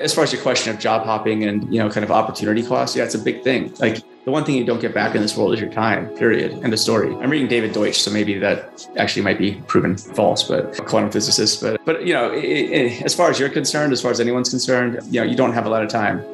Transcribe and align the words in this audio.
as 0.00 0.14
far 0.14 0.24
as 0.24 0.32
your 0.32 0.42
question 0.42 0.74
of 0.74 0.80
job 0.80 1.04
hopping 1.04 1.44
and 1.44 1.72
you 1.72 1.78
know 1.78 1.90
kind 1.90 2.04
of 2.04 2.10
opportunity 2.10 2.62
cost, 2.62 2.96
yeah, 2.96 3.04
it's 3.04 3.14
a 3.14 3.18
big 3.18 3.42
thing. 3.42 3.74
Like 3.78 4.02
the 4.24 4.30
one 4.30 4.44
thing 4.44 4.54
you 4.54 4.64
don't 4.64 4.80
get 4.80 4.94
back 4.94 5.14
in 5.14 5.22
this 5.22 5.36
world 5.36 5.52
is 5.52 5.60
your 5.60 5.70
time. 5.70 6.08
Period. 6.16 6.52
End 6.62 6.72
of 6.72 6.78
story. 6.78 7.14
I'm 7.16 7.30
reading 7.30 7.48
David 7.48 7.72
Deutsch, 7.72 8.00
so 8.00 8.10
maybe 8.10 8.38
that 8.38 8.88
actually 8.96 9.22
might 9.22 9.38
be 9.38 9.54
proven 9.66 9.96
false, 9.96 10.44
but 10.44 10.76
quantum 10.86 11.10
physicist. 11.10 11.60
But 11.60 11.84
but 11.84 12.06
you 12.06 12.14
know, 12.14 12.32
it, 12.32 12.44
it, 12.44 13.02
as 13.02 13.14
far 13.14 13.30
as 13.30 13.38
you're 13.38 13.48
concerned, 13.50 13.92
as 13.92 14.00
far 14.00 14.10
as 14.10 14.20
anyone's 14.20 14.50
concerned, 14.50 15.00
you 15.10 15.20
know, 15.20 15.26
you 15.26 15.36
don't 15.36 15.52
have 15.52 15.66
a 15.66 15.70
lot 15.70 15.82
of 15.82 15.88
time. 15.90 16.24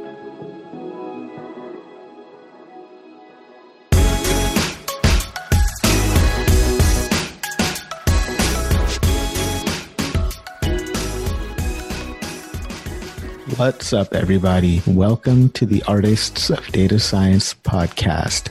What's 13.59 13.93
up, 13.93 14.15
everybody? 14.15 14.83
Welcome 14.87 15.49
to 15.49 15.67
the 15.67 15.83
Artists 15.89 16.49
of 16.49 16.65
Data 16.69 17.01
Science 17.01 17.55
podcast, 17.55 18.51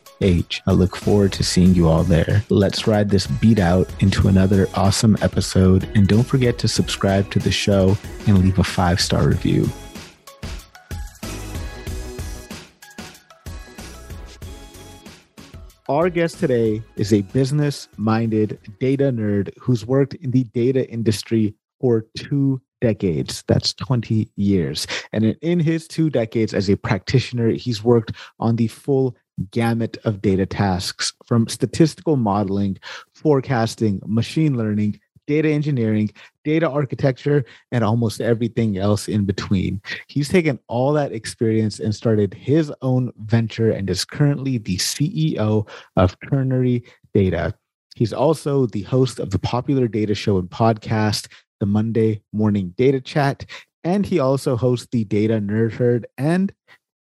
H. 0.21 0.61
I 0.67 0.71
look 0.71 0.95
forward 0.95 1.33
to 1.33 1.43
seeing 1.43 1.73
you 1.73 1.87
all 1.87 2.03
there. 2.03 2.43
Let's 2.49 2.87
ride 2.87 3.09
this 3.09 3.27
beat 3.27 3.59
out 3.59 3.89
into 3.99 4.27
another 4.27 4.67
awesome 4.75 5.17
episode. 5.21 5.89
And 5.95 6.07
don't 6.07 6.23
forget 6.23 6.57
to 6.59 6.67
subscribe 6.67 7.29
to 7.31 7.39
the 7.39 7.51
show 7.51 7.97
and 8.27 8.39
leave 8.39 8.59
a 8.59 8.63
five 8.63 8.99
star 8.99 9.27
review. 9.27 9.67
Our 15.89 16.09
guest 16.09 16.39
today 16.39 16.81
is 16.95 17.11
a 17.11 17.21
business 17.21 17.89
minded 17.97 18.59
data 18.79 19.11
nerd 19.11 19.51
who's 19.59 19.85
worked 19.85 20.13
in 20.13 20.31
the 20.31 20.45
data 20.45 20.89
industry 20.89 21.53
for 21.81 22.05
two 22.15 22.61
decades. 22.79 23.43
That's 23.47 23.73
20 23.73 24.29
years. 24.37 24.87
And 25.11 25.35
in 25.41 25.59
his 25.59 25.87
two 25.87 26.09
decades 26.09 26.53
as 26.53 26.69
a 26.69 26.77
practitioner, 26.77 27.49
he's 27.49 27.83
worked 27.83 28.13
on 28.39 28.55
the 28.55 28.67
full 28.67 29.17
gamut 29.51 29.97
of 30.03 30.21
data 30.21 30.45
tasks 30.45 31.13
from 31.25 31.47
statistical 31.47 32.15
modeling, 32.15 32.77
forecasting, 33.13 34.01
machine 34.05 34.57
learning, 34.57 34.99
data 35.27 35.49
engineering, 35.49 36.09
data 36.43 36.69
architecture, 36.69 37.45
and 37.71 37.83
almost 37.83 38.19
everything 38.19 38.77
else 38.77 39.07
in 39.07 39.25
between. 39.25 39.81
He's 40.07 40.29
taken 40.29 40.59
all 40.67 40.93
that 40.93 41.13
experience 41.13 41.79
and 41.79 41.95
started 41.95 42.33
his 42.33 42.71
own 42.81 43.11
venture 43.17 43.71
and 43.71 43.89
is 43.89 44.03
currently 44.03 44.57
the 44.57 44.77
CEO 44.77 45.67
of 45.95 46.17
Ternary 46.29 46.83
Data. 47.13 47.53
He's 47.95 48.13
also 48.13 48.65
the 48.65 48.83
host 48.83 49.19
of 49.19 49.31
the 49.31 49.39
popular 49.39 49.87
data 49.87 50.15
show 50.15 50.37
and 50.37 50.49
podcast, 50.49 51.27
the 51.59 51.65
Monday 51.65 52.21
Morning 52.33 52.73
Data 52.77 52.99
Chat, 52.99 53.45
and 53.83 54.05
he 54.05 54.19
also 54.19 54.55
hosts 54.55 54.87
the 54.91 55.05
Data 55.05 55.35
Nerd 55.35 55.73
Herd 55.73 56.07
and 56.17 56.53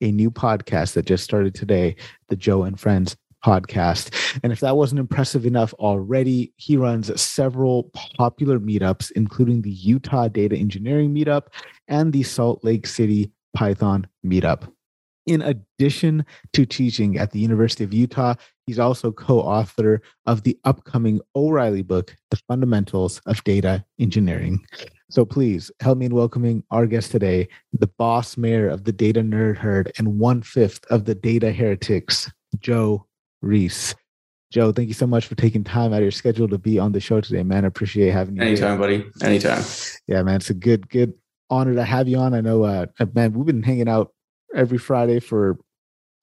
a 0.00 0.12
new 0.12 0.30
podcast 0.30 0.94
that 0.94 1.06
just 1.06 1.24
started 1.24 1.54
today, 1.54 1.96
the 2.28 2.36
Joe 2.36 2.64
and 2.64 2.78
Friends 2.78 3.16
podcast. 3.44 4.38
And 4.42 4.52
if 4.52 4.60
that 4.60 4.76
wasn't 4.76 4.98
impressive 4.98 5.46
enough 5.46 5.72
already, 5.74 6.52
he 6.56 6.76
runs 6.76 7.18
several 7.20 7.90
popular 8.16 8.58
meetups, 8.58 9.12
including 9.12 9.62
the 9.62 9.70
Utah 9.70 10.28
Data 10.28 10.56
Engineering 10.56 11.14
Meetup 11.14 11.48
and 11.88 12.12
the 12.12 12.24
Salt 12.24 12.64
Lake 12.64 12.86
City 12.86 13.30
Python 13.54 14.06
Meetup. 14.24 14.70
In 15.26 15.42
addition 15.42 16.24
to 16.52 16.64
teaching 16.64 17.18
at 17.18 17.32
the 17.32 17.40
University 17.40 17.82
of 17.82 17.92
Utah, 17.92 18.34
he's 18.66 18.78
also 18.78 19.10
co 19.10 19.40
author 19.40 20.00
of 20.26 20.44
the 20.44 20.56
upcoming 20.64 21.20
O'Reilly 21.34 21.82
book, 21.82 22.16
The 22.30 22.40
Fundamentals 22.48 23.20
of 23.26 23.42
Data 23.42 23.84
Engineering. 23.98 24.64
So 25.08 25.24
please 25.24 25.70
help 25.80 25.98
me 25.98 26.06
in 26.06 26.14
welcoming 26.14 26.64
our 26.70 26.86
guest 26.86 27.12
today, 27.12 27.48
the 27.72 27.86
boss 27.86 28.36
mare 28.36 28.68
of 28.68 28.84
the 28.84 28.92
Data 28.92 29.20
Nerd 29.20 29.56
Herd 29.56 29.92
and 29.98 30.18
one 30.18 30.42
fifth 30.42 30.84
of 30.90 31.04
the 31.04 31.14
Data 31.14 31.52
Heretics, 31.52 32.30
Joe 32.58 33.06
Reis. 33.40 33.94
Joe, 34.52 34.72
thank 34.72 34.88
you 34.88 34.94
so 34.94 35.06
much 35.06 35.26
for 35.26 35.34
taking 35.36 35.62
time 35.62 35.92
out 35.92 35.98
of 35.98 36.02
your 36.02 36.10
schedule 36.10 36.48
to 36.48 36.58
be 36.58 36.78
on 36.78 36.92
the 36.92 37.00
show 37.00 37.20
today, 37.20 37.42
man. 37.44 37.64
I 37.64 37.68
appreciate 37.68 38.12
having 38.12 38.36
you. 38.36 38.42
Anytime, 38.42 38.70
here. 38.70 38.78
buddy. 38.78 39.10
Anytime. 39.22 39.64
Yeah, 40.08 40.22
man. 40.22 40.36
It's 40.36 40.50
a 40.50 40.54
good, 40.54 40.88
good 40.88 41.14
honor 41.50 41.74
to 41.74 41.84
have 41.84 42.08
you 42.08 42.18
on. 42.18 42.34
I 42.34 42.40
know, 42.40 42.64
uh, 42.64 42.86
man, 43.14 43.32
we've 43.32 43.46
been 43.46 43.62
hanging 43.62 43.88
out 43.88 44.12
every 44.54 44.78
Friday 44.78 45.20
for 45.20 45.58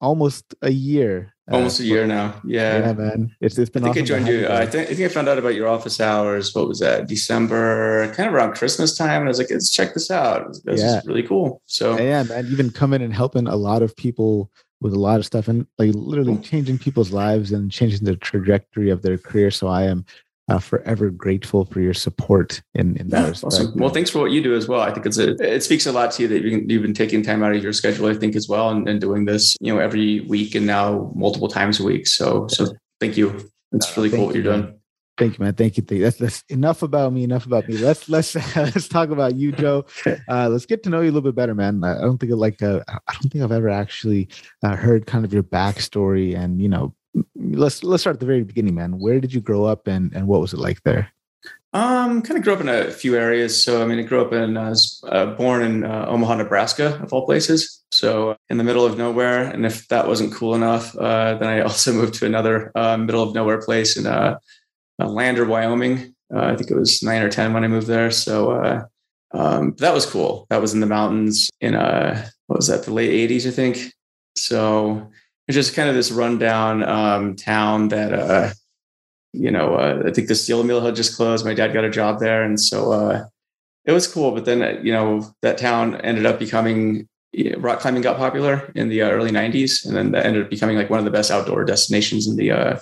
almost 0.00 0.54
a 0.62 0.70
year. 0.70 1.33
Uh, 1.50 1.56
almost 1.56 1.80
uh, 1.80 1.84
a 1.84 1.86
year 1.86 2.06
now. 2.06 2.40
Yeah. 2.44 2.78
Yeah, 2.78 2.92
man. 2.94 3.36
It's, 3.40 3.58
it's 3.58 3.70
been 3.70 3.84
I 3.84 3.92
think 3.92 4.04
awesome 4.04 4.16
I 4.16 4.18
joined 4.18 4.28
you. 4.28 4.46
Uh, 4.46 4.58
I, 4.58 4.66
think, 4.66 4.90
I 4.90 4.94
think 4.94 5.10
I 5.10 5.12
found 5.12 5.28
out 5.28 5.38
about 5.38 5.54
your 5.54 5.68
office 5.68 6.00
hours. 6.00 6.54
What 6.54 6.68
was 6.68 6.80
that? 6.80 7.06
December, 7.06 8.12
kind 8.14 8.28
of 8.28 8.34
around 8.34 8.54
Christmas 8.54 8.96
time. 8.96 9.20
And 9.20 9.24
I 9.24 9.28
was 9.28 9.38
like, 9.38 9.50
let's 9.50 9.70
check 9.70 9.92
this 9.92 10.10
out. 10.10 10.56
This 10.64 10.80
yeah. 10.80 10.98
is 10.98 11.06
really 11.06 11.22
cool. 11.22 11.60
So, 11.66 11.98
yeah, 11.98 12.22
man. 12.22 12.46
You've 12.46 12.56
been 12.56 12.70
coming 12.70 13.02
and 13.02 13.12
helping 13.12 13.46
a 13.46 13.56
lot 13.56 13.82
of 13.82 13.94
people 13.96 14.50
with 14.80 14.92
a 14.92 14.98
lot 14.98 15.18
of 15.18 15.24
stuff 15.24 15.48
and 15.48 15.66
like 15.78 15.94
literally 15.94 16.36
changing 16.38 16.78
people's 16.78 17.10
lives 17.10 17.52
and 17.52 17.70
changing 17.70 18.04
the 18.04 18.16
trajectory 18.16 18.90
of 18.90 19.02
their 19.02 19.16
career. 19.16 19.50
So 19.50 19.66
I 19.66 19.84
am 19.84 20.04
uh, 20.48 20.58
forever 20.58 21.10
grateful 21.10 21.64
for 21.64 21.80
your 21.80 21.94
support 21.94 22.62
in, 22.74 22.96
in 22.96 23.08
that 23.08 23.22
yeah, 23.22 23.28
respect. 23.28 23.54
Awesome. 23.54 23.76
Well, 23.76 23.90
thanks 23.90 24.10
for 24.10 24.18
what 24.18 24.30
you 24.30 24.42
do 24.42 24.54
as 24.54 24.68
well. 24.68 24.80
I 24.80 24.92
think 24.92 25.06
it's 25.06 25.18
a, 25.18 25.30
it 25.40 25.62
speaks 25.62 25.86
a 25.86 25.92
lot 25.92 26.12
to 26.12 26.22
you 26.22 26.28
that 26.28 26.42
you've 26.42 26.82
been 26.82 26.94
taking 26.94 27.22
time 27.22 27.42
out 27.42 27.54
of 27.54 27.62
your 27.62 27.72
schedule, 27.72 28.06
I 28.06 28.14
think, 28.14 28.36
as 28.36 28.48
well, 28.48 28.70
and, 28.70 28.88
and 28.88 29.00
doing 29.00 29.24
this, 29.24 29.56
you 29.60 29.72
know, 29.72 29.80
every 29.80 30.20
week 30.20 30.54
and 30.54 30.66
now 30.66 31.10
multiple 31.14 31.48
times 31.48 31.80
a 31.80 31.84
week. 31.84 32.06
So, 32.06 32.46
so 32.48 32.66
thank 33.00 33.16
you. 33.16 33.50
It's 33.72 33.96
really 33.96 34.10
cool 34.10 34.26
what 34.26 34.34
you're 34.34 34.44
doing. 34.44 34.78
Thank 35.16 35.38
you, 35.38 35.44
man. 35.44 35.54
Thank 35.54 35.76
you. 35.76 35.82
That's, 35.82 36.16
that's 36.16 36.42
enough 36.48 36.82
about 36.82 37.12
me. 37.12 37.22
Enough 37.22 37.46
about 37.46 37.68
me. 37.68 37.76
Let's 37.76 38.08
let's 38.08 38.34
let's 38.56 38.88
talk 38.88 39.10
about 39.10 39.36
you, 39.36 39.52
Joe. 39.52 39.86
Uh, 40.28 40.48
let's 40.48 40.64
get 40.66 40.82
to 40.82 40.90
know 40.90 41.00
you 41.00 41.06
a 41.10 41.12
little 41.12 41.20
bit 41.22 41.34
better, 41.34 41.54
man. 41.54 41.84
I 41.84 42.00
don't 42.00 42.18
think 42.18 42.32
like 42.32 42.62
uh, 42.62 42.80
I 42.88 43.12
don't 43.14 43.30
think 43.30 43.44
I've 43.44 43.52
ever 43.52 43.68
actually 43.68 44.28
uh, 44.62 44.74
heard 44.74 45.06
kind 45.06 45.24
of 45.24 45.32
your 45.32 45.42
backstory 45.42 46.36
and 46.36 46.60
you 46.60 46.68
know 46.68 46.94
let's 47.36 47.82
let's 47.82 48.02
start 48.02 48.14
at 48.14 48.20
the 48.20 48.26
very 48.26 48.42
beginning, 48.42 48.74
man. 48.74 48.98
Where 48.98 49.20
did 49.20 49.32
you 49.32 49.40
grow 49.40 49.64
up, 49.64 49.86
and 49.86 50.12
and 50.14 50.26
what 50.26 50.40
was 50.40 50.52
it 50.52 50.58
like 50.58 50.82
there? 50.82 51.12
Um, 51.72 52.22
kind 52.22 52.38
of 52.38 52.44
grew 52.44 52.52
up 52.52 52.60
in 52.60 52.68
a 52.68 52.90
few 52.92 53.16
areas. 53.16 53.62
So 53.62 53.82
I 53.82 53.86
mean, 53.86 53.98
I 53.98 54.02
grew 54.02 54.20
up 54.20 54.32
in, 54.32 54.56
uh, 54.56 54.74
uh, 55.08 55.34
born 55.34 55.62
in 55.62 55.84
uh, 55.84 56.06
Omaha, 56.08 56.36
Nebraska, 56.36 57.00
of 57.02 57.12
all 57.12 57.26
places. 57.26 57.82
So 57.90 58.36
in 58.48 58.58
the 58.58 58.64
middle 58.64 58.86
of 58.86 58.96
nowhere. 58.96 59.42
And 59.42 59.66
if 59.66 59.88
that 59.88 60.06
wasn't 60.06 60.32
cool 60.32 60.54
enough, 60.54 60.96
uh, 60.96 61.34
then 61.34 61.48
I 61.48 61.60
also 61.68 61.92
moved 61.92 62.14
to 62.14 62.26
another 62.26 62.70
uh, 62.76 62.96
middle 62.96 63.24
of 63.24 63.34
nowhere 63.34 63.60
place 63.60 63.96
in 63.96 64.06
uh, 64.06 64.38
Lander, 64.98 65.44
Wyoming. 65.44 66.14
I 66.34 66.56
think 66.56 66.70
it 66.70 66.76
was 66.76 67.02
nine 67.02 67.22
or 67.22 67.28
ten 67.28 67.52
when 67.52 67.64
I 67.64 67.68
moved 67.68 67.86
there. 67.86 68.10
So 68.10 68.86
um, 69.34 69.74
that 69.78 69.92
was 69.92 70.06
cool. 70.06 70.46
That 70.50 70.60
was 70.60 70.74
in 70.74 70.80
the 70.80 70.86
mountains 70.86 71.50
in 71.60 71.74
uh, 71.74 72.28
what 72.46 72.56
was 72.56 72.68
that? 72.68 72.84
The 72.84 72.92
late 72.92 73.30
'80s, 73.30 73.46
I 73.46 73.50
think. 73.50 73.92
So 74.36 75.10
it's 75.46 75.54
just 75.54 75.74
kind 75.74 75.88
of 75.88 75.94
this 75.94 76.10
rundown 76.10 76.82
um, 76.82 77.36
town 77.36 77.88
that 77.88 78.12
uh, 78.12 78.50
you 79.32 79.50
know 79.50 79.74
uh, 79.74 80.04
I 80.06 80.10
think 80.10 80.28
the 80.28 80.34
steel 80.34 80.64
mill 80.64 80.80
had 80.80 80.96
just 80.96 81.16
closed. 81.16 81.44
My 81.44 81.54
dad 81.54 81.72
got 81.72 81.84
a 81.84 81.90
job 81.90 82.20
there, 82.20 82.42
and 82.42 82.60
so 82.60 82.92
uh, 82.92 83.24
it 83.84 83.92
was 83.92 84.06
cool. 84.06 84.32
But 84.32 84.44
then 84.44 84.62
uh, 84.62 84.80
you 84.82 84.92
know 84.92 85.34
that 85.42 85.58
town 85.58 86.00
ended 86.00 86.26
up 86.26 86.38
becoming 86.38 87.08
rock 87.58 87.80
climbing 87.80 88.02
got 88.02 88.16
popular 88.16 88.72
in 88.74 88.88
the 88.88 89.02
uh, 89.02 89.10
early 89.10 89.30
'90s, 89.30 89.84
and 89.84 89.94
then 89.94 90.12
that 90.12 90.24
ended 90.24 90.44
up 90.44 90.50
becoming 90.50 90.76
like 90.76 90.90
one 90.90 90.98
of 90.98 91.04
the 91.04 91.10
best 91.10 91.30
outdoor 91.30 91.64
destinations 91.64 92.26
in 92.26 92.36
the 92.36 92.50
uh, 92.50 92.78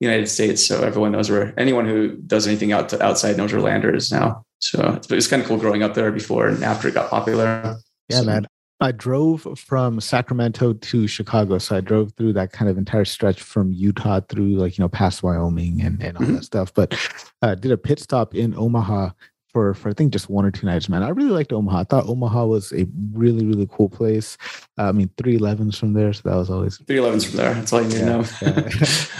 United 0.00 0.28
States. 0.28 0.66
So 0.66 0.82
everyone 0.82 1.12
knows 1.12 1.30
where 1.30 1.54
anyone 1.58 1.86
who 1.86 2.16
does 2.16 2.46
anything 2.46 2.72
out 2.72 2.88
to, 2.88 3.02
outside 3.02 3.36
knows 3.36 3.52
where 3.52 3.62
Lander 3.62 3.94
is 3.94 4.10
now. 4.10 4.44
So 4.58 4.94
it's, 4.94 5.10
it's 5.10 5.26
kind 5.28 5.42
of 5.42 5.48
cool 5.48 5.58
growing 5.58 5.82
up 5.82 5.94
there 5.94 6.10
before 6.10 6.48
and 6.48 6.64
after 6.64 6.88
it 6.88 6.94
got 6.94 7.10
popular. 7.10 7.76
Yeah, 8.08 8.20
so. 8.20 8.24
man. 8.24 8.46
I 8.80 8.92
drove 8.92 9.46
from 9.56 10.00
Sacramento 10.00 10.74
to 10.74 11.06
Chicago. 11.06 11.58
So 11.58 11.76
I 11.76 11.80
drove 11.80 12.12
through 12.12 12.32
that 12.34 12.52
kind 12.52 12.70
of 12.70 12.76
entire 12.76 13.04
stretch 13.04 13.40
from 13.40 13.72
Utah 13.72 14.20
through 14.28 14.56
like, 14.56 14.76
you 14.76 14.82
know, 14.82 14.88
past 14.88 15.22
Wyoming 15.22 15.80
and, 15.80 16.02
and 16.02 16.16
all 16.16 16.24
mm-hmm. 16.24 16.34
that 16.34 16.44
stuff. 16.44 16.74
But 16.74 16.94
uh, 17.40 17.54
did 17.54 17.70
a 17.70 17.78
pit 17.78 18.00
stop 18.00 18.34
in 18.34 18.54
Omaha 18.56 19.10
for, 19.54 19.72
for 19.72 19.88
I 19.88 19.92
think 19.92 20.12
just 20.12 20.28
one 20.28 20.44
or 20.44 20.50
two 20.50 20.66
nights, 20.66 20.88
man. 20.88 21.04
I 21.04 21.10
really 21.10 21.30
liked 21.30 21.52
Omaha. 21.52 21.78
I 21.78 21.84
thought 21.84 22.08
Omaha 22.08 22.46
was 22.46 22.72
a 22.72 22.86
really, 23.12 23.46
really 23.46 23.68
cool 23.70 23.88
place. 23.88 24.36
Uh, 24.76 24.88
I 24.88 24.92
mean, 24.92 25.08
311's 25.16 25.78
from 25.78 25.92
there. 25.92 26.12
So 26.12 26.28
that 26.28 26.36
was 26.36 26.50
always 26.50 26.78
311's 26.78 27.24
from 27.26 27.36
there. 27.36 27.54
That's 27.54 27.72
all 27.72 27.80
you 27.80 27.88
need 27.88 27.98
yeah, 27.98 28.00
to 28.00 28.06
know. 28.06 28.24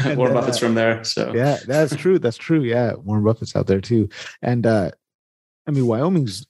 Yeah. 0.02 0.14
Warren 0.16 0.34
Buffett's 0.34 0.56
uh, 0.56 0.60
from 0.60 0.74
there. 0.74 1.04
So 1.04 1.32
yeah, 1.32 1.58
that's 1.66 1.94
true. 1.94 2.18
That's 2.18 2.36
true. 2.36 2.62
Yeah. 2.62 2.94
Warren 2.94 3.22
Buffett's 3.22 3.54
out 3.54 3.68
there 3.68 3.80
too. 3.80 4.08
And 4.42 4.66
uh, 4.66 4.90
I 5.68 5.70
mean, 5.70 5.86
Wyoming's 5.86 6.44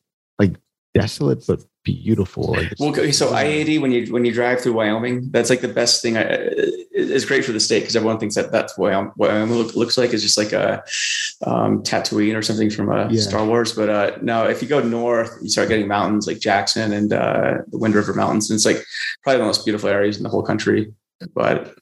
desolate 0.94 1.44
but 1.46 1.62
beautiful. 1.84 2.52
Like 2.52 2.72
well, 2.78 2.90
okay, 2.90 3.12
so 3.12 3.34
I 3.34 3.44
eighty 3.44 3.78
when 3.78 3.92
you 3.92 4.12
when 4.12 4.24
you 4.24 4.32
drive 4.32 4.60
through 4.60 4.74
Wyoming, 4.74 5.30
that's 5.30 5.50
like 5.50 5.60
the 5.60 5.68
best 5.68 6.00
thing. 6.00 6.16
I, 6.16 6.22
it's 6.92 7.24
great 7.24 7.44
for 7.44 7.52
the 7.52 7.60
state 7.60 7.80
because 7.80 7.96
everyone 7.96 8.18
thinks 8.18 8.34
that 8.36 8.50
that's 8.50 8.78
what 8.78 9.16
Wyoming 9.16 9.56
look, 9.56 9.74
looks 9.74 9.98
like. 9.98 10.12
It's 10.12 10.22
just 10.22 10.38
like 10.38 10.52
a 10.52 10.82
um, 11.44 11.82
Tatooine 11.82 12.36
or 12.36 12.42
something 12.42 12.70
from 12.70 12.88
a 12.88 13.02
uh, 13.02 13.08
yeah. 13.10 13.20
Star 13.20 13.44
Wars. 13.44 13.72
But 13.72 13.90
uh, 13.90 14.18
no, 14.22 14.48
if 14.48 14.62
you 14.62 14.68
go 14.68 14.80
north, 14.80 15.36
you 15.42 15.50
start 15.50 15.68
getting 15.68 15.88
mountains 15.88 16.26
like 16.26 16.38
Jackson 16.38 16.92
and 16.92 17.12
uh, 17.12 17.58
the 17.68 17.78
Wind 17.78 17.94
River 17.94 18.14
Mountains, 18.14 18.50
and 18.50 18.56
it's 18.56 18.66
like 18.66 18.82
probably 19.22 19.38
the 19.38 19.46
most 19.46 19.64
beautiful 19.64 19.88
areas 19.88 20.16
in 20.16 20.22
the 20.22 20.30
whole 20.30 20.42
country. 20.42 20.92
But 21.34 21.74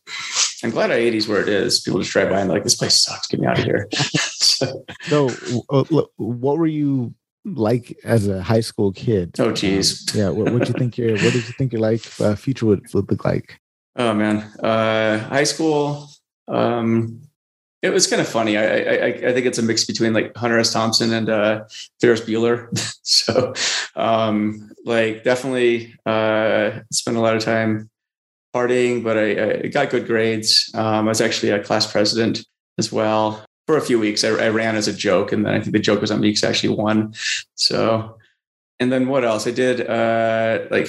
I'm 0.63 0.71
glad 0.71 0.91
I 0.91 1.01
80s 1.01 1.29
where 1.29 1.41
it 1.41 1.49
is. 1.49 1.81
People 1.81 2.01
just 2.01 2.13
drive 2.13 2.31
by 2.31 2.41
and 2.41 2.51
like, 2.51 2.63
this 2.65 2.77
place 2.77 3.03
sucks. 3.03 3.27
Get 3.27 3.41
me 3.41 3.47
out 3.47 3.59
of 3.59 3.65
here. 3.65 3.89
so, 3.93 4.85
so 5.03 5.29
uh, 5.71 5.85
what 6.17 6.59
were 6.59 6.67
you 6.67 7.15
like 7.45 7.97
as 8.05 8.29
a 8.29 8.43
high 8.43 8.61
school 8.61 8.93
kid? 8.93 9.39
Oh, 9.39 9.53
geez. 9.53 10.15
Yeah. 10.15 10.31
What, 10.31 10.53
what 10.53 10.69
you 10.69 10.75
think 10.75 10.97
your 10.99 11.13
What 11.13 11.33
did 11.33 11.35
you 11.35 11.55
think 11.59 11.73
your 11.73 11.83
like 11.83 12.03
uh, 12.21 12.35
future 12.35 12.67
would, 12.67 12.93
would 12.95 13.11
look 13.11 13.25
like? 13.25 13.59
Oh 13.97 14.15
man, 14.15 14.39
uh, 14.63 15.19
high 15.19 15.45
school. 15.45 16.09
Um, 16.49 17.21
it 17.83 17.91
was 17.91 18.07
kind 18.07 18.23
of 18.23 18.29
funny. 18.29 18.57
I, 18.57 18.65
I, 18.65 19.07
I 19.07 19.33
think 19.33 19.45
it's 19.45 19.59
a 19.59 19.63
mix 19.63 19.85
between 19.85 20.15
like 20.15 20.35
Hunter 20.37 20.59
S. 20.59 20.73
Thompson 20.73 21.13
and 21.13 21.29
uh, 21.29 21.65
Ferris 22.01 22.21
Bueller. 22.21 22.69
so, 23.03 23.53
um, 23.97 24.71
like, 24.85 25.25
definitely 25.25 25.95
uh, 26.07 26.81
spent 26.93 27.17
a 27.17 27.21
lot 27.21 27.37
of 27.37 27.43
time 27.43 27.91
partying, 28.55 29.03
but 29.03 29.19
I, 29.19 29.65
I 29.65 29.69
got 29.69 29.91
good 29.91 30.07
grades. 30.07 30.71
Um, 30.75 31.07
I 31.07 31.11
was 31.11 31.21
actually 31.21 31.51
a 31.51 31.63
class 31.63 31.91
president 31.91 32.47
as 32.79 32.93
well 32.93 33.45
for 33.67 33.77
a 33.77 33.81
few 33.81 33.99
weeks. 33.99 34.25
I, 34.25 34.31
I, 34.31 34.49
ran 34.49 34.77
as 34.77 34.89
a 34.89 34.93
joke, 34.93 35.33
and 35.33 35.45
then 35.45 35.55
I 35.55 35.61
think 35.61 35.73
the 35.73 35.79
joke 35.79 36.01
was 36.01 36.11
on 36.11 36.21
me 36.21 36.29
because 36.29 36.45
I 36.45 36.49
actually 36.49 36.75
won. 36.75 37.15
So, 37.55 38.19
and 38.81 38.91
then 38.91 39.09
what 39.09 39.25
else? 39.25 39.47
I 39.47 39.51
did 39.51 39.87
uh, 39.89 40.67
like 40.71 40.89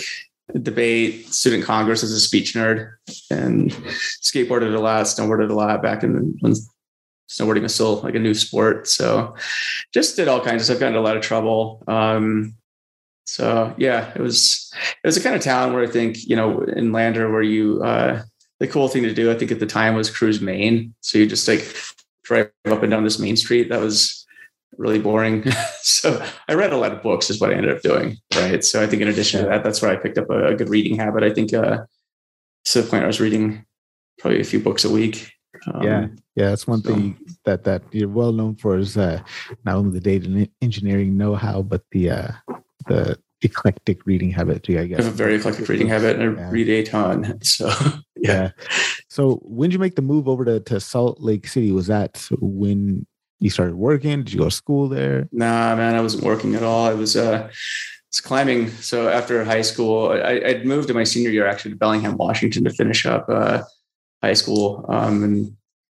debate, 0.62 1.28
student 1.28 1.64
congress 1.64 2.04
as 2.04 2.12
a 2.12 2.20
speech 2.20 2.54
nerd, 2.54 2.94
and 3.30 3.72
skateboarded 4.22 4.74
a 4.75 4.80
lot, 4.80 5.06
snowboarded 5.06 5.50
a 5.50 5.54
lot 5.54 5.81
back 5.81 6.04
in 6.04 6.36
when 6.40 6.54
snowboarding 7.30 7.64
was 7.64 7.74
still 7.74 8.02
like 8.02 8.16
a 8.16 8.20
new 8.20 8.34
sport. 8.34 8.88
So, 8.88 9.36
just 9.94 10.16
did 10.16 10.28
all 10.28 10.42
kinds 10.42 10.62
of 10.62 10.66
stuff. 10.66 10.80
Got 10.80 10.88
into 10.88 11.00
a 11.00 11.02
lot 11.02 11.18
of 11.18 11.24
trouble. 11.24 11.84
Um, 11.88 12.56
so 13.25 13.74
yeah, 13.78 14.12
it 14.16 14.22
was 14.22 14.72
it 15.04 15.08
was 15.08 15.18
a 15.18 15.22
kind 15.22 15.36
of 15.36 15.42
town 15.42 15.74
where 15.74 15.84
I 15.84 15.88
think 15.88 16.28
you 16.28 16.36
know 16.36 16.62
in 16.62 16.92
Lander 16.92 17.31
where 17.31 17.42
you 17.42 17.81
uh, 17.84 18.24
the 18.60 18.68
cool 18.68 18.88
thing 18.88 19.04
to 19.04 19.14
do 19.14 19.31
I 19.31 19.36
think 19.36 19.52
at 19.52 19.60
the 19.60 19.66
time 19.66 19.96
was 19.96 20.10
cruise 20.10 20.42
Main. 20.42 20.94
So 21.02 21.18
you 21.18 21.25
just 21.25 21.48
like 21.48 21.62
drive 22.24 22.52
up 22.66 22.84
and 22.84 22.92
down 22.92 23.04
this 23.04 23.20
main 23.20 23.38
street. 23.38 23.70
That 23.70 23.81
was 23.81 24.25
really 24.78 25.00
boring. 25.00 25.44
so 25.81 26.25
I 26.48 26.54
read 26.54 26.74
a 26.74 26.78
lot 26.78 26.92
of 26.92 27.04
books 27.04 27.30
is 27.30 27.40
what 27.40 27.52
I 27.52 27.56
ended 27.56 27.75
up 27.75 27.81
doing. 27.81 28.18
Right. 28.36 28.64
So 28.64 28.81
I 28.81 28.88
think 28.88 29.02
in 29.02 29.08
addition 29.08 29.42
to 29.42 29.50
that, 29.50 29.64
that's 29.64 29.81
where 29.81 29.92
I 29.92 29.96
picked 29.96 30.18
up 30.18 30.30
a, 30.30 30.48
a 30.48 30.56
good 30.56 30.70
reading 30.70 30.98
habit. 30.98 31.24
I 31.24 31.34
think 31.34 31.54
uh, 31.54 31.80
to 32.66 32.81
the 32.81 32.90
point 32.90 33.04
I 33.04 33.08
was 33.08 33.20
reading 33.20 33.66
probably 34.20 34.42
a 34.42 34.46
few 34.46 34.60
books 34.60 34.86
a 34.86 34.90
week. 34.90 35.31
Um, 35.72 35.84
yeah, 35.84 36.08
yeah, 36.36 36.50
that's 36.50 36.68
one 36.68 36.81
so. 36.81 36.94
thing 36.94 37.18
that 37.46 37.64
that 37.64 37.84
you're 37.92 38.10
well 38.10 38.34
known 38.34 38.56
for 38.56 38.78
is 38.78 38.98
uh, 38.98 39.22
not 39.66 39.75
only 39.75 40.00
the 40.00 40.00
data 40.00 40.50
engineering 40.62 41.16
know-how, 41.16 41.62
but 41.62 41.84
the 41.92 42.10
uh, 42.10 42.31
the 42.88 43.18
eclectic 43.44 44.06
reading 44.06 44.31
habit 44.31 44.63
too, 44.63 44.80
I 44.80 44.88
guess. 44.88 45.00
I 45.00 45.04
have 45.04 45.13
a 45.13 45.16
very 45.16 45.36
eclectic 45.36 45.68
reading 45.68 45.88
habit 45.88 46.19
and 46.19 46.40
I 46.40 46.42
yeah. 46.42 46.50
read 46.51 46.69
a 46.69 46.84
ton. 46.84 47.42
So 47.44 47.68
yeah. 48.16 48.31
yeah. 48.34 48.50
So 49.10 49.36
when 49.44 49.69
did 49.69 49.75
you 49.75 49.80
make 49.80 49.95
the 49.95 50.01
move 50.01 50.28
over 50.28 50.45
to, 50.45 50.60
to 50.62 50.80
Salt 50.80 51.19
Lake 51.19 51.48
City? 51.48 51.72
Was 51.72 51.88
that 51.88 52.28
when 52.40 53.06
you 53.40 53.50
started 53.50 53.75
working? 53.75 54.24
Did 54.24 54.34
you 54.34 54.40
go 54.40 54.45
to 54.45 54.51
school 54.51 54.88
there? 54.88 55.28
Nah, 55.31 55.75
man, 55.75 55.95
I 55.95 56.01
wasn't 56.01 56.24
working 56.24 56.56
at 56.56 56.63
all. 56.63 56.86
I 56.86 56.94
was 56.94 57.16
uh 57.16 57.50
was 58.13 58.22
climbing. 58.22 58.69
So 58.69 59.10
after 59.10 59.44
high 59.44 59.63
school, 59.63 60.10
I, 60.10 60.39
would 60.46 60.66
moved 60.66 60.88
to 60.89 60.94
my 60.94 61.04
senior 61.04 61.31
year 61.31 61.48
actually 61.48 61.72
to 61.72 61.78
Bellingham, 61.78 62.18
Washington 62.18 62.63
to 62.63 62.69
finish 62.69 63.06
up 63.06 63.25
uh, 63.28 63.63
high 64.22 64.34
school 64.34 64.86
um, 64.88 65.24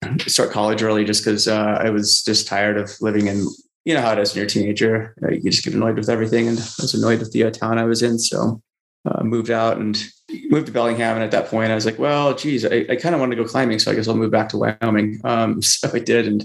and 0.02 0.22
start 0.30 0.52
college 0.52 0.84
early 0.84 1.06
just 1.06 1.24
because 1.24 1.48
uh, 1.48 1.78
I 1.80 1.90
was 1.90 2.22
just 2.24 2.48
tired 2.48 2.78
of 2.78 2.92
living 3.02 3.28
in 3.28 3.48
you 3.86 3.94
know 3.94 4.02
how 4.02 4.14
it 4.14 4.20
is 4.20 4.34
when 4.34 4.38
you're 4.38 4.46
a 4.46 4.50
teenager. 4.50 5.16
You 5.30 5.52
just 5.52 5.64
get 5.64 5.74
annoyed 5.74 5.98
with 5.98 6.10
everything, 6.10 6.48
and 6.48 6.58
I 6.58 6.82
was 6.82 6.94
annoyed 6.94 7.20
with 7.20 7.32
the 7.32 7.44
uh, 7.44 7.52
town 7.52 7.78
I 7.78 7.84
was 7.84 8.02
in. 8.02 8.18
So 8.20 8.62
uh, 9.06 9.24
moved 9.24 9.52
out 9.52 9.78
and 9.78 10.02
moved 10.50 10.68
to 10.68 10.72
Bellingham. 10.72 11.16
And 11.16 11.24
at 11.24 11.32
that 11.32 11.48
point, 11.48 11.72
I 11.72 11.76
was 11.76 11.86
like, 11.86 12.00
well, 12.00 12.34
geez, 12.34 12.66
I, 12.66 12.86
I 12.90 12.96
kind 12.96 13.14
of 13.14 13.20
want 13.20 13.32
to 13.32 13.36
go 13.36 13.46
climbing, 13.46 13.80
so 13.80 13.92
I 13.92 13.96
guess 13.96 14.08
I'll 14.08 14.16
move 14.16 14.32
back 14.32 14.50
to 14.50 14.58
Wyoming. 14.58 15.20
Um, 15.24 15.62
so 15.62 15.90
I 15.94 16.00
did, 16.00 16.28
and 16.28 16.44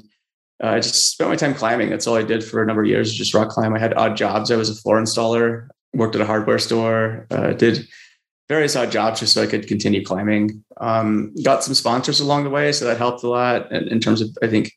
uh, 0.62 0.68
I 0.68 0.80
just 0.80 1.12
spent 1.12 1.30
my 1.30 1.36
time 1.36 1.54
climbing. 1.54 1.90
That's 1.90 2.06
all 2.06 2.16
I 2.16 2.22
did 2.22 2.42
for 2.44 2.62
a 2.62 2.66
number 2.66 2.82
of 2.82 2.88
years, 2.88 3.12
just 3.12 3.34
rock 3.34 3.50
climb. 3.50 3.74
I 3.74 3.78
had 3.78 3.94
odd 3.94 4.16
jobs. 4.16 4.50
I 4.50 4.56
was 4.56 4.70
a 4.70 4.74
floor 4.74 5.00
installer, 5.00 5.68
worked 5.94 6.14
at 6.14 6.20
a 6.20 6.26
hardware 6.26 6.58
store, 6.58 7.26
uh, 7.30 7.52
did 7.52 7.86
various 8.48 8.74
odd 8.76 8.90
jobs 8.90 9.20
just 9.20 9.34
so 9.34 9.42
I 9.42 9.46
could 9.46 9.68
continue 9.68 10.04
climbing. 10.04 10.64
Um, 10.78 11.34
got 11.44 11.62
some 11.62 11.74
sponsors 11.74 12.20
along 12.20 12.44
the 12.44 12.50
way, 12.50 12.72
so 12.72 12.86
that 12.86 12.96
helped 12.96 13.22
a 13.22 13.28
lot 13.28 13.70
in, 13.70 13.88
in 13.88 14.00
terms 14.00 14.20
of 14.20 14.36
I 14.42 14.48
think 14.48 14.72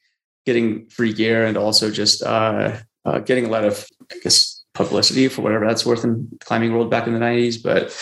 getting 0.45 0.87
free 0.89 1.13
gear 1.13 1.45
and 1.45 1.57
also 1.57 1.91
just 1.91 2.23
uh, 2.23 2.77
uh, 3.05 3.19
getting 3.19 3.45
a 3.45 3.49
lot 3.49 3.63
of, 3.63 3.85
I 4.11 4.15
guess, 4.23 4.63
publicity 4.73 5.27
for 5.27 5.41
whatever 5.41 5.67
that's 5.67 5.85
worth 5.85 6.03
in 6.03 6.27
the 6.31 6.45
climbing 6.45 6.73
world 6.73 6.89
back 6.89 7.07
in 7.07 7.13
the 7.13 7.19
90s. 7.19 7.61
But 7.61 7.95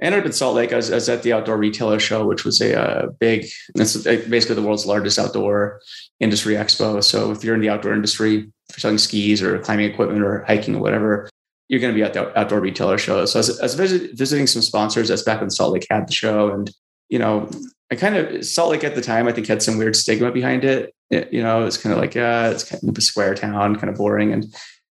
I 0.00 0.06
ended 0.06 0.20
up 0.20 0.26
in 0.26 0.32
Salt 0.32 0.56
Lake. 0.56 0.72
I 0.72 0.76
was, 0.76 0.90
I 0.90 0.96
was 0.96 1.08
at 1.08 1.22
the 1.22 1.32
Outdoor 1.32 1.56
Retailer 1.56 1.98
Show, 1.98 2.26
which 2.26 2.44
was 2.44 2.60
a, 2.60 2.78
uh, 2.78 3.06
big, 3.18 3.46
basically 3.74 4.54
the 4.54 4.62
world's 4.62 4.86
largest 4.86 5.18
outdoor 5.18 5.80
industry 6.20 6.54
expo. 6.54 7.02
So 7.02 7.30
if 7.30 7.44
you're 7.44 7.54
in 7.54 7.60
the 7.60 7.70
outdoor 7.70 7.94
industry, 7.94 8.34
you're 8.34 8.78
selling 8.78 8.98
skis 8.98 9.42
or 9.42 9.58
climbing 9.58 9.90
equipment 9.90 10.22
or 10.22 10.44
hiking 10.44 10.76
or 10.76 10.80
whatever, 10.80 11.30
you're 11.68 11.80
going 11.80 11.92
to 11.92 11.98
be 11.98 12.02
at 12.02 12.12
the 12.12 12.38
outdoor 12.38 12.60
retailer 12.60 12.98
show. 12.98 13.24
So 13.24 13.38
I 13.38 13.40
was, 13.40 13.60
I 13.60 13.62
was 13.64 13.74
visit, 13.74 14.16
visiting 14.16 14.46
some 14.46 14.62
sponsors. 14.62 15.08
That's 15.08 15.22
back 15.22 15.40
when 15.40 15.50
Salt 15.50 15.72
Lake 15.72 15.86
had 15.90 16.06
the 16.06 16.12
show. 16.12 16.50
And, 16.50 16.70
you 17.08 17.18
know, 17.18 17.50
I 17.90 17.94
kind 17.94 18.16
of, 18.16 18.44
Salt 18.44 18.70
Lake 18.70 18.84
at 18.84 18.94
the 18.94 19.00
time, 19.00 19.28
I 19.28 19.32
think 19.32 19.46
had 19.46 19.62
some 19.62 19.78
weird 19.78 19.94
stigma 19.94 20.32
behind 20.32 20.64
it 20.64 20.92
it, 21.10 21.32
you 21.32 21.42
know, 21.42 21.62
it 21.62 21.64
was 21.64 21.78
kind 21.78 21.92
of 21.92 21.98
like, 21.98 22.14
yeah, 22.14 22.50
it's 22.50 22.64
kind 22.64 22.82
of 22.88 22.96
a 22.96 23.00
square 23.00 23.34
town, 23.34 23.76
kind 23.76 23.90
of 23.90 23.96
boring. 23.96 24.32
And 24.32 24.44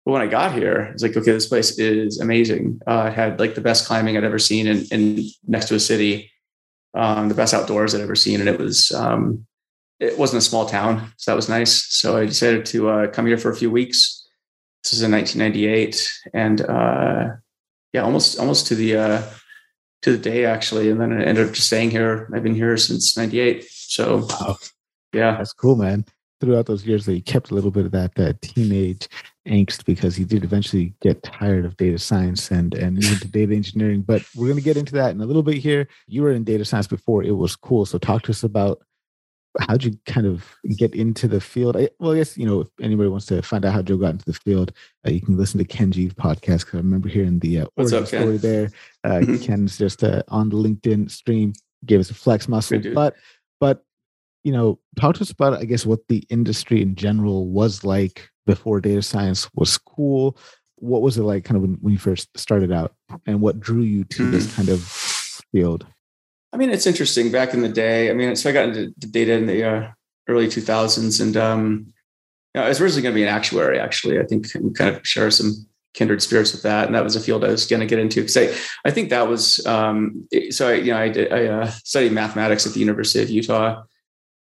but 0.06 0.14
when 0.14 0.22
I 0.22 0.28
got 0.28 0.54
here, 0.54 0.90
it's 0.94 1.04
like, 1.04 1.18
okay, 1.18 1.32
this 1.32 1.48
place 1.48 1.78
is 1.78 2.20
amazing. 2.20 2.80
Uh, 2.88 3.00
I 3.00 3.10
had 3.10 3.40
like 3.40 3.56
the 3.56 3.62
best 3.62 3.86
climbing 3.86 4.16
I'd 4.16 4.24
ever 4.24 4.40
seen 4.40 4.68
in, 4.68 4.86
in 4.86 5.26
next 5.46 5.68
to 5.68 5.76
a 5.76 5.80
city, 5.80 6.32
um, 6.94 7.28
the 7.28 7.36
best 7.36 7.54
outdoors 7.54 7.94
I'd 7.94 8.02
ever 8.02 8.16
seen. 8.16 8.40
And 8.40 8.48
it 8.48 8.58
was, 8.58 8.92
um, 8.92 9.46
it 10.00 10.18
wasn't 10.18 10.42
a 10.42 10.46
small 10.46 10.66
town. 10.66 11.12
So 11.18 11.32
that 11.32 11.36
was 11.36 11.50
nice. 11.50 11.86
So 11.94 12.16
I 12.16 12.26
decided 12.26 12.66
to 12.68 12.90
uh, 12.90 13.08
come 13.08 13.26
here 13.26 13.38
for 13.38 13.52
a 13.52 13.56
few 13.56 13.70
weeks. 13.70 14.26
This 14.84 14.94
is 14.94 15.02
in 15.02 15.12
1998. 15.12 16.10
And 16.34 16.62
uh, 16.62 17.28
yeah, 17.92 18.04
almost, 18.04 18.40
almost 18.40 18.68
to 18.68 18.76
the, 18.76 18.96
uh, 18.96 19.22
to 20.08 20.18
the 20.18 20.30
day 20.30 20.46
actually. 20.46 20.90
And 20.90 21.00
then 21.00 21.12
I 21.12 21.24
ended 21.24 21.48
up 21.48 21.54
just 21.54 21.68
staying 21.68 21.92
here. 21.92 22.30
I've 22.34 22.44
been 22.44 22.56
here 22.56 22.78
since 22.78 23.18
98. 23.18 23.66
So 23.70 24.28
wow. 24.30 24.56
Yeah, 25.14 25.38
that's 25.38 25.54
cool, 25.54 25.76
man. 25.76 26.06
Throughout 26.40 26.68
those 26.68 26.86
years, 26.86 27.06
that 27.06 27.16
you 27.16 27.24
kept 27.24 27.50
a 27.50 27.56
little 27.56 27.72
bit 27.72 27.86
of 27.86 27.92
that 27.94 28.14
that 28.16 28.42
teenage 28.42 29.08
angst 29.48 29.86
because 29.86 30.16
he 30.16 30.24
did 30.24 30.44
eventually 30.44 30.94
get 31.02 31.24
tired 31.24 31.66
of 31.66 31.76
data 31.78 31.98
science 31.98 32.52
and 32.52 32.76
and 32.76 32.96
move 33.02 33.12
into 33.14 33.28
data 33.28 33.56
engineering. 33.56 34.02
But 34.02 34.24
we're 34.36 34.46
going 34.46 34.58
to 34.58 34.64
get 34.64 34.78
into 34.78 34.94
that 34.94 35.12
in 35.12 35.22
a 35.22 35.26
little 35.26 35.42
bit 35.42 35.58
here. 35.58 35.88
You 36.06 36.22
were 36.22 36.32
in 36.32 36.44
data 36.44 36.64
science 36.64 36.86
before; 36.86 37.24
it 37.24 37.32
was 37.32 37.56
cool. 37.56 37.86
So 37.88 37.98
talk 37.98 38.22
to 38.24 38.32
us 38.32 38.44
about 38.44 38.84
how'd 39.60 39.84
you 39.84 39.98
kind 40.06 40.28
of 40.28 40.46
get 40.78 40.96
into 40.96 41.28
the 41.28 41.42
field? 41.42 41.76
I, 41.78 41.90
well, 42.00 42.14
I 42.14 42.18
guess 42.18 42.38
you 42.38 42.46
know 42.46 42.62
if 42.62 42.68
anybody 42.82 43.10
wants 43.10 43.26
to 43.28 43.42
find 43.42 43.66
out 43.66 43.74
how 43.74 43.82
Joe 43.82 43.98
got 43.98 44.12
into 44.12 44.26
the 44.26 44.34
field, 44.34 44.72
uh, 45.06 45.12
you 45.12 45.22
can 45.22 45.38
listen 45.38 45.58
to 45.60 45.66
Ken 45.66 45.92
Jee's 45.92 46.14
podcast 46.14 46.60
because 46.60 46.76
I 46.76 46.78
remember 46.78 47.10
hearing 47.10 47.40
the 47.40 47.62
uh, 47.62 47.66
origin 47.76 48.04
up, 48.04 48.08
story 48.08 48.38
there. 48.38 48.70
Uh, 49.04 49.22
Ken's 49.42 49.78
just 49.78 50.04
uh, 50.04 50.24
on 50.28 50.50
the 50.50 50.58
LinkedIn 50.58 51.10
stream 51.10 51.54
gave 51.86 52.00
us 52.00 52.10
a 52.10 52.16
flex 52.16 52.48
muscle, 52.48 52.82
but 52.94 53.16
but 53.60 53.84
you 54.48 54.54
know, 54.54 54.80
talk 54.98 55.14
to 55.16 55.22
us 55.22 55.32
about, 55.32 55.60
I 55.60 55.66
guess, 55.66 55.86
what 55.86 56.08
the 56.08 56.24
industry 56.30 56.82
in 56.82 56.96
general 56.96 57.50
was 57.50 57.84
like 57.84 58.30
before 58.46 58.80
data 58.80 59.02
science 59.02 59.50
was 59.56 59.78
cool. 59.78 60.38
What 60.78 61.02
was 61.02 61.18
it 61.18 61.24
like 61.24 61.44
kind 61.44 61.58
of 61.58 61.64
when, 61.64 61.74
when 61.82 61.92
you 61.92 62.00
first 62.00 62.30
started 62.38 62.72
out 62.72 62.96
and 63.26 63.42
what 63.42 63.60
drew 63.60 63.82
you 63.82 64.06
to 64.06 64.24
mm. 64.24 64.32
this 64.32 64.56
kind 64.56 64.70
of 64.70 64.82
field? 64.82 65.86
I 66.58 66.60
mean, 66.60 66.72
it's 66.72 66.88
interesting. 66.88 67.32
Back 67.32 67.54
in 67.54 67.62
the 67.62 67.70
day, 67.70 68.10
I 68.10 68.14
mean, 68.14 68.36
so 68.36 68.50
I 68.50 68.54
got 68.54 68.70
into 68.70 68.88
data 68.88 69.34
in 69.34 69.46
the 69.46 69.64
uh, 69.64 69.92
early 70.28 70.48
2000s 70.48 71.22
and 71.22 71.38
um, 71.38 71.86
you 72.56 72.60
know, 72.60 72.64
I 72.64 72.70
was 72.70 72.82
originally 72.82 73.04
going 73.04 73.14
to 73.14 73.20
be 73.20 73.22
an 73.22 73.30
actuary, 73.30 73.80
actually. 73.80 74.20
I 74.20 74.24
think 74.24 74.48
we 74.60 74.74
kind 74.74 74.96
of 74.96 75.06
share 75.06 75.30
some 75.30 75.54
kindred 75.94 76.20
spirits 76.24 76.54
with 76.54 76.64
that. 76.64 76.88
And 76.88 76.96
that 76.96 77.04
was 77.04 77.16
a 77.16 77.20
field 77.20 77.46
I 77.46 77.50
was 77.50 77.68
going 77.68 77.82
to 77.82 77.86
get 77.86 78.00
into 78.00 78.22
because 78.22 78.38
I, 78.38 78.56
I 78.86 78.90
think 78.90 79.12
that 79.12 79.28
was, 79.28 79.64
um, 79.68 80.28
so 80.50 80.70
I, 80.70 80.74
you 80.74 80.92
know, 80.92 80.98
I, 80.98 81.10
did, 81.10 81.32
I 81.32 81.46
uh, 81.46 81.68
studied 81.84 82.12
mathematics 82.12 82.66
at 82.66 82.74
the 82.74 82.80
University 82.80 83.22
of 83.22 83.30
Utah 83.30 83.84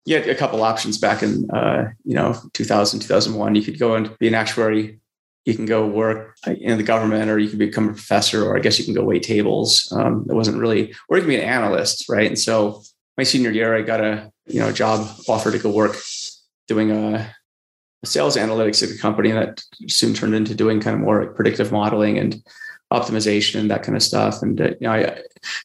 you 0.06 0.16
had 0.16 0.30
a 0.30 0.36
couple 0.36 0.64
options 0.64 0.98
back 0.98 1.22
in 1.22 1.52
uh, 1.52 1.84
you 2.06 2.16
know 2.16 2.34
2000 2.54 3.02
2001 3.02 3.56
you 3.56 3.62
could 3.62 3.78
go 3.78 3.94
and 3.94 4.18
be 4.20 4.30
an 4.30 4.36
actuary 4.36 5.02
you 5.48 5.56
can 5.56 5.66
go 5.66 5.88
work 5.88 6.36
in 6.46 6.78
the 6.78 6.84
government 6.84 7.32
or 7.32 7.40
you 7.40 7.48
can 7.50 7.58
become 7.58 7.88
a 7.88 7.94
professor 7.94 8.46
or 8.46 8.58
i 8.58 8.60
guess 8.60 8.78
you 8.78 8.84
can 8.84 8.94
go 8.94 9.04
wait 9.04 9.24
tables. 9.24 9.92
Um, 9.96 10.26
it 10.30 10.34
wasn't 10.34 10.60
really 10.60 10.94
or 11.08 11.18
you 11.18 11.24
can 11.24 11.30
be 11.30 11.38
an 11.38 11.50
analyst 11.50 12.06
right? 12.10 12.28
And 12.28 12.38
so 12.38 12.84
my 13.18 13.24
senior 13.24 13.52
year 13.52 13.76
i 13.76 13.82
got 13.82 14.02
a 14.02 14.32
you 14.46 14.60
know 14.60 14.72
job 14.72 15.08
offer 15.28 15.50
to 15.52 15.58
go 15.58 15.72
work 15.72 15.96
doing 16.68 16.92
a, 16.92 17.34
a 18.04 18.06
sales 18.06 18.36
analytics 18.36 18.84
at 18.84 18.94
a 18.94 19.02
company 19.02 19.32
that 19.32 19.64
soon 19.88 20.14
turned 20.14 20.36
into 20.36 20.54
doing 20.54 20.82
kind 20.82 20.96
of 20.96 21.02
more 21.02 21.24
like 21.24 21.36
predictive 21.36 21.72
modeling 21.72 22.20
and 22.20 22.44
optimization 22.92 23.60
and 23.60 23.72
that 23.72 23.84
kind 23.84 23.96
of 23.96 24.04
stuff. 24.04 24.42
And 24.42 24.60
uh, 24.62 24.70
you 24.70 24.78
know, 24.82 24.92
I, 24.92 25.22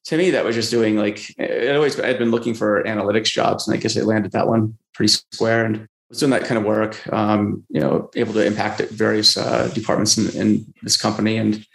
to 0.07 0.17
me, 0.17 0.31
that 0.31 0.45
was 0.45 0.57
just 0.57 0.71
doing 0.71 0.97
like 0.97 1.21
I 1.39 1.75
always 1.75 1.99
I'd 1.99 2.19
been 2.19 2.31
looking 2.31 2.55
for 2.55 2.83
analytics 2.85 3.31
jobs, 3.31 3.67
and 3.67 3.77
I 3.77 3.81
guess 3.81 3.97
I 3.97 4.01
landed 4.01 4.33
that 4.33 4.49
one 4.49 4.77
pretty 4.95 5.13
square. 5.13 5.65
And 5.65 5.89
was 6.13 6.21
doing 6.21 6.31
that 6.31 6.45
kind 6.45 6.59
of 6.59 6.65
work. 6.65 7.01
Um, 7.13 7.65
you 7.71 7.81
know, 7.81 8.11
able 8.15 8.35
to 8.35 8.45
impact 8.45 8.81
various 8.91 9.37
uh, 9.37 9.69
departments 9.69 10.19
in, 10.19 10.29
in, 10.41 10.75
this 10.83 10.97
company, 10.97 11.39
and 11.39 11.67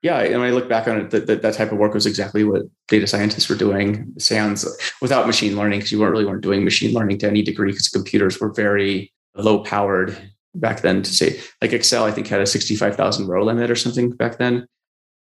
yeah, 0.00 0.20
and 0.20 0.40
when 0.40 0.48
I 0.48 0.52
look 0.52 0.68
back 0.68 0.88
on 0.88 1.00
it, 1.00 1.10
that, 1.10 1.26
that, 1.26 1.42
that 1.42 1.54
type 1.54 1.70
of 1.70 1.78
work 1.78 1.94
was 1.94 2.06
exactly 2.06 2.44
what 2.44 2.62
data 2.88 3.06
scientists 3.06 3.48
were 3.48 3.56
doing. 3.56 4.12
Sans 4.18 4.66
without 5.00 5.26
machine 5.26 5.56
learning, 5.56 5.80
because 5.80 5.92
you 5.92 6.00
weren't 6.00 6.12
really 6.12 6.24
weren't 6.24 6.42
doing 6.42 6.64
machine 6.64 6.94
learning 6.94 7.18
to 7.18 7.28
any 7.28 7.42
degree, 7.42 7.70
because 7.70 7.88
computers 7.88 8.40
were 8.40 8.52
very 8.52 9.12
low 9.34 9.62
powered 9.62 10.16
back 10.54 10.80
then. 10.80 11.02
To 11.02 11.12
say 11.12 11.40
like 11.60 11.72
Excel, 11.72 12.04
I 12.04 12.10
think 12.10 12.26
had 12.26 12.40
a 12.40 12.46
sixty 12.46 12.76
five 12.76 12.96
thousand 12.96 13.26
row 13.28 13.44
limit 13.44 13.70
or 13.70 13.76
something 13.76 14.10
back 14.10 14.38
then. 14.38 14.66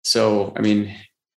So, 0.03 0.53
I 0.55 0.61
mean, 0.61 0.95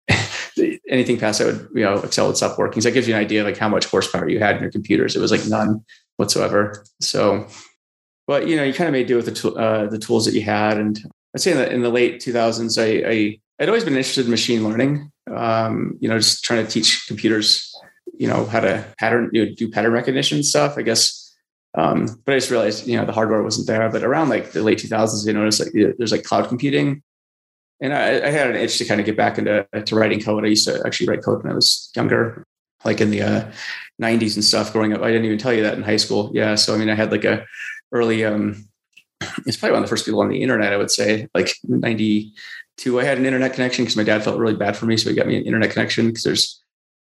anything 0.89 1.19
past 1.19 1.39
that 1.39 1.47
would, 1.47 1.69
you 1.75 1.85
know, 1.85 1.95
Excel 2.01 2.27
would 2.27 2.37
stop 2.37 2.59
working. 2.59 2.83
So 2.83 2.89
that 2.89 2.95
gives 2.95 3.09
you 3.09 3.15
an 3.15 3.21
idea 3.21 3.41
of 3.41 3.47
like 3.47 3.59
how 3.59 3.69
much 3.69 3.87
horsepower 3.87 4.29
you 4.29 4.41
had 4.41 4.57
in 4.57 4.63
your 4.63 4.73
computers. 4.73 5.17
It 5.17 5.21
was 5.21 5.31
like 5.31 5.47
none 5.47 5.85
whatsoever. 6.17 6.85
So, 7.01 7.47
but 8.27 8.49
you 8.49 8.57
know, 8.57 8.65
you 8.65 8.73
kind 8.73 8.89
of 8.89 8.93
made 8.93 9.07
do 9.07 9.17
with 9.17 9.27
the, 9.27 9.53
uh, 9.53 9.87
the 9.89 9.99
tools 9.99 10.25
that 10.27 10.35
you 10.35 10.43
had. 10.43 10.79
And 10.79 10.99
I'd 11.35 11.41
say 11.41 11.53
in 11.53 11.59
the, 11.59 11.73
in 11.73 11.83
the 11.83 11.91
late 11.91 12.21
2000s, 12.21 12.81
I, 12.81 13.09
I 13.09 13.41
I'd 13.61 13.69
always 13.69 13.85
been 13.85 13.97
interested 13.97 14.25
in 14.25 14.31
machine 14.31 14.65
learning. 14.65 15.11
Um, 15.35 15.97
you 16.01 16.09
know, 16.09 16.19
just 16.19 16.45
trying 16.45 16.65
to 16.65 16.71
teach 16.71 17.07
computers, 17.07 17.75
you 18.19 18.29
know, 18.29 18.45
how 18.47 18.61
to 18.61 18.85
pattern, 18.99 19.31
you 19.33 19.47
know, 19.47 19.53
do 19.57 19.71
pattern 19.71 19.93
recognition 19.93 20.43
stuff. 20.43 20.77
I 20.77 20.83
guess 20.83 21.25
um, 21.77 22.07
but 22.25 22.35
I 22.35 22.39
just 22.39 22.51
realized, 22.51 22.87
you 22.87 22.97
know, 22.97 23.05
the 23.05 23.13
hardware 23.13 23.43
wasn't 23.43 23.67
there. 23.67 23.89
But 23.91 24.05
around 24.05 24.29
like 24.29 24.53
the 24.53 24.63
late 24.63 24.79
2000s, 24.79 25.27
you 25.27 25.33
notice 25.33 25.59
like 25.59 25.73
there's 25.73 26.13
like 26.13 26.23
cloud 26.23 26.49
computing 26.49 27.03
and 27.81 27.93
I, 27.93 28.27
I, 28.27 28.31
had 28.31 28.49
an 28.49 28.57
itch 28.57 28.79
to 28.79 28.85
kind 28.85 29.01
of 29.01 29.07
get 29.07 29.17
back 29.17 29.39
into 29.39 29.67
to 29.85 29.97
writing 29.97 30.21
code. 30.21 30.45
I 30.45 30.49
used 30.49 30.67
to 30.69 30.83
actually 30.87 31.09
write 31.09 31.25
code 31.25 31.43
when 31.43 31.51
I 31.53 31.55
was 31.55 31.91
younger, 31.97 32.45
like 32.85 33.01
in 33.01 33.11
the 33.11 33.23
uh, 33.23 33.53
90s 34.01 34.35
and 34.35 34.45
stuff. 34.45 34.73
Growing 34.73 34.93
up, 34.93 35.03
I 35.03 35.09
didn't 35.09 35.27
even 35.27 35.39
tell 35.39 35.53
you 35.53 35.63
that 35.63 35.75
in 35.75 35.83
high 35.83 35.97
school. 35.97 36.31
Yeah, 36.35 36.55
so 36.55 36.75
I 36.75 36.79
mean, 36.79 36.91
I 36.91 36.95
had 36.95 37.11
like 37.11 37.25
a 37.25 37.45
early. 37.93 38.25
Um, 38.25 38.69
it's 39.47 39.57
probably 39.57 39.73
one 39.73 39.83
of 39.83 39.89
the 39.89 39.93
first 39.93 40.05
people 40.05 40.21
on 40.21 40.29
the 40.29 40.43
internet. 40.43 40.73
I 40.73 40.77
would 40.77 40.91
say 40.91 41.29
like 41.35 41.55
92. 41.65 43.01
I 43.01 43.05
had 43.05 43.19
an 43.19 43.27
internet 43.27 43.55
connection 43.55 43.85
because 43.85 43.97
my 43.97 44.05
dad 44.05 44.25
felt 44.25 44.39
really 44.39 44.57
bad 44.57 44.77
for 44.77 44.87
me, 44.87 44.97
so 44.97 45.11
he 45.11 45.17
got 45.17 45.27
me 45.27 45.37
an 45.37 45.45
internet 45.45 45.71
connection 45.71 46.09
because 46.09 46.25
there's 46.25 46.61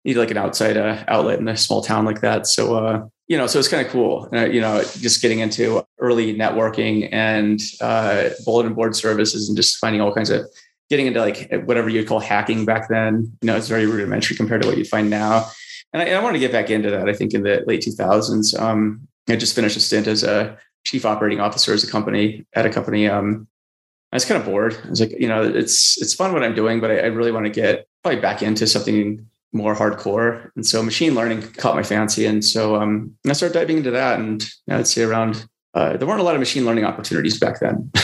needed 0.05 0.19
like 0.19 0.31
an 0.31 0.37
outside 0.37 0.77
uh, 0.77 1.03
outlet 1.07 1.39
in 1.39 1.47
a 1.47 1.57
small 1.57 1.81
town 1.81 2.05
like 2.05 2.21
that. 2.21 2.47
So 2.47 2.75
uh, 2.75 3.07
you 3.27 3.37
know, 3.37 3.47
so 3.47 3.59
it's 3.59 3.67
kind 3.67 3.85
of 3.85 3.91
cool. 3.91 4.29
Uh, 4.33 4.45
you 4.45 4.61
know, 4.61 4.81
just 4.99 5.21
getting 5.21 5.39
into 5.39 5.85
early 5.99 6.33
networking 6.33 7.09
and 7.11 7.59
uh, 7.81 8.29
bulletin 8.45 8.73
board 8.73 8.95
services 8.95 9.49
and 9.49 9.57
just 9.57 9.77
finding 9.77 10.01
all 10.01 10.13
kinds 10.13 10.29
of 10.29 10.47
getting 10.89 11.07
into 11.07 11.19
like 11.19 11.51
whatever 11.65 11.89
you'd 11.89 12.07
call 12.07 12.21
hacking 12.21 12.63
back 12.63 12.87
then. 12.87 13.37
You 13.41 13.47
know, 13.47 13.57
it's 13.57 13.67
very 13.67 13.85
rudimentary 13.85 14.37
compared 14.37 14.61
to 14.61 14.67
what 14.67 14.77
you 14.77 14.85
find 14.85 15.09
now. 15.09 15.49
And 15.93 16.01
I, 16.01 16.09
I 16.13 16.23
want 16.23 16.35
to 16.35 16.39
get 16.39 16.51
back 16.51 16.69
into 16.69 16.89
that. 16.91 17.09
I 17.09 17.13
think 17.13 17.33
in 17.33 17.43
the 17.43 17.63
late 17.65 17.81
2000s, 17.81 18.59
um, 18.59 19.07
I 19.29 19.35
just 19.35 19.55
finished 19.55 19.77
a 19.77 19.79
stint 19.79 20.07
as 20.07 20.23
a 20.23 20.57
chief 20.85 21.05
operating 21.05 21.39
officer 21.39 21.73
as 21.73 21.83
a 21.83 21.91
company 21.91 22.45
at 22.53 22.65
a 22.65 22.69
company. 22.69 23.07
Um, 23.07 23.47
I 24.11 24.15
was 24.15 24.25
kind 24.25 24.39
of 24.39 24.47
bored. 24.47 24.77
I 24.85 24.89
was 24.89 25.01
like, 25.01 25.11
you 25.11 25.27
know, 25.27 25.43
it's 25.43 26.01
it's 26.01 26.13
fun 26.13 26.31
what 26.31 26.43
I'm 26.43 26.55
doing, 26.55 26.79
but 26.79 26.91
I, 26.91 26.99
I 26.99 27.05
really 27.07 27.31
want 27.31 27.45
to 27.45 27.51
get 27.51 27.87
probably 28.03 28.21
back 28.21 28.41
into 28.41 28.65
something 28.65 29.27
more 29.51 29.75
hardcore. 29.75 30.49
And 30.55 30.65
so 30.65 30.81
machine 30.83 31.15
learning 31.15 31.41
caught 31.53 31.75
my 31.75 31.83
fancy. 31.83 32.25
And 32.25 32.43
so 32.43 32.75
um, 32.75 33.15
I 33.27 33.33
started 33.33 33.53
diving 33.53 33.77
into 33.77 33.91
that. 33.91 34.19
And 34.19 34.47
I'd 34.69 34.87
say 34.87 35.03
around, 35.03 35.47
uh, 35.73 35.97
there 35.97 36.07
weren't 36.07 36.21
a 36.21 36.23
lot 36.23 36.35
of 36.35 36.39
machine 36.39 36.65
learning 36.65 36.85
opportunities 36.85 37.39
back 37.39 37.59
then. 37.59 37.91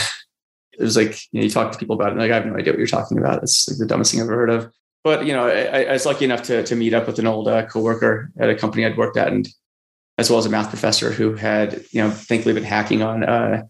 it 0.74 0.82
was 0.82 0.98
like, 0.98 1.18
you, 1.32 1.40
know, 1.40 1.44
you 1.44 1.50
talk 1.50 1.72
to 1.72 1.78
people 1.78 1.96
about 1.96 2.10
it, 2.10 2.12
and 2.13 2.22
like, 2.22 2.32
I 2.32 2.36
have 2.36 2.46
no 2.46 2.56
idea 2.56 2.74
what 2.74 2.80
you're 2.80 2.88
talking 2.88 3.18
about. 3.18 3.44
It's 3.44 3.68
like 3.70 3.78
the 3.78 3.86
dumbest 3.86 4.12
thing 4.12 4.22
I've 4.22 4.28
ever 4.28 4.36
heard 4.36 4.50
of. 4.50 4.74
But, 5.03 5.25
you 5.25 5.33
know, 5.33 5.48
I, 5.48 5.83
I 5.83 5.91
was 5.91 6.05
lucky 6.05 6.25
enough 6.25 6.43
to, 6.43 6.63
to 6.63 6.75
meet 6.75 6.93
up 6.93 7.07
with 7.07 7.19
an 7.19 7.27
old 7.27 7.48
uh, 7.48 7.65
coworker 7.65 8.31
at 8.39 8.50
a 8.50 8.55
company 8.55 8.86
I'd 8.86 8.98
worked 8.98 9.17
at, 9.17 9.27
and 9.27 9.48
as 10.17 10.29
well 10.29 10.39
as 10.39 10.45
a 10.45 10.50
math 10.50 10.69
professor 10.69 11.12
who 11.12 11.36
had, 11.36 11.83
you 11.91 12.01
know, 12.01 12.10
thankfully 12.10 12.53
been 12.53 12.63
hacking 12.63 13.01
on 13.01 13.24
uh, 13.24 13.63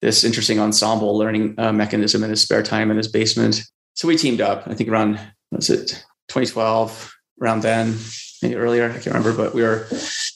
this 0.00 0.24
interesting 0.24 0.60
ensemble 0.60 1.16
learning 1.16 1.54
uh, 1.58 1.72
mechanism 1.72 2.22
in 2.22 2.30
his 2.30 2.42
spare 2.42 2.62
time 2.62 2.90
in 2.90 2.96
his 2.96 3.08
basement. 3.08 3.62
So 3.94 4.06
we 4.06 4.16
teamed 4.16 4.40
up, 4.40 4.64
I 4.66 4.74
think 4.74 4.88
around, 4.88 5.18
was 5.50 5.70
it 5.70 5.88
2012, 6.28 7.12
around 7.42 7.62
then, 7.62 7.96
maybe 8.42 8.54
earlier, 8.54 8.90
I 8.90 8.92
can't 8.94 9.06
remember, 9.06 9.32
but 9.32 9.54
we 9.54 9.62
were 9.62 9.88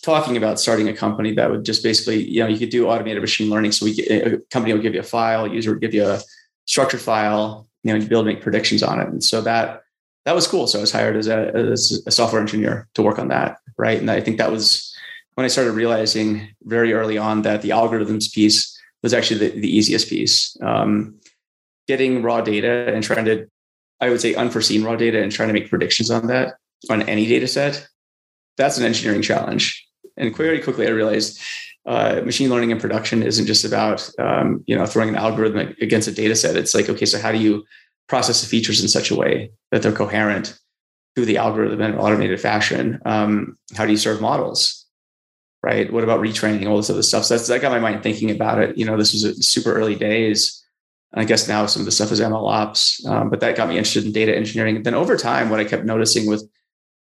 talking 0.03 0.37
about 0.37 0.59
starting 0.59 0.89
a 0.89 0.97
company 0.97 1.35
that 1.35 1.51
would 1.51 1.65
just 1.65 1.83
basically, 1.83 2.29
you 2.29 2.41
know, 2.41 2.49
you 2.49 2.59
could 2.59 2.71
do 2.71 2.89
automated 2.89 3.23
machine 3.23 3.51
learning. 3.51 3.73
So 3.73 3.87
we, 3.87 3.93
a 4.09 4.39
company 4.51 4.73
would 4.73 4.83
give 4.83 4.95
you 4.95 5.01
a 5.01 5.05
file, 5.05 5.45
a 5.45 5.51
user 5.51 5.71
would 5.71 5.81
give 5.81 5.95
you 5.95 6.05
a 6.05 6.21
structured 6.67 7.01
file, 7.01 7.69
you 7.83 7.93
know, 7.93 7.99
you'd 7.99 8.09
be 8.09 8.15
able 8.15 8.25
to 8.25 8.33
make 8.33 8.43
predictions 8.43 8.83
on 8.83 9.01
it. 9.01 9.09
And 9.09 9.23
so 9.23 9.41
that, 9.43 9.84
that 10.25 10.35
was 10.35 10.47
cool. 10.47 10.67
So 10.67 10.79
I 10.79 10.81
was 10.81 10.93
hired 10.93 11.17
as 11.17 11.29
a, 11.29 11.55
as 11.55 12.03
a 12.07 12.11
software 12.11 12.41
engineer 12.41 12.89
to 12.95 13.03
work 13.03 13.19
on 13.19 13.29
that. 13.29 13.59
Right. 13.77 13.99
And 13.99 14.11
I 14.11 14.21
think 14.21 14.39
that 14.39 14.51
was 14.51 14.95
when 15.35 15.45
I 15.45 15.49
started 15.49 15.73
realizing 15.73 16.49
very 16.63 16.93
early 16.93 17.19
on 17.19 17.43
that 17.43 17.63
the 17.63 17.71
algorithms 17.71 18.33
piece 18.33 18.71
was 19.03 19.13
actually 19.13 19.49
the, 19.49 19.61
the 19.61 19.77
easiest 19.77 20.09
piece. 20.09 20.57
Um, 20.63 21.19
getting 21.87 22.23
raw 22.23 22.41
data 22.41 22.93
and 22.95 23.03
trying 23.05 23.27
to 23.27 23.47
I 24.01 24.11
would 24.11 24.21
say 24.21 24.35
unforeseen 24.35 24.85
raw 24.85 24.97
data 24.97 25.23
and 25.23 25.31
trying 25.31 25.49
to 25.49 25.55
make 25.55 25.71
predictions 25.71 26.11
on 26.11 26.27
that 26.27 26.55
on 26.91 27.03
any 27.03 27.27
data 27.27 27.47
set, 27.47 27.87
that's 28.57 28.77
an 28.77 28.85
engineering 28.85 29.23
challenge. 29.23 29.87
And 30.17 30.37
very 30.37 30.61
quickly, 30.61 30.87
I 30.87 30.91
realized 30.91 31.41
uh, 31.87 32.21
machine 32.25 32.51
learning 32.51 32.71
in 32.71 32.79
production 32.79 33.23
isn't 33.23 33.47
just 33.47 33.65
about 33.65 34.09
um, 34.19 34.63
you 34.67 34.77
know 34.77 34.87
throwing 34.87 35.11
an 35.11 35.17
algorithm 35.17 35.75
against 35.81 36.09
a 36.09 36.13
data 36.13 36.35
set. 36.35 36.57
It's 36.57 36.75
like 36.75 36.89
okay, 36.89 37.07
so 37.07 37.19
how 37.19 37.33
do 37.33 37.39
you 37.39 37.65
process 38.09 38.41
the 38.41 38.49
features 38.49 38.83
in 38.83 38.89
such 38.89 39.11
a 39.11 39.17
way 39.17 39.51
that 39.71 39.83
they're 39.83 39.93
coherent 39.93 40.59
through 41.15 41.27
the 41.27 41.39
algorithm 41.39 41.81
in 41.81 41.93
an 41.93 41.99
automated 41.99 42.41
fashion? 42.41 43.01
Um, 43.05 43.57
how 43.77 43.87
do 43.87 43.93
you 43.93 43.99
serve 43.99 44.21
models? 44.21 44.87
Right. 45.63 45.91
What 45.91 46.05
about 46.05 46.21
retraining? 46.21 46.69
All 46.69 46.77
this 46.77 46.91
other 46.91 47.03
stuff. 47.03 47.25
So 47.25 47.35
that's 47.35 47.49
that 47.49 47.63
got 47.63 47.73
my 47.73 47.79
mind 47.79 48.03
thinking 48.03 48.31
about 48.31 48.59
it. 48.59 48.77
You 48.77 48.85
know, 48.85 48.99
this 48.99 49.15
was 49.15 49.49
super 49.49 49.75
early 49.75 49.95
days 49.95 50.65
I 51.15 51.25
guess 51.25 51.49
now 51.49 51.67
some 51.67 51.81
of 51.81 51.87
the 51.87 51.93
stuff 51.93 52.11
is 52.13 52.21
ML 52.21 52.49
ops, 52.49 53.05
um, 53.07 53.31
but 53.31 53.41
that 53.41 53.57
got 53.57 53.69
me 53.69 53.79
interested 53.79 54.05
in 54.05 54.13
data 54.13 54.37
engineering. 54.37 54.77
And 54.77 54.85
then 54.85 54.95
over 54.95 55.17
time, 55.17 55.49
what 55.49 55.61
I 55.61 55.65
kept 55.65 55.85
noticing 55.85 56.27
with, 56.27 56.49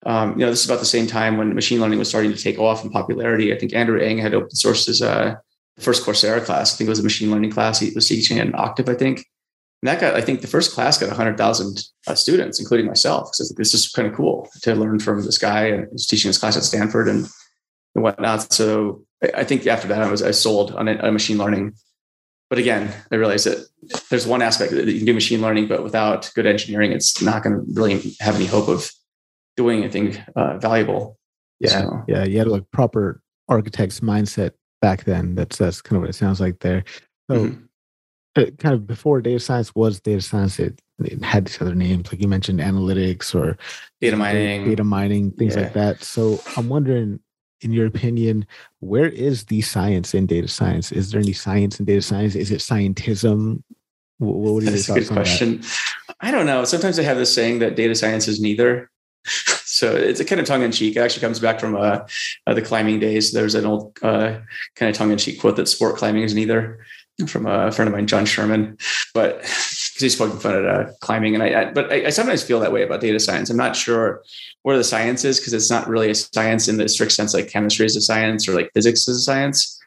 um, 0.05 0.31
you 0.31 0.45
know, 0.45 0.49
this 0.49 0.61
is 0.61 0.65
about 0.65 0.79
the 0.79 0.85
same 0.85 1.07
time 1.07 1.37
when 1.37 1.53
machine 1.53 1.81
learning 1.81 1.99
was 1.99 2.07
starting 2.07 2.31
to 2.31 2.41
take 2.41 2.57
off 2.57 2.85
in 2.85 2.89
popularity. 2.89 3.53
I 3.53 3.57
think 3.57 3.73
Andrew 3.73 3.99
Ng 3.99 4.17
had 4.17 4.33
open 4.33 4.49
sourced 4.49 4.87
his 4.87 5.01
uh, 5.01 5.35
first 5.79 6.05
Coursera 6.05 6.43
class. 6.43 6.73
I 6.73 6.77
think 6.77 6.87
it 6.87 6.91
was 6.91 6.99
a 6.99 7.03
machine 7.03 7.31
learning 7.31 7.51
class. 7.51 7.79
He 7.79 7.91
was 7.93 8.07
teaching 8.07 8.37
in 8.37 8.55
Octave, 8.55 8.87
I 8.87 8.95
think. 8.95 9.25
And 9.81 9.87
that 9.89 10.01
got, 10.01 10.15
I 10.15 10.21
think 10.21 10.41
the 10.41 10.47
first 10.47 10.73
class 10.73 10.97
got 10.97 11.07
100,000 11.07 11.83
uh, 12.07 12.15
students, 12.15 12.59
including 12.59 12.87
myself. 12.87 13.35
So 13.35 13.43
this 13.57 13.73
is 13.73 13.89
kind 13.89 14.07
of 14.07 14.15
cool 14.15 14.49
to 14.63 14.73
learn 14.73 14.99
from 14.99 15.23
this 15.23 15.37
guy. 15.37 15.65
And 15.65 15.87
he's 15.91 16.07
teaching 16.07 16.29
his 16.29 16.39
class 16.39 16.57
at 16.57 16.63
Stanford 16.63 17.07
and, 17.07 17.27
and 17.93 18.03
whatnot. 18.03 18.51
So 18.51 19.03
I 19.35 19.43
think 19.43 19.67
after 19.67 19.87
that, 19.89 20.01
I 20.01 20.09
was 20.09 20.23
I 20.23 20.31
sold 20.31 20.71
on 20.73 20.87
a, 20.87 20.95
a 20.95 21.11
machine 21.11 21.37
learning 21.37 21.73
but 22.49 22.59
again, 22.59 22.93
I 23.11 23.15
realized 23.15 23.45
that 23.45 23.67
there's 24.09 24.25
one 24.25 24.41
aspect 24.41 24.71
that 24.71 24.87
you 24.87 24.97
can 24.97 25.05
do 25.05 25.13
machine 25.13 25.41
learning, 25.41 25.67
but 25.67 25.83
without 25.83 26.31
good 26.33 26.45
engineering, 26.45 26.93
it's 26.93 27.21
not 27.21 27.43
going 27.43 27.55
to 27.55 27.65
really 27.73 28.15
have 28.21 28.35
any 28.35 28.45
hope 28.45 28.69
of 28.69 28.89
doing 29.57 29.83
anything 29.83 30.17
uh, 30.35 30.57
valuable. 30.57 31.17
Yeah, 31.59 31.81
so. 31.81 32.03
yeah, 32.07 32.23
you 32.23 32.37
had 32.37 32.47
like 32.47 32.63
proper 32.71 33.21
architect's 33.49 33.99
mindset 33.99 34.51
back 34.81 35.03
then. 35.03 35.35
That's 35.35 35.57
that's 35.57 35.81
kind 35.81 35.97
of 35.97 36.03
what 36.03 36.09
it 36.09 36.13
sounds 36.13 36.39
like 36.39 36.59
there. 36.59 36.83
So, 37.29 37.37
mm-hmm. 37.37 37.63
Kind 38.57 38.75
of 38.75 38.85
before 38.85 39.21
data 39.21 39.39
science 39.39 39.73
was 39.73 39.99
data 39.99 40.21
science, 40.21 40.59
it, 40.59 40.81
it, 40.99 41.23
had 41.23 41.45
these 41.45 41.61
other 41.61 41.75
names, 41.75 42.11
like 42.11 42.21
you 42.21 42.27
mentioned, 42.27 42.59
analytics 42.59 43.33
or 43.33 43.57
data 43.99 44.15
mining, 44.15 44.65
data 44.65 44.83
mining, 44.83 45.31
things 45.31 45.55
yeah. 45.55 45.63
like 45.63 45.73
that. 45.73 46.03
So, 46.03 46.39
I'm 46.55 46.69
wondering, 46.69 47.19
in 47.61 47.73
your 47.73 47.87
opinion, 47.87 48.45
where 48.79 49.09
is 49.09 49.45
the 49.45 49.61
science 49.61 50.13
in 50.13 50.25
data 50.25 50.47
science? 50.47 50.91
Is 50.91 51.11
there 51.11 51.19
any 51.19 51.33
science 51.33 51.79
in 51.79 51.85
data 51.85 52.01
science? 52.01 52.35
Is 52.35 52.51
it 52.51 52.59
scientism? 52.59 53.63
What, 54.19 54.35
what 54.35 54.63
are 54.63 54.71
That's 54.71 54.89
a 54.89 54.93
good 54.93 55.09
question. 55.09 55.63
I 56.19 56.31
don't 56.31 56.45
know. 56.45 56.63
Sometimes 56.63 56.99
I 56.99 57.03
have 57.03 57.17
this 57.17 57.33
saying 57.33 57.59
that 57.59 57.75
data 57.75 57.95
science 57.95 58.27
is 58.27 58.39
neither. 58.39 58.89
so 59.25 59.95
it's 59.95 60.19
a 60.19 60.25
kind 60.25 60.39
of 60.39 60.47
tongue 60.47 60.63
in 60.63 60.71
cheek. 60.71 60.95
It 60.95 60.99
actually 60.99 61.21
comes 61.21 61.39
back 61.39 61.59
from 61.59 61.75
uh, 61.75 61.99
uh, 62.47 62.53
the 62.53 62.61
climbing 62.61 62.99
days. 62.99 63.31
There's 63.31 63.55
an 63.55 63.65
old 63.65 63.97
uh, 64.01 64.39
kind 64.75 64.89
of 64.89 64.95
tongue 64.95 65.11
in 65.11 65.17
cheek 65.17 65.39
quote 65.39 65.55
that 65.57 65.67
sport 65.67 65.97
climbing 65.97 66.23
is 66.23 66.33
neither 66.33 66.79
from 67.25 67.47
a 67.47 67.71
friend 67.71 67.87
of 67.87 67.95
mine, 67.95 68.05
John 68.05 68.25
Sherman. 68.25 68.77
But 69.13 69.43
because 69.97 70.13
he's 70.13 70.15
poking 70.15 70.39
fun 70.39 70.53
at 70.53 70.65
uh, 70.65 70.91
climbing. 71.01 71.33
And 71.33 71.43
I, 71.43 71.61
I 71.61 71.71
but 71.71 71.91
I, 71.91 72.05
I, 72.05 72.09
sometimes 72.09 72.43
feel 72.43 72.59
that 72.59 72.71
way 72.71 72.83
about 72.83 73.01
data 73.01 73.19
science. 73.19 73.49
I'm 73.49 73.57
not 73.57 73.75
sure 73.75 74.21
where 74.61 74.77
the 74.77 74.83
science 74.83 75.25
is 75.25 75.39
because 75.39 75.53
it's 75.53 75.71
not 75.71 75.87
really 75.87 76.11
a 76.11 76.15
science 76.15 76.67
in 76.67 76.77
the 76.77 76.87
strict 76.87 77.13
sense 77.13 77.33
like 77.33 77.49
chemistry 77.49 77.87
is 77.87 77.95
a 77.95 78.01
science 78.01 78.47
or 78.47 78.53
like 78.53 78.69
physics 78.75 79.07
is 79.07 79.17
a 79.17 79.21
science. 79.21 79.81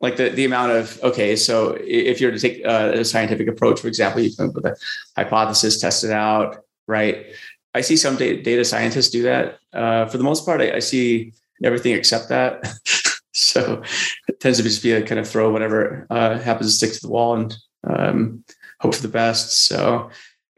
Like 0.00 0.16
the, 0.16 0.30
the 0.30 0.46
amount 0.46 0.72
of, 0.72 0.98
okay, 1.02 1.36
so 1.36 1.76
if 1.80 2.18
you're 2.18 2.30
to 2.30 2.38
take 2.38 2.64
uh, 2.64 2.92
a 2.94 3.04
scientific 3.04 3.46
approach, 3.46 3.80
for 3.80 3.88
example, 3.88 4.22
you 4.22 4.34
come 4.34 4.48
up 4.48 4.54
with 4.54 4.64
a 4.64 4.76
hypothesis, 5.16 5.78
test 5.78 6.02
it 6.02 6.10
out, 6.10 6.64
right? 6.88 7.26
I 7.74 7.82
see 7.82 7.96
some 7.96 8.16
data, 8.16 8.64
scientists 8.64 9.10
do 9.10 9.22
that. 9.24 9.58
Uh, 9.72 10.06
for 10.06 10.16
the 10.16 10.24
most 10.24 10.46
part, 10.46 10.62
I, 10.62 10.76
I 10.76 10.78
see 10.78 11.34
everything 11.62 11.92
except 11.92 12.30
that. 12.30 12.64
so 13.32 13.82
it 14.28 14.40
tends 14.40 14.58
to 14.58 14.64
just 14.64 14.82
be 14.82 14.92
a 14.92 15.02
kind 15.02 15.18
of 15.18 15.28
throw 15.28 15.50
whatever 15.50 16.06
uh, 16.10 16.38
happens 16.38 16.70
to 16.70 16.76
stick 16.76 16.92
to 16.94 17.06
the 17.06 17.12
wall 17.12 17.34
and 17.34 17.56
um, 17.84 18.44
hope 18.80 18.94
for 18.94 19.02
the 19.02 19.08
best. 19.08 19.66
So 19.66 20.10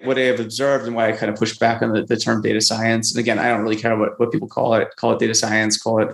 what 0.03 0.19
I 0.19 0.23
have 0.23 0.41
observed 0.41 0.87
and 0.87 0.95
why 0.95 1.09
I 1.09 1.13
kind 1.13 1.33
of 1.33 1.39
push 1.39 1.57
back 1.59 1.83
on 1.83 1.93
the, 1.93 2.05
the 2.05 2.17
term 2.17 2.43
data 2.43 2.61
science. 2.61 3.15
And 3.15 3.21
again, 3.21 3.39
I 3.39 3.49
don't 3.49 3.63
really 3.63 3.77
care 3.77 3.97
what, 3.97 4.19
what 4.21 4.33
people 4.33 4.49
call 4.49 4.75
it. 4.75 4.89
Call 4.97 5.13
it 5.13 5.19
data 5.19 5.35
science, 5.35 5.81
call 5.81 6.03
it 6.03 6.09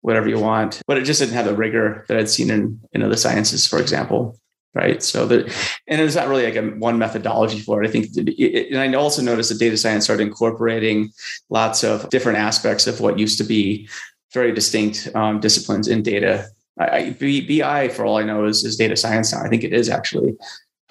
whatever 0.00 0.28
you 0.28 0.38
want. 0.38 0.80
But 0.86 0.98
it 0.98 1.04
just 1.04 1.20
didn't 1.20 1.34
have 1.34 1.46
the 1.46 1.54
rigor 1.54 2.04
that 2.08 2.16
I'd 2.16 2.30
seen 2.30 2.50
in, 2.50 2.80
in 2.92 3.02
other 3.02 3.16
sciences, 3.16 3.66
for 3.66 3.80
example. 3.80 4.38
Right. 4.74 5.02
So 5.02 5.26
that, 5.28 5.46
and 5.88 5.98
there's 5.98 6.16
not 6.16 6.28
really 6.28 6.44
like 6.44 6.56
a 6.56 6.62
one 6.62 6.98
methodology 6.98 7.60
for 7.60 7.82
it. 7.82 7.88
I 7.88 7.90
think, 7.90 8.08
it, 8.14 8.70
and 8.70 8.78
I 8.78 8.98
also 8.98 9.22
noticed 9.22 9.48
that 9.48 9.58
data 9.58 9.76
science 9.78 10.04
started 10.04 10.24
incorporating 10.24 11.12
lots 11.48 11.82
of 11.82 12.10
different 12.10 12.38
aspects 12.38 12.86
of 12.86 13.00
what 13.00 13.18
used 13.18 13.38
to 13.38 13.44
be 13.44 13.88
very 14.32 14.52
distinct 14.52 15.08
um, 15.14 15.40
disciplines 15.40 15.88
in 15.88 16.02
data. 16.02 16.46
I, 16.78 17.10
BI, 17.18 17.88
for 17.88 18.04
all 18.04 18.18
I 18.18 18.22
know, 18.22 18.44
is, 18.44 18.64
is 18.64 18.76
data 18.76 18.96
science 18.96 19.32
now. 19.32 19.42
I 19.42 19.48
think 19.48 19.64
it 19.64 19.72
is 19.72 19.88
actually. 19.88 20.34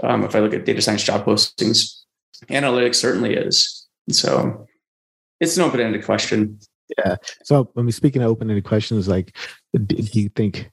Um, 0.01 0.23
if 0.23 0.35
I 0.35 0.39
look 0.39 0.53
at 0.53 0.65
data 0.65 0.81
science 0.81 1.03
job 1.03 1.25
postings, 1.25 2.01
analytics 2.49 2.95
certainly 2.95 3.35
is. 3.35 3.87
And 4.07 4.15
so 4.15 4.67
it's 5.39 5.57
an 5.57 5.63
open-ended 5.63 6.03
question. 6.03 6.59
Yeah. 6.97 7.15
So 7.43 7.69
when 7.73 7.85
we 7.85 7.91
speaking 7.91 8.21
of 8.21 8.29
open-ended 8.29 8.65
questions, 8.65 9.07
like, 9.07 9.35
do 9.73 9.95
you 9.97 10.29
think? 10.29 10.69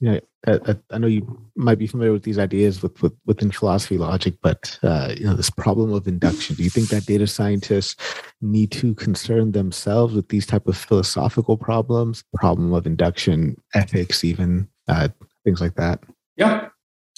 You 0.00 0.10
know, 0.10 0.20
I, 0.46 0.76
I 0.90 0.98
know 0.98 1.06
you 1.06 1.40
might 1.56 1.78
be 1.78 1.86
familiar 1.86 2.12
with 2.12 2.22
these 2.22 2.38
ideas 2.38 2.82
with, 2.82 3.00
with 3.02 3.12
within 3.26 3.50
philosophy 3.50 3.98
logic, 3.98 4.34
but 4.42 4.78
uh, 4.82 5.14
you 5.16 5.24
know 5.24 5.34
this 5.34 5.50
problem 5.50 5.92
of 5.92 6.06
induction. 6.06 6.54
Do 6.54 6.62
you 6.62 6.70
think 6.70 6.88
that 6.90 7.06
data 7.06 7.26
scientists 7.26 7.96
need 8.40 8.70
to 8.72 8.94
concern 8.94 9.52
themselves 9.52 10.14
with 10.14 10.28
these 10.28 10.46
type 10.46 10.66
of 10.68 10.76
philosophical 10.76 11.56
problems, 11.56 12.22
problem 12.34 12.72
of 12.72 12.86
induction, 12.86 13.60
ethics, 13.74 14.22
even 14.22 14.68
uh, 14.86 15.08
things 15.44 15.60
like 15.60 15.74
that? 15.74 16.00
Yeah, 16.36 16.68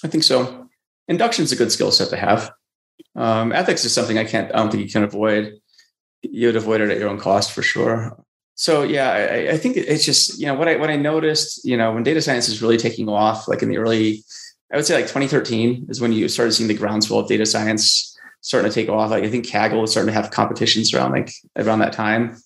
I 0.03 0.09
think 0.09 0.25
so. 0.25 0.69
Induction 1.09 1.45
is 1.45 1.53
a 1.53 1.57
good 1.57 1.73
skill 1.73 1.91
set 1.91 2.09
to 2.11 2.17
have. 2.17 2.53
Um, 3.15 3.53
ethics 3.53 3.85
is 3.85 3.93
something 3.93 4.19
I 4.19 4.25
can't. 4.25 4.53
I 4.55 4.59
don't 4.59 4.71
think 4.71 4.85
you 4.85 4.91
can 4.91 5.05
avoid. 5.05 5.55
You'd 6.23 6.57
avoid 6.57 6.81
it 6.81 6.91
at 6.91 6.99
your 6.99 7.09
own 7.09 7.19
cost 7.19 7.53
for 7.53 7.63
sure. 7.63 8.17
So 8.57 8.83
yeah, 8.83 9.11
I, 9.11 9.53
I, 9.53 9.59
think 9.59 9.77
it's 9.77 10.05
just 10.05 10.41
you 10.41 10.47
know 10.47 10.55
what 10.55 10.67
I 10.67 10.77
what 10.77 10.89
I 10.89 10.97
noticed. 10.97 11.65
You 11.65 11.77
know 11.77 11.93
when 11.93 12.03
data 12.03 12.23
science 12.23 12.49
is 12.49 12.63
really 12.63 12.79
taking 12.79 13.07
off, 13.09 13.49
like 13.49 13.63
in 13.63 13.69
the 13.69 13.77
early, 13.77 14.25
I 14.73 14.77
would 14.77 14.87
say 14.87 14.95
like 14.95 15.05
2013 15.05 15.87
is 15.91 16.01
when 16.01 16.11
you 16.13 16.27
started 16.29 16.53
seeing 16.53 16.67
the 16.67 16.75
groundswell 16.75 17.21
of 17.21 17.29
data 17.29 17.45
science 17.45 18.19
starting 18.41 18.71
to 18.71 18.75
take 18.75 18.89
off. 18.89 19.11
Like 19.11 19.25
I 19.25 19.31
think 19.31 19.47
Kaggle 19.47 19.83
was 19.83 19.91
starting 19.91 20.13
to 20.13 20.21
have 20.21 20.31
competitions 20.31 20.95
around 20.95 21.13
like 21.13 21.33
around 21.57 21.81
that 21.81 21.93
time, 21.93 22.39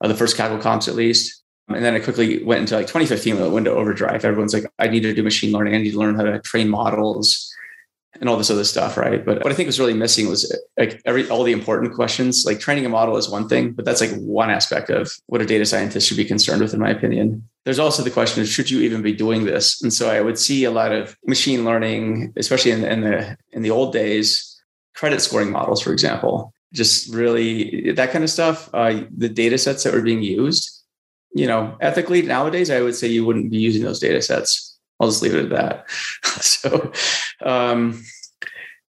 uh, 0.00 0.08
the 0.08 0.14
first 0.14 0.38
Kaggle 0.38 0.60
comps 0.60 0.88
at 0.88 0.94
least. 0.94 1.42
And 1.68 1.84
then 1.84 1.94
it 1.94 2.02
quickly 2.02 2.42
went 2.42 2.60
into 2.60 2.74
like 2.74 2.86
2015 2.86 3.38
with 3.38 3.52
Window 3.52 3.76
Overdrive. 3.76 4.24
Everyone's 4.24 4.52
like, 4.52 4.64
I 4.78 4.88
need 4.88 5.02
to 5.04 5.14
do 5.14 5.22
machine 5.22 5.52
learning. 5.52 5.74
I 5.74 5.78
need 5.78 5.92
to 5.92 5.98
learn 5.98 6.16
how 6.16 6.24
to 6.24 6.40
train 6.40 6.68
models 6.68 7.51
and 8.20 8.28
all 8.28 8.36
this 8.36 8.50
other 8.50 8.64
stuff, 8.64 8.96
right? 8.96 9.24
But 9.24 9.42
what 9.42 9.52
I 9.52 9.54
think 9.54 9.66
was 9.66 9.80
really 9.80 9.94
missing 9.94 10.28
was 10.28 10.54
like 10.78 11.00
every 11.06 11.28
all 11.28 11.44
the 11.44 11.52
important 11.52 11.94
questions. 11.94 12.44
Like 12.46 12.60
training 12.60 12.84
a 12.84 12.88
model 12.88 13.16
is 13.16 13.28
one 13.28 13.48
thing, 13.48 13.72
but 13.72 13.84
that's 13.84 14.00
like 14.00 14.12
one 14.20 14.50
aspect 14.50 14.90
of 14.90 15.10
what 15.26 15.40
a 15.40 15.46
data 15.46 15.64
scientist 15.64 16.06
should 16.06 16.16
be 16.16 16.24
concerned 16.24 16.60
with, 16.60 16.74
in 16.74 16.80
my 16.80 16.90
opinion. 16.90 17.48
There's 17.64 17.78
also 17.78 18.02
the 18.02 18.10
question 18.10 18.42
of 18.42 18.48
should 18.48 18.70
you 18.70 18.80
even 18.80 19.02
be 19.02 19.12
doing 19.12 19.44
this? 19.44 19.80
And 19.82 19.92
so 19.92 20.10
I 20.10 20.20
would 20.20 20.38
see 20.38 20.64
a 20.64 20.70
lot 20.70 20.92
of 20.92 21.16
machine 21.26 21.64
learning, 21.64 22.32
especially 22.36 22.72
in, 22.72 22.84
in 22.84 23.00
the 23.00 23.36
in 23.52 23.62
the 23.62 23.70
old 23.70 23.92
days, 23.92 24.62
credit 24.94 25.20
scoring 25.20 25.50
models, 25.50 25.80
for 25.80 25.92
example, 25.92 26.52
just 26.72 27.12
really 27.14 27.92
that 27.92 28.10
kind 28.10 28.24
of 28.24 28.30
stuff. 28.30 28.68
Uh, 28.74 29.04
the 29.16 29.28
data 29.28 29.56
sets 29.56 29.84
that 29.84 29.94
were 29.94 30.02
being 30.02 30.22
used, 30.22 30.84
you 31.34 31.46
know, 31.46 31.76
ethically 31.80 32.20
nowadays, 32.20 32.70
I 32.70 32.82
would 32.82 32.94
say 32.94 33.08
you 33.08 33.24
wouldn't 33.24 33.50
be 33.50 33.58
using 33.58 33.82
those 33.82 34.00
data 34.00 34.20
sets 34.20 34.71
I'll 35.02 35.08
just 35.08 35.20
leave 35.20 35.34
it 35.34 35.44
at 35.44 35.50
that. 35.50 35.90
so, 36.40 36.92
um, 37.44 38.04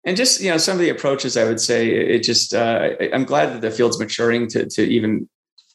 and 0.05 0.17
just 0.17 0.41
you 0.41 0.51
know, 0.51 0.57
some 0.57 0.75
of 0.75 0.81
the 0.81 0.89
approaches 0.89 1.37
I 1.37 1.45
would 1.45 1.61
say 1.61 1.89
it 1.89 2.25
just 2.25 2.53
uh, 2.53 2.91
I'm 3.13 3.25
glad 3.25 3.55
that 3.55 3.61
the 3.61 3.71
field's 3.71 3.99
maturing 3.99 4.49
to 4.49 4.69
to 4.69 4.83
even 4.83 5.29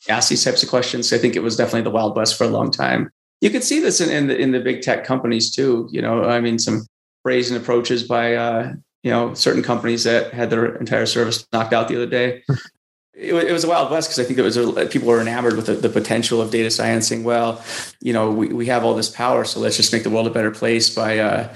ask 0.09 0.29
these 0.29 0.43
types 0.43 0.61
of 0.61 0.69
questions. 0.69 1.13
I 1.13 1.17
think 1.17 1.35
it 1.35 1.43
was 1.43 1.55
definitely 1.55 1.83
the 1.83 1.91
wild 1.91 2.17
west 2.17 2.37
for 2.37 2.43
a 2.43 2.49
long 2.49 2.69
time. 2.69 3.09
You 3.39 3.49
could 3.49 3.63
see 3.63 3.79
this 3.79 4.01
in, 4.01 4.09
in 4.09 4.27
the 4.27 4.37
in 4.37 4.51
the 4.51 4.59
big 4.59 4.81
tech 4.81 5.05
companies 5.05 5.55
too. 5.55 5.87
You 5.89 6.01
know, 6.01 6.25
I 6.25 6.41
mean, 6.41 6.59
some 6.59 6.85
brazen 7.23 7.55
approaches 7.55 8.03
by 8.03 8.35
uh, 8.35 8.73
you 9.03 9.11
know 9.11 9.33
certain 9.35 9.63
companies 9.63 10.03
that 10.03 10.33
had 10.33 10.49
their 10.49 10.75
entire 10.75 11.05
service 11.05 11.47
knocked 11.53 11.71
out 11.71 11.87
the 11.87 11.95
other 11.95 12.07
day 12.07 12.43
it, 13.15 13.33
it 13.33 13.51
was 13.51 13.63
a 13.63 13.69
wild 13.69 13.91
west 13.91 14.09
because 14.09 14.19
I 14.19 14.23
think 14.23 14.39
it 14.39 14.41
was 14.41 14.57
people 14.91 15.07
were 15.07 15.21
enamored 15.21 15.55
with 15.55 15.67
the, 15.67 15.73
the, 15.73 15.89
potential 15.89 16.41
of 16.41 16.51
data 16.51 16.69
science. 16.69 17.07
Saying, 17.07 17.23
well, 17.23 17.63
you 18.01 18.13
know, 18.13 18.31
we, 18.31 18.49
we 18.49 18.65
have 18.67 18.83
all 18.83 18.93
this 18.93 19.09
power, 19.09 19.45
so 19.45 19.59
let's 19.59 19.77
just 19.77 19.93
make 19.93 20.03
the 20.03 20.09
world 20.09 20.27
a 20.27 20.31
better 20.31 20.51
place 20.51 20.93
by 20.93 21.19
uh, 21.19 21.53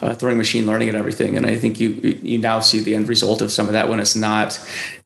uh, 0.00 0.14
throwing 0.14 0.38
machine 0.38 0.66
learning 0.66 0.88
at 0.88 0.94
everything. 0.94 1.36
And 1.36 1.46
I 1.46 1.56
think 1.56 1.80
you 1.80 2.18
you 2.22 2.38
now 2.38 2.60
see 2.60 2.80
the 2.80 2.94
end 2.94 3.08
result 3.08 3.42
of 3.42 3.50
some 3.50 3.66
of 3.66 3.72
that 3.72 3.88
when 3.88 4.00
it's 4.00 4.14
not 4.14 4.60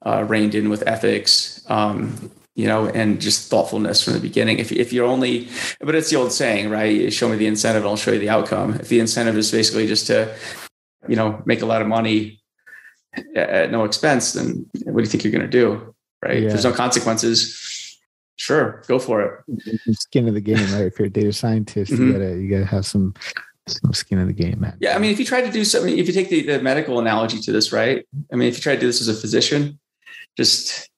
uh, 0.05 0.25
reined 0.25 0.55
in 0.55 0.69
with 0.69 0.87
ethics. 0.87 1.65
Um, 1.69 2.31
you 2.57 2.69
know, 2.69 2.87
and 2.87 3.21
just 3.21 3.51
thoughtfulness 3.51 4.05
from 4.05 4.13
the 4.13 4.21
beginning. 4.21 4.61
If, 4.61 4.71
if 4.71 4.93
you're 4.93 5.09
only, 5.09 5.49
but 5.81 5.97
it's 5.97 6.11
the 6.11 6.17
old 6.17 6.31
saying, 6.31 6.71
right? 6.71 7.13
Show 7.13 7.29
me 7.29 7.35
the 7.35 7.49
incentive, 7.49 7.85
I'll 7.85 7.97
show 7.97 8.13
you 8.13 8.21
the 8.21 8.29
outcome. 8.29 8.75
If 8.75 8.87
the 8.87 9.01
incentive 9.01 9.37
is 9.37 9.51
basically 9.51 9.89
just 9.89 10.07
to, 10.07 10.33
you 11.09 11.17
know, 11.17 11.43
make 11.47 11.63
a 11.63 11.67
lot 11.67 11.83
of 11.83 11.89
money 11.89 12.45
at 13.35 13.73
no 13.73 13.83
expense, 13.83 14.35
then 14.35 14.67
what 14.85 14.95
do 14.95 15.01
you 15.01 15.07
think 15.07 15.25
you're 15.25 15.33
going 15.33 15.43
to 15.43 15.49
do? 15.49 15.94
Right? 16.25 16.39
Yeah. 16.39 16.47
If 16.47 16.53
there's 16.53 16.65
no 16.65 16.73
consequences, 16.73 17.99
sure, 18.37 18.83
go 18.89 18.99
for 18.99 19.23
it. 19.23 19.97
Skin 19.97 20.29
of 20.29 20.35
the 20.35 20.41
game, 20.41 20.59
right? 20.73 20.87
If 20.87 20.99
you're 20.99 21.07
a 21.07 21.11
data 21.11 21.33
scientist, 21.33 21.93
mm-hmm. 21.93 22.07
you 22.07 22.13
gotta 22.13 22.37
you 22.37 22.49
gotta 22.51 22.65
have 22.65 22.87
some 22.87 23.15
some 23.69 23.93
skin 23.93 24.19
in 24.19 24.27
the 24.27 24.33
game, 24.33 24.61
man. 24.61 24.77
Yeah, 24.81 24.95
I 24.95 24.99
mean, 24.99 25.11
if 25.11 25.19
you 25.19 25.25
try 25.25 25.41
to 25.41 25.51
do 25.51 25.65
something, 25.65 25.97
if 25.97 26.07
you 26.07 26.13
take 26.13 26.29
the, 26.29 26.43
the 26.43 26.63
medical 26.63 26.99
analogy 26.99 27.41
to 27.41 27.53
this, 27.53 27.73
right? 27.73 28.07
I 28.33 28.37
mean, 28.37 28.49
if 28.49 28.57
you 28.57 28.63
try 28.63 28.75
to 28.75 28.81
do 28.81 28.87
this 28.87 29.01
as 29.01 29.09
a 29.09 29.15
physician, 29.15 29.79
just 30.37 30.91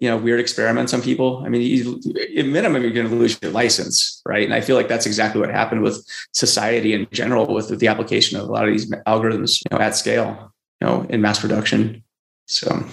you 0.00 0.08
know, 0.08 0.16
weird 0.16 0.40
experiments 0.40 0.94
on 0.94 1.02
people. 1.02 1.42
I 1.44 1.48
mean, 1.48 1.62
you, 1.62 2.00
at 2.38 2.46
minimum, 2.46 2.82
you're 2.82 2.92
going 2.92 3.08
to 3.08 3.14
lose 3.14 3.38
your 3.42 3.52
license, 3.52 4.22
right? 4.24 4.44
And 4.44 4.54
I 4.54 4.60
feel 4.60 4.76
like 4.76 4.88
that's 4.88 5.06
exactly 5.06 5.40
what 5.40 5.50
happened 5.50 5.82
with 5.82 6.04
society 6.32 6.94
in 6.94 7.06
general, 7.12 7.52
with, 7.52 7.70
with 7.70 7.80
the 7.80 7.88
application 7.88 8.38
of 8.38 8.48
a 8.48 8.52
lot 8.52 8.64
of 8.64 8.70
these 8.70 8.90
algorithms, 8.90 9.60
you 9.60 9.76
know, 9.76 9.82
at 9.82 9.94
scale, 9.94 10.52
you 10.80 10.86
know, 10.86 11.06
in 11.10 11.20
mass 11.20 11.40
production. 11.40 12.02
So 12.46 12.86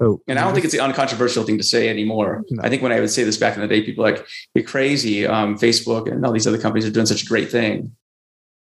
Oh, 0.00 0.20
and 0.26 0.38
I 0.38 0.44
don't 0.44 0.54
think 0.54 0.64
it's 0.64 0.74
the 0.74 0.80
uncontroversial 0.80 1.44
thing 1.44 1.56
to 1.58 1.64
say 1.64 1.88
anymore. 1.88 2.42
No. 2.50 2.62
I 2.64 2.68
think 2.68 2.82
when 2.82 2.90
I 2.90 2.98
would 2.98 3.10
say 3.10 3.22
this 3.22 3.36
back 3.36 3.54
in 3.54 3.60
the 3.60 3.68
day, 3.68 3.82
people 3.82 4.02
like, 4.02 4.26
you're 4.54 4.64
crazy. 4.64 5.26
Um, 5.26 5.56
Facebook 5.56 6.10
and 6.10 6.24
all 6.26 6.32
these 6.32 6.46
other 6.46 6.58
companies 6.58 6.86
are 6.86 6.90
doing 6.90 7.06
such 7.06 7.22
a 7.22 7.26
great 7.26 7.50
thing. 7.50 7.94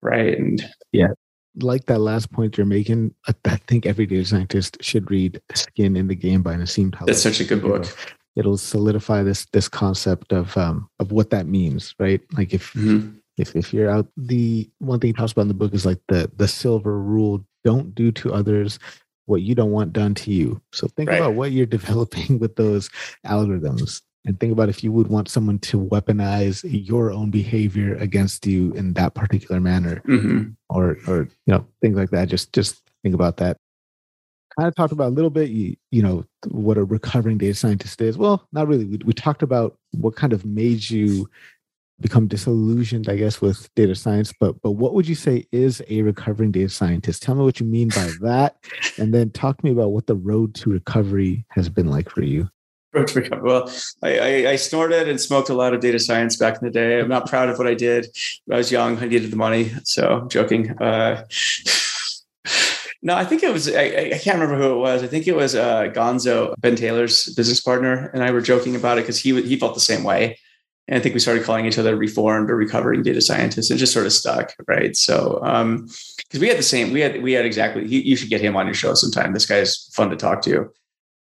Right. 0.02 0.38
And 0.38 0.62
yeah, 0.92 1.08
like 1.60 1.86
that 1.86 2.00
last 2.00 2.30
point 2.30 2.58
you're 2.58 2.66
making, 2.66 3.14
I 3.26 3.32
think 3.66 3.86
every 3.86 4.04
data 4.06 4.24
scientist 4.24 4.76
should 4.82 5.10
read 5.10 5.40
Skin 5.54 5.96
in 5.96 6.08
the 6.08 6.14
Game 6.14 6.42
by 6.42 6.56
Nassim 6.56 6.92
Taleb. 6.92 7.06
That's 7.06 7.22
such 7.22 7.40
a 7.40 7.44
good 7.44 7.62
book. 7.62 7.86
It'll 8.36 8.58
solidify 8.58 9.22
this 9.22 9.46
this 9.52 9.68
concept 9.68 10.32
of 10.32 10.56
um 10.58 10.88
of 10.98 11.12
what 11.12 11.30
that 11.30 11.46
means, 11.46 11.94
right? 11.98 12.20
Like 12.36 12.52
if 12.52 12.72
mm-hmm. 12.72 13.16
if 13.38 13.54
if 13.54 13.72
you're 13.72 13.88
out 13.88 14.08
the 14.16 14.68
one 14.78 14.98
thing 14.98 15.08
he 15.08 15.12
talks 15.12 15.32
about 15.32 15.42
in 15.42 15.48
the 15.48 15.54
book 15.54 15.72
is 15.72 15.86
like 15.86 16.00
the 16.08 16.30
the 16.36 16.48
silver 16.48 17.00
rule, 17.00 17.46
don't 17.64 17.94
do 17.94 18.10
to 18.12 18.34
others 18.34 18.78
what 19.26 19.42
you 19.42 19.54
don't 19.54 19.70
want 19.70 19.92
done 19.92 20.14
to 20.14 20.30
you. 20.30 20.60
So 20.72 20.88
think 20.88 21.10
right. 21.10 21.20
about 21.20 21.34
what 21.34 21.52
you're 21.52 21.66
developing 21.78 22.38
with 22.38 22.56
those 22.56 22.90
algorithms 23.26 24.02
and 24.26 24.38
think 24.40 24.52
about 24.52 24.68
if 24.68 24.82
you 24.82 24.90
would 24.92 25.08
want 25.08 25.28
someone 25.28 25.58
to 25.60 25.78
weaponize 25.78 26.62
your 26.64 27.10
own 27.10 27.30
behavior 27.30 27.94
against 27.96 28.46
you 28.46 28.72
in 28.72 28.94
that 28.94 29.14
particular 29.14 29.60
manner 29.60 30.02
mm-hmm. 30.06 30.50
or 30.68 30.96
or 31.06 31.28
you 31.46 31.54
know 31.54 31.66
things 31.82 31.96
like 31.96 32.10
that 32.10 32.28
just 32.28 32.52
just 32.52 32.80
think 33.02 33.14
about 33.14 33.36
that 33.36 33.56
kind 34.58 34.68
of 34.68 34.74
talked 34.74 34.92
about 34.92 35.08
a 35.08 35.14
little 35.14 35.30
bit 35.30 35.50
you, 35.50 35.76
you 35.90 36.02
know 36.02 36.24
what 36.48 36.78
a 36.78 36.84
recovering 36.84 37.38
data 37.38 37.54
scientist 37.54 38.00
is 38.00 38.16
well 38.16 38.46
not 38.52 38.66
really 38.66 38.84
we, 38.84 38.98
we 39.04 39.12
talked 39.12 39.42
about 39.42 39.76
what 39.92 40.16
kind 40.16 40.32
of 40.32 40.44
made 40.44 40.88
you 40.88 41.28
become 42.00 42.26
disillusioned, 42.26 43.08
I 43.08 43.16
guess, 43.16 43.40
with 43.40 43.72
data 43.74 43.94
science. 43.94 44.32
But 44.38 44.60
but 44.62 44.72
what 44.72 44.94
would 44.94 45.08
you 45.08 45.14
say 45.14 45.46
is 45.52 45.82
a 45.88 46.02
recovering 46.02 46.50
data 46.50 46.68
scientist? 46.68 47.22
Tell 47.22 47.34
me 47.34 47.42
what 47.42 47.60
you 47.60 47.66
mean 47.66 47.88
by 47.88 48.10
that, 48.22 48.56
and 48.98 49.14
then 49.14 49.30
talk 49.30 49.58
to 49.58 49.64
me 49.64 49.72
about 49.72 49.92
what 49.92 50.06
the 50.06 50.16
road 50.16 50.54
to 50.56 50.70
recovery 50.70 51.44
has 51.50 51.68
been 51.68 51.88
like 51.88 52.10
for 52.10 52.22
you. 52.22 52.48
Road 52.92 53.08
to 53.08 53.20
recovery. 53.20 53.48
Well, 53.48 53.72
I, 54.02 54.18
I, 54.18 54.50
I 54.50 54.56
snorted 54.56 55.08
and 55.08 55.20
smoked 55.20 55.48
a 55.48 55.54
lot 55.54 55.74
of 55.74 55.80
data 55.80 55.98
science 55.98 56.36
back 56.36 56.60
in 56.60 56.66
the 56.66 56.72
day. 56.72 57.00
I'm 57.00 57.08
not 57.08 57.28
proud 57.28 57.48
of 57.48 57.58
what 57.58 57.66
I 57.66 57.74
did. 57.74 58.06
I 58.50 58.56
was 58.56 58.70
young. 58.70 58.98
I 58.98 59.06
needed 59.06 59.30
the 59.30 59.36
money. 59.36 59.72
So 59.84 60.20
I'm 60.20 60.28
joking. 60.28 60.70
Uh, 60.80 61.24
no, 63.02 63.16
I 63.16 63.24
think 63.24 63.42
it 63.42 63.52
was, 63.52 63.68
I, 63.68 64.10
I, 64.12 64.20
can't 64.22 64.38
remember 64.38 64.56
who 64.56 64.74
it 64.74 64.78
was. 64.78 65.02
I 65.02 65.08
think 65.08 65.26
it 65.26 65.34
was 65.34 65.56
uh, 65.56 65.84
Gonzo, 65.88 66.54
Ben 66.58 66.76
Taylor's 66.76 67.34
business 67.34 67.60
partner. 67.60 68.10
And 68.14 68.22
I 68.22 68.30
were 68.30 68.40
joking 68.40 68.76
about 68.76 68.98
it 68.98 69.02
because 69.02 69.18
he, 69.18 69.42
he 69.42 69.56
felt 69.56 69.74
the 69.74 69.80
same 69.80 70.04
way. 70.04 70.38
And 70.86 70.98
I 70.98 71.00
think 71.00 71.14
we 71.14 71.20
started 71.20 71.44
calling 71.44 71.64
each 71.64 71.78
other 71.78 71.96
reformed 71.96 72.50
or 72.50 72.56
recovering 72.56 73.02
data 73.02 73.22
scientists 73.22 73.70
and 73.70 73.78
just 73.78 73.92
sort 73.92 74.04
of 74.04 74.12
stuck, 74.12 74.54
right? 74.66 74.94
So, 74.94 75.40
um, 75.42 75.88
because 76.18 76.40
we 76.40 76.48
had 76.48 76.58
the 76.58 76.62
same, 76.62 76.92
we 76.92 77.00
had 77.00 77.22
we 77.22 77.32
had 77.32 77.46
exactly. 77.46 77.86
You 77.86 78.16
should 78.16 78.28
get 78.28 78.40
him 78.40 78.56
on 78.56 78.66
your 78.66 78.74
show 78.74 78.94
sometime. 78.94 79.32
This 79.32 79.46
guy's 79.46 79.88
fun 79.94 80.10
to 80.10 80.16
talk 80.16 80.42
to. 80.42 80.70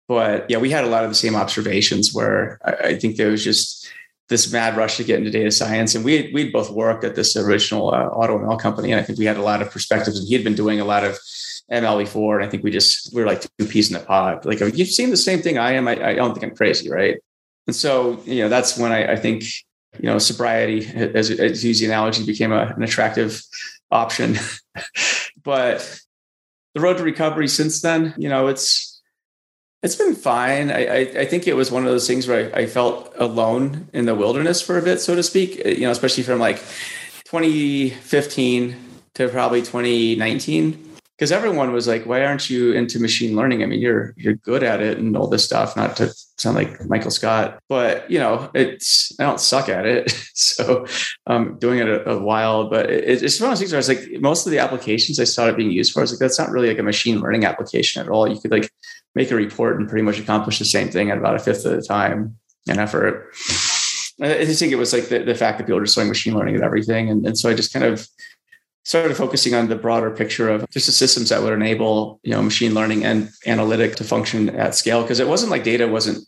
But 0.08 0.50
yeah, 0.50 0.58
we 0.58 0.70
had 0.70 0.84
a 0.84 0.88
lot 0.88 1.04
of 1.04 1.10
the 1.10 1.14
same 1.14 1.36
observations 1.36 2.12
where 2.12 2.58
I, 2.64 2.88
I 2.88 2.98
think 2.98 3.16
there 3.16 3.30
was 3.30 3.44
just 3.44 3.88
this 4.28 4.52
mad 4.52 4.76
rush 4.76 4.96
to 4.96 5.04
get 5.04 5.18
into 5.18 5.30
data 5.30 5.50
science, 5.50 5.94
and 5.94 6.04
we 6.04 6.30
we'd 6.34 6.52
both 6.52 6.70
worked 6.70 7.04
at 7.04 7.14
this 7.14 7.36
original 7.36 7.94
uh, 7.94 8.10
AutoML 8.10 8.58
company, 8.58 8.90
and 8.90 9.00
I 9.00 9.04
think 9.04 9.18
we 9.18 9.26
had 9.26 9.36
a 9.36 9.42
lot 9.42 9.62
of 9.62 9.70
perspectives. 9.70 10.18
And 10.18 10.26
he 10.26 10.34
had 10.34 10.42
been 10.42 10.56
doing 10.56 10.80
a 10.80 10.84
lot 10.84 11.04
of 11.04 11.18
ML 11.70 11.98
before, 11.98 12.40
and 12.40 12.46
I 12.46 12.50
think 12.50 12.64
we 12.64 12.70
just 12.70 13.14
we 13.14 13.22
are 13.22 13.26
like 13.26 13.42
two 13.58 13.66
peas 13.66 13.92
in 13.92 13.98
the 13.98 14.04
pod. 14.04 14.44
Like 14.44 14.60
you've 14.60 14.88
seen 14.88 15.10
the 15.10 15.16
same 15.16 15.40
thing 15.40 15.58
I 15.58 15.72
am. 15.72 15.86
I, 15.86 15.92
I 16.04 16.14
don't 16.14 16.32
think 16.34 16.44
I'm 16.44 16.56
crazy, 16.56 16.90
right? 16.90 17.18
And 17.66 17.76
so 17.76 18.20
you 18.24 18.42
know 18.42 18.48
that's 18.48 18.76
when 18.76 18.92
I, 18.92 19.12
I 19.12 19.16
think 19.16 19.44
you 19.98 20.06
know 20.06 20.18
sobriety, 20.18 20.86
as, 20.86 21.30
as 21.30 21.64
use 21.64 21.80
the 21.80 21.86
analogy, 21.86 22.24
became 22.24 22.52
a, 22.52 22.72
an 22.76 22.82
attractive 22.82 23.42
option. 23.90 24.36
but 25.42 26.00
the 26.74 26.80
road 26.80 26.96
to 26.98 27.04
recovery 27.04 27.48
since 27.48 27.80
then, 27.82 28.14
you 28.16 28.28
know, 28.28 28.48
it's 28.48 29.00
it's 29.82 29.96
been 29.96 30.14
fine. 30.14 30.70
I, 30.70 30.86
I, 30.86 30.98
I, 30.98 31.24
think 31.26 31.48
it 31.48 31.54
was 31.54 31.72
one 31.72 31.84
of 31.84 31.90
those 31.90 32.06
things 32.06 32.28
where 32.28 32.54
I, 32.54 32.60
I, 32.60 32.66
felt 32.66 33.12
alone 33.16 33.88
in 33.92 34.04
the 34.06 34.14
wilderness 34.14 34.62
for 34.62 34.78
a 34.78 34.82
bit, 34.82 35.00
so 35.00 35.16
to 35.16 35.24
speak. 35.24 35.60
Eh, 35.64 35.70
you 35.70 35.80
know, 35.80 35.90
especially 35.90 36.22
from 36.22 36.38
like 36.38 36.58
2015 37.24 38.76
to 39.14 39.28
probably 39.28 39.60
2019 39.60 40.91
because 41.22 41.30
everyone 41.30 41.72
was 41.72 41.86
like, 41.86 42.04
"Why 42.04 42.24
aren't 42.24 42.50
you 42.50 42.72
into 42.72 42.98
machine 42.98 43.36
learning? 43.36 43.62
I 43.62 43.66
mean, 43.66 43.80
you're 43.80 44.12
you're 44.16 44.34
good 44.34 44.64
at 44.64 44.82
it 44.82 44.98
and 44.98 45.16
all 45.16 45.28
this 45.28 45.44
stuff." 45.44 45.76
Not 45.76 45.94
to 45.98 46.12
sound 46.36 46.56
like 46.56 46.84
Michael 46.86 47.12
Scott, 47.12 47.60
but 47.68 48.10
you 48.10 48.18
know, 48.18 48.50
it's 48.54 49.12
I 49.20 49.22
don't 49.22 49.38
suck 49.38 49.68
at 49.68 49.86
it, 49.86 50.10
so 50.34 50.84
I'm 51.28 51.36
um, 51.36 51.58
doing 51.60 51.78
it 51.78 51.86
a, 51.86 52.10
a 52.10 52.20
while. 52.20 52.68
But 52.68 52.90
it, 52.90 53.22
it's 53.22 53.40
one 53.40 53.52
of 53.52 53.52
those 53.52 53.60
things 53.60 53.70
where 53.70 53.76
I 53.76 53.86
was 53.86 53.88
like, 53.88 54.20
most 54.20 54.48
of 54.48 54.50
the 54.50 54.58
applications 54.58 55.20
I 55.20 55.24
saw 55.24 55.46
it 55.46 55.56
being 55.56 55.70
used 55.70 55.92
for, 55.92 56.00
I 56.00 56.02
was 56.02 56.10
like, 56.10 56.18
that's 56.18 56.40
not 56.40 56.50
really 56.50 56.66
like 56.66 56.80
a 56.80 56.82
machine 56.82 57.20
learning 57.20 57.44
application 57.44 58.02
at 58.02 58.08
all. 58.08 58.26
You 58.26 58.40
could 58.40 58.50
like 58.50 58.68
make 59.14 59.30
a 59.30 59.36
report 59.36 59.78
and 59.78 59.88
pretty 59.88 60.02
much 60.02 60.18
accomplish 60.18 60.58
the 60.58 60.64
same 60.64 60.88
thing 60.88 61.12
at 61.12 61.18
about 61.18 61.36
a 61.36 61.38
fifth 61.38 61.64
of 61.64 61.76
the 61.76 61.82
time 61.82 62.36
and 62.68 62.80
effort. 62.80 63.32
I 64.20 64.44
just 64.44 64.58
think 64.58 64.72
it 64.72 64.76
was 64.76 64.92
like 64.92 65.08
the, 65.08 65.20
the 65.20 65.36
fact 65.36 65.58
that 65.58 65.68
people 65.68 65.78
are 65.78 65.84
just 65.84 65.94
throwing 65.94 66.08
machine 66.08 66.34
learning 66.34 66.56
at 66.56 66.62
everything. 66.62 67.10
And, 67.10 67.24
and 67.24 67.38
so 67.38 67.48
I 67.48 67.54
just 67.54 67.72
kind 67.72 67.84
of 67.84 68.08
started 68.84 69.16
focusing 69.16 69.54
on 69.54 69.68
the 69.68 69.76
broader 69.76 70.10
picture 70.10 70.48
of 70.48 70.68
just 70.70 70.86
the 70.86 70.92
systems 70.92 71.28
that 71.28 71.42
would 71.42 71.52
enable 71.52 72.20
you 72.22 72.32
know 72.32 72.42
machine 72.42 72.74
learning 72.74 73.04
and 73.04 73.30
analytic 73.46 73.96
to 73.96 74.04
function 74.04 74.50
at 74.50 74.74
scale. 74.74 75.02
Because 75.02 75.20
it 75.20 75.28
wasn't 75.28 75.50
like 75.50 75.64
data 75.64 75.86
wasn't 75.86 76.26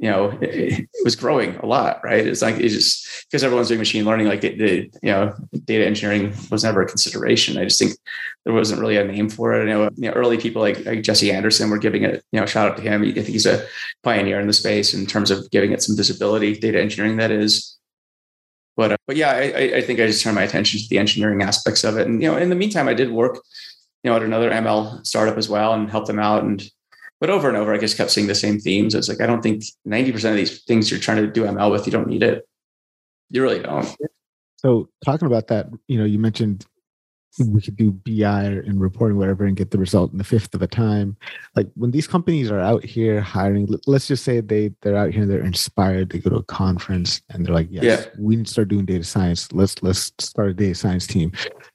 you 0.00 0.08
know 0.10 0.30
it, 0.40 0.54
it, 0.54 0.88
was 1.04 1.16
growing 1.16 1.56
a 1.56 1.66
lot 1.66 2.00
right? 2.04 2.26
It's 2.26 2.42
like 2.42 2.56
it's 2.56 2.74
just 2.74 3.26
because 3.26 3.42
everyone's 3.42 3.68
doing 3.68 3.78
machine 3.78 4.04
learning 4.04 4.26
like 4.26 4.42
the, 4.42 4.56
the, 4.56 4.90
you 5.02 5.10
know 5.10 5.34
data 5.64 5.86
engineering 5.86 6.34
was 6.50 6.64
never 6.64 6.82
a 6.82 6.86
consideration. 6.86 7.56
I 7.56 7.64
just 7.64 7.78
think 7.78 7.92
there 8.44 8.54
wasn't 8.54 8.80
really 8.80 8.96
a 8.96 9.04
name 9.04 9.28
for 9.28 9.54
it. 9.54 9.66
You 9.66 9.74
know, 9.74 9.84
you 9.96 10.08
know 10.08 10.12
early 10.12 10.36
people 10.36 10.60
like, 10.60 10.84
like 10.84 11.02
jesse 11.02 11.32
anderson 11.32 11.70
were 11.70 11.78
giving 11.78 12.04
it 12.04 12.22
you 12.32 12.40
know 12.40 12.46
shout 12.46 12.70
out 12.70 12.76
to 12.76 12.82
him. 12.82 13.02
I 13.02 13.12
think 13.12 13.28
he's 13.28 13.46
a 13.46 13.66
pioneer 14.02 14.40
in 14.40 14.46
the 14.46 14.52
space 14.52 14.92
in 14.92 15.06
terms 15.06 15.30
of 15.30 15.50
giving 15.50 15.72
it 15.72 15.82
some 15.82 15.96
visibility 15.96 16.58
data 16.58 16.80
engineering 16.80 17.16
that 17.16 17.30
is 17.30 17.77
but 18.78 18.92
uh, 18.92 18.96
but 19.08 19.16
yeah, 19.16 19.32
I, 19.32 19.78
I 19.78 19.80
think 19.82 19.98
I 19.98 20.06
just 20.06 20.22
turned 20.22 20.36
my 20.36 20.44
attention 20.44 20.78
to 20.78 20.88
the 20.88 20.98
engineering 20.98 21.42
aspects 21.42 21.82
of 21.82 21.98
it. 21.98 22.06
And 22.06 22.22
you 22.22 22.30
know, 22.30 22.38
in 22.38 22.48
the 22.48 22.54
meantime, 22.54 22.86
I 22.86 22.94
did 22.94 23.10
work, 23.10 23.42
you 24.04 24.10
know, 24.10 24.16
at 24.16 24.22
another 24.22 24.50
ML 24.50 25.04
startup 25.04 25.36
as 25.36 25.48
well 25.48 25.74
and 25.74 25.90
helped 25.90 26.06
them 26.06 26.20
out. 26.20 26.44
And 26.44 26.62
but 27.20 27.28
over 27.28 27.48
and 27.48 27.56
over, 27.56 27.74
I 27.74 27.78
just 27.78 27.96
kept 27.96 28.12
seeing 28.12 28.28
the 28.28 28.36
same 28.36 28.60
themes. 28.60 28.94
It's 28.94 29.08
like 29.08 29.20
I 29.20 29.26
don't 29.26 29.42
think 29.42 29.64
ninety 29.84 30.12
percent 30.12 30.32
of 30.32 30.36
these 30.36 30.62
things 30.62 30.92
you're 30.92 31.00
trying 31.00 31.16
to 31.18 31.26
do 31.26 31.42
ML 31.42 31.72
with, 31.72 31.86
you 31.86 31.92
don't 31.92 32.06
need 32.06 32.22
it. 32.22 32.48
You 33.30 33.42
really 33.42 33.58
don't. 33.58 33.94
So 34.58 34.88
talking 35.04 35.26
about 35.26 35.48
that, 35.48 35.66
you 35.88 35.98
know, 35.98 36.04
you 36.04 36.20
mentioned 36.20 36.64
we 37.38 37.60
could 37.60 37.76
do 37.76 37.92
BI 37.92 38.42
and 38.42 38.80
reporting, 38.80 39.16
whatever, 39.16 39.44
and 39.44 39.56
get 39.56 39.70
the 39.70 39.78
result 39.78 40.12
in 40.12 40.18
the 40.18 40.24
fifth 40.24 40.54
of 40.54 40.62
a 40.62 40.66
time. 40.66 41.16
Like 41.54 41.68
when 41.74 41.90
these 41.90 42.06
companies 42.06 42.50
are 42.50 42.60
out 42.60 42.84
here 42.84 43.20
hiring, 43.20 43.68
let's 43.86 44.08
just 44.08 44.24
say 44.24 44.40
they 44.40 44.72
they're 44.82 44.96
out 44.96 45.12
here 45.12 45.22
and 45.22 45.30
they're 45.30 45.44
inspired 45.44 46.10
they 46.10 46.18
go 46.18 46.30
to 46.30 46.36
a 46.36 46.42
conference 46.44 47.22
and 47.28 47.44
they're 47.44 47.54
like, 47.54 47.68
yes, 47.70 47.84
yeah. 47.84 48.10
we 48.18 48.36
need 48.36 48.46
to 48.46 48.52
start 48.52 48.68
doing 48.68 48.86
data 48.86 49.04
science. 49.04 49.52
Let's 49.52 49.82
let's 49.82 50.12
start 50.18 50.50
a 50.50 50.54
data 50.54 50.74
science 50.74 51.06
team. 51.06 51.32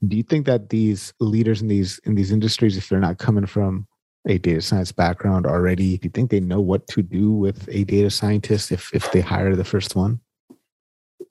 Do 0.07 0.17
you 0.17 0.23
think 0.23 0.45
that 0.47 0.69
these 0.69 1.13
leaders 1.19 1.61
in 1.61 1.67
these 1.67 1.99
in 1.99 2.15
these 2.15 2.31
industries, 2.31 2.77
if 2.77 2.89
they're 2.89 2.99
not 2.99 3.19
coming 3.19 3.45
from 3.45 3.87
a 4.27 4.37
data 4.37 4.61
science 4.61 4.91
background 4.91 5.45
already, 5.45 5.97
do 5.97 6.07
you 6.07 6.11
think 6.11 6.31
they 6.31 6.39
know 6.39 6.61
what 6.61 6.87
to 6.87 7.01
do 7.01 7.31
with 7.31 7.67
a 7.71 7.83
data 7.83 8.09
scientist 8.09 8.71
if 8.71 8.93
if 8.93 9.11
they 9.11 9.21
hire 9.21 9.55
the 9.55 9.63
first 9.63 9.95
one? 9.95 10.19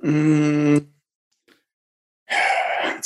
Mm, 0.02 0.87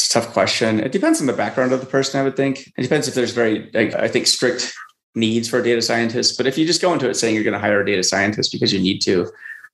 it's 0.06 0.14
a 0.14 0.20
tough 0.20 0.32
question. 0.32 0.78
It 0.78 0.92
depends 0.92 1.20
on 1.20 1.26
the 1.26 1.32
background 1.32 1.72
of 1.72 1.80
the 1.80 1.86
person, 1.86 2.20
I 2.20 2.22
would 2.22 2.36
think. 2.36 2.72
It 2.76 2.82
depends 2.82 3.08
if 3.08 3.14
there's 3.14 3.32
very, 3.32 3.70
like, 3.74 3.94
I 3.94 4.06
think, 4.06 4.26
strict 4.26 4.72
needs 5.14 5.48
for 5.48 5.58
a 5.58 5.64
data 5.64 5.82
scientist. 5.82 6.36
But 6.36 6.46
if 6.46 6.56
you 6.56 6.66
just 6.66 6.80
go 6.80 6.92
into 6.92 7.08
it 7.08 7.14
saying 7.14 7.34
you're 7.34 7.44
going 7.44 7.54
to 7.54 7.60
hire 7.60 7.80
a 7.80 7.86
data 7.86 8.04
scientist 8.04 8.52
because 8.52 8.72
you 8.72 8.78
need 8.78 9.00
to, 9.02 9.26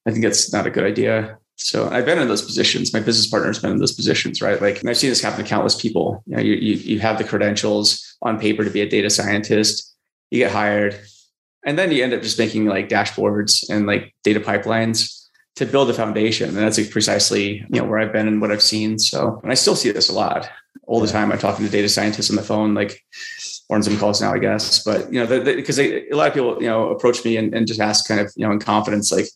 I 0.06 0.10
think 0.10 0.24
that's 0.24 0.52
not 0.52 0.66
a 0.66 0.70
good 0.70 0.84
idea. 0.84 1.36
So 1.56 1.88
I've 1.90 2.06
been 2.06 2.18
in 2.18 2.28
those 2.28 2.42
positions. 2.42 2.94
My 2.94 3.00
business 3.00 3.26
partner's 3.26 3.58
been 3.58 3.72
in 3.72 3.78
those 3.78 3.92
positions, 3.92 4.40
right? 4.40 4.60
Like 4.60 4.84
I've 4.86 4.96
seen 4.96 5.10
this 5.10 5.20
happen 5.20 5.44
to 5.44 5.48
countless 5.48 5.80
people. 5.80 6.22
You 6.26 6.36
know, 6.36 6.42
you, 6.42 6.54
you, 6.54 6.74
you 6.76 7.00
have 7.00 7.18
the 7.18 7.24
credentials 7.24 8.16
on 8.22 8.40
paper 8.40 8.64
to 8.64 8.70
be 8.70 8.80
a 8.80 8.88
data 8.88 9.10
scientist, 9.10 9.94
you 10.30 10.38
get 10.38 10.50
hired, 10.50 10.98
and 11.66 11.78
then 11.78 11.92
you 11.92 12.02
end 12.02 12.14
up 12.14 12.22
just 12.22 12.38
making 12.38 12.66
like 12.66 12.88
dashboards 12.88 13.68
and 13.68 13.86
like 13.86 14.14
data 14.24 14.40
pipelines 14.40 15.21
to 15.56 15.66
build 15.66 15.90
a 15.90 15.94
foundation. 15.94 16.48
And 16.48 16.58
that's 16.58 16.84
precisely, 16.88 17.64
you 17.68 17.80
know, 17.80 17.84
where 17.84 17.98
I've 17.98 18.12
been 18.12 18.28
and 18.28 18.40
what 18.40 18.50
I've 18.50 18.62
seen. 18.62 18.98
So, 18.98 19.40
and 19.42 19.52
I 19.52 19.54
still 19.54 19.76
see 19.76 19.90
this 19.90 20.08
a 20.08 20.14
lot 20.14 20.48
all 20.86 21.00
the 21.00 21.06
time. 21.06 21.30
I'm 21.30 21.38
talking 21.38 21.64
to 21.64 21.70
data 21.70 21.88
scientists 21.88 22.30
on 22.30 22.36
the 22.36 22.42
phone, 22.42 22.74
like, 22.74 23.04
or 23.68 23.76
in 23.76 23.82
Zoom 23.82 23.98
calls 23.98 24.20
now, 24.20 24.32
I 24.32 24.38
guess. 24.38 24.82
But, 24.82 25.12
you 25.12 25.22
know, 25.22 25.44
because 25.44 25.78
a 25.78 26.10
lot 26.12 26.28
of 26.28 26.34
people, 26.34 26.56
you 26.60 26.68
know, 26.68 26.90
approach 26.90 27.24
me 27.24 27.36
and, 27.36 27.54
and 27.54 27.66
just 27.66 27.80
ask 27.80 28.08
kind 28.08 28.20
of, 28.20 28.32
you 28.36 28.46
know, 28.46 28.52
in 28.52 28.60
confidence, 28.60 29.12
like, 29.12 29.26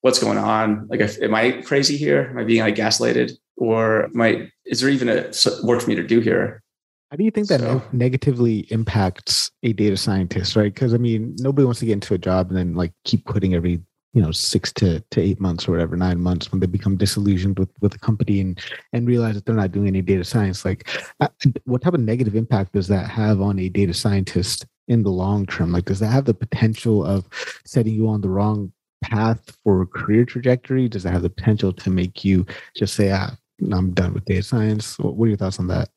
what's 0.00 0.18
going 0.20 0.38
on? 0.38 0.86
Like, 0.88 1.00
if, 1.00 1.20
am 1.20 1.34
I 1.34 1.62
crazy 1.62 1.96
here? 1.96 2.28
Am 2.30 2.38
I 2.38 2.44
being 2.44 2.62
like 2.62 2.76
gaslighted? 2.76 3.32
Or 3.56 4.04
am 4.04 4.20
I, 4.20 4.50
is 4.64 4.80
there 4.80 4.90
even 4.90 5.08
a 5.08 5.30
work 5.64 5.80
for 5.80 5.88
me 5.88 5.96
to 5.96 6.06
do 6.06 6.20
here? 6.20 6.62
How 7.10 7.16
do 7.16 7.24
you 7.24 7.30
think 7.30 7.48
that 7.48 7.60
so, 7.60 7.82
negatively 7.92 8.60
impacts 8.70 9.50
a 9.62 9.72
data 9.72 9.96
scientist, 9.96 10.56
right? 10.56 10.74
Because 10.74 10.92
I 10.92 10.96
mean, 10.96 11.36
nobody 11.38 11.64
wants 11.64 11.80
to 11.80 11.86
get 11.86 11.92
into 11.92 12.14
a 12.14 12.18
job 12.18 12.48
and 12.48 12.56
then 12.56 12.74
like 12.74 12.92
keep 13.04 13.24
quitting 13.24 13.54
every 13.54 13.80
you 14.16 14.22
know 14.22 14.32
six 14.32 14.72
to, 14.72 14.98
to 15.10 15.20
eight 15.20 15.38
months 15.38 15.68
or 15.68 15.72
whatever 15.72 15.94
nine 15.94 16.18
months 16.18 16.50
when 16.50 16.58
they 16.58 16.66
become 16.66 16.96
disillusioned 16.96 17.58
with 17.58 17.68
with 17.82 17.92
the 17.92 17.98
company 17.98 18.40
and 18.40 18.58
and 18.94 19.06
realize 19.06 19.34
that 19.34 19.44
they're 19.44 19.54
not 19.54 19.72
doing 19.72 19.88
any 19.88 20.00
data 20.00 20.24
science. 20.24 20.64
Like 20.64 20.88
uh, 21.20 21.28
what 21.64 21.82
type 21.82 21.92
of 21.92 22.00
negative 22.00 22.34
impact 22.34 22.72
does 22.72 22.88
that 22.88 23.10
have 23.10 23.42
on 23.42 23.58
a 23.58 23.68
data 23.68 23.92
scientist 23.92 24.64
in 24.88 25.02
the 25.02 25.10
long 25.10 25.44
term? 25.44 25.70
Like 25.70 25.84
does 25.84 26.00
that 26.00 26.06
have 26.06 26.24
the 26.24 26.32
potential 26.32 27.04
of 27.04 27.28
setting 27.66 27.92
you 27.92 28.08
on 28.08 28.22
the 28.22 28.30
wrong 28.30 28.72
path 29.02 29.54
for 29.62 29.82
a 29.82 29.86
career 29.86 30.24
trajectory? 30.24 30.88
Does 30.88 31.02
that 31.02 31.12
have 31.12 31.22
the 31.22 31.28
potential 31.28 31.70
to 31.74 31.90
make 31.90 32.24
you 32.24 32.46
just 32.74 32.94
say 32.94 33.12
ah 33.12 33.36
i'm 33.72 33.92
done 33.92 34.14
with 34.14 34.24
data 34.24 34.42
science. 34.42 34.98
What 34.98 35.26
are 35.26 35.28
your 35.28 35.36
thoughts 35.36 35.58
on 35.58 35.66
that? 35.68 35.90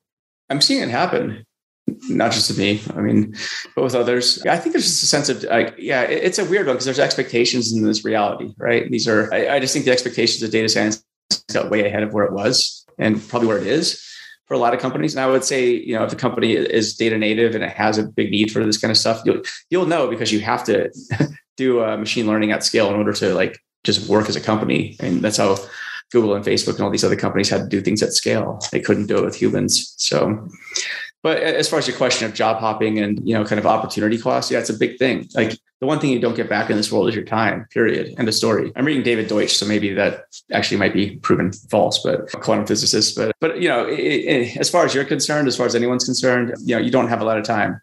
I'm 0.49 0.59
seeing 0.59 0.83
it 0.83 0.89
happen 0.89 1.45
not 2.09 2.31
just 2.31 2.51
to 2.51 2.57
me. 2.57 2.81
I 2.95 3.01
mean, 3.01 3.35
but 3.75 3.83
with 3.83 3.95
others. 3.95 4.45
I 4.45 4.57
think 4.57 4.73
there's 4.73 4.85
just 4.85 5.03
a 5.03 5.07
sense 5.07 5.29
of 5.29 5.43
like, 5.43 5.75
yeah, 5.77 6.01
it's 6.01 6.39
a 6.39 6.45
weird 6.45 6.67
one 6.67 6.75
because 6.75 6.85
there's 6.85 6.99
expectations 6.99 7.71
in 7.71 7.83
this 7.83 8.03
reality, 8.05 8.53
right? 8.57 8.89
These 8.89 9.07
are, 9.07 9.33
I, 9.33 9.55
I, 9.55 9.59
just 9.59 9.73
think 9.73 9.85
the 9.85 9.91
expectations 9.91 10.43
of 10.43 10.51
data 10.51 10.69
science 10.69 11.03
got 11.53 11.69
way 11.69 11.85
ahead 11.85 12.03
of 12.03 12.13
where 12.13 12.25
it 12.25 12.33
was 12.33 12.85
and 12.97 13.25
probably 13.29 13.47
where 13.47 13.57
it 13.57 13.67
is 13.67 14.05
for 14.45 14.55
a 14.55 14.57
lot 14.57 14.73
of 14.73 14.79
companies. 14.79 15.15
And 15.15 15.23
I 15.23 15.27
would 15.27 15.43
say, 15.43 15.69
you 15.71 15.95
know, 15.95 16.03
if 16.03 16.11
a 16.11 16.15
company 16.15 16.53
is 16.53 16.97
data 16.97 17.17
native 17.17 17.55
and 17.55 17.63
it 17.63 17.71
has 17.71 17.97
a 17.97 18.03
big 18.03 18.31
need 18.31 18.51
for 18.51 18.63
this 18.65 18.77
kind 18.77 18.91
of 18.91 18.97
stuff, 18.97 19.21
you'll 19.23 19.41
you'll 19.69 19.85
know 19.85 20.07
because 20.07 20.31
you 20.31 20.39
have 20.41 20.63
to 20.65 20.91
do 21.57 21.83
uh, 21.83 21.97
machine 21.97 22.25
learning 22.25 22.51
at 22.51 22.63
scale 22.63 22.89
in 22.89 22.95
order 22.95 23.13
to 23.13 23.33
like 23.33 23.59
just 23.83 24.09
work 24.09 24.27
as 24.27 24.35
a 24.35 24.41
company. 24.41 24.97
And 24.99 25.21
that's 25.21 25.37
how 25.37 25.57
Google 26.11 26.33
and 26.33 26.43
Facebook 26.43 26.75
and 26.75 26.81
all 26.81 26.89
these 26.89 27.03
other 27.03 27.15
companies 27.15 27.49
had 27.49 27.61
to 27.61 27.67
do 27.67 27.81
things 27.81 28.01
at 28.01 28.13
scale. 28.13 28.59
They 28.71 28.79
couldn't 28.79 29.05
do 29.05 29.17
it 29.17 29.25
with 29.25 29.35
humans. 29.35 29.93
So 29.97 30.49
but 31.21 31.37
as 31.37 31.67
far 31.67 31.79
as 31.79 31.87
your 31.87 31.97
question 31.97 32.25
of 32.25 32.33
job 32.33 32.57
hopping 32.57 32.99
and 32.99 33.27
you 33.27 33.33
know 33.33 33.43
kind 33.43 33.59
of 33.59 33.65
opportunity 33.65 34.17
cost, 34.17 34.51
yeah, 34.51 34.59
it's 34.59 34.69
a 34.69 34.77
big 34.77 34.97
thing. 34.97 35.27
Like 35.35 35.57
the 35.81 35.85
one 35.85 35.99
thing 35.99 36.11
you 36.11 36.19
don't 36.19 36.35
get 36.35 36.49
back 36.49 36.69
in 36.69 36.77
this 36.77 36.91
world 36.91 37.09
is 37.09 37.15
your 37.15 37.25
time. 37.25 37.65
Period. 37.71 38.15
End 38.17 38.27
of 38.27 38.33
story. 38.33 38.71
I'm 38.75 38.85
reading 38.85 39.03
David 39.03 39.27
Deutsch, 39.27 39.57
so 39.57 39.65
maybe 39.65 39.93
that 39.93 40.23
actually 40.51 40.77
might 40.77 40.93
be 40.93 41.17
proven 41.17 41.51
false, 41.51 41.99
but 42.03 42.31
quantum 42.31 42.65
physicist. 42.65 43.17
But 43.17 43.35
but 43.41 43.61
you 43.61 43.67
know, 43.67 43.85
it, 43.85 43.99
it, 43.99 44.57
as 44.57 44.69
far 44.69 44.85
as 44.85 44.95
you're 44.95 45.05
concerned, 45.05 45.47
as 45.47 45.57
far 45.57 45.65
as 45.65 45.75
anyone's 45.75 46.05
concerned, 46.05 46.53
you 46.63 46.75
know, 46.75 46.81
you 46.81 46.91
don't 46.91 47.09
have 47.09 47.21
a 47.21 47.25
lot 47.25 47.37
of 47.37 47.43
time, 47.43 47.81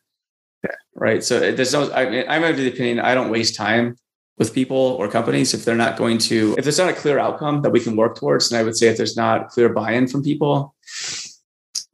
right? 0.94 1.22
So 1.22 1.36
uh, 1.36 1.54
there's 1.54 1.74
no. 1.74 1.92
I 1.92 2.08
mean, 2.08 2.24
I'm 2.28 2.42
of 2.42 2.56
the 2.56 2.68
opinion 2.68 3.00
I 3.00 3.14
don't 3.14 3.30
waste 3.30 3.54
time 3.54 3.96
with 4.38 4.54
people 4.54 4.76
or 4.76 5.08
companies 5.08 5.54
if 5.54 5.64
they're 5.64 5.74
not 5.74 5.96
going 5.96 6.18
to 6.18 6.54
if 6.58 6.64
there's 6.64 6.78
not 6.78 6.90
a 6.90 6.92
clear 6.92 7.18
outcome 7.18 7.62
that 7.62 7.70
we 7.70 7.80
can 7.80 7.96
work 7.96 8.16
towards 8.16 8.50
and 8.50 8.60
i 8.60 8.62
would 8.62 8.76
say 8.76 8.88
if 8.88 8.96
there's 8.96 9.16
not 9.16 9.48
clear 9.48 9.68
buy-in 9.68 10.06
from 10.06 10.22
people 10.22 10.74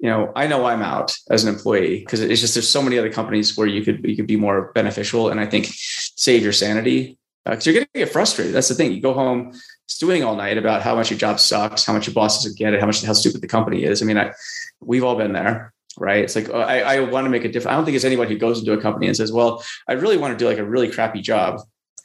you 0.03 0.09
know, 0.09 0.33
I 0.35 0.49
know 0.49 0.67
I'm 0.67 0.83
out 0.83 1.17
as 1.31 1.45
an 1.45 1.55
employee 1.55 2.01
because 2.01 2.21
it's 2.21 2.41
just 2.41 2.55
there's 2.55 2.69
so 2.69 2.83
many 2.83 2.99
other 2.99 3.11
companies 3.11 3.57
where 3.57 3.69
you 3.69 3.85
could 3.85 4.05
you 4.05 4.17
could 4.17 4.27
be 4.27 4.37
more 4.37 4.73
beneficial 4.75 5.29
and 5.29 5.38
I 5.38 5.47
think 5.47 5.69
save 5.71 6.43
your 6.43 6.53
sanity 6.53 7.19
because 7.45 7.67
uh, 7.67 7.71
you're 7.71 7.81
going 7.81 7.88
to 7.95 8.01
get 8.01 8.12
frustrated. 8.12 8.53
That's 8.53 8.69
the 8.69 8.75
thing. 8.75 8.93
You 8.93 9.01
go 9.01 9.15
home 9.15 9.53
stewing 9.87 10.25
all 10.25 10.35
night 10.35 10.59
about 10.59 10.83
how 10.83 10.97
much 10.97 11.11
your 11.11 11.21
job 11.21 11.38
sucks, 11.38 11.85
how 11.85 11.93
much 11.93 12.09
your 12.09 12.15
boss 12.15 12.43
doesn't 12.43 12.59
get 12.59 12.75
it, 12.75 12.81
how 12.81 12.87
much 12.87 13.03
how 13.05 13.12
stupid 13.12 13.43
the 13.43 13.47
company 13.47 13.85
is. 13.85 14.03
I 14.03 14.05
mean, 14.05 14.19
I 14.19 14.33
we've 14.81 15.05
all 15.05 15.15
been 15.15 15.35
there, 15.35 15.73
right? 15.97 16.25
It's 16.25 16.35
like 16.35 16.51
oh, 16.51 16.61
I, 16.61 16.81
I 16.81 17.01
want 17.01 17.25
to 17.27 17.31
make 17.31 17.45
a 17.45 17.49
difference. 17.49 17.73
I 17.73 17.77
don't 17.77 17.85
think 17.85 17.95
it's 17.95 18.05
anybody 18.05 18.35
who 18.35 18.41
goes 18.41 18.59
into 18.59 18.73
a 18.73 18.81
company 18.81 19.07
and 19.07 19.17
says, 19.17 19.31
"Well, 19.31 19.65
I 19.87 19.93
really 19.93 20.17
want 20.17 20.37
to 20.37 20.45
do 20.45 20.49
like 20.49 20.59
a 20.59 20.65
really 20.65 20.91
crappy 20.91 21.21
job." 21.21 21.61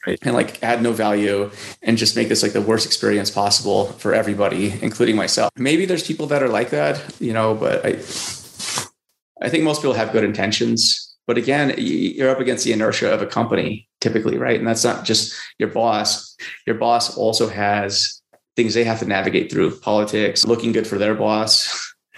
Right? 0.06 0.18
And 0.22 0.34
like 0.34 0.62
add 0.62 0.82
no 0.82 0.92
value 0.92 1.50
and 1.82 1.98
just 1.98 2.16
make 2.16 2.28
this 2.28 2.42
like 2.42 2.52
the 2.52 2.62
worst 2.62 2.86
experience 2.86 3.30
possible 3.30 3.86
for 3.86 4.14
everybody, 4.14 4.78
including 4.82 5.16
myself. 5.16 5.50
Maybe 5.56 5.86
there's 5.86 6.06
people 6.06 6.26
that 6.28 6.42
are 6.42 6.48
like 6.48 6.70
that, 6.70 7.02
you 7.20 7.32
know, 7.32 7.54
but 7.54 7.84
I 7.84 7.98
I 9.40 9.48
think 9.48 9.64
most 9.64 9.80
people 9.80 9.94
have 9.94 10.12
good 10.12 10.24
intentions 10.24 11.04
But 11.28 11.36
again, 11.36 11.74
you're 11.76 12.30
up 12.30 12.40
against 12.40 12.64
the 12.64 12.72
inertia 12.72 13.12
of 13.12 13.20
a 13.20 13.26
company 13.26 13.86
typically, 14.00 14.38
right? 14.38 14.58
And 14.58 14.66
that's 14.66 14.82
not 14.82 15.04
just 15.04 15.34
your 15.58 15.68
boss. 15.68 16.34
Your 16.66 16.76
boss 16.76 17.16
also 17.16 17.48
has 17.48 18.22
things 18.56 18.72
they 18.72 18.84
have 18.84 18.98
to 19.00 19.04
navigate 19.04 19.52
through 19.52 19.78
politics, 19.80 20.46
looking 20.46 20.72
good 20.72 20.86
for 20.86 20.96
their 20.96 21.14
boss, 21.14 21.68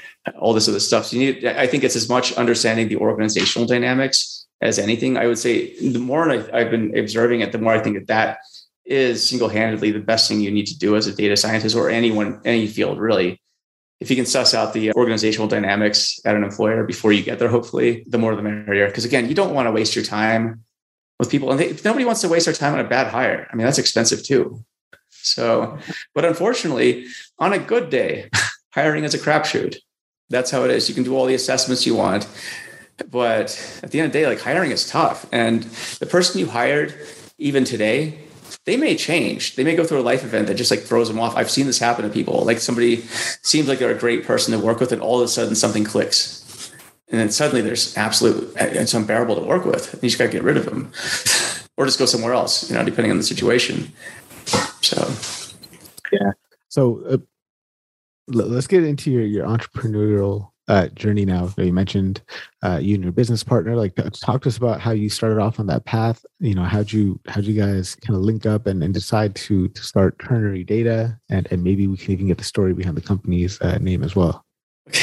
all 0.39 0.55
this 0.55 0.69
other 0.69 0.79
stuff. 0.79 1.07
So 1.07 1.17
you 1.17 1.33
need, 1.33 1.45
I 1.45 1.67
think 1.67 1.83
it's 1.83 1.97
as 1.97 2.09
much 2.09 2.33
understanding 2.35 2.89
the 2.89 2.97
organizational 2.97 3.67
dynamics 3.67 4.40
as 4.61 4.79
anything. 4.79 5.17
I 5.17 5.27
would 5.27 5.39
say 5.39 5.77
the 5.81 5.99
more 5.99 6.31
I've 6.31 6.71
been 6.71 6.97
observing 6.97 7.41
it, 7.41 7.53
the 7.53 7.59
more 7.59 7.73
I 7.73 7.81
think 7.81 7.97
that 7.97 8.07
that 8.09 8.39
is 8.85 9.27
single-handedly 9.27 9.93
the 9.93 10.01
best 10.01 10.29
thing 10.29 10.41
you 10.41 10.51
need 10.51 10.67
to 10.67 10.79
do 10.79 10.97
as 10.97 11.07
a 11.07 11.15
data 11.15 11.37
scientist 11.37 11.77
or 11.77 11.89
anyone, 11.91 12.41
any 12.45 12.67
field 12.67 12.99
really 12.99 13.41
if 14.01 14.09
you 14.09 14.17
can 14.17 14.27
suss 14.27 14.55
out 14.55 14.73
the 14.73 14.93
organizational 14.95 15.47
dynamics 15.47 16.21
at 16.25 16.35
an 16.35 16.43
employer 16.43 16.85
before 16.85 17.13
you 17.13 17.23
get 17.23 17.39
there, 17.39 17.49
hopefully, 17.49 18.03
the 18.07 18.19
more 18.19 18.35
the 18.35 18.43
merrier. 18.43 18.87
Because 18.87 19.05
again, 19.05 19.29
you 19.29 19.35
don't 19.35 19.55
want 19.55 19.67
to 19.67 19.73
waste 19.73 19.95
your 19.95 20.05
time 20.05 20.65
with 21.19 21.31
people, 21.31 21.51
and 21.51 21.61
they, 21.61 21.77
nobody 21.85 22.07
wants 22.07 22.23
to 22.23 22.29
waste 22.29 22.47
their 22.47 22.55
time 22.55 22.73
on 22.73 22.81
a 22.81 22.89
bad 22.89 23.09
hire. 23.09 23.47
I 23.53 23.57
mean, 23.57 23.67
that's 23.67 23.79
expensive 23.79 24.25
too. 24.25 24.65
So, 25.11 25.79
but 26.15 26.25
unfortunately, 26.25 27.07
on 27.39 27.53
a 27.53 27.59
good 27.59 27.91
day, 27.91 28.31
hiring 28.71 29.05
is 29.05 29.13
a 29.13 29.19
crapshoot. 29.19 29.77
That's 30.31 30.51
how 30.51 30.65
it 30.65 30.71
is. 30.71 30.89
You 30.89 30.95
can 30.95 31.05
do 31.05 31.15
all 31.15 31.27
the 31.27 31.35
assessments 31.35 31.87
you 31.87 31.95
want, 31.95 32.27
but 33.09 33.81
at 33.83 33.91
the 33.91 34.01
end 34.01 34.07
of 34.07 34.13
the 34.13 34.19
day, 34.19 34.27
like 34.27 34.41
hiring 34.41 34.71
is 34.71 34.89
tough. 34.89 35.27
And 35.33 35.63
the 36.01 36.07
person 36.07 36.41
you 36.41 36.47
hired, 36.47 36.95
even 37.39 37.65
today, 37.65 38.19
they 38.67 38.77
may 38.77 38.97
change. 38.97 39.57
They 39.57 39.65
may 39.65 39.75
go 39.77 39.85
through 39.85 40.01
a 40.01 40.03
life 40.03 40.25
event 40.25 40.49
that 40.49 40.55
just 40.55 40.71
like 40.71 40.81
throws 40.81 41.09
them 41.09 41.19
off. 41.19 41.37
I've 41.37 41.51
seen 41.51 41.67
this 41.67 41.79
happen 41.79 42.05
to 42.05 42.11
people. 42.11 42.45
Like 42.45 42.59
somebody 42.59 43.03
seems 43.43 43.69
like 43.69 43.79
they're 43.79 43.95
a 43.95 43.99
great 43.99 44.25
person 44.25 44.53
to 44.53 44.65
work 44.65 44.81
with, 44.81 44.93
and 44.93 45.01
all 45.01 45.21
of 45.21 45.25
a 45.25 45.29
sudden 45.29 45.55
something 45.55 45.85
clicks. 45.85 46.73
And 47.09 47.19
then 47.19 47.31
suddenly 47.31 47.61
there's 47.61 47.97
absolute, 47.97 48.53
it's 48.57 48.95
unbearable 48.95 49.35
to 49.35 49.43
work 49.43 49.65
with. 49.65 49.95
And 49.95 50.03
you 50.03 50.09
just 50.09 50.19
got 50.19 50.27
to 50.27 50.31
get 50.31 50.45
rid 50.45 50.57
of 50.57 50.65
them 50.65 50.93
or 51.77 51.85
just 51.85 51.99
go 51.99 52.07
somewhere 52.07 52.33
else, 52.33 52.71
you 52.71 52.77
know, 52.77 52.85
depending 52.85 53.11
on 53.11 53.17
the 53.17 53.25
situation. 53.25 53.93
So, 54.81 55.13
yeah. 56.13 56.33
So 56.69 57.03
uh, 57.09 57.19
let's 58.29 58.69
get 58.69 58.85
into 58.85 59.11
your, 59.11 59.25
your 59.25 59.47
entrepreneurial 59.47 60.50
uh, 60.71 60.89
journey 60.89 61.25
now. 61.25 61.53
You 61.59 61.73
mentioned 61.73 62.23
uh, 62.63 62.79
you 62.81 62.95
and 62.95 63.03
your 63.03 63.13
business 63.13 63.43
partner. 63.43 63.77
Like, 63.77 63.95
talk 64.21 64.43
to 64.43 64.49
us 64.49 64.57
about 64.57 64.81
how 64.81 64.93
you 64.93 65.11
started 65.11 65.41
off 65.41 65.59
on 65.59 65.67
that 65.67 65.85
path. 65.85 66.25
You 66.39 66.55
know, 66.55 66.63
how'd 66.63 66.93
you 66.93 67.21
how'd 67.27 67.45
you 67.45 67.61
guys 67.61 67.97
kind 67.97 68.17
of 68.17 68.23
link 68.23 68.47
up 68.47 68.67
and, 68.67 68.83
and 68.83 68.95
decide 68.95 69.35
to 69.37 69.69
to 69.69 69.83
start 69.83 70.19
Ternary 70.21 70.65
Data, 70.65 71.19
and 71.29 71.49
and 71.51 71.65
maybe 71.65 71.87
we 71.87 71.97
can 71.97 72.13
even 72.13 72.29
get 72.29 72.39
the 72.39 72.45
story 72.45 72.73
behind 72.73 72.97
the 72.97 73.03
company's 73.03 73.61
uh, 73.61 73.79
name 73.79 74.03
as 74.03 74.15
well. 74.17 74.45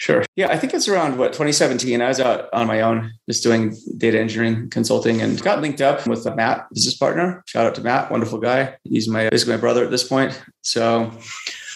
Sure. 0.00 0.24
Yeah, 0.36 0.46
I 0.48 0.56
think 0.56 0.72
it's 0.74 0.86
around 0.86 1.18
what 1.18 1.32
2017. 1.32 2.00
I 2.00 2.06
was 2.06 2.20
out 2.20 2.48
on 2.52 2.68
my 2.68 2.82
own, 2.82 3.12
just 3.28 3.42
doing 3.42 3.76
data 3.98 4.18
engineering 4.18 4.70
consulting, 4.70 5.20
and 5.20 5.42
got 5.42 5.60
linked 5.60 5.80
up 5.80 6.06
with 6.06 6.24
Matt, 6.36 6.68
business 6.72 6.96
partner. 6.96 7.42
Shout 7.46 7.66
out 7.66 7.74
to 7.74 7.82
Matt, 7.82 8.10
wonderful 8.10 8.38
guy. 8.38 8.76
He's 8.84 9.08
my 9.08 9.28
basically 9.28 9.54
my 9.54 9.60
brother 9.60 9.84
at 9.84 9.90
this 9.90 10.06
point. 10.06 10.40
So, 10.62 11.10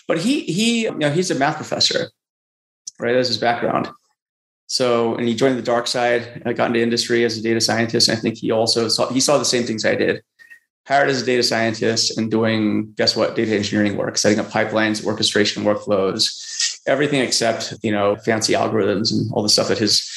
but 0.06 0.18
he 0.18 0.44
he 0.44 0.82
you 0.84 0.94
know 0.94 1.10
he's 1.10 1.32
a 1.32 1.34
math 1.34 1.56
professor, 1.56 2.10
right? 2.98 3.12
That's 3.12 3.28
his 3.28 3.38
background. 3.38 3.88
So, 4.72 5.16
and 5.16 5.28
he 5.28 5.34
joined 5.34 5.58
the 5.58 5.62
dark 5.62 5.86
side. 5.86 6.42
I 6.46 6.54
got 6.54 6.68
into 6.68 6.80
industry 6.80 7.24
as 7.24 7.36
a 7.36 7.42
data 7.42 7.60
scientist. 7.60 8.08
I 8.08 8.16
think 8.16 8.38
he 8.38 8.50
also 8.50 8.88
saw 8.88 9.10
he 9.12 9.20
saw 9.20 9.36
the 9.36 9.44
same 9.44 9.64
things 9.64 9.84
I 9.84 9.94
did. 9.94 10.22
Hired 10.86 11.10
as 11.10 11.20
a 11.20 11.26
data 11.26 11.42
scientist 11.42 12.16
and 12.16 12.30
doing 12.30 12.92
guess 12.96 13.14
what 13.14 13.36
data 13.36 13.54
engineering 13.54 13.98
work, 13.98 14.16
setting 14.16 14.40
up 14.40 14.46
pipelines, 14.46 15.04
orchestration 15.04 15.62
workflows, 15.62 16.80
everything 16.86 17.20
except 17.20 17.74
you 17.82 17.92
know 17.92 18.16
fancy 18.16 18.54
algorithms 18.54 19.12
and 19.12 19.30
all 19.34 19.42
the 19.42 19.50
stuff 19.50 19.68
that 19.68 19.76
his 19.76 20.10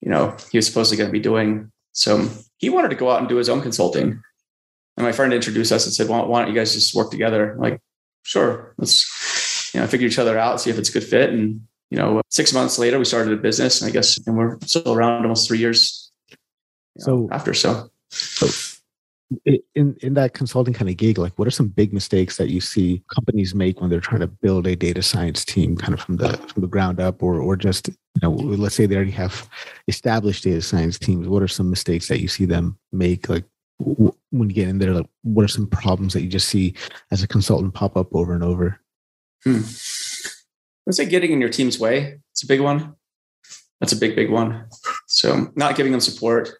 you 0.00 0.10
know 0.10 0.34
he 0.50 0.56
was 0.56 0.66
supposedly 0.66 0.96
going 0.96 1.10
to 1.10 1.12
be 1.12 1.20
doing. 1.20 1.70
So 1.92 2.28
he 2.56 2.70
wanted 2.70 2.88
to 2.88 2.96
go 2.96 3.10
out 3.10 3.20
and 3.20 3.28
do 3.28 3.36
his 3.36 3.50
own 3.50 3.60
consulting. 3.60 4.22
And 4.96 5.06
my 5.06 5.12
friend 5.12 5.34
introduced 5.34 5.70
us 5.70 5.84
and 5.84 5.94
said, 5.94 6.08
well, 6.08 6.26
why 6.26 6.40
don't 6.40 6.48
you 6.48 6.58
guys 6.58 6.72
just 6.72 6.94
work 6.94 7.10
together?" 7.10 7.52
I'm 7.52 7.58
like, 7.58 7.80
sure, 8.22 8.74
let's 8.78 9.70
you 9.74 9.80
know 9.80 9.86
figure 9.86 10.06
each 10.06 10.18
other 10.18 10.38
out, 10.38 10.62
see 10.62 10.70
if 10.70 10.78
it's 10.78 10.88
a 10.88 10.92
good 10.92 11.04
fit, 11.04 11.28
and 11.28 11.67
you 11.90 11.98
know, 11.98 12.20
six 12.30 12.52
months 12.52 12.78
later, 12.78 12.98
we 12.98 13.04
started 13.04 13.32
a 13.32 13.36
business, 13.36 13.80
and 13.80 13.88
I 13.88 13.92
guess, 13.92 14.18
and 14.26 14.36
we're 14.36 14.58
still 14.64 14.92
around 14.92 15.22
almost 15.22 15.48
three 15.48 15.58
years. 15.58 16.10
so 16.98 17.16
know, 17.16 17.28
after 17.32 17.54
so. 17.54 17.90
so 18.10 18.48
in 19.74 19.94
in 20.00 20.14
that 20.14 20.32
consulting 20.32 20.72
kind 20.72 20.88
of 20.88 20.96
gig 20.96 21.18
like 21.18 21.38
what 21.38 21.46
are 21.46 21.50
some 21.50 21.68
big 21.68 21.92
mistakes 21.92 22.38
that 22.38 22.48
you 22.48 22.60
see 22.62 23.02
companies 23.14 23.54
make 23.54 23.80
when 23.80 23.90
they're 23.90 24.00
trying 24.00 24.20
to 24.22 24.26
build 24.26 24.66
a 24.66 24.74
data 24.74 25.02
science 25.02 25.44
team 25.44 25.76
kind 25.76 25.92
of 25.92 26.00
from 26.00 26.16
the 26.16 26.34
from 26.48 26.62
the 26.62 26.68
ground 26.68 26.98
up 26.98 27.22
or 27.22 27.40
or 27.40 27.54
just 27.54 27.88
you 27.88 28.20
know 28.22 28.30
let's 28.30 28.74
say 28.74 28.86
they 28.86 28.96
already 28.96 29.10
have 29.10 29.46
established 29.86 30.44
data 30.44 30.62
science 30.62 30.98
teams 30.98 31.28
what 31.28 31.42
are 31.42 31.48
some 31.48 31.68
mistakes 31.68 32.08
that 32.08 32.20
you 32.20 32.28
see 32.28 32.46
them 32.46 32.78
make 32.90 33.28
like 33.28 33.44
when 33.78 34.48
you 34.48 34.54
get 34.54 34.68
in 34.68 34.78
there 34.78 34.94
like 34.94 35.06
what 35.22 35.44
are 35.44 35.48
some 35.48 35.66
problems 35.66 36.14
that 36.14 36.22
you 36.22 36.28
just 36.28 36.48
see 36.48 36.74
as 37.10 37.22
a 37.22 37.28
consultant 37.28 37.74
pop 37.74 37.98
up 37.98 38.14
over 38.14 38.32
and 38.32 38.42
over 38.42 38.80
hmm. 39.44 39.60
I'd 40.88 40.94
say 40.94 41.04
getting 41.04 41.32
in 41.32 41.40
your 41.40 41.50
team's 41.50 41.78
way. 41.78 42.18
It's 42.32 42.42
a 42.42 42.46
big 42.46 42.60
one. 42.60 42.94
That's 43.80 43.92
a 43.92 43.96
big, 43.96 44.16
big 44.16 44.30
one. 44.30 44.66
So 45.06 45.52
not 45.54 45.76
giving 45.76 45.92
them 45.92 46.00
support, 46.00 46.50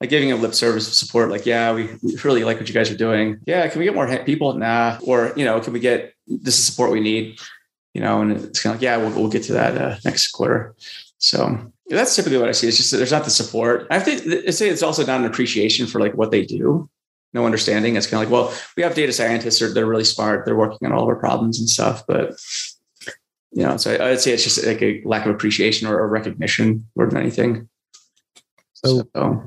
like 0.00 0.10
giving 0.10 0.32
a 0.32 0.36
lip 0.36 0.54
service 0.54 0.88
of 0.88 0.94
support. 0.94 1.30
Like, 1.30 1.46
yeah, 1.46 1.72
we 1.72 1.88
really 2.24 2.44
like 2.44 2.58
what 2.58 2.68
you 2.68 2.74
guys 2.74 2.90
are 2.90 2.96
doing. 2.96 3.38
Yeah, 3.46 3.66
can 3.68 3.78
we 3.78 3.84
get 3.84 3.94
more 3.94 4.24
people? 4.24 4.54
Nah. 4.54 4.98
Or 5.02 5.32
you 5.36 5.44
know, 5.44 5.60
can 5.60 5.72
we 5.72 5.80
get 5.80 6.14
this 6.26 6.58
is 6.58 6.66
support 6.66 6.90
we 6.90 7.00
need? 7.00 7.38
You 7.94 8.00
know, 8.00 8.20
and 8.20 8.32
it's 8.32 8.62
kind 8.62 8.74
of 8.74 8.80
like, 8.80 8.84
yeah, 8.84 8.96
we'll 8.96 9.10
we'll 9.10 9.30
get 9.30 9.44
to 9.44 9.52
that 9.54 9.76
uh, 9.76 9.96
next 10.04 10.32
quarter. 10.32 10.74
So 11.18 11.72
that's 11.88 12.14
typically 12.14 12.38
what 12.38 12.48
I 12.48 12.52
see. 12.52 12.68
It's 12.68 12.76
just 12.76 12.90
there's 12.90 13.12
not 13.12 13.24
the 13.24 13.30
support. 13.30 13.86
I 13.90 13.98
have 13.98 14.04
to 14.06 14.52
say 14.52 14.68
it's 14.68 14.82
also 14.82 15.04
not 15.04 15.20
an 15.20 15.26
appreciation 15.26 15.86
for 15.86 16.00
like 16.00 16.14
what 16.14 16.30
they 16.30 16.44
do. 16.44 16.88
No 17.32 17.46
understanding. 17.46 17.94
It's 17.94 18.08
kind 18.08 18.22
of 18.22 18.28
like, 18.28 18.32
well, 18.32 18.56
we 18.76 18.82
have 18.82 18.94
data 18.94 19.12
scientists, 19.12 19.60
they're, 19.60 19.72
they're 19.72 19.86
really 19.86 20.04
smart. 20.04 20.44
They're 20.44 20.56
working 20.56 20.86
on 20.86 20.92
all 20.92 21.02
of 21.02 21.08
our 21.08 21.16
problems 21.16 21.60
and 21.60 21.68
stuff, 21.68 22.02
but 22.08 22.34
you 23.52 23.62
know, 23.64 23.76
so 23.76 23.92
I'd 23.92 24.20
say 24.20 24.32
it's 24.32 24.44
just 24.44 24.64
like 24.64 24.82
a 24.82 25.02
lack 25.04 25.26
of 25.26 25.34
appreciation 25.34 25.88
or 25.88 26.06
recognition 26.08 26.86
more 26.96 27.08
than 27.08 27.18
anything. 27.18 27.68
So, 28.74 29.02
so 29.14 29.44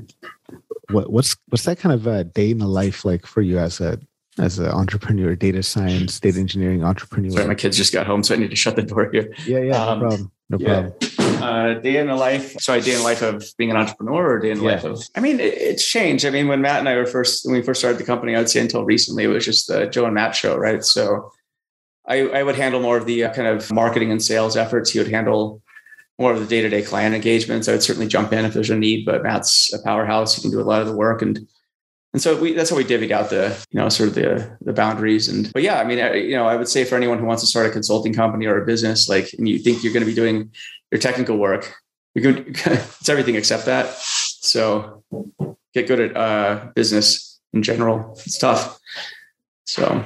what, 0.92 1.12
what's 1.12 1.36
what's 1.50 1.64
that 1.64 1.80
kind 1.80 1.94
of 1.94 2.06
a 2.06 2.24
day 2.24 2.52
in 2.52 2.60
the 2.60 2.68
life 2.68 3.06
like 3.06 3.26
for 3.26 3.42
you 3.42 3.58
as 3.58 3.80
a 3.80 4.00
as 4.40 4.60
an 4.60 4.68
entrepreneur, 4.68 5.36
data 5.36 5.64
science, 5.64 6.20
data 6.20 6.40
engineering 6.40 6.84
entrepreneur? 6.84 7.32
Sorry, 7.32 7.48
my 7.48 7.56
kids 7.56 7.78
just 7.78 7.94
got 7.94 8.06
home, 8.06 8.24
so 8.24 8.36
I 8.36 8.38
need 8.38 8.50
to 8.50 8.56
shut 8.56 8.76
the 8.76 8.84
door 8.84 9.10
here. 9.12 9.34
Yeah, 9.46 9.60
yeah, 9.60 9.86
um, 9.86 10.00
no 10.00 10.08
problem. 10.08 10.32
No 10.50 10.58
yeah. 10.60 10.90
problem. 10.90 11.44
Uh, 11.44 11.74
day 11.76 11.98
in 11.98 12.08
the 12.08 12.16
life. 12.16 12.60
Sorry, 12.60 12.82
day 12.82 12.92
in 12.92 13.00
the 13.00 13.04
life 13.04 13.22
of 13.22 13.46
being 13.58 13.72
an 13.72 13.78
entrepreneur, 13.78 14.36
or 14.36 14.40
day 14.40 14.52
in 14.52 14.60
the 14.60 14.66
yeah. 14.66 14.72
life 14.72 14.84
of. 14.84 15.02
I 15.16 15.20
mean, 15.20 15.40
it, 15.40 15.54
it's 15.54 15.88
changed. 15.88 16.26
I 16.26 16.30
mean, 16.30 16.48
when 16.48 16.62
Matt 16.62 16.80
and 16.80 16.90
I 16.90 16.96
were 16.96 17.06
first 17.06 17.46
when 17.46 17.56
we 17.56 17.62
first 17.62 17.80
started 17.80 18.00
the 18.00 18.06
company, 18.06 18.36
I 18.36 18.40
would 18.40 18.50
say 18.50 18.60
until 18.60 18.84
recently, 18.84 19.24
it 19.24 19.28
was 19.28 19.46
just 19.46 19.68
the 19.68 19.86
Joe 19.86 20.06
and 20.06 20.14
Matt 20.14 20.36
show, 20.36 20.58
right? 20.58 20.84
So 20.84 21.32
I, 22.08 22.28
I 22.28 22.44
would 22.44 22.56
handle 22.56 22.82
more 22.82 22.98
of 22.98 23.06
the 23.06 23.26
uh, 23.26 23.34
kind 23.34 23.48
of 23.48 23.72
marketing 23.72 24.12
and 24.12 24.22
sales 24.22 24.58
efforts. 24.58 24.92
He 24.92 25.00
would 25.00 25.10
handle 25.10 25.62
more 26.20 26.34
of 26.34 26.40
the 26.40 26.46
day-to-day 26.46 26.84
client 26.84 27.16
engagements. 27.16 27.68
I 27.68 27.72
would 27.72 27.84
certainly 27.84 28.08
jump 28.08 28.34
in 28.34 28.46
if 28.46 28.54
there's 28.54 28.70
a 28.70 28.78
need, 28.78 29.06
but 29.06 29.24
Matt's 29.24 29.74
a 29.74 29.82
powerhouse. 29.84 30.36
He 30.36 30.42
can 30.42 30.52
do 30.52 30.60
a 30.60 30.64
lot 30.64 30.82
of 30.82 30.88
the 30.88 30.96
work. 30.96 31.22
And 31.22 31.48
and 32.14 32.22
so 32.22 32.40
we, 32.40 32.54
that's 32.54 32.70
how 32.70 32.76
we 32.76 32.84
divvied 32.84 33.10
out 33.10 33.32
the, 33.32 33.58
you 33.72 33.80
know, 33.80 33.90
sort 33.90 34.10
of 34.10 34.16
the 34.16 34.58
the 34.62 34.74
boundaries. 34.74 35.28
And 35.28 35.52
but 35.52 35.64
yeah, 35.64 35.80
I 35.80 35.84
mean, 35.84 36.00
I, 36.00 36.14
you 36.14 36.36
know, 36.36 36.46
I 36.46 36.56
would 36.56 36.68
say 36.68 36.84
for 36.84 36.96
anyone 36.96 37.18
who 37.18 37.26
wants 37.26 37.42
to 37.42 37.48
start 37.48 37.66
a 37.66 37.72
consulting 37.72 38.14
company 38.14 38.46
or 38.46 38.62
a 38.62 38.66
business, 38.66 39.10
like, 39.10 39.34
and 39.34 39.50
you 39.50 39.58
think 39.58 39.84
you're 39.84 39.94
going 39.94 40.06
to 40.06 40.10
be 40.10 40.14
doing 40.14 40.52
your 40.92 41.00
technical 41.00 41.38
work, 41.38 41.74
you're 42.14 42.32
going 42.32 42.46
it's 42.66 43.10
everything 43.10 43.36
except 43.36 43.66
that. 43.66 43.92
So 43.96 45.04
get 45.74 45.88
good 45.88 46.00
at 46.00 46.16
uh, 46.16 46.68
business 46.76 47.40
in 47.52 47.64
general. 47.64 48.14
It's 48.26 48.38
tough. 48.38 48.80
So, 49.66 50.04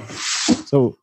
so 0.66 0.96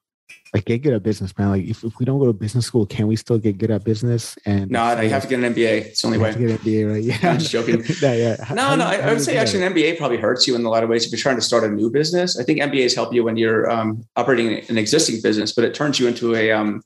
like 0.56 0.64
get 0.64 0.84
good 0.84 0.94
at 0.94 1.04
business, 1.04 1.38
man. 1.38 1.50
Like 1.50 1.66
if, 1.66 1.84
if 1.84 2.00
we 2.00 2.06
don't 2.06 2.18
go 2.18 2.28
to 2.28 2.34
business 2.34 2.66
school, 2.66 2.86
can 2.86 3.08
we 3.08 3.18
still 3.18 3.38
get 3.38 3.58
good 3.58 3.72
at 3.72 3.84
business? 3.84 4.38
And 4.46 4.72
no, 4.72 5.02
you 5.02 5.10
have 5.10 5.24
to 5.24 5.28
get 5.28 5.44
an 5.44 5.54
MBA. 5.54 5.88
It's 5.88 6.02
the 6.02 6.08
only 6.08 6.18
way. 6.18 6.32
To 6.32 6.40
get 6.40 6.50
an 6.50 6.58
MBA, 6.60 6.90
right? 6.90 7.04
Yeah, 7.06 7.30
I'm 7.30 7.40
just 7.40 7.52
joking. 7.52 7.84
yeah, 8.02 8.14
yeah. 8.14 8.36
No, 8.54 8.64
how, 8.64 8.76
no, 8.76 8.86
I, 8.86 8.96
I 8.96 9.12
would 9.12 9.22
say 9.22 9.36
actually 9.36 9.64
an 9.64 9.74
MBA 9.74 9.98
probably 9.98 10.16
hurts 10.16 10.48
you 10.48 10.56
in 10.56 10.64
a 10.64 10.70
lot 10.70 10.82
of 10.82 10.90
ways 10.90 11.06
if 11.06 11.12
you're 11.12 11.20
trying 11.20 11.36
to 11.36 11.42
start 11.42 11.66
a 11.66 11.68
new 11.68 11.92
business. 11.92 12.40
I 12.40 12.44
think 12.44 12.62
MBAs 12.62 12.96
help 12.96 13.14
you 13.14 13.26
when 13.26 13.36
you're 13.36 13.70
um, 13.70 14.06
operating 14.16 14.64
an 14.70 14.78
existing 14.78 15.22
business, 15.22 15.52
but 15.54 15.66
it 15.66 15.74
turns 15.74 16.00
you 16.00 16.08
into 16.08 16.34
a 16.36 16.54
um, 16.54 16.82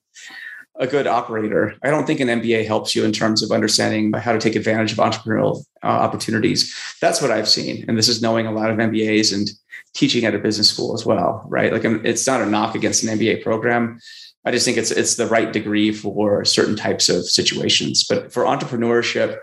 a 0.79 0.88
good 0.88 1.05
operator. 1.05 1.75
I 1.84 1.91
don't 1.91 2.08
think 2.08 2.21
an 2.21 2.27
MBA 2.27 2.65
helps 2.65 2.95
you 2.95 3.05
in 3.05 3.12
terms 3.12 3.43
of 3.43 3.51
understanding 3.51 4.12
how 4.13 4.32
to 4.32 4.39
take 4.39 4.55
advantage 4.55 4.93
of 4.93 4.97
entrepreneurial 4.97 5.63
uh, 5.84 5.88
opportunities. 5.88 6.75
That's 7.01 7.21
what 7.21 7.29
I've 7.29 7.49
seen, 7.49 7.86
and 7.88 7.95
this 7.95 8.08
is 8.08 8.19
knowing 8.19 8.47
a 8.47 8.51
lot 8.51 8.71
of 8.71 8.77
MBAs 8.77 9.32
and 9.32 9.47
teaching 9.93 10.25
at 10.25 10.36
a 10.36 10.39
business 10.39 10.69
school 10.69 10.93
as 10.93 11.06
well, 11.06 11.43
right? 11.47 11.71
Like 11.71 11.84
it's 12.06 12.28
not 12.28 12.41
a 12.41 12.45
knock 12.45 12.75
against 12.75 13.04
an 13.04 13.17
MBA 13.17 13.43
program. 13.43 13.99
I 14.45 14.52
just 14.52 14.65
think 14.65 14.78
it's 14.78 14.91
it's 14.91 15.15
the 15.15 15.28
right 15.28 15.52
degree 15.52 15.91
for 15.91 16.45
certain 16.45 16.75
types 16.75 17.10
of 17.10 17.25
situations. 17.25 18.06
But 18.08 18.32
for 18.32 18.43
entrepreneurship, 18.43 19.38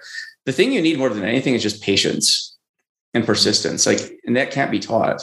the 0.47 0.53
thing 0.53 0.73
you 0.73 0.81
need 0.81 0.99
more 0.99 1.11
than 1.11 1.25
anything 1.25 1.55
is 1.55 1.63
just 1.63 1.83
patience 1.83 2.57
and 3.13 3.25
persistence. 3.25 3.87
Like, 3.87 4.01
and 4.25 4.37
that 4.37 4.51
can't 4.51 4.71
be 4.71 4.79
taught. 4.79 5.23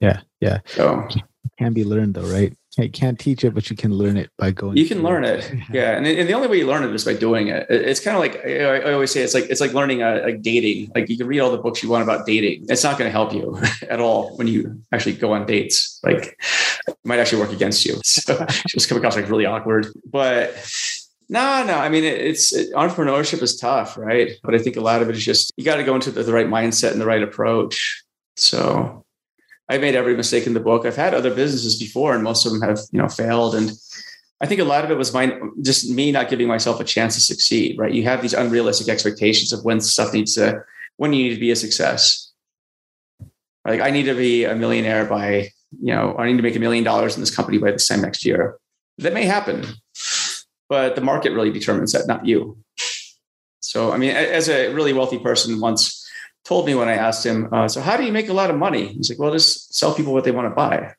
Yeah, 0.00 0.20
yeah. 0.40 0.60
So 0.66 1.06
can 1.58 1.72
be 1.72 1.84
learned 1.84 2.14
though, 2.14 2.30
right? 2.32 2.54
You 2.78 2.90
can't 2.90 3.18
teach 3.18 3.44
it, 3.44 3.54
but 3.54 3.70
you 3.70 3.76
can 3.76 3.92
learn 3.92 4.16
it 4.16 4.30
by 4.36 4.50
going. 4.50 4.76
You 4.76 4.86
can 4.86 5.02
learn 5.02 5.24
it, 5.24 5.50
yeah. 5.72 5.96
And, 5.96 6.06
and 6.06 6.28
the 6.28 6.32
only 6.32 6.48
way 6.48 6.58
you 6.58 6.66
learn 6.66 6.82
it 6.82 6.94
is 6.94 7.04
by 7.04 7.14
doing 7.14 7.48
it. 7.48 7.66
It's 7.70 8.00
kind 8.00 8.16
of 8.16 8.20
like 8.20 8.44
I 8.44 8.92
always 8.92 9.12
say, 9.12 9.22
it's 9.22 9.34
like 9.34 9.44
it's 9.44 9.60
like 9.60 9.72
learning 9.72 10.02
a, 10.02 10.22
like 10.22 10.42
dating. 10.42 10.90
Like 10.94 11.08
you 11.08 11.16
can 11.16 11.26
read 11.26 11.40
all 11.40 11.50
the 11.50 11.58
books 11.58 11.82
you 11.82 11.88
want 11.88 12.02
about 12.02 12.26
dating. 12.26 12.66
It's 12.68 12.82
not 12.82 12.98
going 12.98 13.08
to 13.08 13.12
help 13.12 13.32
you 13.32 13.60
at 13.88 14.00
all 14.00 14.36
when 14.36 14.46
you 14.46 14.82
actually 14.92 15.14
go 15.14 15.32
on 15.32 15.46
dates. 15.46 16.00
Like 16.02 16.36
it 16.88 16.96
might 17.04 17.20
actually 17.20 17.40
work 17.40 17.52
against 17.52 17.84
you. 17.84 18.00
So 18.24 18.46
just 18.68 18.88
come 18.88 18.96
across 18.96 19.16
like 19.16 19.28
really 19.28 19.44
awkward. 19.44 19.86
But 20.10 20.54
no, 21.28 21.64
no. 21.64 21.74
I 21.74 21.90
mean, 21.90 22.04
it's 22.04 22.54
it, 22.54 22.72
entrepreneurship 22.72 23.42
is 23.42 23.58
tough, 23.58 23.98
right? 23.98 24.32
But 24.42 24.54
I 24.54 24.58
think 24.58 24.76
a 24.76 24.80
lot 24.80 25.02
of 25.02 25.10
it 25.10 25.16
is 25.16 25.24
just 25.24 25.52
you 25.56 25.64
got 25.64 25.76
to 25.76 25.84
go 25.84 25.94
into 25.94 26.10
the, 26.10 26.22
the 26.22 26.32
right 26.32 26.46
mindset 26.46 26.92
and 26.92 27.00
the 27.00 27.06
right 27.06 27.22
approach. 27.22 28.02
So 28.36 29.03
I've 29.68 29.80
made 29.80 29.94
every 29.94 30.16
mistake 30.16 30.46
in 30.46 30.54
the 30.54 30.60
book. 30.60 30.84
I've 30.84 30.96
had 30.96 31.14
other 31.14 31.34
businesses 31.34 31.78
before, 31.78 32.14
and 32.14 32.22
most 32.22 32.44
of 32.44 32.52
them 32.52 32.60
have 32.62 32.80
you 32.92 33.00
know 33.00 33.08
failed. 33.08 33.54
And 33.54 33.72
I 34.40 34.46
think 34.46 34.60
a 34.60 34.64
lot 34.64 34.84
of 34.84 34.90
it 34.90 34.98
was 34.98 35.14
my 35.14 35.38
just 35.62 35.90
me 35.90 36.12
not 36.12 36.28
giving 36.28 36.48
myself 36.48 36.80
a 36.80 36.84
chance 36.84 37.14
to 37.14 37.20
succeed. 37.20 37.78
Right? 37.78 37.92
You 37.92 38.04
have 38.04 38.20
these 38.20 38.34
unrealistic 38.34 38.88
expectations 38.88 39.52
of 39.52 39.64
when 39.64 39.80
stuff 39.80 40.12
needs 40.12 40.34
to 40.34 40.62
when 40.96 41.12
you 41.12 41.24
need 41.24 41.34
to 41.34 41.40
be 41.40 41.50
a 41.50 41.56
success. 41.56 42.30
Like 43.64 43.80
I 43.80 43.90
need 43.90 44.04
to 44.04 44.14
be 44.14 44.44
a 44.44 44.54
millionaire 44.54 45.06
by 45.06 45.48
you 45.80 45.94
know 45.94 46.14
I 46.18 46.26
need 46.26 46.36
to 46.36 46.42
make 46.42 46.56
a 46.56 46.60
million 46.60 46.84
dollars 46.84 47.14
in 47.14 47.20
this 47.20 47.34
company 47.34 47.58
by 47.58 47.70
this 47.70 47.88
time 47.88 48.02
next 48.02 48.24
year. 48.24 48.58
That 48.98 49.14
may 49.14 49.24
happen, 49.24 49.64
but 50.68 50.94
the 50.94 51.00
market 51.00 51.32
really 51.32 51.50
determines 51.50 51.92
that, 51.92 52.06
not 52.06 52.26
you. 52.26 52.58
So 53.60 53.92
I 53.92 53.96
mean, 53.96 54.10
as 54.10 54.50
a 54.50 54.72
really 54.74 54.92
wealthy 54.92 55.18
person 55.18 55.58
once 55.58 56.03
told 56.44 56.66
me 56.66 56.74
when 56.74 56.88
I 56.88 56.94
asked 56.94 57.24
him, 57.24 57.52
uh, 57.52 57.68
"So 57.68 57.80
how 57.80 57.96
do 57.96 58.04
you 58.04 58.12
make 58.12 58.28
a 58.28 58.32
lot 58.32 58.50
of 58.50 58.56
money?" 58.56 58.88
He's 58.88 59.10
like, 59.10 59.18
"Well, 59.18 59.32
just 59.32 59.74
sell 59.74 59.94
people 59.94 60.12
what 60.12 60.24
they 60.24 60.30
want 60.30 60.48
to 60.48 60.54
buy." 60.54 60.94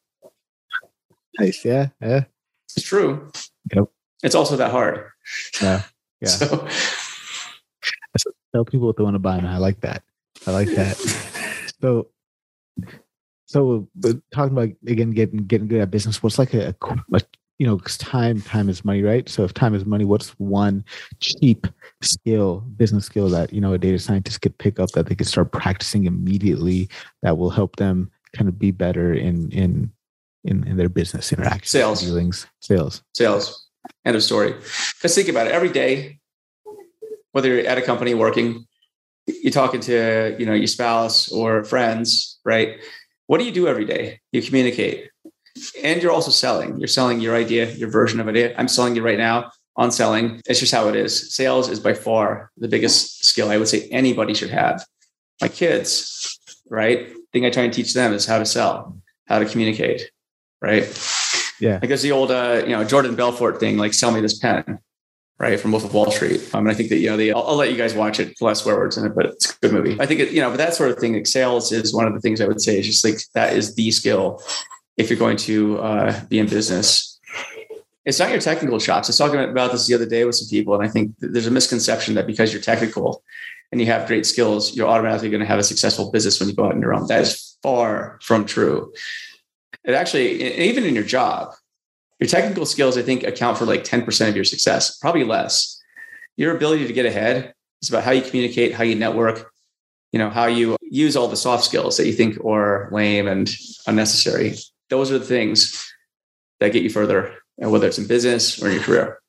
Nice, 1.39 1.63
yeah, 1.65 1.89
yeah. 2.01 2.25
It's 2.75 2.85
true. 2.85 3.31
Yep. 3.73 3.85
It's 4.23 4.35
also 4.35 4.55
that 4.57 4.71
hard. 4.71 5.05
Yeah, 5.61 5.83
yeah. 6.21 6.27
So, 6.27 6.67
sell 8.55 8.65
people 8.65 8.87
what 8.87 8.97
they 8.97 9.03
want 9.03 9.15
to 9.15 9.19
buy, 9.19 9.37
man. 9.37 9.53
I 9.53 9.57
like 9.57 9.81
that. 9.81 10.03
I 10.47 10.51
like 10.51 10.69
that. 10.69 10.97
so, 11.81 12.07
so 13.45 13.87
talking 14.31 14.57
about 14.57 14.69
again 14.87 15.11
getting 15.11 15.45
getting 15.45 15.67
good 15.67 15.81
at 15.81 15.91
business. 15.91 16.23
What's 16.23 16.39
like 16.39 16.53
a, 16.53 16.69
a 16.69 17.21
you 17.57 17.65
know, 17.65 17.77
because 17.77 17.97
time 17.97 18.41
time 18.41 18.67
is 18.67 18.83
money, 18.83 19.01
right? 19.01 19.29
So 19.29 19.43
if 19.43 19.53
time 19.53 19.75
is 19.75 19.85
money, 19.85 20.03
what's 20.03 20.29
one 20.39 20.83
cheap 21.19 21.67
skill, 22.01 22.59
business 22.75 23.05
skill 23.05 23.29
that 23.29 23.53
you 23.53 23.61
know 23.61 23.73
a 23.73 23.77
data 23.77 23.99
scientist 23.99 24.41
could 24.41 24.57
pick 24.57 24.79
up 24.79 24.91
that 24.91 25.07
they 25.07 25.15
could 25.15 25.27
start 25.27 25.51
practicing 25.51 26.05
immediately 26.05 26.89
that 27.21 27.37
will 27.37 27.49
help 27.49 27.77
them 27.77 28.11
kind 28.33 28.49
of 28.49 28.59
be 28.59 28.71
better 28.71 29.13
in 29.13 29.49
in 29.51 29.91
in, 30.43 30.67
in 30.67 30.77
their 30.77 30.89
business 30.89 31.31
interactions, 31.31 31.69
sales, 31.69 32.01
dealings, 32.01 32.47
sales, 32.61 33.03
sales. 33.13 33.67
End 34.03 34.15
of 34.15 34.23
story. 34.23 34.51
Because 34.51 35.15
think 35.15 35.29
about 35.29 35.47
it. 35.47 35.53
Every 35.53 35.69
day, 35.69 36.19
whether 37.31 37.49
you're 37.49 37.67
at 37.67 37.77
a 37.77 37.81
company 37.81 38.15
working, 38.15 38.65
you're 39.27 39.51
talking 39.51 39.79
to 39.81 40.35
you 40.37 40.45
know 40.45 40.53
your 40.53 40.67
spouse 40.67 41.31
or 41.31 41.63
friends, 41.63 42.39
right? 42.43 42.81
What 43.27 43.37
do 43.37 43.45
you 43.45 43.51
do 43.51 43.67
every 43.67 43.85
day? 43.85 44.19
You 44.31 44.41
communicate 44.41 45.09
and 45.81 46.01
you're 46.01 46.11
also 46.11 46.31
selling. 46.31 46.79
You're 46.79 46.87
selling 46.87 47.19
your 47.19 47.35
idea, 47.35 47.71
your 47.71 47.89
version 47.89 48.19
of 48.19 48.27
it. 48.27 48.55
I'm 48.57 48.67
selling 48.67 48.95
you 48.95 49.03
right 49.03 49.17
now 49.17 49.51
on 49.77 49.91
selling. 49.91 50.41
It's 50.47 50.59
just 50.59 50.73
how 50.73 50.87
it 50.87 50.95
is. 50.95 51.33
Sales 51.33 51.69
is 51.69 51.79
by 51.79 51.93
far 51.93 52.51
the 52.57 52.67
biggest 52.67 53.25
skill 53.25 53.49
I 53.49 53.57
would 53.57 53.67
say 53.67 53.87
anybody 53.89 54.33
should 54.33 54.49
have. 54.49 54.85
My 55.41 55.47
kids, 55.47 56.39
right? 56.69 57.09
Thing 57.33 57.45
I 57.45 57.49
try 57.49 57.63
and 57.63 57.73
teach 57.73 57.93
them 57.93 58.13
is 58.13 58.25
how 58.25 58.39
to 58.39 58.45
sell, 58.45 58.97
how 59.27 59.39
to 59.39 59.45
communicate, 59.45 60.09
right? 60.61 60.83
Yeah. 61.59 61.79
Because 61.79 62.01
the 62.01 62.11
old, 62.11 62.31
uh, 62.31 62.61
you 62.63 62.71
know, 62.71 62.83
Jordan 62.83 63.15
Belfort 63.15 63.59
thing, 63.59 63.77
like 63.77 63.93
sell 63.93 64.11
me 64.11 64.21
this 64.21 64.39
pen, 64.39 64.79
right? 65.39 65.59
From 65.59 65.71
Wolf 65.71 65.83
of 65.83 65.93
Wall 65.93 66.09
Street. 66.11 66.49
Um, 66.53 66.61
and 66.61 66.69
I 66.69 66.73
think 66.73 66.89
that, 66.89 66.97
you 66.97 67.09
know, 67.09 67.17
the, 67.17 67.33
I'll, 67.33 67.43
I'll, 67.43 67.55
let 67.55 67.71
you 67.71 67.77
guys 67.77 67.93
watch 67.93 68.19
it, 68.21 68.39
less 68.41 68.63
swear 68.63 68.77
words 68.77 68.97
in 68.97 69.05
it, 69.05 69.15
but 69.15 69.25
it's 69.25 69.51
a 69.51 69.59
good 69.59 69.73
movie. 69.73 69.97
I 69.99 70.05
think, 70.05 70.21
it, 70.21 70.31
you 70.31 70.39
know, 70.39 70.49
but 70.49 70.57
that 70.57 70.73
sort 70.73 70.91
of 70.91 70.97
thing, 70.97 71.13
like 71.13 71.27
sales 71.27 71.71
is 71.73 71.93
one 71.93 72.07
of 72.07 72.13
the 72.13 72.21
things 72.21 72.39
I 72.39 72.47
would 72.47 72.61
say 72.61 72.79
is 72.79 72.85
just 72.85 73.03
like, 73.03 73.19
that 73.33 73.53
is 73.55 73.75
the 73.75 73.91
skill 73.91 74.41
if 74.97 75.09
you're 75.09 75.19
going 75.19 75.37
to 75.37 75.79
uh, 75.79 76.25
be 76.25 76.39
in 76.39 76.47
business. 76.47 77.19
It's 78.05 78.19
not 78.19 78.29
your 78.29 78.39
technical 78.39 78.79
chops. 78.79 79.07
I 79.07 79.09
was 79.09 79.17
talking 79.17 79.39
about 79.39 79.71
this 79.71 79.87
the 79.87 79.95
other 79.95 80.05
day 80.05 80.25
with 80.25 80.35
some 80.35 80.47
people, 80.47 80.75
and 80.75 80.83
I 80.83 80.87
think 80.87 81.15
there's 81.19 81.47
a 81.47 81.51
misconception 81.51 82.13
that 82.15 82.27
because 82.27 82.53
you're 82.53 82.61
technical 82.61 83.23
and 83.71 83.81
you 83.81 83.87
have 83.87 84.07
great 84.07 84.25
skills, 84.25 84.75
you're 84.75 84.87
automatically 84.87 85.29
going 85.29 85.41
to 85.41 85.47
have 85.47 85.59
a 85.59 85.63
successful 85.63 86.11
business 86.11 86.39
when 86.39 86.47
you 86.47 86.55
go 86.55 86.65
out 86.65 86.73
on 86.73 86.81
your 86.81 86.93
own. 86.93 87.07
That 87.07 87.21
is 87.21 87.57
far 87.63 88.19
from 88.21 88.45
true. 88.45 88.93
It 89.83 89.93
actually, 89.93 90.43
even 90.59 90.83
in 90.83 90.93
your 90.93 91.03
job, 91.03 91.53
your 92.19 92.27
technical 92.27 92.65
skills, 92.65 92.97
I 92.97 93.01
think, 93.01 93.23
account 93.23 93.57
for 93.57 93.65
like 93.65 93.83
10% 93.83 94.29
of 94.29 94.35
your 94.35 94.45
success, 94.45 94.97
probably 94.97 95.23
less. 95.23 95.81
Your 96.37 96.55
ability 96.55 96.87
to 96.87 96.93
get 96.93 97.05
ahead 97.05 97.53
is 97.81 97.89
about 97.89 98.03
how 98.03 98.11
you 98.11 98.21
communicate, 98.21 98.73
how 98.73 98.83
you 98.83 98.95
network, 98.95 99.51
you 100.11 100.19
know, 100.19 100.29
how 100.29 100.45
you 100.45 100.77
use 100.81 101.17
all 101.17 101.27
the 101.27 101.35
soft 101.35 101.63
skills 101.63 101.97
that 101.97 102.05
you 102.05 102.13
think 102.13 102.43
are 102.45 102.87
lame 102.91 103.27
and 103.27 103.53
unnecessary 103.87 104.55
those 104.89 105.11
are 105.11 105.19
the 105.19 105.25
things 105.25 105.91
that 106.59 106.71
get 106.71 106.83
you 106.83 106.89
further, 106.89 107.35
and 107.57 107.71
whether 107.71 107.87
it's 107.87 107.97
in 107.97 108.07
business 108.07 108.61
or 108.61 108.67
in 108.67 108.73
your 108.73 108.83
career. 108.83 109.19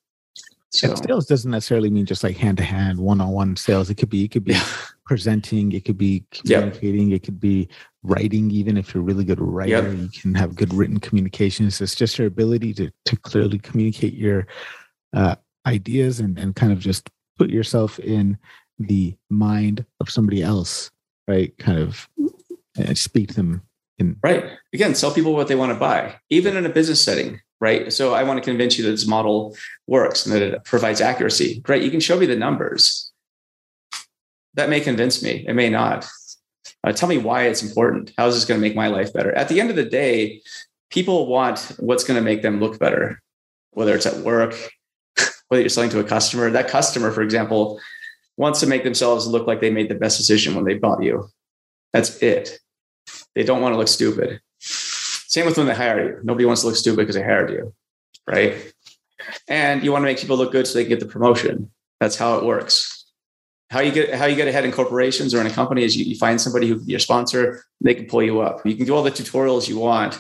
So 0.71 0.91
and 0.91 0.99
sales 0.99 1.27
doesn't 1.27 1.51
necessarily 1.51 1.91
mean 1.91 2.07
just 2.07 2.25
like 2.25 2.37
hand 2.37 2.59
to 2.59 2.65
hand, 2.65 2.99
one 2.99 3.21
on 3.21 3.31
one 3.31 3.57
sales. 3.57 3.89
It 3.89 3.95
could 3.95 4.11
be, 4.11 4.25
it 4.25 4.29
could 4.29 4.45
be 4.45 4.53
yeah. 4.53 4.67
presenting, 5.07 5.73
it 5.73 5.85
could 5.85 5.97
be 5.97 6.25
communicating, 6.31 7.09
yep. 7.09 7.17
it 7.17 7.25
could 7.25 7.41
be 7.41 7.69
writing. 8.03 8.51
Even 8.51 8.77
if 8.77 8.93
you're 8.93 9.03
really 9.03 9.25
good 9.25 9.41
writer, 9.41 9.91
yep. 9.91 9.99
you 9.99 10.09
can 10.09 10.35
have 10.35 10.57
good 10.57 10.75
written 10.75 11.01
communications. 11.01 11.81
It's 11.81 11.95
just 11.95 12.19
your 12.19 12.27
ability 12.27 12.75
to 12.75 12.91
to 13.07 13.17
clearly 13.17 13.59
communicate 13.59 14.15
your 14.15 14.47
uh, 15.15 15.37
ideas 15.67 16.21
and 16.21 16.39
and 16.39 16.55
kind 16.55 16.73
of 16.73 16.79
just 16.79 17.09
put 17.39 17.49
yourself 17.49 17.99
in 17.99 18.37
the 18.79 19.17
mind 19.31 19.85
of 20.01 20.11
somebody 20.11 20.43
else, 20.43 20.91
right? 21.29 21.57
Kind 21.59 21.79
of 21.79 22.09
uh, 22.79 22.95
speak 22.95 23.29
to 23.29 23.35
them 23.35 23.63
in 23.99 24.17
right. 24.23 24.45
Again 24.73 24.95
sell 24.95 25.13
people 25.13 25.35
what 25.35 25.49
they 25.49 25.55
want 25.55 25.73
to 25.73 25.79
buy 25.79 26.17
even 26.31 26.57
in 26.57 26.67
a 26.67 26.71
business 26.71 27.03
setting 27.03 27.41
right? 27.59 27.91
So 27.91 28.13
i 28.13 28.23
want 28.23 28.43
to 28.43 28.51
convince 28.51 28.77
you 28.77 28.85
that 28.85 28.91
this 28.91 29.07
model 29.07 29.57
works 29.87 30.27
and 30.27 30.35
that 30.35 30.43
it 30.43 30.65
provides 30.65 31.01
accuracy. 31.01 31.61
Great 31.61 31.83
you 31.83 31.91
can 31.91 32.01
show 32.01 32.19
me 32.19 32.27
the 32.27 32.37
numbers. 32.37 33.13
That 34.55 34.69
may 34.69 34.81
convince 34.81 35.23
me 35.23 35.45
it 35.49 35.55
may 35.55 35.71
not. 35.71 36.07
Uh, 36.85 36.93
tell 36.93 37.09
me 37.09 37.19
why 37.19 37.45
it's 37.45 37.63
important. 37.63 38.13
How 38.17 38.27
is 38.27 38.35
this 38.35 38.45
going 38.45 38.61
to 38.61 38.67
make 38.67 38.77
my 38.77 38.89
life 38.89 39.13
better? 39.13 39.35
At 39.35 39.49
the 39.49 39.61
end 39.61 39.71
of 39.71 39.77
the 39.77 39.85
day 39.85 40.43
people 40.91 41.27
want 41.27 41.73
what's 41.79 42.05
going 42.05 42.19
to 42.19 42.25
make 42.25 42.43
them 42.43 42.61
look 42.61 42.79
better 42.79 43.23
whether 43.73 43.95
it's 43.95 44.07
at 44.07 44.17
work 44.19 44.55
whether 45.49 45.63
you're 45.63 45.69
selling 45.69 45.91
to 45.91 46.01
a 46.01 46.05
customer. 46.05 46.51
That 46.51 46.69
customer 46.69 47.11
for 47.11 47.23
example 47.23 47.81
wants 48.37 48.61
to 48.61 48.67
make 48.67 48.85
themselves 48.85 49.27
look 49.27 49.47
like 49.47 49.63
they 49.63 49.71
made 49.71 49.89
the 49.89 49.95
best 49.95 50.19
decision 50.19 50.55
when 50.55 50.65
they 50.65 50.75
bought 50.75 51.03
you. 51.03 51.29
That's 51.95 52.23
it 52.23 52.59
they 53.37 53.45
don't 53.45 53.61
want 53.61 53.75
to 53.75 53.79
look 53.79 53.87
stupid. 53.87 54.41
Same 54.59 55.45
with 55.45 55.59
when 55.59 55.67
they 55.67 55.75
hire 55.75 56.03
you. 56.05 56.21
Nobody 56.25 56.47
wants 56.47 56.63
to 56.63 56.69
look 56.69 56.77
stupid 56.77 56.97
because 56.97 57.15
they 57.15 57.23
hired 57.23 57.51
you, 57.51 57.75
right? 58.27 58.73
And 59.47 59.85
you 59.85 59.93
want 59.93 60.03
to 60.03 60.07
make 60.07 60.19
people 60.19 60.39
look 60.39 60.53
good 60.53 60.67
so 60.67 60.75
they 60.75 60.85
can 60.85 60.89
get 60.89 61.01
the 61.01 61.07
promotion. 61.07 61.71
That's 62.01 62.17
how 62.17 62.39
it 62.39 62.45
works. 62.45 63.05
How 63.69 63.81
you 63.81 63.93
get 63.93 64.15
how 64.15 64.27
you 64.27 64.37
get 64.37 64.49
ahead 64.49 64.65
in 64.65 64.73
corporations 64.73 65.35
or 65.35 65.41
in 65.41 65.47
a 65.47 65.51
company 65.51 65.83
is 65.83 65.97
you, 65.97 66.05
you 66.05 66.17
find 66.17 66.41
somebody 66.41 66.69
who 66.69 66.81
your 66.87 67.01
sponsor. 67.01 67.65
They 67.83 67.95
can 67.95 68.07
pull 68.07 68.23
you 68.23 68.41
up. 68.41 68.65
You 68.65 68.75
can 68.75 68.87
do 68.87 68.95
all 68.95 69.03
the 69.03 69.11
tutorials 69.11 69.69
you 69.69 69.79
want 69.79 70.19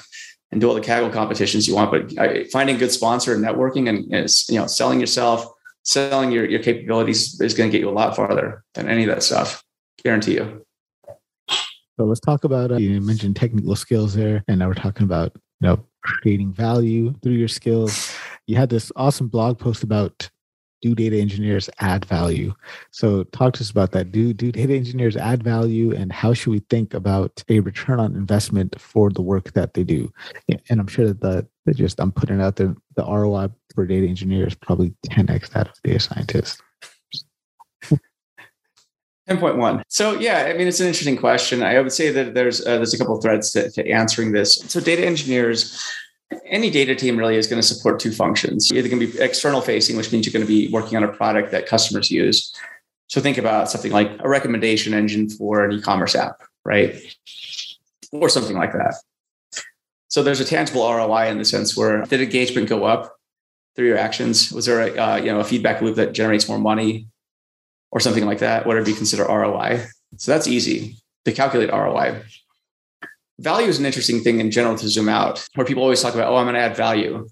and 0.51 0.61
do 0.61 0.69
all 0.69 0.75
the 0.75 0.81
Kaggle 0.81 1.13
competitions 1.13 1.67
you 1.67 1.75
want, 1.75 1.91
but 1.91 2.19
uh, 2.19 2.45
finding 2.53 2.77
good 2.77 2.91
sponsor 2.91 3.35
and 3.35 3.45
networking 3.45 3.89
and, 3.89 4.13
and 4.13 4.29
you 4.49 4.59
know 4.59 4.67
selling 4.67 5.01
yourself, 5.01 5.47
selling 5.85 6.33
your, 6.33 6.45
your 6.45 6.63
capabilities 6.63 7.41
is 7.41 7.55
going 7.55 7.71
to 7.71 7.73
get 7.73 7.81
you 7.81 7.89
a 7.89 7.99
lot 7.99 8.17
farther 8.17 8.65
than 8.75 8.89
any 8.89 9.05
of 9.05 9.09
that 9.09 9.23
stuff. 9.23 9.63
Guarantee 10.03 10.35
you. 10.35 10.66
So 11.99 12.05
let's 12.05 12.21
talk 12.21 12.45
about 12.45 12.73
uh, 12.73 12.77
you 12.77 13.01
mentioned 13.01 13.37
technical 13.37 13.75
skills 13.75 14.15
there, 14.15 14.45
and 14.49 14.59
now 14.59 14.69
we're 14.69 14.75
talking 14.75 15.05
about 15.05 15.33
you 15.61 15.69
know 15.69 15.85
creating 16.03 16.53
value 16.53 17.15
through 17.23 17.33
your 17.33 17.49
skills. 17.49 18.15
You 18.47 18.57
had 18.57 18.69
this 18.69 18.93
awesome 18.97 19.29
blog 19.29 19.59
post 19.59 19.83
about 19.83 20.29
do 20.83 20.95
data 20.95 21.19
engineers 21.19 21.71
add 21.81 22.05
value? 22.05 22.53
So 22.91 23.25
talk 23.25 23.55
to 23.55 23.61
us 23.61 23.71
about 23.71 23.93
that. 23.93 24.13
Do 24.13 24.35
do 24.35 24.53
data 24.53 24.75
engineers 24.75 25.17
add 25.17 25.43
value, 25.43 25.95
and 25.95 26.13
how 26.13 26.35
should 26.35 26.51
we 26.51 26.61
think 26.71 26.93
about 26.93 27.43
a 27.49 27.61
return 27.61 27.99
on 27.99 28.15
investment 28.15 28.79
for 28.79 29.11
the 29.11 29.23
work 29.23 29.53
that 29.53 29.73
they 29.73 29.83
do? 29.83 30.13
And 30.69 30.81
I'm 30.81 30.87
sure 30.87 31.07
that 31.07 31.21
the, 31.21 31.47
the 31.65 31.73
just 31.73 31.99
I'm 31.99 32.13
putting 32.13 32.43
out 32.43 32.57
there 32.57 32.77
the 32.95 33.05
ROI 33.05 33.49
for 33.75 33.87
data 33.87 34.07
engineers 34.07 34.55
probably 34.55 34.95
10x 35.09 35.51
that 35.51 35.69
of 35.69 35.83
data 35.83 36.01
scientists. 36.01 36.61
10.1. 39.29 39.83
So 39.89 40.19
yeah, 40.19 40.47
I 40.49 40.57
mean, 40.57 40.69
it's 40.69 40.81
an 40.81 40.87
interesting 40.87 41.17
question. 41.17 41.63
I 41.63 41.81
would 41.81 41.93
say 41.93 42.11
that 42.11 42.35
there's 42.35 42.65
uh, 42.65 42.77
there's 42.77 42.95
a 42.95 42.99
couple 42.99 43.17
of 43.17 43.23
threads 43.23 43.51
to, 43.53 43.71
to 43.71 43.89
answering 43.91 44.33
this. 44.33 44.57
So 44.69 44.81
data 44.81 45.05
engineers, 45.05 45.83
any 46.47 46.71
data 46.71 46.95
team 46.95 47.17
really 47.17 47.37
is 47.37 47.47
going 47.47 47.61
to 47.61 47.67
support 47.67 47.99
two 47.99 48.13
functions. 48.13 48.71
Either 48.73 48.89
going 48.89 49.01
to 49.01 49.07
be 49.07 49.19
external 49.19 49.61
facing, 49.61 49.97
which 49.97 50.13
means 50.13 50.27
you're 50.27 50.33
going 50.33 50.47
to 50.47 50.49
be 50.49 50.69
working 50.69 50.97
on 50.97 51.03
a 51.03 51.09
product 51.09 51.51
that 51.51 51.67
customers 51.67 52.11
use. 52.11 52.55
So 53.09 53.21
think 53.21 53.39
about 53.39 53.71
something 53.71 53.93
like 53.93 54.11
a 54.21 54.29
recommendation 54.29 54.95
engine 54.95 55.29
for 55.29 55.65
an 55.65 55.73
e-commerce 55.73 56.15
app, 56.15 56.43
right? 56.65 56.95
Or 58.13 58.29
something 58.29 58.57
like 58.57 58.73
that. 58.73 58.95
So 60.09 60.23
there's 60.23 60.41
a 60.41 60.45
tangible 60.45 60.83
ROI 60.83 61.29
in 61.29 61.39
the 61.39 61.45
sense 61.45 61.77
where 61.77 62.03
did 62.03 62.21
engagement 62.21 62.69
go 62.69 62.85
up 62.85 63.17
through 63.75 63.89
your 63.89 63.99
actions? 63.99 64.51
Was 64.53 64.67
there 64.67 64.81
a 64.81 64.97
uh, 64.97 65.17
you 65.17 65.33
know 65.33 65.41
a 65.41 65.45
feedback 65.45 65.83
loop 65.83 65.97
that 65.97 66.13
generates 66.13 66.49
more 66.49 66.59
money 66.59 67.09
or 67.91 68.01
something 68.01 68.27
like 68.27 68.39
that? 68.41 68.67
Whatever 68.67 68.89
you 68.89 68.97
consider 68.97 69.25
ROI. 69.25 69.87
So 70.17 70.33
that's 70.33 70.47
easy 70.47 70.97
to 71.25 71.33
calculate 71.33 71.71
ROI. 71.71 72.23
Value 73.39 73.69
is 73.69 73.79
an 73.79 73.87
interesting 73.87 74.21
thing 74.21 74.41
in 74.41 74.51
general 74.51 74.77
to 74.79 74.89
zoom 74.89 75.09
out, 75.09 75.47
where 75.55 75.67
people 75.67 75.83
always 75.83 76.01
talk 76.01 76.15
about, 76.15 76.33
oh, 76.33 76.37
I'm 76.37 76.47
going 76.47 76.55
to 76.55 76.61
add 76.61 76.77
value. 76.77 77.29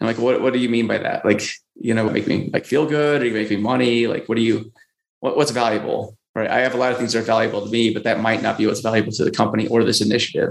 And 0.00 0.06
like, 0.06 0.18
what, 0.18 0.40
what 0.40 0.52
do 0.52 0.58
you 0.58 0.68
mean 0.68 0.86
by 0.86 0.98
that? 0.98 1.24
Like, 1.24 1.42
you 1.74 1.92
know, 1.92 2.08
make 2.08 2.26
me 2.26 2.50
like 2.52 2.64
feel 2.64 2.86
good 2.86 3.22
or 3.22 3.26
you 3.26 3.34
make 3.34 3.50
me 3.50 3.56
money? 3.56 4.06
Like, 4.06 4.28
what 4.28 4.36
do 4.36 4.42
you, 4.42 4.72
what, 5.20 5.36
what's 5.36 5.50
valuable? 5.50 6.16
Right. 6.34 6.48
I 6.48 6.60
have 6.60 6.74
a 6.74 6.78
lot 6.78 6.92
of 6.92 6.98
things 6.98 7.12
that 7.12 7.20
are 7.20 7.22
valuable 7.22 7.64
to 7.64 7.70
me, 7.70 7.92
but 7.92 8.04
that 8.04 8.20
might 8.20 8.42
not 8.42 8.58
be 8.58 8.66
what's 8.66 8.80
valuable 8.80 9.12
to 9.12 9.24
the 9.24 9.30
company 9.30 9.66
or 9.66 9.82
this 9.82 10.00
initiative. 10.00 10.50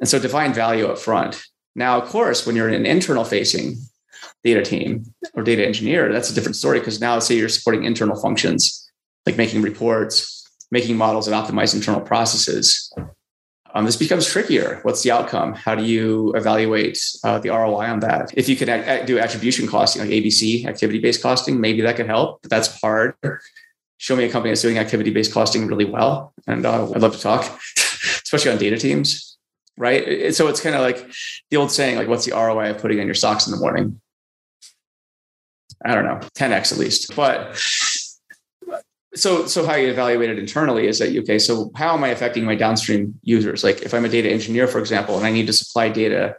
And 0.00 0.08
so 0.08 0.18
define 0.18 0.54
value 0.54 0.86
up 0.86 0.98
front. 0.98 1.44
Now, 1.74 2.00
of 2.00 2.08
course, 2.08 2.46
when 2.46 2.56
you're 2.56 2.68
an 2.68 2.86
internal 2.86 3.24
facing 3.24 3.76
data 4.46 4.62
team 4.62 5.04
or 5.34 5.42
data 5.42 5.66
engineer, 5.66 6.12
that's 6.12 6.30
a 6.30 6.34
different 6.34 6.56
story 6.56 6.78
because 6.78 7.00
now 7.00 7.18
say 7.18 7.36
you're 7.36 7.48
supporting 7.48 7.84
internal 7.84 8.16
functions 8.16 8.86
like 9.26 9.36
making 9.36 9.60
reports, 9.60 10.48
making 10.70 10.96
models 10.96 11.28
and 11.28 11.36
optimize 11.36 11.74
internal 11.74 12.00
processes. 12.00 12.92
Um, 13.74 13.84
this 13.84 13.96
becomes 13.96 14.26
trickier. 14.26 14.78
What's 14.84 15.02
the 15.02 15.10
outcome? 15.10 15.52
How 15.52 15.74
do 15.74 15.84
you 15.84 16.32
evaluate 16.34 16.98
uh, 17.24 17.38
the 17.40 17.50
ROI 17.50 17.86
on 17.90 18.00
that? 18.00 18.32
If 18.34 18.48
you 18.48 18.56
can 18.56 19.04
do 19.04 19.18
attribution 19.18 19.66
costing, 19.66 20.00
like 20.00 20.10
ABC, 20.10 20.64
activity 20.64 20.98
based 20.98 21.22
costing, 21.22 21.60
maybe 21.60 21.82
that 21.82 21.96
could 21.96 22.06
help, 22.06 22.40
but 22.40 22.50
that's 22.50 22.80
hard. 22.80 23.14
Show 23.98 24.16
me 24.16 24.24
a 24.24 24.30
company 24.30 24.50
that's 24.50 24.62
doing 24.62 24.78
activity 24.78 25.10
based 25.10 25.32
costing 25.32 25.66
really 25.66 25.84
well, 25.84 26.32
and 26.46 26.64
uh, 26.64 26.84
I'd 26.90 27.02
love 27.02 27.14
to 27.16 27.20
talk, 27.20 27.42
especially 27.76 28.52
on 28.52 28.58
data 28.58 28.78
teams, 28.78 29.36
right? 29.76 30.34
So 30.34 30.48
it's 30.48 30.60
kind 30.60 30.74
of 30.74 30.82
like 30.82 31.04
the 31.50 31.56
old 31.56 31.70
saying, 31.70 31.96
like, 31.96 32.08
what's 32.08 32.24
the 32.24 32.32
ROI 32.32 32.70
of 32.70 32.78
putting 32.78 33.00
on 33.00 33.06
your 33.06 33.14
socks 33.14 33.46
in 33.46 33.52
the 33.52 33.58
morning? 33.58 34.00
I 35.84 35.94
don't 35.94 36.04
know, 36.04 36.20
10x 36.36 36.72
at 36.72 36.78
least. 36.78 37.14
But 37.14 37.56
so 39.14 39.46
so 39.46 39.66
how 39.66 39.74
you 39.74 39.88
evaluate 39.88 40.30
it 40.30 40.38
internally 40.38 40.86
is 40.86 40.98
that 40.98 41.16
okay 41.16 41.38
so 41.38 41.70
how 41.74 41.94
am 41.94 42.04
i 42.04 42.08
affecting 42.08 42.44
my 42.44 42.54
downstream 42.54 43.18
users? 43.22 43.64
Like 43.64 43.80
if 43.80 43.94
i'm 43.94 44.04
a 44.04 44.10
data 44.10 44.28
engineer 44.30 44.66
for 44.66 44.78
example 44.78 45.16
and 45.16 45.26
i 45.26 45.30
need 45.30 45.46
to 45.46 45.54
supply 45.54 45.88
data 45.88 46.36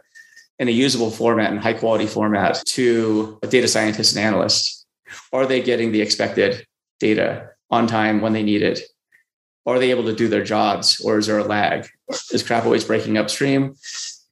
in 0.60 0.68
a 0.68 0.70
usable 0.70 1.10
format 1.10 1.50
and 1.50 1.58
high 1.58 1.72
quality 1.72 2.06
format 2.06 2.62
to 2.66 3.36
a 3.42 3.48
data 3.48 3.66
scientist 3.66 4.14
and 4.14 4.24
analyst 4.24 4.86
are 5.32 5.46
they 5.46 5.60
getting 5.62 5.92
the 5.92 6.00
expected 6.00 6.66
data 7.00 7.50
on 7.70 7.86
time 7.86 8.20
when 8.20 8.32
they 8.32 8.42
need 8.42 8.62
it? 8.62 8.80
Are 9.66 9.78
they 9.78 9.90
able 9.90 10.04
to 10.04 10.14
do 10.14 10.28
their 10.28 10.44
jobs 10.44 11.00
or 11.00 11.18
is 11.18 11.26
there 11.26 11.38
a 11.38 11.44
lag? 11.44 11.88
Is 12.32 12.42
crap 12.42 12.64
always 12.64 12.84
breaking 12.84 13.18
upstream 13.18 13.74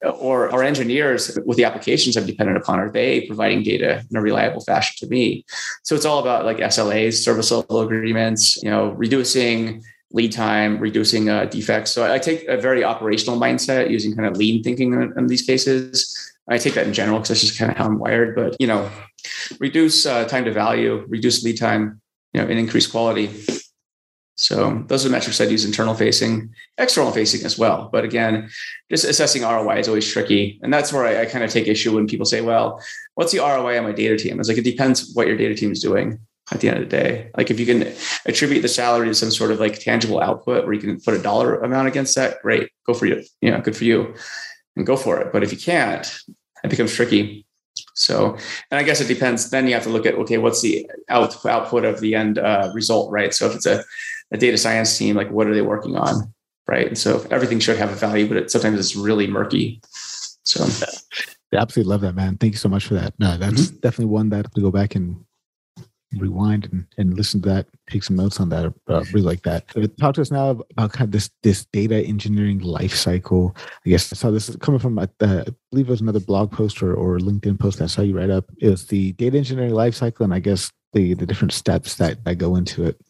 or 0.05 0.51
our 0.51 0.62
engineers 0.62 1.38
with 1.47 1.57
the 1.57 1.64
applications 1.64 2.16
I'm 2.16 2.26
dependent 2.26 2.59
upon, 2.59 2.78
are 2.78 2.90
they 2.90 3.22
providing 3.22 3.62
data 3.62 4.05
in 4.11 4.16
a 4.16 4.20
reliable 4.20 4.61
fashion 4.61 4.94
to 5.01 5.11
me? 5.11 5.44
So 5.84 5.94
it's 5.94 6.05
all 6.05 6.18
about 6.18 6.44
like 6.44 6.59
SLAs, 6.59 7.14
service 7.14 7.51
level 7.51 7.80
agreements, 7.80 8.62
you 8.62 8.70
know, 8.70 8.90
reducing 8.90 9.82
lead 10.12 10.32
time, 10.32 10.78
reducing 10.78 11.28
uh, 11.28 11.47
defects. 11.47 11.90
So 11.90 12.11
I 12.11 12.18
take 12.18 12.47
a 12.47 12.57
very 12.57 12.84
operational 12.84 13.38
mindset 13.38 13.90
using 13.90 14.14
kind 14.14 14.26
of 14.26 14.36
lean 14.36 14.62
thinking 14.62 14.92
in, 14.92 15.12
in 15.16 15.26
these 15.26 15.42
cases. 15.42 16.16
I 16.49 16.59
take 16.59 16.74
that 16.74 16.86
in 16.86 16.92
general 16.92 17.18
because 17.18 17.30
that's 17.30 17.40
just 17.40 17.59
kind 17.59 17.70
of 17.70 17.76
how 17.76 17.86
I'm 17.86 17.99
wired. 17.99 18.36
But 18.36 18.57
you 18.61 18.66
know, 18.66 18.90
reduce 19.59 20.07
uh, 20.07 20.26
time 20.26 20.44
to 20.44 20.53
value, 20.53 21.05
reduce 21.09 21.42
lead 21.44 21.59
time, 21.59 22.01
you 22.32 22.40
know, 22.40 22.47
and 22.47 22.59
increase 22.59 22.86
quality. 22.86 23.30
So 24.37 24.84
those 24.87 25.05
are 25.05 25.09
the 25.09 25.12
metrics 25.12 25.41
I'd 25.41 25.51
use 25.51 25.64
internal 25.64 25.95
facing, 25.95 26.55
external 26.76 27.11
facing 27.11 27.45
as 27.47 27.59
well. 27.59 27.89
But 27.91 28.05
again, 28.05 28.51
just 28.91 29.05
assessing 29.05 29.43
ROI 29.43 29.78
is 29.78 29.89
always 29.89 30.11
tricky. 30.11 30.61
And 30.62 30.72
that's 30.72 30.93
where 30.93 31.07
I, 31.07 31.22
I 31.22 31.26
kind 31.26 31.43
of 31.43 31.51
take 31.51 31.66
issue 31.66 31.95
when 31.95 32.07
people 32.07 32.26
say, 32.26 32.43
well, 32.43 32.82
what's 33.14 33.32
the 33.32 33.39
ROI 33.39 33.78
on 33.78 33.84
my 33.84 33.93
data 33.93 34.16
team? 34.16 34.39
It's 34.39 34.49
like, 34.49 34.59
it 34.59 34.64
depends 34.64 35.12
what 35.14 35.26
your 35.26 35.39
data 35.39 35.55
team 35.55 35.72
is 35.72 35.80
doing 35.80 36.18
at 36.53 36.61
the 36.61 36.68
end 36.68 36.78
of 36.78 36.84
the 36.84 36.97
day. 36.97 37.30
Like 37.37 37.51
if 37.51 37.59
you 37.59 37.66
can 37.66 37.93
attribute 38.26 38.62
the 38.62 38.68
salary 38.68 39.09
to 39.09 39.14
some 39.14 39.30
sort 39.30 39.51
of 39.51 39.59
like 39.59 39.80
tangible 39.80 40.20
output 40.20 40.64
where 40.64 40.74
you 40.74 40.80
can 40.80 41.01
put 41.01 41.14
a 41.14 41.22
dollar 41.22 41.57
amount 41.61 41.89
against 41.89 42.14
that, 42.16 42.43
great, 42.43 42.70
go 42.87 42.93
for 42.93 43.07
you. 43.07 43.24
Know, 43.43 43.61
good 43.62 43.76
for 43.76 43.84
you 43.84 44.14
and 44.76 44.87
go 44.87 44.97
for 44.97 45.18
it. 45.18 45.32
But 45.32 45.45
if 45.45 45.51
you 45.51 45.59
can't, 45.59 46.07
it 46.62 46.70
becomes 46.70 46.95
tricky. 46.95 47.47
So, 47.95 48.37
and 48.70 48.78
I 48.78 48.82
guess 48.82 49.01
it 49.01 49.09
depends. 49.09 49.49
Then 49.49 49.66
you 49.66 49.74
have 49.74 49.82
to 49.84 49.89
look 49.89 50.05
at, 50.05 50.14
okay, 50.14 50.37
what's 50.39 50.61
the 50.61 50.89
out, 51.09 51.45
output 51.47 51.84
of 51.84 52.01
the 52.01 52.14
end 52.14 52.39
uh, 52.39 52.70
result, 52.74 53.11
right? 53.11 53.32
So 53.32 53.47
if 53.47 53.55
it's 53.55 53.66
a 53.66 53.82
a 54.33 54.37
data 54.37 54.59
science 54.59 54.97
team, 54.97 55.16
like 55.16 55.31
what 55.31 55.47
are 55.47 55.55
they 55.55 55.62
working 55.62 55.97
on? 55.97 56.33
Right. 56.68 56.89
And 56.89 56.99
so 56.99 57.24
everything 57.31 57.61
should 57.61 57.79
have 57.79 57.93
a 57.93 57.95
value, 57.95 58.27
but 58.27 58.37
it, 58.37 58.51
sometimes 58.51 58.79
it's 58.79 58.97
really 58.97 59.27
murky. 59.29 59.81
So 60.43 60.64
I 61.53 61.57
absolutely 61.57 61.91
love 61.91 62.01
that, 62.01 62.14
man. 62.14 62.37
Thank 62.39 62.55
you 62.55 62.59
so 62.59 62.68
much 62.68 62.87
for 62.87 62.95
that. 62.95 63.14
No, 63.18 63.37
that's 63.37 63.68
mm-hmm. 63.68 63.77
definitely 63.77 64.07
one 64.07 64.31
that 64.31 64.53
to 64.55 64.61
go 64.61 64.70
back 64.70 64.95
and 64.95 65.24
rewind 66.18 66.68
and, 66.72 66.87
and 66.99 67.16
listen 67.16 67.43
to 67.43 67.49
that, 67.49 67.66
take 67.91 68.03
some 68.03 68.16
notes 68.16 68.41
on 68.41 68.49
that. 68.49 68.72
Uh, 68.89 69.05
really 69.12 69.22
like 69.22 69.43
that. 69.43 69.70
So 69.72 69.85
talk 69.87 70.14
to 70.14 70.20
us 70.20 70.31
now 70.31 70.51
about 70.51 70.93
kind 70.93 71.09
of 71.09 71.12
this 71.12 71.31
this 71.43 71.66
data 71.66 71.97
engineering 71.97 72.61
life 72.61 72.95
cycle. 72.95 73.57
I 73.85 73.91
guess 73.91 74.12
I 74.12 74.16
saw 74.16 74.31
this 74.31 74.49
is 74.49 74.57
coming 74.57 74.81
from 74.81 74.99
uh, 74.99 75.07
I 75.20 75.45
believe 75.70 75.89
it 75.89 75.91
was 75.91 76.01
another 76.01 76.20
blog 76.20 76.53
post 76.53 76.83
or, 76.83 76.95
or 76.95 77.18
LinkedIn 77.18 77.59
post 77.59 77.79
that 77.79 77.85
I 77.85 77.89
saw 77.89 78.03
you 78.03 78.16
write 78.16 78.31
up. 78.31 78.51
It 78.59 78.70
was 78.70 78.87
the 78.87 79.12
data 79.12 79.37
engineering 79.37 79.74
life 79.74 79.95
cycle, 79.95 80.24
and 80.24 80.35
I 80.35 80.41
guess 80.41 80.70
the 80.93 81.14
the 81.14 81.27
different 81.27 81.53
steps 81.53 81.97
that 81.97 82.24
that 82.24 82.37
go 82.37 82.57
into 82.57 82.85
it. 82.85 83.01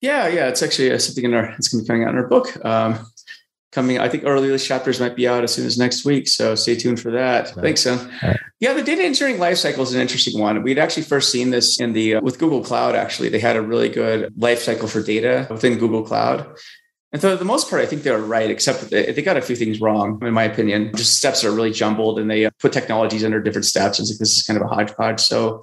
Yeah, 0.00 0.28
yeah, 0.28 0.48
it's 0.48 0.62
actually 0.62 0.92
uh, 0.92 0.98
something 0.98 1.24
in 1.24 1.34
our. 1.34 1.46
It's 1.58 1.68
going 1.68 1.80
to 1.80 1.84
be 1.84 1.88
coming 1.88 2.04
out 2.04 2.10
in 2.10 2.18
our 2.18 2.26
book. 2.28 2.64
Um, 2.64 3.04
coming, 3.72 3.98
I 3.98 4.08
think 4.08 4.24
earliest 4.24 4.66
chapters 4.66 5.00
might 5.00 5.16
be 5.16 5.28
out 5.28 5.44
as 5.44 5.52
soon 5.52 5.66
as 5.66 5.76
next 5.76 6.04
week. 6.04 6.28
So 6.28 6.54
stay 6.54 6.74
tuned 6.74 7.00
for 7.00 7.10
that. 7.10 7.46
Right. 7.46 7.62
Thanks, 7.62 7.82
son. 7.82 8.10
Right. 8.22 8.38
Yeah, 8.60 8.72
the 8.72 8.82
data 8.82 9.02
engineering 9.02 9.40
lifecycle 9.40 9.80
is 9.80 9.94
an 9.94 10.00
interesting 10.00 10.40
one. 10.40 10.62
We'd 10.62 10.78
actually 10.78 11.02
first 11.04 11.30
seen 11.30 11.50
this 11.50 11.80
in 11.80 11.92
the 11.92 12.16
uh, 12.16 12.20
with 12.20 12.38
Google 12.38 12.62
Cloud. 12.62 12.94
Actually, 12.94 13.28
they 13.28 13.40
had 13.40 13.56
a 13.56 13.62
really 13.62 13.88
good 13.88 14.32
life 14.36 14.62
cycle 14.62 14.88
for 14.88 15.02
data 15.02 15.46
within 15.50 15.78
Google 15.78 16.02
Cloud. 16.02 16.46
And 17.10 17.22
for 17.22 17.34
the 17.36 17.44
most 17.44 17.70
part, 17.70 17.80
I 17.80 17.86
think 17.86 18.02
they're 18.02 18.18
right, 18.18 18.50
except 18.50 18.90
they, 18.90 19.12
they 19.12 19.22
got 19.22 19.38
a 19.38 19.40
few 19.40 19.56
things 19.56 19.80
wrong, 19.80 20.18
in 20.22 20.34
my 20.34 20.44
opinion. 20.44 20.94
Just 20.94 21.16
steps 21.16 21.42
are 21.42 21.50
really 21.50 21.72
jumbled 21.72 22.18
and 22.18 22.30
they 22.30 22.44
uh, 22.44 22.50
put 22.58 22.72
technologies 22.72 23.24
under 23.24 23.40
different 23.40 23.64
steps. 23.64 23.98
It's 23.98 24.10
like 24.10 24.18
this 24.18 24.36
is 24.36 24.42
kind 24.42 24.60
of 24.60 24.66
a 24.66 24.68
hodgepodge. 24.68 25.20
So 25.20 25.62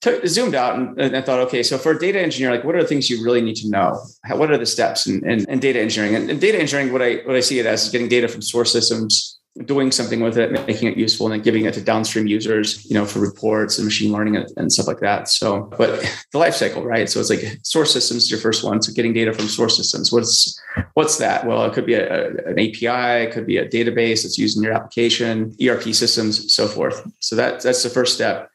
took, 0.00 0.26
zoomed 0.26 0.54
out 0.54 0.76
and, 0.76 1.00
and, 1.00 1.16
I 1.16 1.20
thought, 1.20 1.40
okay, 1.40 1.62
so 1.62 1.78
for 1.78 1.92
a 1.92 1.98
data 1.98 2.20
engineer, 2.20 2.50
like 2.50 2.64
what 2.64 2.74
are 2.74 2.82
the 2.82 2.88
things 2.88 3.08
you 3.08 3.24
really 3.24 3.40
need 3.40 3.56
to 3.56 3.68
know? 3.68 3.98
How, 4.24 4.36
what 4.36 4.50
are 4.50 4.58
the 4.58 4.66
steps 4.66 5.06
in, 5.06 5.28
in, 5.28 5.48
in 5.48 5.58
data 5.58 5.80
engineering? 5.80 6.14
And, 6.14 6.30
and, 6.30 6.40
data 6.40 6.58
engineering, 6.58 6.92
what 6.92 7.02
I 7.02 7.16
what 7.24 7.36
I 7.36 7.40
see 7.40 7.58
it 7.58 7.66
as 7.66 7.84
is 7.84 7.90
getting 7.90 8.08
data 8.08 8.28
from 8.28 8.42
source 8.42 8.72
systems, 8.72 9.38
doing 9.64 9.90
something 9.90 10.20
with 10.20 10.36
it, 10.36 10.52
making 10.66 10.88
it 10.88 10.98
useful, 10.98 11.26
and 11.26 11.34
then 11.34 11.42
giving 11.42 11.64
it 11.64 11.74
to 11.74 11.80
downstream 11.80 12.26
users, 12.26 12.84
you 12.84 12.94
know, 12.94 13.06
for 13.06 13.20
reports 13.20 13.78
and 13.78 13.86
machine 13.86 14.12
learning 14.12 14.36
and, 14.36 14.46
and 14.56 14.72
stuff 14.72 14.86
like 14.86 15.00
that. 15.00 15.28
So, 15.28 15.70
but 15.78 16.00
the 16.32 16.38
life 16.38 16.54
cycle, 16.54 16.84
right? 16.84 17.08
So 17.08 17.18
it's 17.20 17.30
like 17.30 17.58
source 17.62 17.92
systems 17.92 18.24
is 18.24 18.30
your 18.30 18.40
first 18.40 18.64
one. 18.64 18.82
So 18.82 18.92
getting 18.92 19.14
data 19.14 19.32
from 19.32 19.48
source 19.48 19.76
systems. 19.76 20.12
What's 20.12 20.60
what's 20.94 21.16
that? 21.18 21.46
Well, 21.46 21.64
it 21.64 21.72
could 21.72 21.86
be 21.86 21.94
a, 21.94 22.28
an 22.28 22.58
API, 22.58 23.24
it 23.24 23.32
could 23.32 23.46
be 23.46 23.56
a 23.56 23.68
database 23.68 24.22
that's 24.22 24.36
used 24.36 24.58
in 24.58 24.62
your 24.62 24.74
application, 24.74 25.56
ERP 25.62 25.94
systems, 25.94 26.54
so 26.54 26.68
forth. 26.68 27.10
So 27.20 27.34
that 27.36 27.62
that's 27.62 27.82
the 27.82 27.90
first 27.90 28.14
step 28.14 28.50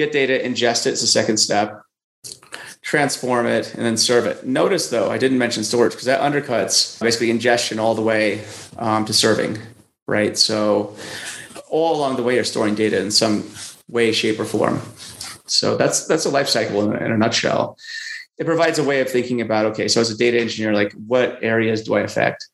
get 0.00 0.12
data, 0.12 0.38
ingest 0.42 0.86
it 0.86 0.94
is 0.94 1.00
the 1.02 1.06
second 1.06 1.36
step, 1.36 1.82
transform 2.80 3.46
it, 3.46 3.74
and 3.74 3.84
then 3.84 3.96
serve 3.96 4.26
it. 4.26 4.46
Notice 4.46 4.88
though, 4.88 5.10
I 5.10 5.18
didn't 5.18 5.38
mention 5.38 5.62
storage 5.62 5.92
because 5.92 6.06
that 6.06 6.20
undercuts 6.20 6.98
basically 7.00 7.30
ingestion 7.30 7.78
all 7.78 7.94
the 7.94 8.02
way 8.02 8.42
um, 8.78 9.04
to 9.04 9.12
serving, 9.12 9.58
right? 10.08 10.36
So 10.38 10.96
all 11.68 11.96
along 11.96 12.16
the 12.16 12.22
way, 12.22 12.34
you're 12.34 12.44
storing 12.44 12.74
data 12.74 12.98
in 12.98 13.10
some 13.10 13.44
way, 13.88 14.12
shape, 14.12 14.40
or 14.40 14.44
form. 14.44 14.80
So 15.46 15.76
that's 15.76 16.06
that's 16.06 16.24
a 16.24 16.30
life 16.30 16.48
cycle 16.48 16.82
in 16.82 16.96
a, 16.96 17.04
in 17.04 17.12
a 17.12 17.18
nutshell. 17.18 17.76
It 18.38 18.46
provides 18.46 18.78
a 18.78 18.84
way 18.84 19.00
of 19.00 19.10
thinking 19.10 19.40
about 19.42 19.66
okay, 19.66 19.86
so 19.86 20.00
as 20.00 20.10
a 20.10 20.16
data 20.16 20.40
engineer, 20.40 20.72
like 20.72 20.92
what 20.92 21.38
areas 21.42 21.82
do 21.82 21.94
I 21.94 22.00
affect, 22.00 22.48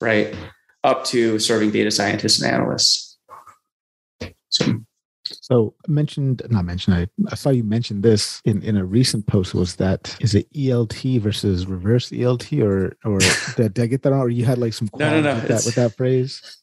right? 0.00 0.34
Up 0.84 1.04
to 1.06 1.38
serving 1.40 1.72
data 1.72 1.90
scientists 1.90 2.40
and 2.40 2.52
analysts. 2.52 3.18
So 4.50 4.80
so 5.48 5.74
mentioned, 5.86 6.42
not 6.50 6.66
mentioned. 6.66 6.94
I, 6.94 7.08
I 7.32 7.34
saw 7.34 7.48
you 7.48 7.64
mention 7.64 8.02
this 8.02 8.42
in, 8.44 8.62
in 8.62 8.76
a 8.76 8.84
recent 8.84 9.26
post. 9.26 9.54
Was 9.54 9.76
that 9.76 10.14
is 10.20 10.34
it 10.34 10.46
ELT 10.52 11.20
versus 11.22 11.66
reverse 11.66 12.10
ELT, 12.10 12.62
or 12.62 12.94
or 13.02 13.18
did, 13.18 13.56
did 13.74 13.80
I 13.80 13.86
get 13.86 14.02
that 14.02 14.12
wrong? 14.12 14.20
Or 14.20 14.28
you 14.28 14.44
had 14.44 14.58
like 14.58 14.74
some 14.74 14.90
no, 14.98 15.08
no, 15.08 15.22
no, 15.22 15.34
with 15.36 15.48
that, 15.48 15.62
with 15.64 15.74
that 15.76 15.96
phrase? 15.96 16.62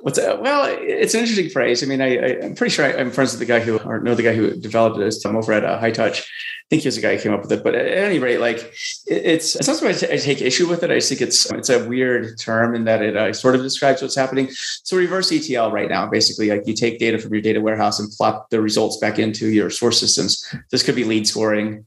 What's 0.00 0.18
uh, 0.18 0.38
well, 0.40 0.66
it's 0.80 1.12
an 1.12 1.20
interesting 1.20 1.50
phrase. 1.50 1.82
I 1.82 1.86
mean, 1.86 2.00
I, 2.00 2.16
am 2.16 2.54
pretty 2.54 2.74
sure 2.74 2.86
I, 2.86 2.92
am 2.92 3.10
friends 3.10 3.32
with 3.32 3.40
the 3.40 3.44
guy 3.44 3.60
who, 3.60 3.78
or 3.78 4.00
know 4.00 4.14
the 4.14 4.22
guy 4.22 4.32
who 4.32 4.58
developed 4.58 4.98
it. 4.98 5.14
Tom 5.22 5.36
over 5.36 5.52
at 5.52 5.62
uh, 5.62 5.78
Hightouch. 5.78 6.22
I 6.22 6.66
think 6.70 6.82
he 6.82 6.88
was 6.88 6.96
the 6.96 7.02
guy 7.02 7.16
who 7.16 7.22
came 7.22 7.34
up 7.34 7.42
with 7.42 7.52
it. 7.52 7.62
But 7.62 7.74
at 7.74 7.86
any 7.86 8.18
rate, 8.18 8.40
like 8.40 8.60
it, 9.06 9.26
it's 9.26 9.54
it's 9.54 9.68
not 9.68 9.76
so 9.76 9.86
much 9.86 10.02
I 10.02 10.16
take 10.16 10.40
issue 10.40 10.66
with 10.66 10.82
it. 10.82 10.90
I 10.90 10.94
just 10.94 11.10
think 11.10 11.20
it's 11.20 11.50
it's 11.52 11.68
a 11.68 11.86
weird 11.86 12.38
term 12.40 12.74
in 12.74 12.84
that 12.84 13.02
it 13.02 13.14
uh, 13.14 13.30
sort 13.34 13.56
of 13.56 13.60
describes 13.60 14.00
what's 14.00 14.16
happening. 14.16 14.48
So 14.50 14.96
reverse 14.96 15.30
ETL 15.30 15.70
right 15.70 15.90
now, 15.90 16.06
basically, 16.06 16.48
like 16.48 16.66
you 16.66 16.72
take 16.72 16.98
data 16.98 17.18
from 17.18 17.34
your 17.34 17.42
data 17.42 17.60
warehouse 17.60 18.00
and 18.00 18.10
plop 18.12 18.48
the 18.48 18.62
results 18.62 18.96
back 18.96 19.18
into 19.18 19.48
your 19.48 19.68
source 19.68 20.00
systems. 20.00 20.50
This 20.70 20.82
could 20.82 20.96
be 20.96 21.04
lead 21.04 21.28
scoring, 21.28 21.86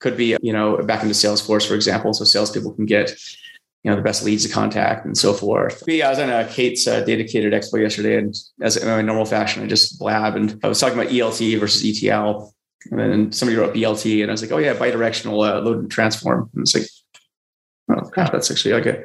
could 0.00 0.16
be 0.16 0.36
you 0.42 0.52
know 0.52 0.82
back 0.82 1.04
into 1.04 1.14
Salesforce, 1.14 1.66
for 1.66 1.74
example, 1.74 2.12
so 2.12 2.24
salespeople 2.24 2.72
can 2.72 2.86
get 2.86 3.16
you 3.86 3.92
know 3.92 3.96
the 3.96 4.02
best 4.02 4.24
leads 4.24 4.44
to 4.44 4.52
contact 4.52 5.06
and 5.06 5.16
so 5.16 5.32
forth. 5.32 5.84
But 5.86 5.94
yeah, 5.94 6.08
I 6.08 6.10
was 6.10 6.18
on 6.18 6.28
a 6.28 6.44
Kate's 6.48 6.88
uh, 6.88 7.04
Datacated 7.04 7.52
expo 7.52 7.80
yesterday, 7.80 8.18
and 8.18 8.34
as 8.60 8.76
in 8.76 8.88
my 8.88 9.00
normal 9.00 9.24
fashion, 9.24 9.62
I 9.62 9.68
just 9.68 10.00
blab 10.00 10.34
and 10.34 10.58
I 10.64 10.66
was 10.66 10.80
talking 10.80 10.98
about 10.98 11.12
ELT 11.12 11.60
versus 11.60 11.84
ETL, 11.84 12.52
and 12.90 12.98
then 12.98 13.30
somebody 13.30 13.56
wrote 13.56 13.76
BLT, 13.76 14.22
and 14.22 14.30
I 14.30 14.32
was 14.32 14.42
like, 14.42 14.50
oh 14.50 14.58
yeah, 14.58 14.74
bidirectional 14.74 15.48
uh, 15.48 15.60
load 15.60 15.78
and 15.78 15.88
transform, 15.88 16.50
and 16.52 16.62
it's 16.62 16.74
like, 16.74 16.86
oh 17.90 18.10
gosh, 18.10 18.30
that's 18.30 18.50
actually 18.50 18.74
like 18.74 18.86
a 18.86 19.04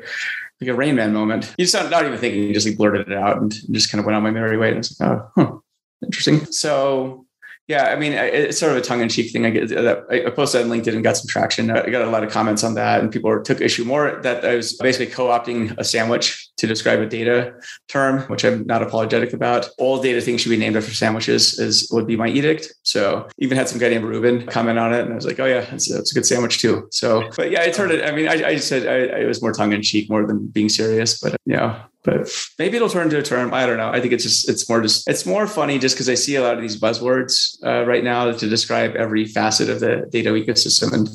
like 0.60 0.70
a 0.72 0.74
Rain 0.74 0.96
Man 0.96 1.14
moment. 1.14 1.54
You 1.60 1.66
just 1.66 1.76
not, 1.76 1.92
not 1.92 2.04
even 2.08 2.18
thinking, 2.18 2.42
you 2.42 2.54
just 2.54 2.68
like 2.68 2.78
blurted 2.78 3.08
it 3.08 3.16
out 3.16 3.40
and 3.40 3.54
just 3.70 3.92
kind 3.92 4.00
of 4.00 4.08
went 4.08 4.16
on 4.16 4.24
my 4.24 4.32
merry 4.32 4.58
way. 4.58 4.70
And 4.70 4.80
it's 4.80 5.00
like, 5.00 5.12
oh, 5.12 5.32
huh, 5.36 5.58
interesting. 6.04 6.46
So 6.46 7.28
yeah, 7.68 7.86
I 7.86 7.95
mean, 7.95 8.14
it's 8.14 8.59
sort 8.59 8.74
of 8.74 8.80
a 8.80 8.82
tongue-in-cheek 8.82 9.32
thing. 9.32 9.45
I 9.45 9.49
get 9.49 9.72
uh, 9.72 9.82
that 9.82 10.03
I 10.09 10.30
posted 10.32 10.62
on 10.64 10.70
LinkedIn 10.70 10.93
and 10.93 11.03
got 11.03 11.16
some 11.16 11.28
traction. 11.28 11.72
I 11.72 11.89
got 11.89 12.01
a 12.01 12.09
lot 12.09 12.24
of 12.24 12.32
comments 12.32 12.64
on 12.64 12.74
that, 12.74 12.99
and 12.99 13.12
people 13.12 13.41
took 13.43 13.62
issue 13.62 13.86
more 13.86 14.20
that 14.24 14.43
I 14.43 14.55
was 14.55 14.74
basically 14.74 15.14
co-opting 15.14 15.78
a 15.78 15.84
sandwich 15.84 16.49
to 16.57 16.68
describe 16.68 16.99
a 16.99 17.05
data 17.05 17.53
term, 17.88 18.22
which 18.24 18.43
I'm 18.43 18.66
not 18.66 18.84
apologetic 18.84 19.32
about. 19.32 19.70
All 19.78 20.01
data 20.01 20.20
things 20.20 20.41
should 20.41 20.49
be 20.49 20.57
named 20.57 20.76
after 20.76 20.93
sandwiches, 20.93 21.59
is 21.59 21.89
would 21.93 22.07
be 22.07 22.18
my 22.18 22.28
edict. 22.28 22.74
So 22.84 23.28
even 23.38 23.57
had 23.57 23.70
some 23.70 23.80
guy 23.80 23.89
named 23.89 24.05
Ruben 24.05 24.47
comment 24.47 24.78
on 24.78 24.93
it, 24.93 25.01
and 25.01 25.12
I 25.14 25.16
was 25.16 25.26
like, 25.26 25.39
oh 25.39 25.45
yeah, 25.45 25.66
it's, 25.74 25.89
it's 25.89 26.12
a 26.12 26.16
good 26.16 26.26
sandwich 26.26 26.59
too. 26.59 26.88
So, 26.91 27.30
but 27.38 27.51
yeah, 27.51 27.62
it's 27.62 27.78
sort 27.78 27.91
of. 27.91 28.01
I 28.01 28.12
mean, 28.12 28.28
I, 28.28 28.49
I 28.49 28.55
said 28.57 28.86
I, 28.88 29.22
I 29.22 29.26
was 29.26 29.41
more 29.41 29.53
tongue-in-cheek 29.53 30.09
more 30.09 30.26
than 30.26 30.47
being 30.47 30.68
serious, 30.68 31.20
but 31.20 31.38
you 31.45 31.55
know, 31.55 31.80
but 32.04 32.30
maybe 32.58 32.78
it'll 32.78 32.89
turn 32.89 33.06
into 33.06 33.20
a 33.20 33.24
term. 33.24 33.54
I 33.54 33.66
don't 33.66 33.78
know. 33.78 33.89
I 33.89 33.99
think 33.99 34.14
it's 34.14 34.24
just 34.24 34.49
it's 34.49 34.68
more 34.68 34.82
just 34.82 35.08
it's 35.08 35.26
more 35.26 35.45
funny 35.45 35.78
just 35.78 35.95
because 35.95 36.10
I 36.10 36.16
see 36.16 36.36
a 36.36 36.41
lot 36.41 36.56
of 36.56 36.62
these 36.62 36.80
buzzwords 36.80 37.64
uh, 37.64 37.86
right 37.86 38.04
now 38.04 38.32
to 38.32 38.49
describe 38.49 38.95
every 38.95 39.26
facet 39.26 39.70
of 39.70 39.80
the 39.80 40.08
data 40.10 40.32
ecosystem, 40.32 40.93
and 40.93 41.10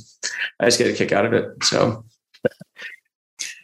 I 0.60 0.66
just 0.66 0.78
get 0.78 0.88
a 0.88 0.92
kick 0.92 1.12
out 1.12 1.26
of 1.26 1.32
it. 1.32 1.64
So. 1.64 2.04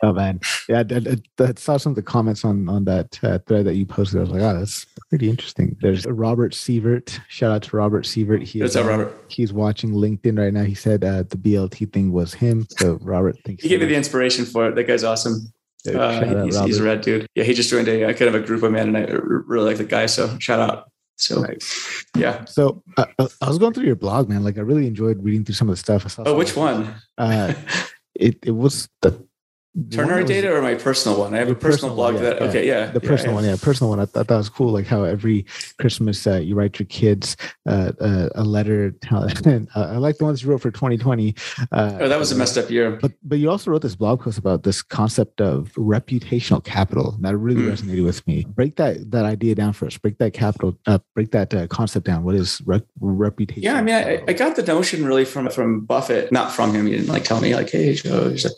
Oh 0.04 0.12
man, 0.12 0.40
yeah, 0.68 0.82
I, 0.90 0.94
I, 0.94 1.46
I, 1.48 1.52
saw 1.56 1.76
some 1.76 1.92
of 1.92 1.96
the 1.96 2.02
comments 2.02 2.44
on 2.44 2.68
on 2.68 2.84
that 2.86 3.20
uh, 3.22 3.38
thread 3.46 3.66
that 3.66 3.76
you 3.76 3.86
posted. 3.86 4.18
I 4.18 4.20
was 4.22 4.30
like, 4.30 4.42
oh, 4.42 4.58
that's 4.58 4.84
pretty 5.08 5.30
interesting. 5.30 5.76
There's 5.80 6.04
Robert 6.06 6.54
Sievert. 6.54 7.20
Shout 7.28 7.52
out 7.52 7.62
to 7.62 7.76
Robert 7.76 8.04
Sievert. 8.04 8.42
He 8.42 8.60
What's 8.60 8.74
up, 8.74 8.86
Robert? 8.86 9.16
He's 9.28 9.52
watching 9.52 9.92
LinkedIn 9.92 10.40
right 10.40 10.52
now. 10.52 10.64
He 10.64 10.74
said 10.74 11.04
uh, 11.04 11.22
the 11.22 11.36
BLT 11.36 11.92
thing 11.92 12.12
was 12.12 12.34
him. 12.34 12.66
So 12.78 12.98
Robert, 13.00 13.36
thanks. 13.44 13.62
He 13.62 13.68
gave 13.68 13.78
me 13.78 13.86
the 13.86 13.94
inspiration 13.94 14.44
for 14.44 14.70
it. 14.70 14.74
That 14.74 14.88
guy's 14.88 15.04
awesome. 15.04 15.52
Uh, 15.86 16.44
he's, 16.44 16.58
he's, 16.60 16.78
a 16.78 16.84
red 16.84 17.00
dude. 17.00 17.26
Yeah, 17.34 17.44
he 17.44 17.54
just 17.54 17.70
joined 17.70 17.88
a, 17.88 18.14
kind 18.14 18.28
of 18.28 18.34
a 18.34 18.40
group 18.40 18.62
of 18.62 18.70
men, 18.70 18.94
and 18.94 18.96
I 18.96 19.10
really 19.10 19.66
like 19.66 19.78
the 19.78 19.84
guy. 19.84 20.06
So 20.06 20.38
shout 20.38 20.60
out. 20.60 20.90
So 21.16 21.42
nice. 21.42 22.04
yeah. 22.16 22.44
So 22.44 22.82
uh, 22.96 23.06
I 23.18 23.48
was 23.48 23.58
going 23.58 23.74
through 23.74 23.86
your 23.86 23.96
blog, 23.96 24.28
man. 24.28 24.44
Like 24.44 24.58
I 24.58 24.60
really 24.60 24.86
enjoyed 24.86 25.22
reading 25.22 25.44
through 25.44 25.54
some 25.54 25.68
of 25.68 25.74
the 25.74 25.78
stuff. 25.78 26.18
oh, 26.24 26.36
which 26.36 26.56
one? 26.56 26.94
Uh, 27.18 27.54
it 28.14 28.38
it 28.42 28.52
was 28.52 28.88
the 29.02 29.26
Ternary 29.90 30.24
data 30.24 30.54
or 30.54 30.60
my 30.60 30.74
personal 30.74 31.18
one? 31.18 31.34
I 31.34 31.38
have 31.38 31.48
a 31.48 31.54
personal, 31.54 31.72
personal 31.72 31.94
blog 31.94 32.14
yeah, 32.16 32.20
that. 32.20 32.40
Yeah. 32.40 32.46
Okay, 32.48 32.66
yeah, 32.66 32.86
the 32.90 33.00
personal 33.00 33.32
yeah, 33.32 33.34
one, 33.34 33.44
yeah, 33.44 33.56
personal 33.58 33.88
one. 33.88 34.00
I 34.00 34.04
thought 34.04 34.28
that 34.28 34.36
was 34.36 34.50
cool. 34.50 34.70
Like 34.70 34.86
how 34.86 35.04
every 35.04 35.46
Christmas 35.78 36.26
uh, 36.26 36.36
you 36.36 36.54
write 36.54 36.78
your 36.78 36.84
kids 36.86 37.38
uh, 37.66 37.92
uh, 37.98 38.28
a 38.34 38.44
letter. 38.44 38.94
and, 39.46 39.68
uh, 39.74 39.92
I 39.92 39.96
like 39.96 40.18
the 40.18 40.24
ones 40.24 40.42
you 40.42 40.50
wrote 40.50 40.60
for 40.60 40.70
2020. 40.70 41.34
Uh, 41.72 41.98
oh, 42.00 42.08
that 42.08 42.18
was 42.18 42.30
a 42.32 42.36
messed 42.36 42.58
up 42.58 42.68
year. 42.68 42.90
But 42.90 43.12
but 43.22 43.38
you 43.38 43.48
also 43.48 43.70
wrote 43.70 43.80
this 43.80 43.96
blog 43.96 44.20
post 44.20 44.36
about 44.36 44.62
this 44.62 44.82
concept 44.82 45.40
of 45.40 45.72
reputational 45.72 46.62
capital. 46.62 47.14
And 47.14 47.24
that 47.24 47.34
really 47.38 47.62
mm. 47.62 47.72
resonated 47.72 48.04
with 48.04 48.26
me. 48.26 48.44
Break 48.46 48.76
that 48.76 49.10
that 49.10 49.24
idea 49.24 49.54
down 49.54 49.72
for 49.72 49.86
us. 49.86 49.96
Break 49.96 50.18
that 50.18 50.34
capital. 50.34 50.78
Uh, 50.86 50.98
break 51.14 51.30
that 51.30 51.70
concept 51.70 52.04
down. 52.04 52.24
What 52.24 52.34
is 52.34 52.60
re- 52.66 52.82
reputation? 53.00 53.62
Yeah, 53.62 53.76
I 53.76 53.82
mean, 53.82 53.94
I, 53.94 54.22
I, 54.28 54.34
got 54.34 54.56
the 54.56 54.62
notion 54.62 55.06
really 55.06 55.24
from 55.24 55.48
from 55.48 55.80
Buffett, 55.80 56.30
not 56.30 56.52
from 56.52 56.74
him. 56.74 56.84
He 56.84 56.92
didn't 56.92 57.08
like 57.08 57.24
tell 57.24 57.40
me 57.40 57.54
like, 57.54 57.70
hey, 57.70 57.94
Joe, 57.94 58.28
there's 58.28 58.44
a 58.44 58.50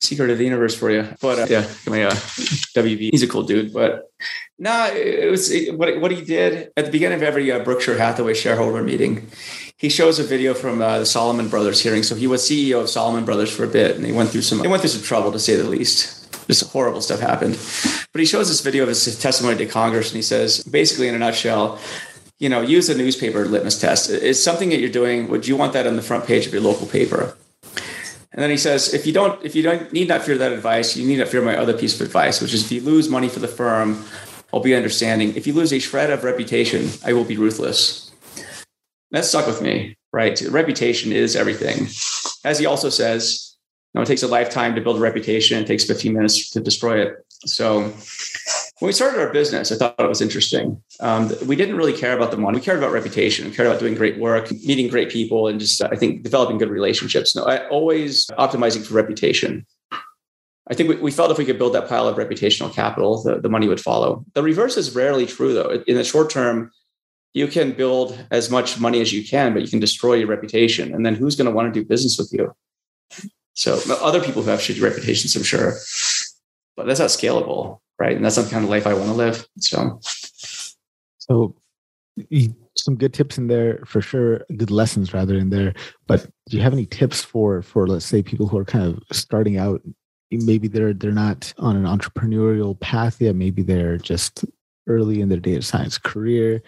secret 0.00 0.30
of 0.30 0.38
the 0.38 0.53
universe 0.54 0.74
for 0.74 0.90
you. 0.90 1.06
But 1.20 1.38
uh, 1.38 1.46
yeah, 1.48 1.68
my 1.86 2.04
uh, 2.04 2.10
WB, 2.12 3.10
he's 3.10 3.22
a 3.22 3.28
cool 3.28 3.42
dude. 3.42 3.72
But 3.72 4.10
no, 4.58 4.86
it 4.92 5.30
was 5.30 5.50
it, 5.50 5.76
what 5.76 6.00
what 6.00 6.10
he 6.10 6.24
did 6.24 6.72
at 6.76 6.86
the 6.86 6.90
beginning 6.90 7.16
of 7.16 7.22
every 7.22 7.50
uh, 7.50 7.58
Berkshire 7.58 7.98
Hathaway 7.98 8.34
shareholder 8.34 8.82
meeting. 8.82 9.30
He 9.76 9.88
shows 9.88 10.18
a 10.18 10.24
video 10.24 10.54
from 10.54 10.80
uh, 10.80 11.00
the 11.00 11.06
Salomon 11.06 11.48
Brothers 11.48 11.80
hearing. 11.80 12.02
So 12.02 12.14
he 12.14 12.26
was 12.26 12.42
CEO 12.42 12.80
of 12.80 12.88
Salomon 12.88 13.24
Brothers 13.24 13.54
for 13.54 13.64
a 13.64 13.68
bit, 13.68 13.96
and 13.96 14.04
they 14.04 14.12
went 14.12 14.30
through 14.30 14.42
some 14.42 14.60
he 14.60 14.68
went 14.68 14.80
through 14.80 14.90
some 14.90 15.02
trouble 15.02 15.32
to 15.32 15.38
say 15.38 15.56
the 15.56 15.64
least. 15.64 16.20
Just 16.46 16.70
horrible 16.72 17.00
stuff 17.00 17.20
happened. 17.20 17.54
But 18.12 18.20
he 18.20 18.26
shows 18.26 18.48
this 18.48 18.60
video 18.60 18.82
of 18.82 18.90
his 18.90 19.18
testimony 19.18 19.56
to 19.58 19.66
Congress, 19.66 20.10
and 20.10 20.16
he 20.16 20.22
says, 20.22 20.62
basically 20.62 21.08
in 21.08 21.14
a 21.14 21.18
nutshell, 21.18 21.78
you 22.38 22.50
know, 22.50 22.60
use 22.60 22.90
a 22.90 22.94
newspaper 22.94 23.46
litmus 23.46 23.80
test. 23.80 24.10
It's 24.10 24.42
something 24.42 24.68
that 24.68 24.78
you're 24.78 24.90
doing. 24.90 25.28
Would 25.28 25.48
you 25.48 25.56
want 25.56 25.72
that 25.72 25.86
on 25.86 25.96
the 25.96 26.02
front 26.02 26.26
page 26.26 26.46
of 26.46 26.52
your 26.52 26.60
local 26.60 26.86
paper? 26.86 27.34
And 28.34 28.42
then 28.42 28.50
he 28.50 28.56
says, 28.56 28.92
if 28.92 29.06
you 29.06 29.12
don't, 29.12 29.42
if 29.44 29.54
you 29.54 29.62
don't 29.62 29.92
need 29.92 30.08
not 30.08 30.22
fear 30.22 30.36
that 30.36 30.52
advice, 30.52 30.96
you 30.96 31.06
need 31.06 31.20
not 31.20 31.28
fear 31.28 31.40
my 31.40 31.56
other 31.56 31.72
piece 31.72 31.94
of 31.94 32.04
advice, 32.04 32.40
which 32.40 32.52
is 32.52 32.64
if 32.64 32.72
you 32.72 32.80
lose 32.80 33.08
money 33.08 33.28
for 33.28 33.38
the 33.38 33.48
firm, 33.48 34.04
I'll 34.52 34.60
be 34.60 34.74
understanding. 34.74 35.36
If 35.36 35.46
you 35.46 35.52
lose 35.52 35.72
a 35.72 35.78
shred 35.78 36.10
of 36.10 36.24
reputation, 36.24 36.90
I 37.04 37.12
will 37.12 37.24
be 37.24 37.36
ruthless. 37.36 38.10
That 39.12 39.24
stuck 39.24 39.46
with 39.46 39.62
me, 39.62 39.96
right? 40.12 40.40
Reputation 40.40 41.12
is 41.12 41.36
everything. 41.36 41.86
As 42.44 42.58
he 42.58 42.66
also 42.66 42.90
says, 42.90 43.56
you 43.92 44.00
know, 44.00 44.02
it 44.02 44.06
takes 44.06 44.24
a 44.24 44.28
lifetime 44.28 44.74
to 44.74 44.80
build 44.80 44.96
a 44.96 45.00
reputation. 45.00 45.62
It 45.62 45.68
takes 45.68 45.84
15 45.84 46.12
minutes 46.12 46.50
to 46.50 46.60
destroy 46.60 47.02
it. 47.02 47.24
So 47.46 47.92
when 48.80 48.88
we 48.88 48.92
started 48.92 49.20
our 49.20 49.32
business, 49.32 49.70
I 49.70 49.76
thought 49.76 49.94
it 50.00 50.08
was 50.08 50.20
interesting. 50.20 50.82
Um, 50.98 51.30
we 51.46 51.54
didn't 51.54 51.76
really 51.76 51.92
care 51.92 52.16
about 52.16 52.32
the 52.32 52.36
money. 52.36 52.58
We 52.58 52.64
cared 52.64 52.78
about 52.78 52.92
reputation. 52.92 53.48
We 53.48 53.54
cared 53.54 53.68
about 53.68 53.78
doing 53.78 53.94
great 53.94 54.18
work, 54.18 54.50
meeting 54.50 54.88
great 54.88 55.10
people, 55.10 55.46
and 55.46 55.60
just, 55.60 55.80
I 55.82 55.94
think, 55.94 56.24
developing 56.24 56.58
good 56.58 56.70
relationships. 56.70 57.36
No, 57.36 57.44
I 57.44 57.68
always 57.68 58.26
optimizing 58.38 58.84
for 58.84 58.94
reputation. 58.94 59.64
I 60.68 60.74
think 60.74 60.88
we, 60.88 60.96
we 60.96 61.12
felt 61.12 61.30
if 61.30 61.38
we 61.38 61.44
could 61.44 61.58
build 61.58 61.74
that 61.74 61.88
pile 61.88 62.08
of 62.08 62.16
reputational 62.16 62.72
capital, 62.72 63.22
the, 63.22 63.40
the 63.40 63.48
money 63.48 63.68
would 63.68 63.80
follow. 63.80 64.24
The 64.32 64.42
reverse 64.42 64.76
is 64.76 64.94
rarely 64.94 65.26
true, 65.26 65.54
though. 65.54 65.84
In 65.86 65.96
the 65.96 66.04
short 66.04 66.30
term, 66.30 66.72
you 67.32 67.46
can 67.46 67.72
build 67.72 68.26
as 68.32 68.50
much 68.50 68.80
money 68.80 69.00
as 69.00 69.12
you 69.12 69.22
can, 69.24 69.52
but 69.52 69.62
you 69.62 69.68
can 69.68 69.80
destroy 69.80 70.14
your 70.14 70.28
reputation. 70.28 70.92
And 70.92 71.06
then 71.06 71.14
who's 71.14 71.36
going 71.36 71.46
to 71.46 71.52
want 71.52 71.72
to 71.72 71.80
do 71.80 71.86
business 71.86 72.18
with 72.18 72.32
you? 72.32 72.54
So 73.52 73.78
other 74.02 74.20
people 74.20 74.42
who 74.42 74.50
have 74.50 74.58
shitty 74.58 74.82
reputations, 74.82 75.36
I'm 75.36 75.44
sure, 75.44 75.74
but 76.76 76.86
that's 76.86 76.98
not 76.98 77.10
scalable 77.10 77.80
right? 77.98 78.16
And 78.16 78.24
that's 78.24 78.36
the 78.36 78.48
kind 78.50 78.64
of 78.64 78.70
life 78.70 78.86
I 78.86 78.94
want 78.94 79.06
to 79.06 79.12
live. 79.12 79.46
So, 79.58 80.00
so 81.18 81.54
some 82.76 82.96
good 82.96 83.14
tips 83.14 83.38
in 83.38 83.46
there 83.46 83.80
for 83.86 84.00
sure, 84.00 84.44
good 84.56 84.70
lessons 84.70 85.12
rather 85.12 85.36
in 85.36 85.50
there. 85.50 85.74
But 86.06 86.28
do 86.48 86.56
you 86.56 86.62
have 86.62 86.72
any 86.72 86.86
tips 86.86 87.22
for 87.22 87.62
for 87.62 87.86
let's 87.86 88.06
say 88.06 88.22
people 88.22 88.46
who 88.46 88.58
are 88.58 88.64
kind 88.64 88.84
of 88.84 89.02
starting 89.16 89.58
out? 89.58 89.82
Maybe 90.30 90.68
they're 90.68 90.94
they're 90.94 91.12
not 91.12 91.52
on 91.58 91.76
an 91.76 91.84
entrepreneurial 91.84 92.78
path 92.78 93.20
yet. 93.20 93.36
Maybe 93.36 93.62
they're 93.62 93.98
just 93.98 94.44
early 94.86 95.20
in 95.20 95.28
their 95.28 95.40
data 95.40 95.62
science 95.62 95.98
career. 95.98 96.62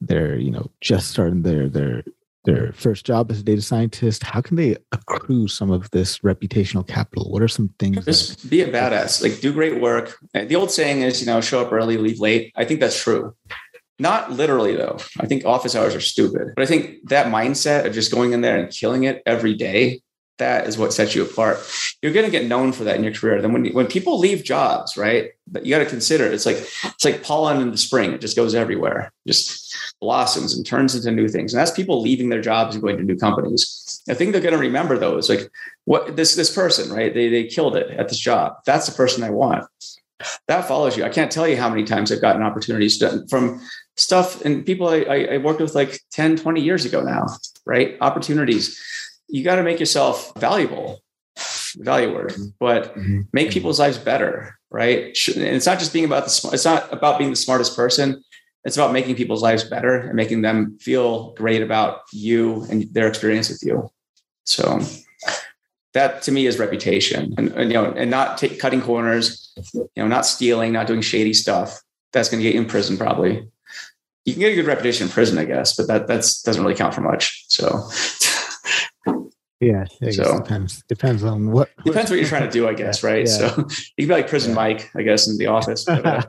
They're 0.00 0.36
you 0.36 0.50
know 0.50 0.70
just 0.80 1.10
starting 1.10 1.42
their 1.42 1.68
their 1.68 2.04
their 2.44 2.72
first 2.72 3.06
job 3.06 3.30
as 3.30 3.40
a 3.40 3.42
data 3.42 3.62
scientist, 3.62 4.22
how 4.22 4.40
can 4.40 4.56
they 4.56 4.76
accrue 4.92 5.48
some 5.48 5.70
of 5.70 5.90
this 5.90 6.18
reputational 6.20 6.86
capital? 6.86 7.30
What 7.30 7.42
are 7.42 7.48
some 7.48 7.68
things? 7.78 8.04
Just 8.04 8.42
that- 8.42 8.50
be 8.50 8.62
a 8.62 8.68
badass, 8.70 9.22
like 9.22 9.40
do 9.40 9.52
great 9.52 9.80
work. 9.80 10.16
The 10.34 10.56
old 10.56 10.70
saying 10.70 11.02
is, 11.02 11.20
you 11.20 11.26
know, 11.26 11.40
show 11.40 11.64
up 11.64 11.72
early, 11.72 11.96
leave 11.96 12.20
late. 12.20 12.52
I 12.56 12.64
think 12.64 12.80
that's 12.80 13.00
true. 13.00 13.34
Not 13.98 14.32
literally 14.32 14.74
though. 14.74 14.98
I 15.20 15.26
think 15.26 15.44
office 15.44 15.76
hours 15.76 15.94
are 15.94 16.00
stupid, 16.00 16.48
but 16.56 16.62
I 16.62 16.66
think 16.66 17.08
that 17.08 17.26
mindset 17.26 17.86
of 17.86 17.92
just 17.92 18.10
going 18.10 18.32
in 18.32 18.40
there 18.40 18.58
and 18.58 18.72
killing 18.72 19.04
it 19.04 19.22
every 19.26 19.54
day 19.54 20.00
that 20.38 20.66
is 20.66 20.78
what 20.78 20.92
sets 20.92 21.14
you 21.14 21.22
apart. 21.22 21.58
You're 22.00 22.12
going 22.12 22.24
to 22.24 22.30
get 22.30 22.46
known 22.46 22.72
for 22.72 22.84
that 22.84 22.96
in 22.96 23.04
your 23.04 23.12
career. 23.12 23.40
Then 23.40 23.52
when 23.52 23.66
when 23.72 23.86
people 23.86 24.18
leave 24.18 24.44
jobs, 24.44 24.96
right? 24.96 25.30
But 25.46 25.64
you 25.64 25.70
got 25.70 25.80
to 25.80 25.86
consider 25.86 26.26
it's 26.26 26.46
like 26.46 26.56
it's 26.56 27.04
like 27.04 27.22
pollen 27.22 27.60
in 27.60 27.70
the 27.70 27.78
spring. 27.78 28.12
It 28.12 28.20
just 28.20 28.36
goes 28.36 28.54
everywhere, 28.54 29.12
just 29.26 29.76
blossoms 30.00 30.56
and 30.56 30.66
turns 30.66 30.94
into 30.94 31.10
new 31.10 31.28
things. 31.28 31.52
And 31.52 31.60
that's 31.60 31.70
people 31.70 32.00
leaving 32.00 32.28
their 32.28 32.40
jobs 32.40 32.74
and 32.74 32.82
going 32.82 32.96
to 32.96 33.04
new 33.04 33.16
companies. 33.16 34.02
I 34.08 34.14
think 34.14 34.32
they're 34.32 34.40
going 34.40 34.54
to 34.54 34.58
remember 34.58 34.98
those. 34.98 35.28
Like 35.28 35.50
what 35.84 36.16
this 36.16 36.34
this 36.34 36.52
person, 36.52 36.92
right? 36.92 37.12
They 37.12 37.28
they 37.28 37.44
killed 37.44 37.76
it 37.76 37.90
at 37.90 38.08
this 38.08 38.18
job. 38.18 38.54
That's 38.66 38.86
the 38.86 38.96
person 38.96 39.22
I 39.22 39.30
want. 39.30 39.66
That 40.48 40.66
follows 40.66 40.96
you. 40.96 41.04
I 41.04 41.08
can't 41.08 41.32
tell 41.32 41.48
you 41.48 41.56
how 41.56 41.68
many 41.68 41.84
times 41.84 42.12
I've 42.12 42.20
gotten 42.20 42.42
opportunities 42.42 42.96
to, 42.98 43.26
from 43.28 43.60
stuff 43.96 44.44
and 44.44 44.64
people 44.64 44.88
I, 44.88 45.28
I 45.32 45.38
worked 45.38 45.60
with 45.60 45.74
like 45.74 46.00
10, 46.12 46.36
20 46.36 46.60
years 46.60 46.84
ago 46.84 47.02
now, 47.02 47.26
right? 47.66 47.96
Opportunities 48.00 48.80
you 49.32 49.42
got 49.42 49.56
to 49.56 49.62
make 49.62 49.80
yourself 49.80 50.32
valuable 50.38 51.00
value 51.76 52.14
word 52.14 52.30
mm-hmm. 52.30 52.48
but 52.60 52.94
mm-hmm. 52.94 53.22
make 53.32 53.48
mm-hmm. 53.48 53.54
people's 53.54 53.80
lives 53.80 53.98
better 53.98 54.58
right? 54.72 55.16
And 55.36 55.44
it's 55.44 55.66
not 55.66 55.78
just 55.78 55.92
being 55.92 56.06
about 56.06 56.24
the 56.24 56.30
smart 56.30 56.54
it's 56.54 56.64
not 56.64 56.92
about 56.92 57.18
being 57.18 57.30
the 57.30 57.36
smartest 57.36 57.76
person. 57.76 58.24
It's 58.64 58.76
about 58.76 58.92
making 58.92 59.16
people's 59.16 59.42
lives 59.42 59.64
better 59.64 59.96
and 59.96 60.14
making 60.14 60.42
them 60.42 60.78
feel 60.80 61.32
great 61.34 61.62
about 61.62 62.02
you 62.12 62.64
and 62.70 62.92
their 62.94 63.08
experience 63.08 63.48
with 63.48 63.62
you. 63.62 63.90
So 64.44 64.80
that 65.94 66.22
to 66.22 66.32
me 66.32 66.46
is 66.46 66.58
reputation. 66.58 67.34
And, 67.36 67.48
and 67.52 67.70
you 67.70 67.74
know 67.74 67.92
and 67.92 68.10
not 68.10 68.38
take, 68.38 68.58
cutting 68.58 68.80
corners 68.80 69.52
you 69.74 69.88
know 69.96 70.08
not 70.08 70.26
stealing 70.26 70.72
not 70.72 70.86
doing 70.86 71.02
shady 71.02 71.34
stuff. 71.34 71.80
That's 72.12 72.28
going 72.28 72.40
to 72.40 72.44
get 72.44 72.54
you 72.54 72.60
in 72.60 72.66
prison 72.66 72.96
probably. 72.96 73.48
You 74.24 74.32
can 74.32 74.40
get 74.40 74.52
a 74.52 74.54
good 74.54 74.66
reputation 74.66 75.08
in 75.08 75.12
prison 75.12 75.36
i 75.36 75.44
guess 75.44 75.74
but 75.74 75.88
that 75.88 76.06
that's 76.06 76.42
doesn't 76.42 76.62
really 76.62 76.76
count 76.76 76.94
for 76.94 77.02
much. 77.02 77.44
So 77.48 77.66
Yeah, 79.62 79.84
so 80.10 80.38
depends 80.38 80.82
depends 80.88 81.22
on 81.22 81.52
what 81.52 81.70
depends 81.84 82.10
what 82.10 82.18
you're 82.18 82.28
trying 82.28 82.42
to 82.42 82.50
do, 82.50 82.66
I 82.66 82.74
guess, 82.74 83.04
right? 83.04 83.28
Yeah. 83.28 83.32
So 83.32 83.46
you 83.96 84.06
can 84.06 84.08
be 84.08 84.14
like 84.14 84.28
Prison 84.28 84.50
yeah. 84.50 84.56
Mike, 84.56 84.90
I 84.96 85.02
guess, 85.02 85.28
in 85.28 85.38
the 85.38 85.46
office. 85.46 85.84
But, 85.84 86.04
uh, 86.04 86.22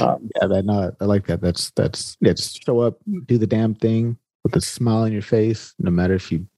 um, 0.02 0.28
yeah, 0.34 0.48
that 0.48 0.64
no, 0.64 0.90
I 1.00 1.04
like 1.04 1.28
that. 1.28 1.40
That's 1.40 1.70
that's 1.76 2.16
yeah, 2.20 2.32
just 2.32 2.64
show 2.64 2.80
up, 2.80 2.98
do 3.26 3.38
the 3.38 3.46
damn 3.46 3.76
thing 3.76 4.18
with 4.42 4.56
a 4.56 4.60
smile 4.60 5.04
on 5.04 5.12
your 5.12 5.22
face, 5.22 5.74
no 5.78 5.92
matter 5.92 6.14
if 6.14 6.32
you 6.32 6.48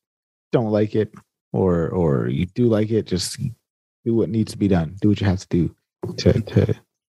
don't 0.53 0.71
like 0.71 0.95
it 0.95 1.13
or 1.53 1.91
or 1.91 2.29
you 2.29 2.47
do 2.47 2.69
like 2.69 2.91
it, 2.91 3.07
just 3.07 3.39
do 4.07 4.15
what 4.15 4.31
needs 4.31 4.53
to 4.53 4.59
be 4.59 4.69
done. 4.69 4.97
Do 5.03 5.11
what 5.11 5.21
you 5.21 5.27
have 5.27 5.41
to 5.41 5.49
do 5.49 5.77
to 6.17 6.33
to 6.33 6.65
to 6.65 6.75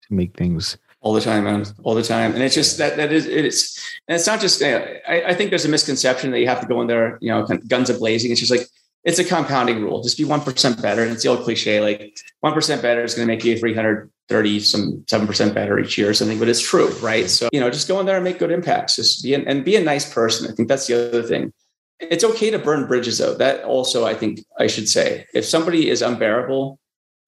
make 0.09 0.35
things 0.35 0.77
all 1.03 1.13
the 1.13 1.21
time, 1.21 1.43
man, 1.43 1.65
all 1.83 1.93
the 1.93 2.01
time. 2.01 2.33
And 2.33 2.41
it's 2.41 2.55
just 2.55 2.77
that 2.79 2.97
that 2.97 3.11
is 3.11 3.27
it's 3.27 3.77
and 4.07 4.15
it's 4.15 4.25
not 4.25 4.41
just. 4.41 4.63
I, 4.63 5.01
I 5.27 5.33
think 5.35 5.51
there's 5.51 5.65
a 5.65 5.69
misconception 5.69 6.31
that 6.31 6.39
you 6.39 6.47
have 6.47 6.61
to 6.61 6.67
go 6.67 6.81
in 6.81 6.87
there, 6.87 7.19
you 7.21 7.29
know, 7.29 7.45
guns 7.67 7.89
a 7.89 7.93
blazing. 7.93 8.31
It's 8.31 8.39
just 8.39 8.51
like 8.51 8.65
it's 9.03 9.19
a 9.19 9.23
compounding 9.23 9.81
rule. 9.81 10.01
Just 10.01 10.17
be 10.17 10.23
one 10.23 10.41
percent 10.41 10.81
better, 10.81 11.03
and 11.03 11.11
it's 11.11 11.23
the 11.23 11.29
old 11.29 11.43
cliche 11.43 11.81
like 11.81 12.17
one 12.39 12.53
percent 12.53 12.81
better 12.81 13.03
is 13.03 13.13
going 13.13 13.27
to 13.27 13.33
make 13.33 13.43
you 13.43 13.59
three 13.59 13.75
hundred 13.75 14.09
thirty 14.29 14.61
some 14.61 15.03
seven 15.07 15.27
percent 15.27 15.53
better 15.53 15.77
each 15.77 15.97
year 15.97 16.09
or 16.09 16.13
something. 16.13 16.39
But 16.39 16.47
it's 16.47 16.61
true, 16.61 16.89
right? 16.99 17.29
So 17.29 17.49
you 17.51 17.59
know, 17.59 17.69
just 17.69 17.87
go 17.87 17.99
in 17.99 18.05
there 18.05 18.15
and 18.15 18.23
make 18.23 18.39
good 18.39 18.51
impacts. 18.51 18.95
Just 18.95 19.23
be 19.23 19.33
an, 19.33 19.45
and 19.47 19.65
be 19.65 19.75
a 19.75 19.83
nice 19.83 20.11
person. 20.11 20.49
I 20.49 20.55
think 20.55 20.69
that's 20.69 20.87
the 20.87 21.09
other 21.09 21.23
thing. 21.23 21.51
It's 21.99 22.23
okay 22.23 22.49
to 22.49 22.59
burn 22.59 22.87
bridges, 22.87 23.17
though. 23.17 23.35
That 23.35 23.63
also, 23.63 24.05
I 24.05 24.13
think, 24.13 24.43
I 24.59 24.67
should 24.67 24.89
say, 24.89 25.25
if 25.33 25.45
somebody 25.45 25.89
is 25.89 26.01
unbearable 26.01 26.79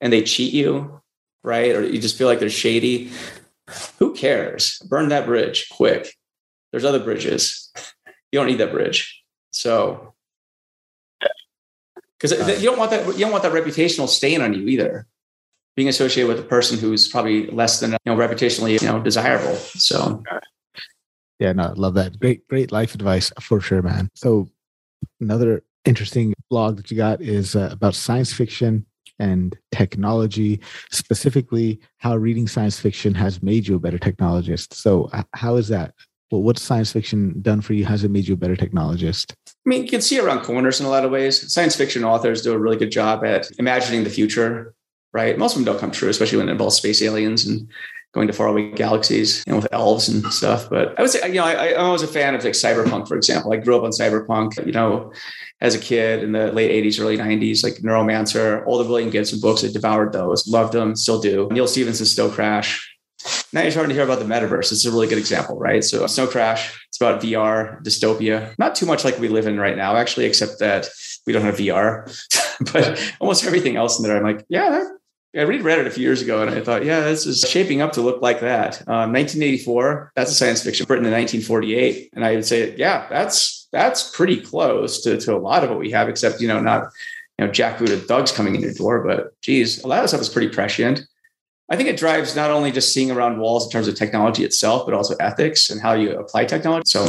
and 0.02 0.12
they 0.12 0.22
cheat 0.24 0.54
you, 0.54 1.02
right, 1.44 1.74
or 1.76 1.84
you 1.84 2.00
just 2.00 2.18
feel 2.18 2.28
like 2.28 2.40
they're 2.40 2.50
shady, 2.50 3.12
who 4.00 4.14
cares? 4.14 4.80
Burn 4.88 5.10
that 5.10 5.26
bridge 5.26 5.70
quick. 5.70 6.14
There's 6.72 6.86
other 6.86 7.00
bridges. 7.00 7.72
You 8.32 8.40
don't 8.40 8.48
need 8.48 8.60
that 8.60 8.72
bridge. 8.72 9.24
So, 9.52 10.14
because 12.20 12.34
uh, 12.34 12.58
you 12.60 12.66
don't 12.66 12.78
want 12.78 12.92
that 12.92 13.06
you 13.14 13.20
don't 13.20 13.32
want 13.32 13.44
that 13.44 13.54
reputational 13.54 14.08
stain 14.08 14.42
on 14.42 14.54
you 14.54 14.68
either. 14.68 15.08
Being 15.76 15.90
associated 15.90 16.30
with 16.30 16.40
a 16.40 16.48
person 16.48 16.78
who's 16.78 17.08
probably 17.08 17.48
less 17.48 17.80
than 17.80 17.92
you 17.92 17.98
know 18.06 18.16
reputationally 18.16 18.80
you 18.82 18.88
know 18.88 19.02
desirable. 19.02 19.56
So, 19.56 20.24
yeah, 21.40 21.54
no, 21.54 21.74
love 21.76 21.96
that. 21.96 22.20
Great, 22.20 22.48
great 22.48 22.72
life 22.72 22.96
advice 22.96 23.32
for 23.42 23.60
sure, 23.60 23.82
man. 23.82 24.10
So, 24.14 24.48
another 25.20 25.64
interesting 25.84 26.34
blog 26.50 26.78
that 26.78 26.92
you 26.92 26.98
got 26.98 27.22
is 27.22 27.56
uh, 27.56 27.70
about 27.72 27.96
science 27.96 28.32
fiction 28.34 28.86
and 29.20 29.58
technology, 29.72 30.60
specifically 30.92 31.80
how 31.98 32.16
reading 32.16 32.48
science 32.48 32.80
fiction 32.80 33.14
has 33.16 33.42
made 33.42 33.68
you 33.68 33.76
a 33.76 33.80
better 33.80 33.98
technologist. 33.98 34.74
So, 34.74 35.10
how 35.34 35.56
is 35.56 35.68
that? 35.70 35.94
Well, 36.32 36.42
what's 36.42 36.62
science 36.62 36.92
fiction 36.92 37.42
done 37.42 37.62
for 37.62 37.74
you? 37.74 37.86
Has 37.86 38.04
it 38.04 38.12
made 38.12 38.28
you 38.28 38.34
a 38.34 38.38
better 38.38 38.56
technologist? 38.56 39.34
I 39.48 39.70
mean, 39.70 39.84
you 39.84 39.90
can 39.90 40.02
see 40.02 40.20
around 40.20 40.42
corners 40.42 40.80
in 40.80 40.86
a 40.86 40.90
lot 40.90 41.06
of 41.06 41.12
ways. 41.12 41.52
Science 41.54 41.76
fiction 41.76 42.04
authors 42.04 42.42
do 42.42 42.52
a 42.52 42.58
really 42.58 42.78
good 42.78 42.92
job 42.92 43.24
at 43.24 43.50
imagining 43.60 44.04
the 44.04 44.10
future, 44.10 44.74
right? 45.14 45.38
Most 45.38 45.54
of 45.54 45.60
them 45.60 45.66
don't 45.66 45.80
come 45.80 45.92
true, 45.92 46.10
especially 46.10 46.40
when 46.40 46.50
it 46.50 46.54
involves 46.54 46.78
space 46.78 47.02
aliens 47.02 47.46
and 47.46 47.68
going 48.16 48.28
to 48.28 48.34
faraway 48.34 48.72
galaxies, 48.72 49.44
you 49.46 49.52
know, 49.52 49.58
with 49.58 49.68
elves 49.74 50.08
and 50.08 50.26
stuff. 50.34 50.70
But 50.70 50.98
I 50.98 51.02
would 51.02 51.12
say, 51.12 51.28
you 51.28 51.36
know, 51.36 51.44
I, 51.44 51.72
I 51.72 51.90
was 51.90 52.02
a 52.02 52.08
fan 52.08 52.34
of 52.34 52.44
like 52.44 52.54
cyberpunk, 52.54 53.10
for 53.10 53.18
example. 53.18 53.54
I 53.54 53.58
grew 53.58 53.76
up 53.76 53.84
on 53.84 53.92
cyberpunk, 53.92 54.66
you 54.66 54.72
know, 54.72 55.12
as 55.60 55.76
a 55.76 55.80
kid 55.80 56.24
in 56.24 56.32
the 56.32 56.52
late 56.54 56.72
80s, 56.84 57.00
early 57.00 57.18
90s, 57.18 57.62
like 57.62 57.74
Neuromancer, 57.76 58.66
all 58.66 58.78
the 58.78 58.90
William 58.90 59.10
Gibson 59.10 59.42
books. 59.42 59.66
I 59.66 59.68
devoured 59.68 60.14
those, 60.14 60.48
loved 60.48 60.74
them, 60.74 60.96
still 60.96 61.20
do. 61.20 61.50
Neal 61.52 61.68
Stephenson's 61.68 62.16
Snow 62.16 62.30
Crash. 62.30 62.90
Now 63.52 63.62
you're 63.62 63.72
starting 63.72 63.90
to 63.90 63.96
hear 63.96 64.04
about 64.04 64.20
the 64.20 64.26
metaverse. 64.26 64.72
It's 64.72 64.86
a 64.86 64.92
really 64.92 65.08
good 65.08 65.18
example, 65.18 65.60
right? 65.60 65.84
So 65.84 66.08
Snow 66.08 66.28
Crash, 66.28 66.74
it's 66.88 67.02
about 67.02 67.22
VR, 67.22 67.84
dystopia. 67.84 68.58
Not 68.58 68.76
too 68.76 68.86
much 68.86 69.04
like 69.04 69.20
we 69.20 69.28
live 69.28 69.46
in 69.46 69.60
right 69.60 69.76
now, 69.76 69.98
actually, 69.98 70.26
except 70.26 70.60
that 70.60 70.88
we 71.28 71.34
don't 71.34 71.42
have 71.42 71.58
VR. 71.58 72.08
but 72.72 73.14
almost 73.20 73.46
everything 73.46 73.76
else 73.76 74.00
in 74.00 74.04
there, 74.08 74.16
I'm 74.16 74.24
like, 74.24 74.46
yeah, 74.48 74.86
I 75.36 75.42
read 75.44 75.80
it 75.80 75.88
a 75.88 75.92
few 75.92 76.04
years 76.04 76.22
ago 76.22 76.42
and 76.42 76.50
I 76.50 76.62
thought, 76.62 76.86
yeah, 76.86 77.02
this 77.02 77.26
is 77.26 77.42
shaping 77.42 77.82
up 77.82 77.92
to 77.94 78.02
look 78.02 78.22
like 78.22 78.40
that. 78.40 78.80
Um, 78.88 79.12
1984, 79.12 80.14
that's 80.16 80.32
a 80.32 80.34
science 80.34 80.64
fiction 80.64 80.86
written 80.88 81.06
in 81.06 81.12
1948. 81.12 82.12
And 82.14 82.24
I 82.24 82.36
would 82.36 82.46
say, 82.46 82.74
yeah, 82.78 83.08
that's 83.10 83.68
that's 83.72 84.16
pretty 84.16 84.40
close 84.40 85.02
to, 85.04 85.18
to 85.20 85.36
a 85.36 85.38
lot 85.38 85.64
of 85.64 85.70
what 85.70 85.80
we 85.80 85.92
have, 85.92 86.08
except, 86.08 86.40
you 86.40 86.48
know, 86.48 86.62
not, 86.62 86.90
you 87.38 87.46
know, 87.46 87.52
jackbooted 87.52 88.06
thugs 88.08 88.32
coming 88.32 88.56
in 88.56 88.62
your 88.62 88.74
door, 88.74 89.04
but 89.06 89.40
geez, 89.42 89.84
a 89.84 89.88
lot 89.88 90.04
of 90.04 90.10
stuff 90.10 90.22
is 90.22 90.30
pretty 90.30 90.48
prescient. 90.48 91.02
I 91.70 91.76
think 91.76 91.90
it 91.90 91.98
drives 91.98 92.36
not 92.36 92.52
only 92.52 92.72
just 92.72 92.94
seeing 92.94 93.12
around 93.12 93.40
walls 93.40 93.66
in 93.66 93.72
terms 93.72 93.88
of 93.90 93.96
technology 93.96 94.46
itself, 94.46 94.86
but 94.86 94.94
also 94.94 95.16
ethics 95.20 95.70
and 95.70 95.82
how 95.82 95.94
you 95.94 96.18
apply 96.18 96.46
technology. 96.46 96.84
So 96.86 97.06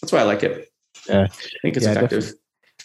that's 0.00 0.10
why 0.10 0.20
I 0.20 0.24
like 0.24 0.42
it. 0.42 0.68
Yeah. 1.08 1.24
I 1.24 1.58
think 1.62 1.76
it's 1.76 1.84
yeah, 1.84 1.92
effective. 1.92 2.20
Definitely, 2.20 2.41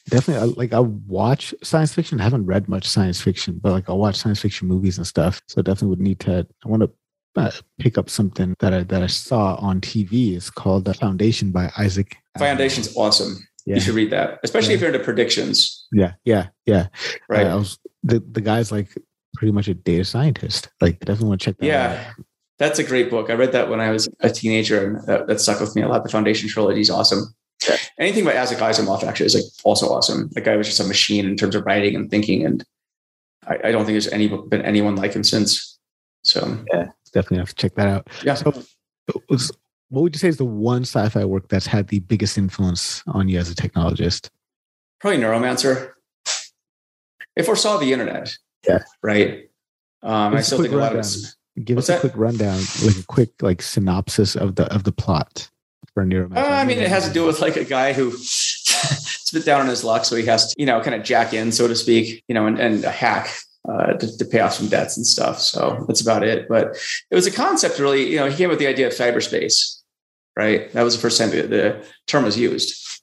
definitely 0.09 0.53
like 0.53 0.73
I 0.73 0.79
watch 0.79 1.53
science 1.63 1.93
fiction. 1.93 2.19
I 2.19 2.23
haven't 2.23 2.45
read 2.45 2.67
much 2.67 2.87
science 2.87 3.21
fiction, 3.21 3.59
but 3.61 3.71
like 3.71 3.89
I'll 3.89 3.97
watch 3.97 4.15
science 4.15 4.41
fiction 4.41 4.67
movies 4.67 4.97
and 4.97 5.05
stuff. 5.05 5.41
So 5.47 5.61
definitely 5.61 5.89
would 5.89 6.01
need 6.01 6.19
to. 6.21 6.47
I 6.65 6.69
want 6.69 6.83
to 6.83 6.91
uh, 7.35 7.51
pick 7.79 7.97
up 7.97 8.09
something 8.09 8.55
that 8.59 8.73
I 8.73 8.83
that 8.83 9.03
I 9.03 9.07
saw 9.07 9.55
on 9.55 9.81
TV. 9.81 10.35
It's 10.35 10.49
called 10.49 10.85
The 10.85 10.93
Foundation 10.93 11.51
by 11.51 11.71
Isaac. 11.77 12.17
Foundation's 12.37 12.95
awesome. 12.95 13.37
Yeah. 13.65 13.75
You 13.75 13.81
should 13.81 13.95
read 13.95 14.11
that, 14.11 14.39
especially 14.43 14.69
yeah. 14.69 14.75
if 14.75 14.81
you're 14.81 14.93
into 14.93 15.03
predictions. 15.03 15.87
Yeah, 15.91 16.13
yeah, 16.23 16.47
yeah. 16.65 16.87
Right. 17.27 17.45
Uh, 17.45 17.51
I 17.51 17.55
was 17.55 17.77
the 18.03 18.19
the 18.19 18.41
guy's 18.41 18.71
like 18.71 18.89
pretty 19.35 19.51
much 19.51 19.67
a 19.67 19.73
data 19.73 20.05
scientist. 20.05 20.69
Like, 20.81 20.99
definitely 20.99 21.29
want 21.29 21.41
to 21.41 21.45
check 21.45 21.57
that. 21.59 21.65
Yeah. 21.65 22.05
Out. 22.07 22.25
That's 22.59 22.79
a 22.79 22.83
great 22.83 23.11
book. 23.11 23.29
I 23.29 23.33
read 23.33 23.51
that 23.51 23.69
when 23.69 23.79
I 23.79 23.91
was 23.91 24.09
a 24.21 24.31
teenager, 24.31 24.87
and 24.87 25.07
that, 25.07 25.27
that 25.27 25.39
stuck 25.39 25.59
with 25.59 25.75
me 25.75 25.83
a 25.83 25.87
lot. 25.87 26.03
The 26.03 26.09
Foundation 26.09 26.49
trilogy 26.49 26.81
is 26.81 26.89
awesome. 26.89 27.35
Anything 27.99 28.25
by 28.25 28.37
Isaac 28.37 28.59
Asimov 28.59 29.03
actually 29.03 29.25
is 29.25 29.35
like 29.35 29.43
also 29.63 29.87
awesome. 29.87 30.29
The 30.33 30.41
guy 30.41 30.55
was 30.55 30.67
just 30.67 30.79
a 30.79 30.83
machine 30.83 31.25
in 31.25 31.35
terms 31.35 31.55
of 31.55 31.65
writing 31.65 31.95
and 31.95 32.09
thinking, 32.09 32.45
and 32.45 32.63
I, 33.47 33.55
I 33.65 33.71
don't 33.71 33.85
think 33.85 33.93
there's 33.93 34.07
any 34.07 34.27
been 34.27 34.61
anyone 34.61 34.95
like 34.95 35.13
him 35.13 35.23
since. 35.23 35.77
So 36.23 36.63
yeah, 36.71 36.89
definitely 37.13 37.39
have 37.39 37.49
to 37.49 37.55
check 37.55 37.75
that 37.75 37.87
out. 37.87 38.07
Yeah. 38.23 38.35
So, 38.35 38.51
what 39.89 40.01
would 40.01 40.15
you 40.15 40.19
say 40.19 40.27
is 40.27 40.37
the 40.37 40.45
one 40.45 40.83
sci-fi 40.83 41.25
work 41.25 41.47
that's 41.47 41.65
had 41.65 41.87
the 41.87 41.99
biggest 42.01 42.37
influence 42.37 43.03
on 43.07 43.27
you 43.27 43.39
as 43.39 43.49
a 43.49 43.55
technologist? 43.55 44.29
Probably 44.99 45.19
Neuromancer. 45.19 45.91
If 46.25 46.51
It 47.35 47.45
foresaw 47.45 47.77
the 47.77 47.93
internet. 47.93 48.35
Yeah. 48.67 48.83
Right. 49.01 49.49
Um, 50.03 50.35
I 50.35 50.41
still 50.41 50.61
think 50.61 50.73
a 50.73 50.77
lot 50.77 50.95
of 50.95 51.05
Give 51.63 51.75
What's 51.75 51.89
us 51.89 51.97
a 51.97 52.01
that? 52.01 52.01
quick 52.01 52.13
rundown, 52.15 52.59
like 52.85 52.97
a 52.97 53.05
quick 53.07 53.41
like 53.41 53.63
synopsis 53.63 54.35
of 54.35 54.55
the 54.55 54.71
of 54.71 54.83
the 54.83 54.91
plot 54.91 55.49
for 55.97 56.05
Neuromancer. 56.05 56.37
Uh, 56.37 56.49
I 56.49 56.63
mean, 56.63 56.77
it 56.77 56.89
has 56.89 57.07
to 57.07 57.13
do 57.13 57.25
with 57.25 57.41
like 57.41 57.55
a 57.55 57.65
guy 57.65 57.91
who 57.91 58.11
spit 58.17 59.45
down 59.45 59.61
on 59.61 59.67
his 59.67 59.83
luck, 59.83 60.05
so 60.05 60.15
he 60.15 60.27
has 60.27 60.53
to, 60.53 60.55
you 60.59 60.67
know, 60.67 60.79
kind 60.79 60.95
of 60.95 61.01
jack 61.01 61.33
in, 61.33 61.51
so 61.51 61.67
to 61.67 61.75
speak, 61.75 62.23
you 62.27 62.35
know, 62.35 62.45
and, 62.45 62.59
and 62.59 62.83
a 62.83 62.91
hack 62.91 63.35
uh, 63.67 63.93
to, 63.93 64.17
to, 64.17 64.25
pay 64.25 64.41
off 64.41 64.53
some 64.53 64.67
debts 64.67 64.95
and 64.95 65.07
stuff. 65.07 65.39
So 65.39 65.85
that's 65.87 66.01
about 66.01 66.21
it. 66.21 66.47
But 66.47 66.77
it 67.09 67.15
was 67.15 67.25
a 67.25 67.31
concept 67.31 67.79
really, 67.79 68.11
you 68.11 68.17
know, 68.17 68.29
he 68.29 68.37
came 68.37 68.49
up 68.49 68.51
with 68.51 68.59
the 68.59 68.67
idea 68.67 68.85
of 68.85 68.93
cyberspace, 68.93 69.81
right? 70.35 70.71
That 70.73 70.83
was 70.83 70.95
the 70.95 71.01
first 71.01 71.17
time 71.17 71.31
the, 71.31 71.41
the 71.41 71.85
term 72.05 72.25
was 72.25 72.37
used. 72.37 73.01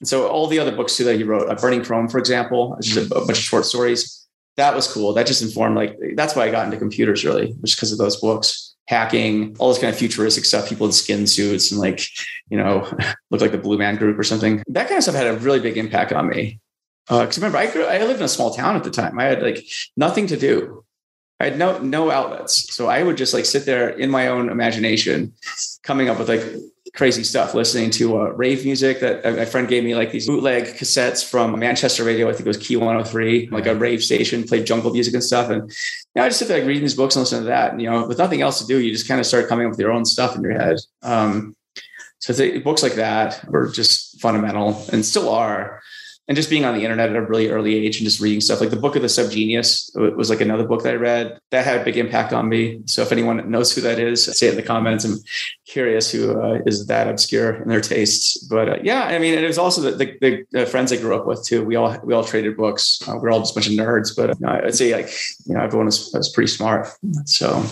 And 0.00 0.08
so 0.08 0.26
all 0.26 0.48
the 0.48 0.58
other 0.58 0.74
books 0.74 0.96
too 0.96 1.04
that 1.04 1.14
he 1.14 1.22
wrote, 1.22 1.48
uh, 1.48 1.54
Burning 1.54 1.84
Chrome, 1.84 2.08
for 2.08 2.18
example, 2.18 2.74
which 2.74 2.90
is 2.90 2.96
a, 2.96 3.14
a 3.14 3.24
bunch 3.24 3.38
of 3.38 3.44
short 3.44 3.66
stories. 3.66 4.26
That 4.56 4.74
was 4.74 4.92
cool. 4.92 5.14
That 5.14 5.28
just 5.28 5.42
informed 5.42 5.76
like 5.76 5.96
that's 6.16 6.34
why 6.34 6.46
I 6.46 6.50
got 6.50 6.64
into 6.66 6.76
computers 6.76 7.24
really, 7.24 7.54
just 7.64 7.76
because 7.76 7.92
of 7.92 7.98
those 7.98 8.20
books, 8.20 8.71
hacking, 8.88 9.56
all 9.58 9.68
this 9.68 9.78
kind 9.78 9.92
of 9.92 9.98
futuristic 9.98 10.44
stuff. 10.44 10.68
People 10.68 10.86
in 10.86 10.92
skin 10.92 11.26
suits 11.26 11.70
and 11.70 11.80
like, 11.80 12.02
you 12.50 12.56
know, 12.56 12.90
look 13.30 13.40
like 13.40 13.52
the 13.52 13.58
Blue 13.58 13.78
Man 13.78 13.96
Group 13.96 14.18
or 14.18 14.24
something. 14.24 14.62
That 14.68 14.88
kind 14.88 14.98
of 14.98 15.02
stuff 15.02 15.14
had 15.14 15.26
a 15.26 15.36
really 15.38 15.60
big 15.60 15.76
impact 15.76 16.12
on 16.12 16.28
me 16.28 16.60
because 17.08 17.38
uh, 17.38 17.40
remember, 17.40 17.58
I 17.58 17.70
grew, 17.70 17.84
I 17.84 17.98
lived 17.98 18.20
in 18.20 18.24
a 18.24 18.28
small 18.28 18.54
town 18.54 18.76
at 18.76 18.84
the 18.84 18.90
time. 18.90 19.18
I 19.18 19.24
had 19.24 19.42
like 19.42 19.64
nothing 19.96 20.26
to 20.28 20.36
do. 20.36 20.84
I 21.40 21.46
had 21.46 21.58
no 21.58 21.78
no 21.78 22.10
outlets, 22.10 22.72
so 22.72 22.86
I 22.86 23.02
would 23.02 23.16
just 23.16 23.34
like 23.34 23.44
sit 23.44 23.66
there 23.66 23.88
in 23.88 24.10
my 24.10 24.28
own 24.28 24.48
imagination, 24.48 25.32
coming 25.82 26.08
up 26.08 26.18
with 26.20 26.28
like 26.28 26.44
crazy 26.94 27.24
stuff, 27.24 27.54
listening 27.54 27.90
to 27.90 28.18
uh, 28.18 28.24
rave 28.30 28.64
music 28.64 29.00
that 29.00 29.24
my 29.24 29.46
friend 29.46 29.66
gave 29.66 29.82
me 29.82 29.94
like 29.94 30.12
these 30.12 30.26
bootleg 30.26 30.64
cassettes 30.64 31.26
from 31.28 31.58
Manchester 31.58 32.04
Radio. 32.04 32.28
I 32.28 32.32
think 32.32 32.46
it 32.46 32.48
was 32.48 32.58
Key 32.58 32.76
103, 32.76 33.48
like 33.48 33.66
a 33.66 33.74
rave 33.74 34.02
station, 34.02 34.44
played 34.44 34.66
jungle 34.66 34.92
music 34.92 35.14
and 35.14 35.24
stuff. 35.24 35.48
And 35.48 35.70
you 35.70 35.74
know, 36.16 36.24
I 36.24 36.28
just 36.28 36.38
sit 36.38 36.48
there 36.48 36.58
like 36.58 36.68
reading 36.68 36.82
these 36.82 36.94
books 36.94 37.16
and 37.16 37.22
listening 37.22 37.42
to 37.42 37.48
that. 37.48 37.72
And, 37.72 37.80
you 37.80 37.90
know, 37.90 38.06
with 38.06 38.18
nothing 38.18 38.42
else 38.42 38.60
to 38.60 38.66
do, 38.66 38.78
you 38.78 38.92
just 38.92 39.08
kind 39.08 39.20
of 39.20 39.26
start 39.26 39.48
coming 39.48 39.66
up 39.66 39.70
with 39.70 39.80
your 39.80 39.92
own 39.92 40.04
stuff 40.04 40.36
in 40.36 40.42
your 40.42 40.52
head. 40.52 40.78
Um, 41.02 41.56
so 42.18 42.60
books 42.60 42.82
like 42.82 42.94
that 42.94 43.48
were 43.50 43.68
just 43.68 44.20
fundamental 44.20 44.84
and 44.92 45.04
still 45.04 45.28
are 45.28 45.82
and 46.28 46.36
just 46.36 46.50
being 46.50 46.64
on 46.64 46.74
the 46.74 46.82
internet 46.82 47.10
at 47.10 47.16
a 47.16 47.22
really 47.22 47.50
early 47.50 47.74
age 47.74 47.98
and 47.98 48.04
just 48.04 48.20
reading 48.20 48.40
stuff 48.40 48.60
like 48.60 48.70
the 48.70 48.76
book 48.76 48.94
of 48.94 49.02
the 49.02 49.08
subgenius 49.08 49.90
was 50.16 50.30
like 50.30 50.40
another 50.40 50.64
book 50.64 50.82
that 50.84 50.94
I 50.94 50.96
read 50.96 51.38
that 51.50 51.64
had 51.64 51.80
a 51.80 51.84
big 51.84 51.96
impact 51.96 52.32
on 52.32 52.48
me. 52.48 52.80
So 52.86 53.02
if 53.02 53.10
anyone 53.10 53.50
knows 53.50 53.74
who 53.74 53.80
that 53.80 53.98
is, 53.98 54.24
say 54.38 54.46
it 54.46 54.50
in 54.50 54.56
the 54.56 54.62
comments. 54.62 55.04
I'm 55.04 55.18
curious 55.66 56.12
who 56.12 56.40
uh, 56.40 56.60
is 56.64 56.86
that 56.86 57.08
obscure 57.08 57.62
in 57.62 57.68
their 57.68 57.80
tastes. 57.80 58.38
But 58.46 58.68
uh, 58.68 58.76
yeah, 58.82 59.04
I 59.04 59.18
mean, 59.18 59.34
it 59.36 59.46
was 59.46 59.58
also 59.58 59.80
the, 59.80 60.16
the, 60.20 60.44
the, 60.52 60.66
friends 60.66 60.92
I 60.92 60.96
grew 60.96 61.16
up 61.16 61.26
with 61.26 61.44
too. 61.44 61.64
We 61.64 61.74
all 61.76 61.98
we 62.04 62.14
all 62.14 62.24
traded 62.24 62.56
books. 62.56 63.00
Uh, 63.06 63.16
we're 63.20 63.30
all 63.30 63.40
just 63.40 63.52
a 63.52 63.54
bunch 63.54 63.66
of 63.66 63.72
nerds, 63.72 64.16
but 64.16 64.36
I'd 64.46 64.74
say 64.74 64.94
like 64.94 65.10
you 65.46 65.54
know 65.54 65.60
everyone 65.60 65.86
was, 65.86 66.10
was 66.14 66.30
pretty 66.30 66.50
smart. 66.50 66.88
So 67.26 67.64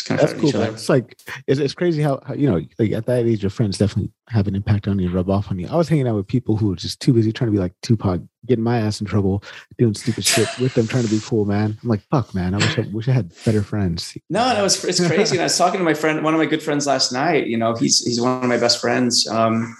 Just 0.00 0.08
kind 0.08 0.18
of 0.18 0.30
That's 0.30 0.40
cool. 0.40 0.58
Man. 0.58 0.72
It's 0.72 0.88
like 0.88 1.18
it's, 1.46 1.60
it's 1.60 1.74
crazy 1.74 2.00
how, 2.00 2.20
how, 2.24 2.32
you 2.32 2.50
know 2.50 2.64
like 2.78 2.92
at 2.92 3.04
that 3.04 3.26
age 3.26 3.42
your 3.42 3.50
friends 3.50 3.76
definitely 3.76 4.10
have 4.28 4.48
an 4.48 4.54
impact 4.54 4.88
on 4.88 4.98
you, 4.98 5.10
rub 5.10 5.28
off 5.28 5.50
on 5.50 5.58
you. 5.58 5.68
I 5.68 5.76
was 5.76 5.90
hanging 5.90 6.08
out 6.08 6.14
with 6.14 6.26
people 6.26 6.56
who 6.56 6.68
were 6.68 6.76
just 6.76 7.00
too 7.00 7.12
busy 7.12 7.32
trying 7.32 7.48
to 7.48 7.52
be 7.52 7.58
like 7.58 7.74
Tupac, 7.82 8.22
getting 8.46 8.64
my 8.64 8.78
ass 8.78 9.02
in 9.02 9.06
trouble, 9.06 9.44
doing 9.76 9.92
stupid 9.92 10.24
shit 10.24 10.48
with 10.58 10.72
them, 10.72 10.86
trying 10.86 11.04
to 11.04 11.10
be 11.10 11.20
cool, 11.22 11.44
man. 11.44 11.76
I'm 11.82 11.88
like, 11.88 12.00
fuck, 12.10 12.34
man. 12.34 12.54
I 12.54 12.56
wish 12.56 12.78
I 12.78 12.82
wish 12.92 13.08
I 13.08 13.12
had 13.12 13.30
better 13.44 13.62
friends. 13.62 14.16
No, 14.30 14.54
no, 14.54 14.64
it's 14.64 14.82
it's 14.84 15.06
crazy. 15.06 15.36
and 15.36 15.42
I 15.42 15.44
was 15.44 15.58
talking 15.58 15.78
to 15.78 15.84
my 15.84 15.94
friend, 15.94 16.24
one 16.24 16.32
of 16.32 16.38
my 16.38 16.46
good 16.46 16.62
friends 16.62 16.86
last 16.86 17.12
night. 17.12 17.46
You 17.46 17.58
know, 17.58 17.74
he's 17.74 18.02
he's 18.02 18.22
one 18.22 18.42
of 18.42 18.48
my 18.48 18.56
best 18.56 18.80
friends. 18.80 19.28
Um, 19.28 19.76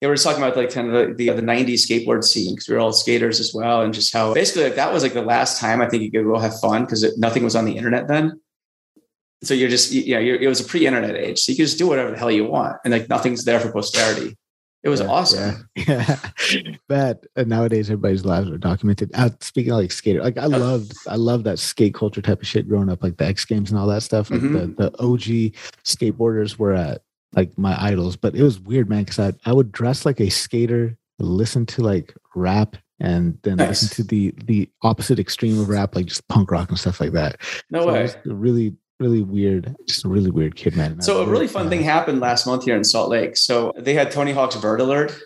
yeah, 0.00 0.08
we 0.08 0.10
were 0.10 0.16
talking 0.16 0.42
about 0.42 0.56
like 0.56 0.72
kind 0.72 0.92
of 0.92 1.16
the, 1.16 1.30
the, 1.30 1.32
the 1.36 1.42
90s 1.42 1.86
skateboard 1.86 2.24
scene 2.24 2.54
because 2.54 2.68
we 2.68 2.74
were 2.74 2.80
all 2.80 2.92
skaters 2.92 3.38
as 3.38 3.54
well. 3.54 3.82
And 3.82 3.94
just 3.94 4.12
how 4.12 4.34
basically 4.34 4.64
like 4.64 4.74
that 4.74 4.92
was 4.92 5.04
like 5.04 5.14
the 5.14 5.22
last 5.22 5.60
time 5.60 5.80
I 5.80 5.88
think 5.88 6.02
you 6.02 6.10
could 6.10 6.24
go 6.24 6.38
have 6.38 6.58
fun 6.58 6.84
because 6.84 7.16
nothing 7.16 7.44
was 7.44 7.54
on 7.54 7.64
the 7.64 7.76
internet 7.76 8.08
then. 8.08 8.40
So 9.44 9.54
you're 9.54 9.68
just, 9.68 9.92
you 9.92 10.14
know, 10.14 10.20
you're, 10.20 10.36
it 10.36 10.48
was 10.48 10.60
a 10.60 10.64
pre 10.64 10.86
internet 10.86 11.16
age. 11.16 11.40
So 11.40 11.52
you 11.52 11.56
could 11.56 11.66
just 11.66 11.78
do 11.78 11.86
whatever 11.86 12.10
the 12.10 12.18
hell 12.18 12.30
you 12.30 12.44
want. 12.44 12.76
And 12.84 12.92
like 12.92 13.08
nothing's 13.08 13.44
there 13.44 13.60
for 13.60 13.70
posterity. 13.72 14.36
It 14.82 14.90
was 14.90 15.00
yeah, 15.00 15.06
awesome. 15.06 15.68
Yeah. 15.74 16.18
yeah. 16.52 16.76
but 16.88 17.24
nowadays 17.36 17.88
everybody's 17.88 18.26
lives 18.26 18.50
are 18.50 18.58
documented. 18.58 19.10
Uh, 19.14 19.30
speaking 19.40 19.72
of 19.72 19.78
like 19.78 19.90
skater, 19.90 20.22
like 20.22 20.36
I 20.36 20.44
loved, 20.44 20.92
I 21.08 21.16
love 21.16 21.44
that 21.44 21.58
skate 21.58 21.94
culture 21.94 22.20
type 22.20 22.42
of 22.42 22.46
shit 22.46 22.68
growing 22.68 22.90
up, 22.90 23.02
like 23.02 23.16
the 23.16 23.24
X 23.24 23.46
Games 23.46 23.70
and 23.70 23.80
all 23.80 23.86
that 23.86 24.02
stuff. 24.02 24.30
Like 24.30 24.40
mm-hmm. 24.40 24.74
the, 24.74 24.90
the 24.90 25.02
OG 25.02 25.54
skateboarders 25.84 26.58
were 26.58 26.74
at 26.74 27.00
like 27.34 27.56
my 27.56 27.82
idols. 27.82 28.16
But 28.16 28.34
it 28.34 28.42
was 28.42 28.60
weird, 28.60 28.88
man, 28.88 29.04
because 29.04 29.18
I 29.18 29.32
I 29.48 29.52
would 29.52 29.72
dress 29.72 30.04
like 30.04 30.20
a 30.20 30.30
skater, 30.30 30.96
listen 31.18 31.66
to 31.66 31.82
like 31.82 32.14
rap, 32.34 32.76
and 33.00 33.38
then 33.42 33.56
nice. 33.56 33.68
listen 33.68 33.96
to 33.96 34.04
the 34.04 34.34
the 34.44 34.68
opposite 34.82 35.18
extreme 35.18 35.58
of 35.60 35.68
rap, 35.68 35.94
like 35.94 36.06
just 36.06 36.26
punk 36.28 36.50
rock 36.50 36.68
and 36.68 36.78
stuff 36.78 37.00
like 37.00 37.12
that. 37.12 37.40
No 37.70 37.80
so 37.82 37.92
way. 37.92 38.14
really 38.24 38.74
really 39.00 39.22
weird, 39.22 39.74
just 39.86 40.04
a 40.04 40.08
really 40.08 40.30
weird 40.30 40.56
kid, 40.56 40.76
man. 40.76 41.00
So 41.00 41.22
a 41.22 41.26
really 41.26 41.48
fun 41.48 41.68
thing 41.68 41.82
happened 41.82 42.20
last 42.20 42.46
month 42.46 42.64
here 42.64 42.76
in 42.76 42.84
Salt 42.84 43.10
Lake. 43.10 43.36
So 43.36 43.72
they 43.76 43.94
had 43.94 44.10
Tony 44.10 44.32
Hawk's 44.32 44.56
Vert 44.56 44.80
Alert 44.80 45.18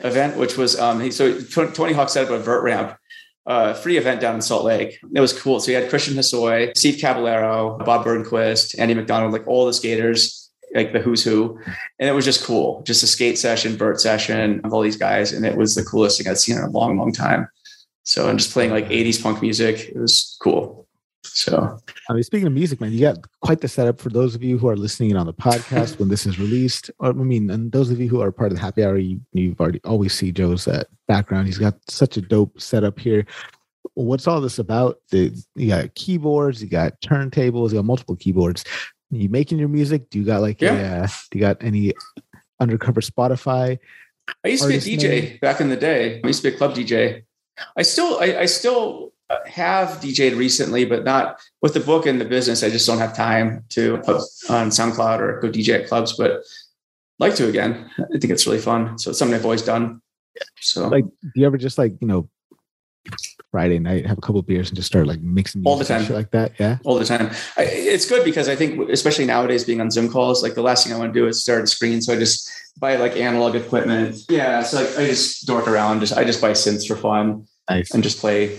event, 0.00 0.36
which 0.36 0.56
was 0.56 0.78
um 0.78 1.00
he, 1.00 1.10
so 1.10 1.40
Tony 1.40 1.92
Hawk 1.92 2.08
set 2.08 2.24
up 2.24 2.30
a 2.30 2.38
vert 2.38 2.62
ramp. 2.62 2.96
Uh, 3.44 3.74
free 3.74 3.96
event 3.96 4.20
down 4.20 4.36
in 4.36 4.40
Salt 4.40 4.64
Lake. 4.64 5.00
It 5.16 5.20
was 5.20 5.32
cool. 5.32 5.58
So 5.58 5.72
you 5.72 5.76
had 5.76 5.90
Christian 5.90 6.14
Hosoi, 6.14 6.76
Steve 6.76 7.00
Caballero, 7.00 7.76
Bob 7.84 8.06
Burnquist, 8.06 8.78
Andy 8.78 8.94
Macdonald, 8.94 9.32
like 9.32 9.44
all 9.48 9.66
the 9.66 9.72
skaters 9.72 10.42
like 10.74 10.92
the 10.92 11.00
who's 11.00 11.24
who. 11.24 11.58
And 11.98 12.08
it 12.08 12.12
was 12.12 12.24
just 12.24 12.44
cool. 12.44 12.82
Just 12.82 13.02
a 13.02 13.06
skate 13.06 13.38
session, 13.38 13.76
vert 13.76 14.00
session 14.00 14.60
of 14.64 14.72
all 14.72 14.82
these 14.82 14.96
guys. 14.96 15.32
And 15.32 15.44
it 15.44 15.56
was 15.56 15.74
the 15.74 15.84
coolest 15.84 16.18
thing 16.18 16.30
I'd 16.30 16.38
seen 16.38 16.56
in 16.56 16.62
a 16.62 16.70
long, 16.70 16.96
long 16.98 17.12
time. 17.12 17.48
So 18.04 18.28
I'm 18.28 18.38
just 18.38 18.52
playing 18.52 18.70
like 18.70 18.88
80s 18.88 19.22
punk 19.22 19.42
music. 19.42 19.90
It 19.90 19.96
was 19.96 20.36
cool. 20.40 20.81
So 21.24 21.78
I 22.08 22.12
mean, 22.12 22.22
speaking 22.22 22.46
of 22.46 22.52
music, 22.52 22.80
man, 22.80 22.92
you 22.92 23.00
got 23.00 23.18
quite 23.40 23.60
the 23.60 23.68
setup 23.68 24.00
for 24.00 24.10
those 24.10 24.34
of 24.34 24.42
you 24.42 24.58
who 24.58 24.68
are 24.68 24.76
listening 24.76 25.16
on 25.16 25.26
the 25.26 25.32
podcast 25.32 25.98
when 25.98 26.08
this 26.08 26.26
is 26.26 26.38
released. 26.38 26.90
Or 26.98 27.10
I 27.10 27.12
mean, 27.12 27.50
and 27.50 27.72
those 27.72 27.90
of 27.90 28.00
you 28.00 28.08
who 28.08 28.20
are 28.20 28.32
part 28.32 28.52
of 28.52 28.58
the 28.58 28.62
happy 28.62 28.84
hour, 28.84 28.98
you, 28.98 29.20
have 29.34 29.60
already 29.60 29.80
always 29.84 30.12
see 30.12 30.32
Joe's 30.32 30.66
uh, 30.66 30.84
background. 31.08 31.46
He's 31.46 31.58
got 31.58 31.74
such 31.88 32.16
a 32.16 32.20
dope 32.20 32.60
setup 32.60 32.98
here. 32.98 33.24
What's 33.94 34.26
all 34.26 34.40
this 34.40 34.58
about? 34.58 34.98
The 35.10 35.32
you 35.54 35.68
got 35.68 35.94
keyboards, 35.94 36.62
you 36.62 36.68
got 36.68 37.00
turntables, 37.00 37.70
you 37.70 37.76
got 37.76 37.84
multiple 37.84 38.16
keyboards 38.16 38.64
you 39.12 39.28
making 39.28 39.58
your 39.58 39.68
music? 39.68 40.10
Do 40.10 40.18
you 40.18 40.24
got 40.24 40.40
like 40.40 40.60
yeah. 40.60 41.02
a, 41.02 41.04
uh, 41.04 41.08
do 41.30 41.38
you 41.38 41.40
got 41.40 41.62
any 41.62 41.92
undercover 42.60 43.00
Spotify? 43.00 43.78
I 44.44 44.48
used 44.48 44.62
to 44.62 44.68
be 44.68 44.76
a 44.76 44.78
DJ 44.78 45.08
name? 45.08 45.38
back 45.40 45.60
in 45.60 45.68
the 45.68 45.76
day. 45.76 46.20
I 46.22 46.26
used 46.26 46.42
to 46.42 46.50
be 46.50 46.54
a 46.54 46.58
club 46.58 46.74
DJ. 46.74 47.24
I 47.76 47.82
still, 47.82 48.18
I, 48.20 48.38
I 48.38 48.46
still 48.46 49.11
have 49.46 50.00
DJed 50.00 50.36
recently, 50.36 50.84
but 50.84 51.04
not 51.04 51.40
with 51.60 51.74
the 51.74 51.80
book 51.80 52.06
and 52.06 52.20
the 52.20 52.24
business. 52.24 52.62
I 52.62 52.70
just 52.70 52.86
don't 52.86 52.98
have 52.98 53.16
time 53.16 53.64
to 53.70 53.98
put 53.98 54.16
on 54.48 54.70
SoundCloud 54.70 55.20
or 55.20 55.40
go 55.40 55.48
DJ 55.48 55.80
at 55.80 55.88
clubs, 55.88 56.16
but 56.16 56.42
like 57.18 57.34
to 57.36 57.48
again. 57.48 57.90
I 57.98 58.18
think 58.18 58.32
it's 58.32 58.46
really 58.46 58.58
fun. 58.58 58.98
So 58.98 59.10
it's 59.10 59.18
something 59.18 59.34
I've 59.34 59.44
always 59.44 59.62
done. 59.62 60.00
So 60.60 60.88
like, 60.88 61.04
do 61.04 61.30
you 61.34 61.46
ever 61.46 61.58
just 61.58 61.78
like, 61.78 61.92
you 62.00 62.08
know, 62.08 62.28
Friday 63.50 63.78
night, 63.78 64.06
have 64.06 64.18
a 64.18 64.20
couple 64.20 64.40
beers, 64.42 64.68
and 64.68 64.76
just 64.76 64.86
start 64.86 65.06
like 65.06 65.20
mixing 65.20 65.62
all 65.64 65.76
the 65.76 65.84
time, 65.84 66.08
like 66.08 66.30
that. 66.30 66.52
Yeah, 66.58 66.78
all 66.84 66.98
the 66.98 67.04
time. 67.04 67.30
I, 67.56 67.64
it's 67.64 68.08
good 68.08 68.24
because 68.24 68.48
I 68.48 68.56
think, 68.56 68.88
especially 68.88 69.26
nowadays, 69.26 69.64
being 69.64 69.80
on 69.80 69.90
Zoom 69.90 70.08
calls, 70.08 70.42
like 70.42 70.54
the 70.54 70.62
last 70.62 70.86
thing 70.86 70.94
I 70.94 70.98
want 70.98 71.12
to 71.12 71.20
do 71.20 71.26
is 71.26 71.42
start 71.42 71.62
a 71.62 71.66
screen. 71.66 72.00
So 72.00 72.14
I 72.14 72.16
just 72.18 72.50
buy 72.78 72.96
like 72.96 73.16
analog 73.16 73.54
equipment. 73.54 74.16
Yeah, 74.28 74.62
so 74.62 74.80
like 74.80 74.96
I 74.96 75.06
just 75.06 75.46
dork 75.46 75.68
around. 75.68 76.00
Just 76.00 76.14
I 76.14 76.24
just 76.24 76.40
buy 76.40 76.52
synths 76.52 76.86
for 76.86 76.96
fun, 76.96 77.46
nice. 77.68 77.92
and 77.92 78.02
just 78.02 78.20
play 78.20 78.56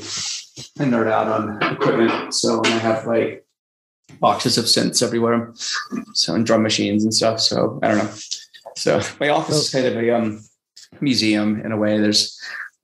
and 0.79 0.93
nerd 0.93 1.11
out 1.11 1.27
on 1.27 1.61
equipment. 1.73 2.33
So 2.33 2.61
I 2.63 2.69
have 2.69 3.05
like 3.05 3.45
boxes 4.19 4.57
of 4.57 4.65
synths 4.65 5.01
everywhere, 5.01 5.53
so 6.13 6.35
and 6.35 6.45
drum 6.45 6.63
machines 6.63 7.03
and 7.03 7.13
stuff. 7.13 7.39
So 7.39 7.79
I 7.81 7.87
don't 7.89 7.97
know. 7.97 8.13
So 8.75 9.01
my 9.19 9.29
office 9.29 9.55
is 9.55 9.69
kind 9.69 9.85
of 9.85 9.95
a 9.97 10.15
um, 10.15 10.43
museum 11.01 11.61
in 11.61 11.71
a 11.71 11.77
way. 11.77 11.99
There's 11.99 12.39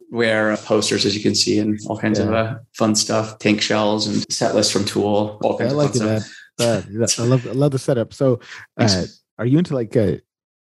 where 0.10 0.58
posters, 0.58 1.06
as 1.06 1.16
you 1.16 1.22
can 1.22 1.36
see, 1.36 1.60
and 1.60 1.80
all 1.88 1.98
kinds 1.98 2.20
yeah. 2.20 2.26
of 2.26 2.34
uh, 2.34 2.56
fun 2.74 2.96
stuff, 2.96 3.38
tank 3.40 3.62
shells 3.62 4.08
and 4.08 4.32
set 4.32 4.56
lists 4.56 4.72
from 4.72 4.86
Tool, 4.86 5.40
all 5.44 5.58
kinds 5.58 5.74
I 5.74 5.76
like 5.76 5.90
of 5.90 5.96
fun 5.96 6.22
stuff. 6.22 7.20
I 7.20 7.24
love, 7.24 7.48
I 7.48 7.52
love 7.52 7.72
the 7.72 7.80
setup. 7.80 8.14
So, 8.14 8.40
uh, 8.78 9.04
are 9.38 9.46
you 9.46 9.58
into 9.58 9.76
like 9.76 9.96
a? 9.96 10.22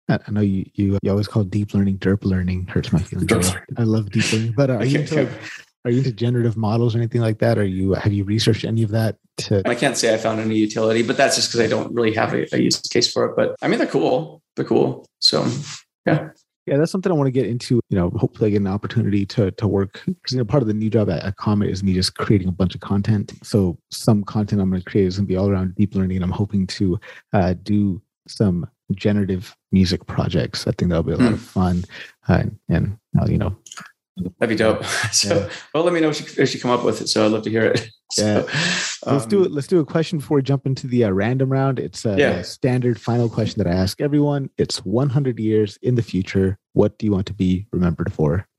Uh, 0.07 0.17
I 0.27 0.31
know 0.31 0.41
you, 0.41 0.65
you 0.75 0.97
you 1.01 1.11
always 1.11 1.27
call 1.27 1.43
deep 1.43 1.73
learning 1.73 1.97
derp 1.99 2.23
learning 2.23 2.67
hurts 2.67 2.91
my 2.91 3.01
feelings. 3.01 3.53
I 3.77 3.83
love 3.83 4.09
deep 4.11 4.31
learning, 4.31 4.53
but 4.55 4.69
uh, 4.69 4.75
are 4.75 4.85
you 4.85 4.99
into 4.99 5.23
like, 5.23 5.31
are 5.85 5.91
you 5.91 5.99
into 5.99 6.11
generative 6.11 6.57
models 6.57 6.95
or 6.95 6.99
anything 6.99 7.21
like 7.21 7.39
that? 7.39 7.57
Are 7.57 7.65
you 7.65 7.93
have 7.93 8.13
you 8.13 8.23
researched 8.23 8.65
any 8.65 8.83
of 8.83 8.91
that? 8.91 9.17
To- 9.37 9.67
I 9.67 9.75
can't 9.75 9.97
say 9.97 10.13
I 10.13 10.17
found 10.17 10.39
any 10.39 10.55
utility, 10.55 11.03
but 11.03 11.17
that's 11.17 11.35
just 11.35 11.49
because 11.49 11.61
I 11.61 11.67
don't 11.67 11.93
really 11.93 12.13
have 12.13 12.33
a, 12.33 12.47
a 12.53 12.59
use 12.59 12.79
case 12.81 13.11
for 13.11 13.25
it. 13.25 13.35
But 13.35 13.55
I 13.61 13.67
mean, 13.67 13.79
they're 13.79 13.87
cool. 13.87 14.41
They're 14.55 14.65
cool. 14.65 15.05
So 15.19 15.47
yeah 16.05 16.29
yeah, 16.67 16.77
that's 16.77 16.91
something 16.91 17.11
I 17.11 17.15
want 17.15 17.27
to 17.27 17.31
get 17.31 17.47
into. 17.47 17.81
You 17.89 17.97
know, 17.97 18.09
hopefully 18.11 18.47
I 18.47 18.51
get 18.51 18.61
an 18.61 18.67
opportunity 18.67 19.25
to 19.27 19.51
to 19.51 19.67
work. 19.67 20.03
Because 20.05 20.31
you 20.31 20.37
know, 20.37 20.45
part 20.45 20.61
of 20.61 20.67
the 20.67 20.73
new 20.73 20.89
job 20.89 21.09
at, 21.09 21.23
at 21.23 21.37
Comet 21.37 21.69
is 21.69 21.83
me 21.83 21.93
just 21.93 22.15
creating 22.15 22.47
a 22.47 22.53
bunch 22.53 22.75
of 22.75 22.81
content. 22.81 23.33
So 23.43 23.77
some 23.89 24.23
content 24.23 24.61
I'm 24.61 24.69
going 24.69 24.81
to 24.81 24.89
create 24.89 25.07
is 25.07 25.17
going 25.17 25.27
to 25.27 25.31
be 25.31 25.37
all 25.37 25.49
around 25.49 25.75
deep 25.75 25.95
learning, 25.95 26.17
and 26.17 26.23
I'm 26.23 26.31
hoping 26.31 26.67
to 26.67 26.99
uh, 27.33 27.55
do 27.63 28.01
some 28.27 28.67
generative 28.93 29.55
music 29.71 30.05
projects. 30.05 30.67
I 30.67 30.71
think 30.71 30.89
that'll 30.89 31.03
be 31.03 31.13
a 31.13 31.17
lot 31.17 31.33
of 31.33 31.39
hmm. 31.39 31.45
fun, 31.45 31.83
uh, 32.27 32.43
and 32.69 32.97
uh, 33.19 33.25
you 33.25 33.37
know, 33.37 33.55
That'd 34.17 34.49
be 34.49 34.55
dope. 34.55 34.83
So, 35.11 35.39
yeah. 35.39 35.49
well, 35.73 35.83
let 35.83 35.93
me 35.93 35.99
know 35.99 36.09
if 36.09 36.19
you, 36.19 36.43
if 36.43 36.53
you 36.53 36.59
come 36.59 36.71
up 36.71 36.83
with 36.83 37.01
it. 37.01 37.07
So 37.07 37.25
I'd 37.25 37.31
love 37.31 37.43
to 37.43 37.49
hear 37.49 37.65
it. 37.65 37.89
So, 38.13 38.25
yeah. 38.25 38.39
Um, 39.05 39.13
let's 39.13 39.25
do 39.25 39.45
it. 39.45 39.53
Let's 39.53 39.67
do 39.67 39.79
a 39.79 39.85
question 39.85 40.17
before 40.17 40.35
we 40.35 40.43
jump 40.43 40.65
into 40.65 40.85
the 40.85 41.05
uh, 41.05 41.11
random 41.11 41.49
round. 41.49 41.79
It's 41.79 42.05
a, 42.05 42.17
yeah. 42.17 42.41
standard 42.41 42.99
final 42.99 43.29
question 43.29 43.63
that 43.63 43.71
I 43.71 43.73
ask 43.73 44.01
everyone. 44.01 44.49
It's 44.57 44.83
100 44.83 45.39
years 45.39 45.79
in 45.81 45.95
the 45.95 46.01
future. 46.01 46.59
What 46.73 46.99
do 46.99 47.05
you 47.05 47.13
want 47.13 47.27
to 47.27 47.33
be 47.33 47.67
remembered 47.71 48.11
for? 48.11 48.49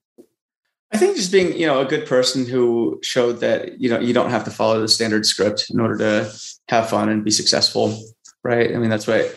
I 0.91 0.97
think 0.97 1.17
just 1.17 1.31
being, 1.31 1.55
you 1.55 1.67
know, 1.67 1.83
a 1.83 1.85
good 1.85 2.07
person 2.07 2.47
who 2.47 2.99
showed 3.03 3.41
that, 3.41 3.79
you 3.79 3.91
know, 3.91 4.01
you 4.01 4.15
don't 4.15 4.31
have 4.31 4.45
to 4.45 4.51
follow 4.51 4.81
the 4.81 4.89
standard 4.89 5.27
script 5.27 5.67
in 5.69 5.81
order 5.81 5.99
to 5.99 6.33
have 6.69 6.89
fun 6.89 7.11
and 7.11 7.23
be 7.23 7.31
successful. 7.31 8.03
Right. 8.43 8.75
I 8.75 8.79
mean, 8.79 8.89
that's 8.89 9.07
what 9.07 9.37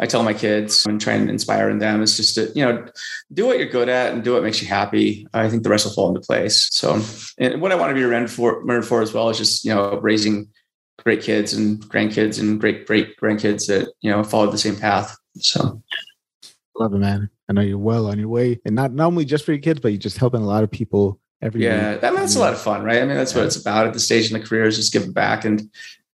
I 0.00 0.06
tell 0.06 0.22
my 0.22 0.34
kids 0.34 0.86
and 0.86 1.00
try 1.00 1.14
and 1.14 1.28
inspire 1.28 1.68
in 1.70 1.78
them 1.78 2.02
is 2.02 2.16
just 2.16 2.36
to, 2.36 2.52
you 2.54 2.64
know, 2.64 2.86
do 3.32 3.46
what 3.46 3.58
you're 3.58 3.68
good 3.68 3.88
at 3.88 4.12
and 4.12 4.22
do 4.22 4.34
what 4.34 4.44
makes 4.44 4.62
you 4.62 4.68
happy. 4.68 5.26
I 5.34 5.48
think 5.48 5.64
the 5.64 5.70
rest 5.70 5.86
will 5.86 5.92
fall 5.92 6.08
into 6.08 6.20
place. 6.20 6.68
So, 6.70 7.02
and 7.38 7.60
what 7.60 7.72
I 7.72 7.74
want 7.74 7.90
to 7.90 7.94
be 7.94 8.04
remembered 8.04 8.30
for, 8.30 8.60
remembered 8.60 8.86
for 8.86 9.02
as 9.02 9.12
well 9.12 9.28
is 9.28 9.38
just, 9.38 9.64
you 9.64 9.74
know, 9.74 9.98
raising 9.98 10.48
great 11.02 11.22
kids 11.22 11.52
and 11.52 11.80
grandkids 11.80 12.38
and 12.38 12.60
great, 12.60 12.86
great 12.86 13.16
grandkids 13.18 13.66
that, 13.66 13.92
you 14.00 14.10
know, 14.10 14.22
followed 14.22 14.52
the 14.52 14.58
same 14.58 14.76
path. 14.76 15.16
So, 15.36 15.82
love 16.76 16.94
it, 16.94 16.98
man. 16.98 17.28
I 17.48 17.52
know 17.54 17.62
you're 17.62 17.78
well 17.78 18.06
on 18.06 18.18
your 18.18 18.28
way 18.28 18.60
and 18.64 18.76
not, 18.76 18.92
not 18.92 19.06
only 19.06 19.24
just 19.24 19.44
for 19.44 19.52
your 19.52 19.60
kids, 19.60 19.80
but 19.80 19.88
you're 19.88 19.98
just 19.98 20.18
helping 20.18 20.42
a 20.42 20.46
lot 20.46 20.62
of 20.62 20.70
people 20.70 21.20
every 21.42 21.64
yeah, 21.64 21.96
that, 21.96 22.14
that's 22.14 22.36
a 22.36 22.40
lot 22.40 22.52
of 22.52 22.60
fun, 22.60 22.82
right? 22.84 23.02
I 23.02 23.04
mean, 23.04 23.16
that's 23.16 23.34
what 23.34 23.44
it's 23.46 23.56
about 23.56 23.86
at 23.86 23.94
the 23.94 24.00
stage 24.00 24.30
in 24.30 24.38
the 24.38 24.46
career 24.46 24.64
is 24.64 24.76
just 24.76 24.92
giving 24.92 25.12
back 25.12 25.44
and, 25.44 25.70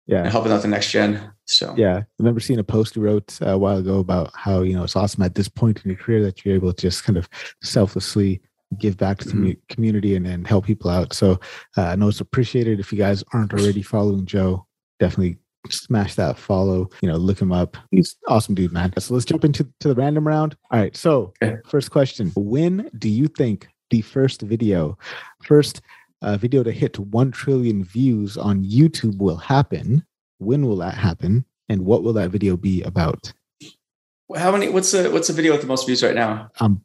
yeah, 0.07 0.23
and 0.23 0.29
helping 0.29 0.53
out 0.53 0.63
the 0.63 0.69
next 0.69 0.91
gen. 0.91 1.31
So 1.51 1.75
yeah, 1.77 1.99
I 1.99 2.05
remember 2.19 2.41
seeing 2.41 2.59
a 2.59 2.65
post 2.65 2.97
you 2.97 3.03
wrote 3.03 3.39
uh, 3.43 3.51
a 3.51 3.59
while 3.59 3.79
ago 3.79 3.99
about 3.99 4.31
how 4.35 4.63
you 4.63 4.75
know 4.75 4.85
it's 4.85 4.97
awesome 4.97 5.23
at 5.23 5.35
this 5.35 5.49
point 5.49 5.83
in 5.85 5.91
your 5.91 5.99
career 5.99 6.23
that 6.23 6.45
you're 6.45 6.55
able 6.55 6.73
to 6.73 6.81
just 6.81 7.05
kind 7.05 7.17
of 7.17 7.29
selflessly 7.63 8.41
give 8.79 8.97
back 8.97 9.19
to 9.19 9.29
the 9.29 9.35
mm-hmm. 9.35 9.61
community 9.69 10.15
and, 10.15 10.27
and 10.27 10.47
help 10.47 10.65
people 10.65 10.91
out. 10.91 11.13
So 11.13 11.41
uh, 11.77 11.83
I 11.83 11.97
know 11.97 12.09
it's 12.09 12.21
appreciated. 12.21 12.79
If 12.79 12.93
you 12.93 12.99
guys 12.99 13.25
aren't 13.33 13.53
already 13.53 13.83
following 13.83 14.27
Joe, 14.27 14.65
definitely 15.01 15.39
smash 15.69 16.15
that 16.15 16.39
follow. 16.39 16.89
You 17.03 17.09
know, 17.09 17.17
look 17.17 17.41
him 17.41 17.53
up. 17.53 17.77
He's 17.91 18.17
awesome 18.29 18.55
dude, 18.55 18.73
man. 18.73 18.93
So 18.99 19.15
let's 19.15 19.27
jump 19.27 19.45
into 19.45 19.69
to 19.81 19.89
the 19.89 19.95
random 19.95 20.27
round. 20.27 20.57
All 20.71 20.79
right. 20.79 20.97
So 20.97 21.33
okay. 21.43 21.57
first 21.67 21.91
question: 21.91 22.33
When 22.37 22.89
do 22.99 23.09
you 23.09 23.27
think 23.27 23.69
the 23.91 24.03
first 24.03 24.43
video, 24.43 24.97
first 25.43 25.81
uh, 26.23 26.37
video 26.37 26.63
to 26.63 26.71
hit 26.71 26.99
one 26.99 27.33
trillion 27.33 27.83
views 27.83 28.37
on 28.37 28.65
YouTube 28.65 29.19
will 29.19 29.37
happen? 29.37 30.05
When 30.41 30.67
will 30.67 30.77
that 30.77 30.95
happen? 30.95 31.45
And 31.69 31.85
what 31.85 32.03
will 32.03 32.15
that 32.15 32.31
video 32.31 32.57
be 32.57 32.83
about? 32.83 33.33
How 34.35 34.51
many? 34.51 34.69
What's 34.69 34.91
the 34.91 35.11
what's 35.11 35.29
the 35.29 35.35
video 35.35 35.53
with 35.53 35.61
the 35.61 35.67
most 35.67 35.87
views 35.87 36.03
right 36.03 36.15
now? 36.15 36.51
I'm 36.59 36.83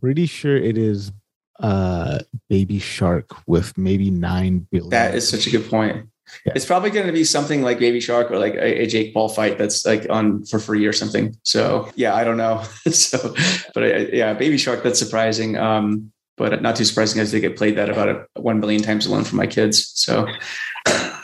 pretty 0.00 0.26
sure 0.26 0.56
it 0.56 0.78
is 0.78 1.12
uh 1.60 2.20
Baby 2.48 2.78
Shark 2.78 3.46
with 3.46 3.76
maybe 3.76 4.10
nine 4.10 4.66
billion. 4.70 4.90
That 4.90 5.14
is 5.14 5.28
such 5.28 5.46
a 5.46 5.50
good 5.50 5.68
point. 5.68 6.06
Yeah. 6.46 6.52
It's 6.54 6.64
probably 6.64 6.90
going 6.90 7.06
to 7.06 7.12
be 7.12 7.24
something 7.24 7.62
like 7.62 7.78
Baby 7.78 8.00
Shark 8.00 8.30
or 8.30 8.38
like 8.38 8.54
a, 8.54 8.82
a, 8.82 8.86
Jake 8.86 9.12
Paul 9.12 9.28
fight 9.28 9.58
that's 9.58 9.84
like 9.84 10.06
on 10.08 10.44
for 10.46 10.58
free 10.58 10.86
or 10.86 10.92
something. 10.92 11.36
So 11.42 11.90
yeah, 11.94 12.14
I 12.14 12.24
don't 12.24 12.38
know. 12.38 12.62
so, 12.90 13.34
but 13.74 13.84
I, 13.84 13.96
yeah, 14.12 14.32
Baby 14.32 14.56
Shark. 14.56 14.82
That's 14.82 14.98
surprising. 14.98 15.58
Um, 15.58 16.12
but 16.36 16.62
not 16.62 16.76
too 16.76 16.84
surprising 16.84 17.20
as 17.20 17.32
they 17.32 17.40
get 17.40 17.56
played 17.56 17.76
that 17.76 17.90
about 17.90 18.28
one 18.34 18.60
million 18.60 18.82
times 18.82 19.06
alone 19.06 19.24
for 19.24 19.36
my 19.36 19.46
kids. 19.46 19.92
So 19.94 20.26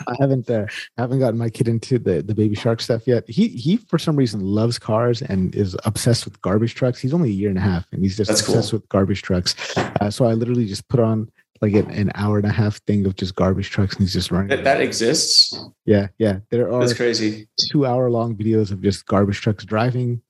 I 0.08 0.14
haven't 0.18 0.48
uh, 0.50 0.66
haven't 0.96 1.18
gotten 1.20 1.38
my 1.38 1.50
kid 1.50 1.68
into 1.68 1.98
the 1.98 2.22
the 2.22 2.34
baby 2.34 2.54
shark 2.56 2.80
stuff 2.80 3.06
yet. 3.06 3.28
He 3.28 3.48
he 3.48 3.76
for 3.76 3.98
some 3.98 4.16
reason 4.16 4.40
loves 4.40 4.78
cars 4.78 5.22
and 5.22 5.54
is 5.54 5.76
obsessed 5.84 6.24
with 6.24 6.40
garbage 6.42 6.74
trucks. 6.74 6.98
He's 7.00 7.14
only 7.14 7.28
a 7.30 7.32
year 7.32 7.50
and 7.50 7.58
a 7.58 7.62
half 7.62 7.86
and 7.92 8.02
he's 8.02 8.16
just 8.16 8.28
That's 8.28 8.40
obsessed 8.40 8.70
cool. 8.70 8.78
with 8.80 8.88
garbage 8.88 9.22
trucks. 9.22 9.54
Uh, 9.76 10.10
so 10.10 10.24
I 10.24 10.32
literally 10.32 10.66
just 10.66 10.88
put 10.88 11.00
on 11.00 11.30
like 11.60 11.72
an, 11.74 11.90
an 11.90 12.10
hour 12.14 12.38
and 12.38 12.46
a 12.46 12.52
half 12.52 12.80
thing 12.86 13.04
of 13.04 13.16
just 13.16 13.34
garbage 13.34 13.70
trucks 13.70 13.94
and 13.96 14.02
he's 14.02 14.12
just 14.12 14.30
running. 14.30 14.48
that, 14.48 14.64
that 14.64 14.80
exists. 14.80 15.52
yeah, 15.84 16.06
yeah. 16.18 16.38
There 16.50 16.72
are 16.72 16.80
That's 16.80 16.94
crazy. 16.94 17.48
two 17.70 17.84
hour 17.84 18.10
long 18.10 18.36
videos 18.36 18.70
of 18.70 18.80
just 18.80 19.06
garbage 19.06 19.40
trucks 19.40 19.64
driving, 19.64 20.22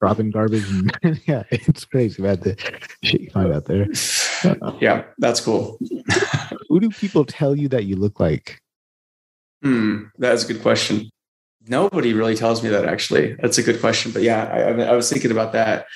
dropping 0.00 0.32
garbage. 0.32 0.64
And, 1.02 1.20
yeah, 1.26 1.44
it's 1.50 1.84
crazy, 1.84 2.22
man. 2.22 2.40
The 2.40 2.56
shit 3.04 3.20
you 3.20 3.30
find 3.30 3.52
out 3.52 3.66
there. 3.66 3.86
Yeah, 4.80 5.04
that's 5.18 5.40
cool. 5.40 5.78
Who 6.70 6.78
do 6.80 6.88
people 6.88 7.24
tell 7.24 7.54
you 7.56 7.68
that 7.68 7.84
you 7.84 7.96
look 7.96 8.20
like? 8.20 8.62
Hmm, 9.62 10.04
that's 10.18 10.44
a 10.44 10.52
good 10.52 10.62
question. 10.62 11.10
Nobody 11.66 12.14
really 12.14 12.36
tells 12.36 12.62
me 12.62 12.70
that 12.70 12.84
actually. 12.86 13.34
That's 13.34 13.58
a 13.58 13.62
good 13.62 13.80
question. 13.80 14.12
But 14.12 14.22
yeah, 14.22 14.44
I, 14.44 14.82
I 14.84 14.96
was 14.96 15.10
thinking 15.10 15.32
about 15.32 15.52
that. 15.52 15.86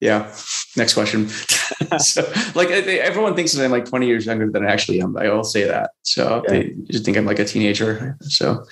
Yeah. 0.00 0.32
Next 0.76 0.94
question. 0.94 1.28
so, 1.98 2.22
like, 2.54 2.68
everyone 2.70 3.34
thinks 3.34 3.52
that 3.52 3.64
I'm 3.64 3.70
like 3.70 3.84
20 3.84 4.06
years 4.06 4.26
younger 4.26 4.50
than 4.50 4.66
I 4.66 4.70
actually 4.70 5.00
am. 5.00 5.16
I 5.16 5.28
will 5.28 5.44
say 5.44 5.64
that. 5.64 5.90
So 6.02 6.42
Yeah. 6.44 6.50
they 6.50 6.74
just 6.90 7.04
think 7.04 7.16
I'm 7.16 7.24
like 7.24 7.38
a 7.38 7.44
teenager. 7.44 8.16
So 8.20 8.64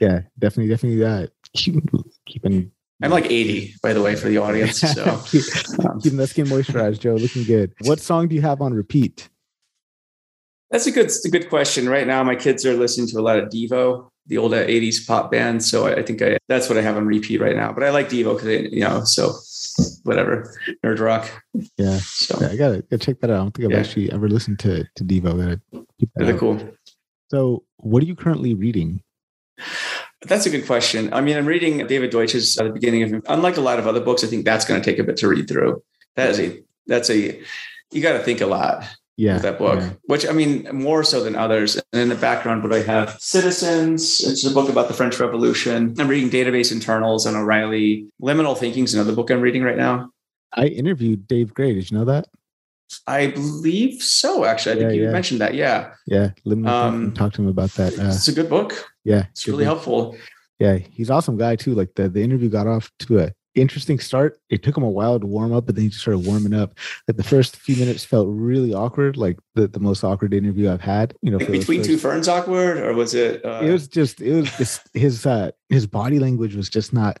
Yeah, 0.00 0.20
definitely, 0.38 0.68
definitely 0.68 0.98
that. 1.00 1.30
Keep, 1.54 1.84
keeping 2.26 2.72
I'm 3.02 3.10
like 3.10 3.30
80, 3.30 3.74
by 3.82 3.92
the 3.92 4.00
way, 4.02 4.16
for 4.16 4.28
the 4.28 4.38
audience. 4.38 4.80
So 4.80 5.22
Keep- 5.26 5.44
keeping 6.02 6.18
that 6.18 6.28
skin 6.28 6.46
moisturized, 6.46 7.00
Joe. 7.00 7.14
Looking 7.14 7.44
good. 7.44 7.74
What 7.82 8.00
song 8.00 8.28
do 8.28 8.34
you 8.34 8.42
have 8.42 8.62
on 8.62 8.72
repeat? 8.72 9.28
That's 10.70 10.86
a 10.86 10.90
good, 10.90 11.10
a 11.24 11.28
good 11.28 11.48
question. 11.48 11.88
Right 11.88 12.06
now, 12.06 12.22
my 12.24 12.34
kids 12.34 12.66
are 12.66 12.74
listening 12.74 13.06
to 13.08 13.18
a 13.18 13.22
lot 13.22 13.38
of 13.38 13.48
Devo, 13.48 14.08
the 14.26 14.38
old 14.38 14.52
uh, 14.52 14.66
80s 14.66 15.06
pop 15.06 15.30
band. 15.30 15.64
So 15.64 15.86
I, 15.86 16.02
think 16.02 16.20
I, 16.22 16.38
that's 16.48 16.68
what 16.68 16.76
I 16.76 16.82
have 16.82 16.96
on 16.96 17.06
repeat 17.06 17.40
right 17.40 17.56
now. 17.56 17.72
But 17.72 17.84
I 17.84 17.90
like 17.90 18.08
Devo 18.08 18.34
because, 18.36 18.72
you 18.72 18.80
know, 18.80 19.04
so 19.04 19.32
whatever, 20.02 20.52
nerd 20.84 20.98
rock. 20.98 21.30
Yeah, 21.76 21.98
So 21.98 22.38
yeah 22.40 22.48
I 22.48 22.56
gotta, 22.56 22.82
gotta 22.82 22.98
check 22.98 23.20
that 23.20 23.30
out. 23.30 23.34
I 23.34 23.38
don't 23.38 23.54
think 23.54 23.66
I've 23.66 23.72
Yeah. 23.72 23.78
actually 23.78 24.12
ever 24.12 24.28
listened 24.28 24.58
to 24.60 24.84
to 24.96 25.04
Devo. 25.04 25.38
Gotta 25.38 25.86
keep 26.00 26.10
that 26.16 26.24
really 26.26 26.38
cool. 26.38 26.68
So, 27.30 27.64
what 27.78 28.02
are 28.02 28.06
you 28.06 28.14
currently 28.14 28.54
reading? 28.54 29.02
That's 30.22 30.46
a 30.46 30.50
good 30.50 30.66
question. 30.66 31.12
I 31.12 31.20
mean, 31.20 31.36
I'm 31.36 31.46
reading 31.46 31.86
David 31.86 32.10
Deutsch's 32.10 32.56
at 32.56 32.64
the 32.66 32.72
beginning 32.72 33.02
of, 33.02 33.24
unlike 33.28 33.56
a 33.56 33.60
lot 33.60 33.78
of 33.78 33.86
other 33.86 34.00
books, 34.00 34.24
I 34.24 34.28
think 34.28 34.44
that's 34.44 34.64
going 34.64 34.80
to 34.80 34.84
take 34.84 34.98
a 34.98 35.04
bit 35.04 35.16
to 35.18 35.28
read 35.28 35.48
through. 35.48 35.82
That 36.16 36.30
is 36.30 36.40
a, 36.40 36.62
that's 36.86 37.10
a, 37.10 37.40
you 37.92 38.00
got 38.02 38.14
to 38.14 38.20
think 38.20 38.40
a 38.40 38.46
lot 38.46 38.84
Yeah, 39.18 39.38
that 39.38 39.58
book, 39.58 39.80
yeah. 39.80 39.90
which 40.04 40.26
I 40.28 40.32
mean, 40.32 40.68
more 40.72 41.02
so 41.02 41.24
than 41.24 41.36
others. 41.36 41.80
And 41.92 42.02
in 42.02 42.08
the 42.10 42.14
background, 42.16 42.62
what 42.62 42.74
I 42.74 42.80
have 42.82 43.16
Citizens, 43.18 44.20
it's 44.20 44.44
a 44.44 44.50
book 44.52 44.68
about 44.68 44.88
the 44.88 44.94
French 44.94 45.18
Revolution. 45.18 45.94
I'm 45.98 46.08
reading 46.08 46.28
Database 46.28 46.70
Internals 46.70 47.24
and 47.24 47.34
O'Reilly. 47.36 48.08
Liminal 48.20 48.56
Thinking 48.58 48.84
is 48.84 48.92
another 48.94 49.14
book 49.14 49.30
I'm 49.30 49.40
reading 49.40 49.62
right 49.62 49.76
now. 49.78 50.10
I 50.52 50.66
interviewed 50.66 51.26
Dave 51.26 51.54
Gray. 51.54 51.72
Did 51.74 51.90
you 51.90 51.96
know 51.98 52.04
that? 52.04 52.26
I 53.06 53.28
believe 53.28 54.02
so, 54.02 54.44
actually. 54.44 54.76
I 54.76 54.78
think 54.78 54.94
you 54.94 55.04
yeah. 55.04 55.10
mentioned 55.12 55.40
that. 55.40 55.54
Yeah. 55.54 55.92
Yeah, 56.06 56.30
Liminal 56.46 56.68
Um, 56.68 57.14
talked 57.14 57.36
to 57.36 57.42
him 57.42 57.48
about 57.48 57.70
that. 57.72 57.98
Uh, 57.98 58.08
It's 58.08 58.28
a 58.28 58.32
good 58.32 58.48
book. 58.50 58.86
yeah, 59.04 59.26
It's 59.30 59.46
really 59.48 59.64
book. 59.64 59.74
helpful. 59.74 60.16
Yeah, 60.58 60.76
he's 60.76 61.10
an 61.10 61.16
awesome 61.16 61.36
guy 61.36 61.56
too. 61.56 61.74
Like 61.74 61.94
the, 61.96 62.08
the 62.08 62.22
interview 62.22 62.48
got 62.48 62.66
off 62.66 62.90
to 63.00 63.18
a 63.20 63.32
interesting 63.56 63.98
start. 63.98 64.38
It 64.50 64.62
took 64.62 64.76
him 64.76 64.82
a 64.82 64.90
while 64.90 65.18
to 65.18 65.26
warm 65.26 65.52
up, 65.52 65.66
but 65.66 65.74
then 65.74 65.84
he 65.84 65.88
just 65.88 66.02
started 66.02 66.26
warming 66.26 66.54
up. 66.54 66.78
Like 67.08 67.16
the 67.16 67.24
first 67.24 67.56
few 67.56 67.76
minutes 67.76 68.04
felt 68.04 68.28
really 68.30 68.72
awkward, 68.72 69.16
like 69.16 69.38
the, 69.54 69.66
the 69.66 69.80
most 69.80 70.04
awkward 70.04 70.34
interview 70.34 70.70
I've 70.70 70.80
had. 70.80 71.14
You 71.22 71.30
know, 71.30 71.38
Like 71.38 71.46
for 71.46 71.52
those 71.52 71.60
between 71.60 71.82
two 71.82 71.98
ferns 71.98 72.28
awkward, 72.28 72.78
or 72.78 72.92
was 72.94 73.14
it? 73.14 73.44
Uh, 73.44 73.60
it 73.62 73.70
was 73.72 73.88
just 73.88 74.20
it 74.20 74.34
was 74.34 74.56
just 74.56 74.88
his 74.94 75.26
uh 75.26 75.50
his 75.68 75.86
body 75.86 76.18
language 76.18 76.54
was 76.54 76.68
just 76.68 76.92
not 76.92 77.18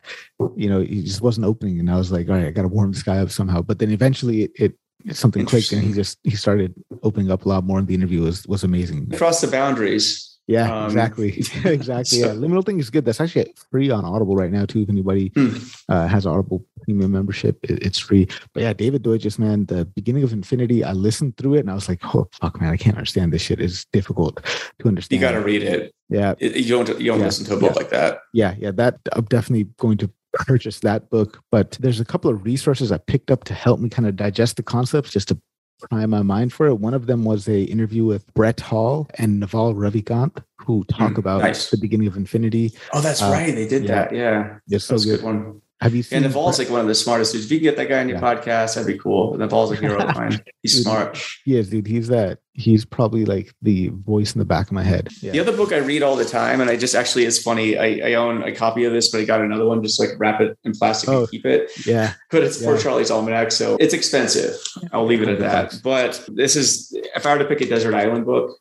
you 0.54 0.68
know 0.68 0.80
he 0.80 1.02
just 1.02 1.20
wasn't 1.20 1.44
opening 1.44 1.80
and 1.80 1.90
i 1.90 1.96
was 1.96 2.12
like 2.12 2.28
all 2.28 2.36
right 2.36 2.46
i 2.46 2.50
gotta 2.50 2.68
warm 2.68 2.92
this 2.92 3.02
guy 3.02 3.18
up 3.18 3.30
somehow 3.30 3.60
but 3.60 3.78
then 3.78 3.90
eventually 3.90 4.44
it, 4.44 4.52
it 4.56 4.78
something 5.16 5.44
clicked 5.44 5.72
and 5.72 5.82
he 5.82 5.92
just 5.92 6.18
he 6.24 6.36
started 6.36 6.74
opening 7.02 7.30
up 7.30 7.44
a 7.44 7.48
lot 7.48 7.64
more 7.64 7.78
and 7.78 7.88
the 7.88 7.94
interview 7.94 8.22
was 8.22 8.46
was 8.46 8.64
amazing 8.64 9.08
across 9.12 9.40
the 9.40 9.48
boundaries. 9.48 10.35
Yeah 10.48 10.70
Um, 10.72 10.84
exactly 10.86 11.30
exactly 11.64 12.20
yeah 12.20 12.28
liminal 12.28 12.64
thing 12.64 12.78
is 12.78 12.88
good 12.90 13.04
that's 13.04 13.20
actually 13.20 13.52
free 13.70 13.90
on 13.90 14.04
audible 14.04 14.36
right 14.36 14.52
now 14.52 14.64
too 14.64 14.80
if 14.82 14.88
anybody 14.88 15.32
Hmm. 15.34 15.56
uh, 15.88 16.06
has 16.06 16.24
audible 16.26 16.64
premium 16.82 17.10
membership 17.12 17.58
it, 17.64 17.82
it's 17.86 17.98
free 17.98 18.28
but 18.52 18.62
yeah 18.62 18.72
david 18.72 19.02
deutsch 19.02 19.38
man 19.38 19.66
the 19.66 19.84
beginning 19.84 20.22
of 20.22 20.32
infinity 20.32 20.84
i 20.84 20.92
listened 20.92 21.36
through 21.36 21.54
it 21.54 21.60
and 21.60 21.70
i 21.70 21.74
was 21.74 21.88
like 21.88 22.00
oh 22.14 22.28
fuck 22.40 22.60
man 22.60 22.72
i 22.72 22.76
can't 22.76 22.96
understand 22.96 23.32
this 23.32 23.42
shit 23.42 23.60
it's 23.60 23.84
difficult 23.92 24.34
to 24.78 24.88
understand. 24.88 25.20
You 25.20 25.26
got 25.26 25.32
to 25.32 25.40
read 25.40 25.62
it. 25.62 25.92
yeah 26.08 26.34
It- 26.38 26.56
You 26.56 26.70
don't. 26.76 26.88
You 27.00 27.10
don't 27.10 27.18
Yeah, 27.20 27.24
listen 27.26 27.44
to 27.46 27.54
a 27.54 27.60
book 27.60 27.72
yeah. 27.72 27.80
like 27.82 27.90
that. 27.90 28.20
yeah 28.32 28.54
yeah 28.58 28.70
that 28.72 28.98
i'm 29.12 29.24
definitely 29.24 29.64
going 29.78 29.98
to 29.98 30.10
purchase 30.32 30.80
that 30.80 31.08
book 31.10 31.42
but 31.50 31.72
there's 31.80 31.98
a 31.98 32.04
couple 32.04 32.30
of 32.30 32.44
resources 32.44 32.92
i 32.92 32.98
picked 32.98 33.30
up 33.30 33.44
to 33.44 33.54
help 33.54 33.80
me 33.80 33.88
kind 33.88 34.06
of 34.06 34.14
digest 34.16 34.56
the 34.56 34.62
concepts 34.62 35.10
just 35.10 35.28
to 35.28 35.36
prime 35.80 36.10
my 36.10 36.22
mind 36.22 36.52
for 36.52 36.66
it 36.66 36.74
one 36.76 36.94
of 36.94 37.06
them 37.06 37.24
was 37.24 37.48
a 37.48 37.62
interview 37.64 38.04
with 38.04 38.32
brett 38.34 38.60
hall 38.60 39.06
and 39.18 39.40
naval 39.40 39.74
ravikant 39.74 40.42
who 40.58 40.84
talk 40.84 41.12
Mm, 41.12 41.18
about 41.18 41.42
nice. 41.42 41.70
the 41.70 41.76
beginning 41.76 42.06
of 42.08 42.16
infinity 42.16 42.72
Oh, 42.92 43.00
that's 43.00 43.22
Uh, 43.22 43.30
right. 43.30 43.54
They 43.54 43.68
did 43.68 43.84
yeah. 43.84 43.94
that. 44.08 44.12
Yeah, 44.14 44.58
it's 44.68 44.84
so 44.86 44.94
that's 44.94 45.04
a 45.04 45.08
good 45.08 45.16
good 45.20 45.24
one. 45.26 45.60
Have 45.82 45.94
you 45.94 46.02
seen 46.02 46.24
And 46.24 46.32
Naval's 46.32 46.58
like 46.58 46.70
one 46.70 46.80
of 46.80 46.86
the 46.86 46.94
smartest 46.94 47.32
dudes. 47.32 47.44
If 47.46 47.52
you 47.52 47.58
can 47.58 47.64
get 47.64 47.76
that 47.76 47.88
guy 47.88 48.00
on 48.00 48.08
your 48.08 48.16
Yeah. 48.18 48.34
podcast, 48.34 48.74
that'd 48.76 48.86
be 48.86 48.98
cool. 48.98 49.36
Naval's 49.36 49.72
a 49.72 49.76
hero 49.76 49.98
of 50.02 50.14
mine. 50.16 50.42
He's 50.62 50.74
Dude, 50.76 50.82
smart. 50.84 51.22
he 51.44 51.56
is 51.58 51.68
dude 51.68 51.86
he's 51.86 52.08
that 52.08 52.38
he's 52.54 52.86
probably 52.86 53.26
like 53.26 53.52
the 53.60 53.88
voice 53.88 54.34
in 54.34 54.38
the 54.38 54.44
back 54.46 54.66
of 54.68 54.72
my 54.72 54.82
head 54.82 55.08
Yeah. 55.20 55.32
The 55.32 55.40
other 55.40 55.54
book 55.54 55.72
I 55.74 55.76
read 55.76 56.02
all 56.02 56.16
the 56.16 56.24
time, 56.24 56.62
and 56.62 56.70
I 56.70 56.76
just 56.76 56.94
actually, 56.94 57.24
it's 57.26 57.40
funny. 57.42 57.76
I, 57.76 58.08
I 58.08 58.14
own 58.14 58.42
a 58.42 58.52
copy 58.52 58.84
of 58.84 58.92
this, 58.94 59.10
but 59.10 59.20
I 59.20 59.24
got 59.24 59.42
another 59.42 59.66
one 59.66 59.82
just 59.82 60.00
like 60.00 60.10
wrap 60.18 60.40
it 60.40 60.56
in 60.64 60.72
plastic 60.72 61.10
Oh. 61.10 61.20
and 61.20 61.30
keep 61.30 61.44
it. 61.44 61.70
yeah 61.86 62.14
But 62.30 62.42
it's 62.44 62.56
for 62.64 62.74
Yeah. 62.76 62.80
Charlie's 62.82 63.10
Almanac, 63.10 63.52
so 63.52 63.76
it's 63.78 63.92
expensive. 63.92 64.54
I'll 64.92 65.04
leave 65.04 65.20
it 65.22 65.28
at 65.28 65.40
that. 65.40 65.78
But 65.84 66.24
this 66.32 66.56
is, 66.56 66.90
if 67.14 67.26
I 67.26 67.34
were 67.34 67.38
to 67.42 67.48
pick 67.48 67.60
a 67.60 67.66
desert 67.68 67.92
island 67.94 68.24
book, 68.24 68.56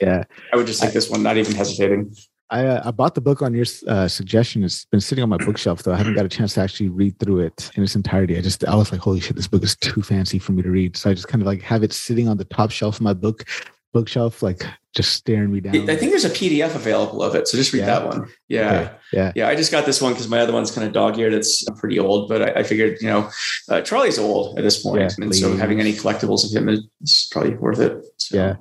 yeah 0.00 0.24
I 0.52 0.56
would 0.56 0.66
just 0.66 0.82
take 0.82 0.92
this 0.92 1.08
one, 1.08 1.22
not 1.22 1.36
even 1.36 1.54
hesitating. 1.54 2.14
I 2.50 2.64
uh, 2.66 2.82
I 2.84 2.90
bought 2.92 3.14
the 3.14 3.20
book 3.20 3.42
on 3.42 3.54
your 3.54 3.66
uh, 3.88 4.06
suggestion. 4.08 4.62
It's 4.62 4.84
been 4.84 5.00
sitting 5.00 5.22
on 5.22 5.28
my 5.28 5.36
bookshelf 5.36 5.82
though. 5.82 5.92
I 5.92 5.96
haven't 5.96 6.14
got 6.14 6.24
a 6.24 6.28
chance 6.28 6.54
to 6.54 6.60
actually 6.60 6.88
read 6.88 7.18
through 7.18 7.40
it 7.40 7.70
in 7.74 7.82
its 7.82 7.96
entirety. 7.96 8.36
I 8.36 8.40
just 8.40 8.64
I 8.66 8.74
was 8.76 8.92
like, 8.92 9.00
holy 9.00 9.20
shit, 9.20 9.36
this 9.36 9.48
book 9.48 9.64
is 9.64 9.74
too 9.76 10.02
fancy 10.02 10.38
for 10.38 10.52
me 10.52 10.62
to 10.62 10.70
read. 10.70 10.96
So 10.96 11.10
I 11.10 11.14
just 11.14 11.28
kind 11.28 11.42
of 11.42 11.46
like 11.46 11.62
have 11.62 11.82
it 11.82 11.92
sitting 11.92 12.28
on 12.28 12.36
the 12.36 12.44
top 12.44 12.70
shelf 12.70 12.96
of 12.96 13.00
my 13.02 13.14
book 13.14 13.44
bookshelf, 13.92 14.42
like 14.42 14.62
just 14.94 15.14
staring 15.14 15.52
me 15.52 15.60
down. 15.60 15.88
I 15.88 15.96
think 15.96 16.12
there's 16.12 16.24
a 16.24 16.30
PDF 16.30 16.74
available 16.74 17.22
of 17.22 17.34
it, 17.34 17.48
so 17.48 17.56
just 17.56 17.72
read 17.72 17.80
Yeah. 17.80 17.86
that 17.86 18.06
one. 18.06 18.28
Yeah. 18.48 18.70
Okay, 18.70 18.92
yeah, 19.12 19.32
Yeah, 19.34 19.48
I 19.48 19.54
just 19.56 19.72
got 19.72 19.86
this 19.86 20.00
one 20.02 20.12
because 20.12 20.28
my 20.28 20.40
other 20.40 20.52
one's 20.52 20.70
kind 20.70 20.86
of 20.86 20.92
dog-eared. 20.92 21.32
It's 21.32 21.64
pretty 21.78 21.98
old, 21.98 22.28
but 22.28 22.42
I, 22.42 22.60
I 22.60 22.62
figured, 22.62 22.98
you 23.00 23.08
know, 23.08 23.30
uh, 23.70 23.80
Charlie's 23.82 24.18
old 24.18 24.58
at 24.58 24.62
this 24.64 24.82
point, 24.82 25.00
Yeah, 25.00 25.24
and 25.24 25.34
so 25.34 25.56
having 25.56 25.80
any 25.80 25.92
collectibles 25.92 26.44
of 26.44 26.54
him 26.54 26.68
is 26.68 27.28
probably 27.30 27.54
worth 27.54 27.80
it. 27.80 28.04
So, 28.18 28.36
yeah. 28.36 28.56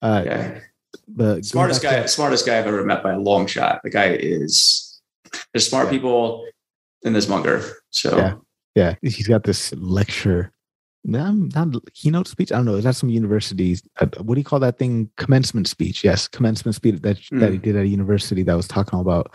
Uh, 0.00 0.22
yeah. 0.24 0.60
But 1.08 1.44
Smartest 1.44 1.82
back 1.82 1.92
to- 1.92 2.00
guy, 2.02 2.06
smartest 2.06 2.46
guy 2.46 2.58
I've 2.58 2.66
ever 2.66 2.84
met 2.84 3.02
by 3.02 3.12
a 3.12 3.18
long 3.18 3.46
shot. 3.46 3.80
The 3.82 3.90
guy 3.90 4.10
is. 4.20 5.00
There's 5.52 5.68
smart 5.68 5.86
Yeah. 5.86 5.90
people, 5.92 6.44
in 7.02 7.12
this 7.12 7.28
Munger. 7.28 7.62
So 7.90 8.16
Yeah. 8.16 8.34
yeah, 8.74 8.94
he's 9.02 9.28
got 9.28 9.44
this 9.44 9.72
lecture. 9.74 10.52
Not, 11.04 11.34
not 11.54 11.68
keynote 11.94 12.26
speech. 12.28 12.50
I 12.52 12.56
don't 12.56 12.64
know. 12.66 12.74
Is 12.74 12.84
that 12.84 12.96
some 12.96 13.08
universities? 13.08 13.82
Uh, 14.00 14.06
what 14.20 14.34
do 14.34 14.40
you 14.40 14.44
call 14.44 14.58
that 14.60 14.78
thing? 14.78 15.08
Commencement 15.16 15.68
speech. 15.68 16.02
Yes, 16.04 16.28
commencement 16.28 16.74
speech 16.74 17.00
that 17.02 17.18
that 17.32 17.52
he 17.52 17.58
did 17.58 17.76
at 17.76 17.84
a 17.84 17.88
university 17.88 18.42
that 18.42 18.54
was 18.56 18.66
talking 18.68 18.98
about 19.00 19.34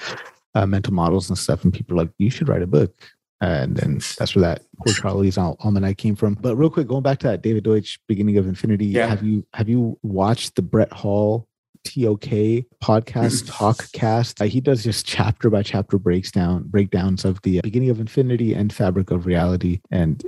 uh, 0.56 0.66
mental 0.68 0.94
models 0.94 1.30
and 1.30 1.38
stuff. 1.38 1.64
And 1.64 1.74
people 1.74 1.98
like, 1.98 2.10
you 2.20 2.30
should 2.30 2.48
write 2.50 2.62
a 2.62 2.68
book. 2.68 2.94
And 3.42 3.76
then 3.76 4.00
that's 4.20 4.36
where 4.36 4.42
that 4.44 4.62
poor 4.78 4.94
Charlie's 4.94 5.38
Al- 5.38 5.58
almanac 5.62 5.98
came 5.98 6.16
from. 6.16 6.36
But 6.36 6.56
real 6.58 6.70
quick, 6.70 6.88
going 6.88 7.02
back 7.04 7.20
to 7.20 7.28
that 7.28 7.42
David 7.42 7.64
Deutsch 7.64 8.00
beginning 8.08 8.38
of 8.38 8.48
Infinity, 8.48 8.86
Yeah. 8.88 9.08
have 9.08 9.24
you 9.24 9.46
have 9.54 9.68
you 9.68 9.98
watched 10.04 10.56
the 10.56 10.62
Brett 10.62 10.92
Hall 10.94 11.48
TOK 11.84 12.66
podcast 12.84 13.44
ToKCast? 13.50 14.42
Uh, 14.42 14.46
he 14.46 14.62
does 14.62 14.84
just 14.84 15.06
chapter 15.06 15.50
by 15.50 15.64
chapter 15.64 15.98
breaks 15.98 16.32
down 16.32 16.64
breakdowns 16.64 17.26
of 17.26 17.42
the 17.44 17.62
beginning 17.62 17.90
of 17.90 18.00
Infinity 18.00 18.54
and 18.54 18.72
Fabric 18.74 19.12
of 19.12 19.26
Reality. 19.26 19.82
And 19.92 20.24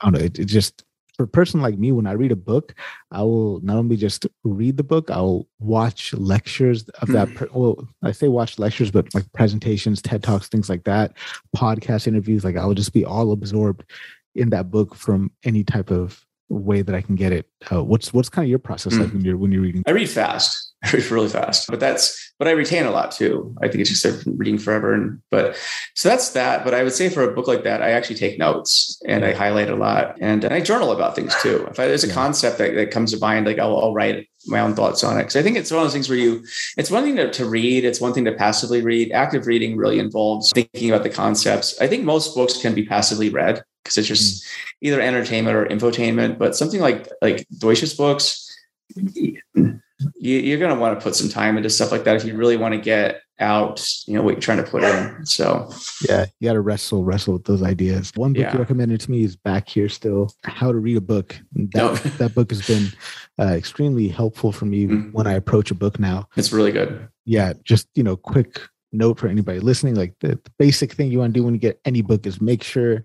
I 0.00 0.04
don't 0.10 0.12
know, 0.12 0.20
it, 0.20 0.38
it 0.38 0.44
just 0.46 0.84
for 1.16 1.22
a 1.22 1.28
person 1.28 1.62
like 1.62 1.78
me, 1.78 1.92
when 1.92 2.08
I 2.08 2.12
read 2.12 2.32
a 2.32 2.36
book, 2.36 2.74
I 3.12 3.22
will 3.22 3.60
not 3.60 3.76
only 3.76 3.96
just 3.96 4.26
read 4.42 4.76
the 4.76 4.82
book, 4.82 5.10
I'll 5.12 5.46
watch 5.60 6.12
lectures 6.12 6.88
of 7.02 7.08
that. 7.08 7.32
Per- 7.36 7.48
well, 7.54 7.86
I 8.02 8.10
say 8.10 8.26
watch 8.26 8.58
lectures, 8.58 8.90
but 8.90 9.14
like 9.14 9.32
presentations, 9.32 10.02
TED 10.02 10.24
Talks, 10.24 10.48
things 10.48 10.68
like 10.68 10.82
that, 10.84 11.12
podcast 11.56 12.08
interviews. 12.08 12.42
Like 12.44 12.56
I 12.56 12.66
will 12.66 12.74
just 12.74 12.92
be 12.92 13.04
all 13.04 13.30
absorbed 13.30 13.84
in 14.34 14.50
that 14.50 14.72
book 14.72 14.96
from 14.96 15.30
any 15.44 15.62
type 15.62 15.92
of 15.92 16.26
way 16.48 16.82
that 16.82 16.96
I 16.96 17.00
can 17.00 17.14
get 17.14 17.32
it. 17.32 17.48
Uh, 17.70 17.84
what's 17.84 18.12
what's 18.12 18.28
kind 18.28 18.44
of 18.46 18.50
your 18.50 18.58
process 18.58 18.94
like 18.94 19.08
Mm. 19.10 19.12
when 19.14 19.24
you're 19.24 19.36
when 19.36 19.52
you're 19.52 19.62
reading? 19.62 19.84
I 19.86 19.92
read 19.92 20.10
fast. 20.10 20.73
I 20.92 20.96
read 20.96 21.10
really 21.10 21.28
fast, 21.28 21.68
but 21.68 21.80
that's, 21.80 22.32
but 22.38 22.46
I 22.46 22.50
retain 22.50 22.84
a 22.84 22.90
lot 22.90 23.10
too. 23.10 23.54
I 23.62 23.68
think 23.68 23.80
it's 23.80 23.90
just 23.90 24.04
I've 24.04 24.22
been 24.22 24.36
reading 24.36 24.58
forever. 24.58 24.92
And, 24.92 25.22
but 25.30 25.56
so 25.94 26.10
that's 26.10 26.30
that. 26.30 26.62
But 26.62 26.74
I 26.74 26.82
would 26.82 26.92
say 26.92 27.08
for 27.08 27.22
a 27.22 27.32
book 27.32 27.46
like 27.46 27.64
that, 27.64 27.80
I 27.80 27.90
actually 27.90 28.16
take 28.16 28.38
notes 28.38 29.00
and 29.06 29.24
I 29.24 29.32
highlight 29.32 29.70
a 29.70 29.76
lot 29.76 30.18
and, 30.20 30.44
and 30.44 30.52
I 30.52 30.60
journal 30.60 30.92
about 30.92 31.14
things 31.16 31.34
too. 31.40 31.66
If 31.70 31.80
I, 31.80 31.86
there's 31.86 32.04
a 32.04 32.12
concept 32.12 32.58
that, 32.58 32.74
that 32.74 32.90
comes 32.90 33.12
to 33.12 33.18
mind, 33.18 33.46
like 33.46 33.58
I'll, 33.58 33.78
I'll 33.78 33.94
write 33.94 34.28
my 34.46 34.60
own 34.60 34.74
thoughts 34.74 35.02
on 35.02 35.18
it. 35.18 35.22
Cause 35.22 35.36
I 35.36 35.42
think 35.42 35.56
it's 35.56 35.70
one 35.70 35.80
of 35.80 35.86
those 35.86 35.94
things 35.94 36.10
where 36.10 36.18
you, 36.18 36.44
it's 36.76 36.90
one 36.90 37.04
thing 37.04 37.16
to, 37.16 37.30
to 37.30 37.46
read. 37.46 37.84
It's 37.84 38.00
one 38.00 38.12
thing 38.12 38.26
to 38.26 38.32
passively 38.32 38.82
read. 38.82 39.10
Active 39.12 39.46
reading 39.46 39.76
really 39.76 39.98
involves 39.98 40.52
thinking 40.52 40.90
about 40.90 41.02
the 41.02 41.10
concepts. 41.10 41.80
I 41.80 41.86
think 41.86 42.04
most 42.04 42.34
books 42.34 42.60
can 42.60 42.74
be 42.74 42.84
passively 42.84 43.30
read 43.30 43.62
because 43.82 43.96
it's 43.96 44.08
just 44.08 44.44
mm-hmm. 44.44 44.86
either 44.88 45.00
entertainment 45.00 45.56
or 45.56 45.64
infotainment, 45.66 46.36
but 46.38 46.56
something 46.56 46.80
like, 46.80 47.08
like 47.22 47.46
Deutsch's 47.58 47.94
books, 47.94 48.44
you, 50.16 50.54
are 50.54 50.58
going 50.58 50.74
to 50.74 50.80
want 50.80 50.98
to 50.98 51.02
put 51.02 51.14
some 51.14 51.28
time 51.28 51.56
into 51.56 51.70
stuff 51.70 51.92
like 51.92 52.04
that 52.04 52.16
if 52.16 52.24
you 52.24 52.36
really 52.36 52.56
want 52.56 52.74
to 52.74 52.80
get 52.80 53.20
out, 53.40 53.86
you 54.06 54.14
know, 54.14 54.22
what 54.22 54.32
you're 54.32 54.40
trying 54.40 54.62
to 54.62 54.70
put 54.70 54.82
in. 54.82 55.26
So, 55.26 55.70
yeah, 56.08 56.26
you 56.38 56.48
got 56.48 56.54
to 56.54 56.60
wrestle, 56.60 57.04
wrestle 57.04 57.34
with 57.34 57.44
those 57.44 57.62
ideas. 57.62 58.12
One 58.14 58.32
book 58.32 58.42
yeah. 58.42 58.52
you 58.52 58.58
recommended 58.58 59.00
to 59.00 59.10
me 59.10 59.24
is 59.24 59.36
Back 59.36 59.68
Here 59.68 59.88
Still 59.88 60.32
How 60.44 60.72
to 60.72 60.78
Read 60.78 60.96
a 60.96 61.00
Book. 61.00 61.40
That, 61.52 61.74
no. 61.74 61.94
that 62.18 62.34
book 62.34 62.50
has 62.50 62.66
been 62.66 62.88
uh, 63.38 63.52
extremely 63.52 64.08
helpful 64.08 64.52
for 64.52 64.66
me 64.66 64.86
mm-hmm. 64.86 65.10
when 65.12 65.26
I 65.26 65.32
approach 65.32 65.70
a 65.70 65.74
book 65.74 65.98
now. 65.98 66.28
It's 66.36 66.52
really 66.52 66.72
good. 66.72 67.08
Yeah, 67.24 67.54
just, 67.64 67.88
you 67.94 68.02
know, 68.02 68.16
quick 68.16 68.60
note 68.92 69.18
for 69.18 69.26
anybody 69.26 69.58
listening 69.58 69.96
like 69.96 70.14
the, 70.20 70.28
the 70.28 70.50
basic 70.58 70.92
thing 70.92 71.10
you 71.10 71.18
want 71.18 71.34
to 71.34 71.40
do 71.40 71.44
when 71.44 71.54
you 71.54 71.60
get 71.60 71.80
any 71.84 72.00
book 72.00 72.26
is 72.26 72.40
make 72.40 72.62
sure 72.62 73.04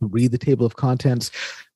read 0.00 0.30
the 0.30 0.38
table 0.38 0.66
of 0.66 0.76
contents 0.76 1.30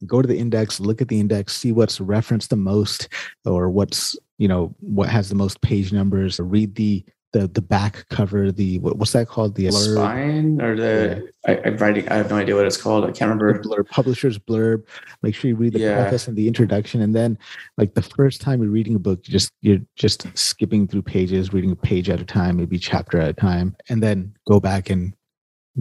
go 0.06 0.22
to 0.22 0.28
the 0.28 0.38
index 0.38 0.80
look 0.80 1.00
at 1.00 1.08
the 1.08 1.20
index 1.20 1.56
see 1.56 1.72
what's 1.72 2.00
referenced 2.00 2.50
the 2.50 2.56
most 2.56 3.08
or 3.44 3.70
what's 3.70 4.16
you 4.38 4.48
know 4.48 4.74
what 4.80 5.08
has 5.08 5.28
the 5.28 5.34
most 5.34 5.60
page 5.60 5.92
numbers 5.92 6.40
read 6.40 6.74
the 6.74 7.04
the 7.32 7.48
the 7.48 7.62
back 7.62 8.06
cover 8.10 8.52
the 8.52 8.78
what, 8.80 8.96
what's 8.98 9.12
that 9.12 9.26
called? 9.26 9.54
The, 9.54 9.66
the 9.66 9.72
spine 9.72 10.60
or 10.60 10.76
the 10.76 11.30
yeah. 11.46 11.54
I, 11.64 11.68
am 11.68 11.76
writing 11.78 12.08
i 12.08 12.16
have 12.16 12.30
no 12.30 12.36
idea 12.36 12.54
what 12.54 12.66
it's 12.66 12.76
called. 12.76 13.04
I 13.04 13.06
can't 13.08 13.30
remember. 13.30 13.54
The 13.54 13.68
blurb 13.68 13.88
publisher's 13.88 14.38
blurb. 14.38 14.86
Make 15.22 15.34
sure 15.34 15.48
you 15.48 15.56
read 15.56 15.72
the 15.72 15.80
yeah. 15.80 16.02
preface 16.02 16.28
and 16.28 16.36
the 16.36 16.46
introduction 16.46 17.00
and 17.00 17.14
then 17.14 17.38
like 17.78 17.94
the 17.94 18.02
first 18.02 18.40
time 18.40 18.62
you're 18.62 18.70
reading 18.70 18.94
a 18.94 18.98
book 18.98 19.20
you 19.24 19.32
just 19.32 19.52
you're 19.62 19.80
just 19.96 20.26
skipping 20.36 20.86
through 20.86 21.02
pages 21.02 21.52
reading 21.52 21.72
a 21.72 21.76
page 21.76 22.10
at 22.10 22.20
a 22.20 22.24
time 22.24 22.56
maybe 22.56 22.78
chapter 22.78 23.18
at 23.18 23.30
a 23.30 23.34
time 23.34 23.74
and 23.88 24.02
then 24.02 24.34
go 24.46 24.60
back 24.60 24.90
and 24.90 25.14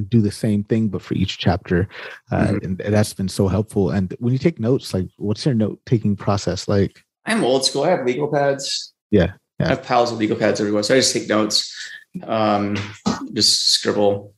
do 0.08 0.22
the 0.22 0.32
same 0.32 0.64
thing 0.64 0.88
but 0.88 1.02
for 1.02 1.16
each 1.16 1.38
chapter 1.38 1.88
uh, 2.32 2.48
mm-hmm. 2.48 2.66
and 2.66 2.78
that's 2.78 3.14
been 3.14 3.30
so 3.30 3.48
helpful. 3.48 3.90
And 3.90 4.16
when 4.20 4.34
you 4.34 4.40
take 4.40 4.60
notes 4.60 4.94
like 4.94 5.08
what's 5.18 5.46
your 5.46 5.56
note 5.56 5.80
taking 5.86 6.16
process 6.16 6.68
like? 6.68 7.04
I'm 7.26 7.44
old 7.44 7.66
school. 7.66 7.84
I 7.84 7.90
have 7.90 8.06
legal 8.06 8.32
pads. 8.32 8.94
Yeah, 9.12 9.34
yeah. 9.60 9.68
i 9.68 9.70
have 9.70 9.84
piles 9.84 10.12
of 10.12 10.18
legal 10.18 10.38
pads 10.38 10.62
everywhere 10.62 10.84
so 10.84 10.96
i 10.96 10.98
just 10.98 11.14
take 11.14 11.28
notes 11.28 11.74
um 12.24 12.78
just 13.34 13.72
scribble. 13.74 14.34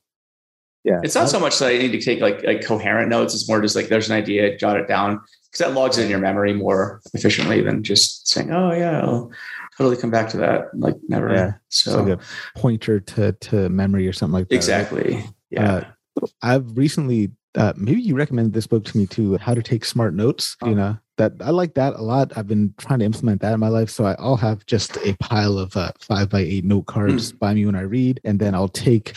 Yeah. 0.83 0.99
It's 1.01 1.15
not 1.15 1.29
so 1.29 1.39
much 1.39 1.57
that 1.59 1.69
i 1.69 1.77
need 1.77 1.93
to 1.93 2.01
take 2.01 2.19
like 2.19 2.43
like 2.43 2.65
coherent 2.65 3.09
notes. 3.09 3.33
It's 3.33 3.47
more 3.47 3.61
just 3.61 3.75
like 3.75 3.87
there's 3.87 4.09
an 4.09 4.15
idea 4.15 4.57
jot 4.57 4.77
it 4.77 4.87
down 4.87 5.21
because 5.51 5.59
that 5.59 5.73
logs 5.73 5.97
in 5.97 6.09
your 6.09 6.19
memory 6.19 6.53
more 6.53 7.01
efficiently 7.13 7.61
than 7.61 7.83
just 7.83 8.27
saying 8.27 8.51
oh 8.51 8.73
yeah 8.73 9.01
I'll 9.01 9.31
totally 9.77 9.97
come 9.97 10.11
back 10.11 10.29
to 10.29 10.37
that 10.37 10.65
like 10.77 10.95
never. 11.07 11.33
Yeah. 11.33 11.53
so 11.69 12.03
like 12.03 12.19
pointer 12.55 12.99
to 12.99 13.31
to 13.31 13.69
memory 13.69 14.07
or 14.07 14.13
something 14.13 14.33
like 14.33 14.49
that 14.49 14.55
exactly. 14.55 15.15
right? 15.15 15.29
Yeah. 15.53 15.83
Uh, 16.21 16.27
I've 16.41 16.77
recently, 16.77 17.31
uh, 17.55 17.73
maybe 17.75 18.01
you 18.01 18.15
recommended 18.15 18.53
this 18.53 18.67
book 18.67 18.85
to 18.85 18.97
me 18.97 19.05
too, 19.05 19.37
How 19.37 19.53
to 19.53 19.61
Take 19.61 19.85
Smart 19.85 20.13
Notes. 20.13 20.57
Oh. 20.61 20.69
You 20.69 20.75
know, 20.75 20.97
that 21.17 21.33
I 21.41 21.51
like 21.51 21.75
that 21.75 21.93
a 21.93 22.01
lot. 22.01 22.35
I've 22.35 22.47
been 22.47 22.73
trying 22.77 22.99
to 22.99 23.05
implement 23.05 23.41
that 23.41 23.53
in 23.53 23.59
my 23.59 23.67
life. 23.67 23.89
So 23.89 24.05
I'll 24.05 24.37
have 24.37 24.65
just 24.65 24.97
a 24.97 25.15
pile 25.19 25.57
of 25.59 25.77
uh, 25.77 25.91
five 25.99 26.29
by 26.29 26.39
eight 26.41 26.65
note 26.65 26.87
cards 26.87 27.31
mm. 27.31 27.39
by 27.39 27.53
me 27.53 27.65
when 27.65 27.75
I 27.75 27.81
read, 27.81 28.19
and 28.23 28.39
then 28.39 28.55
I'll 28.55 28.67
take 28.67 29.13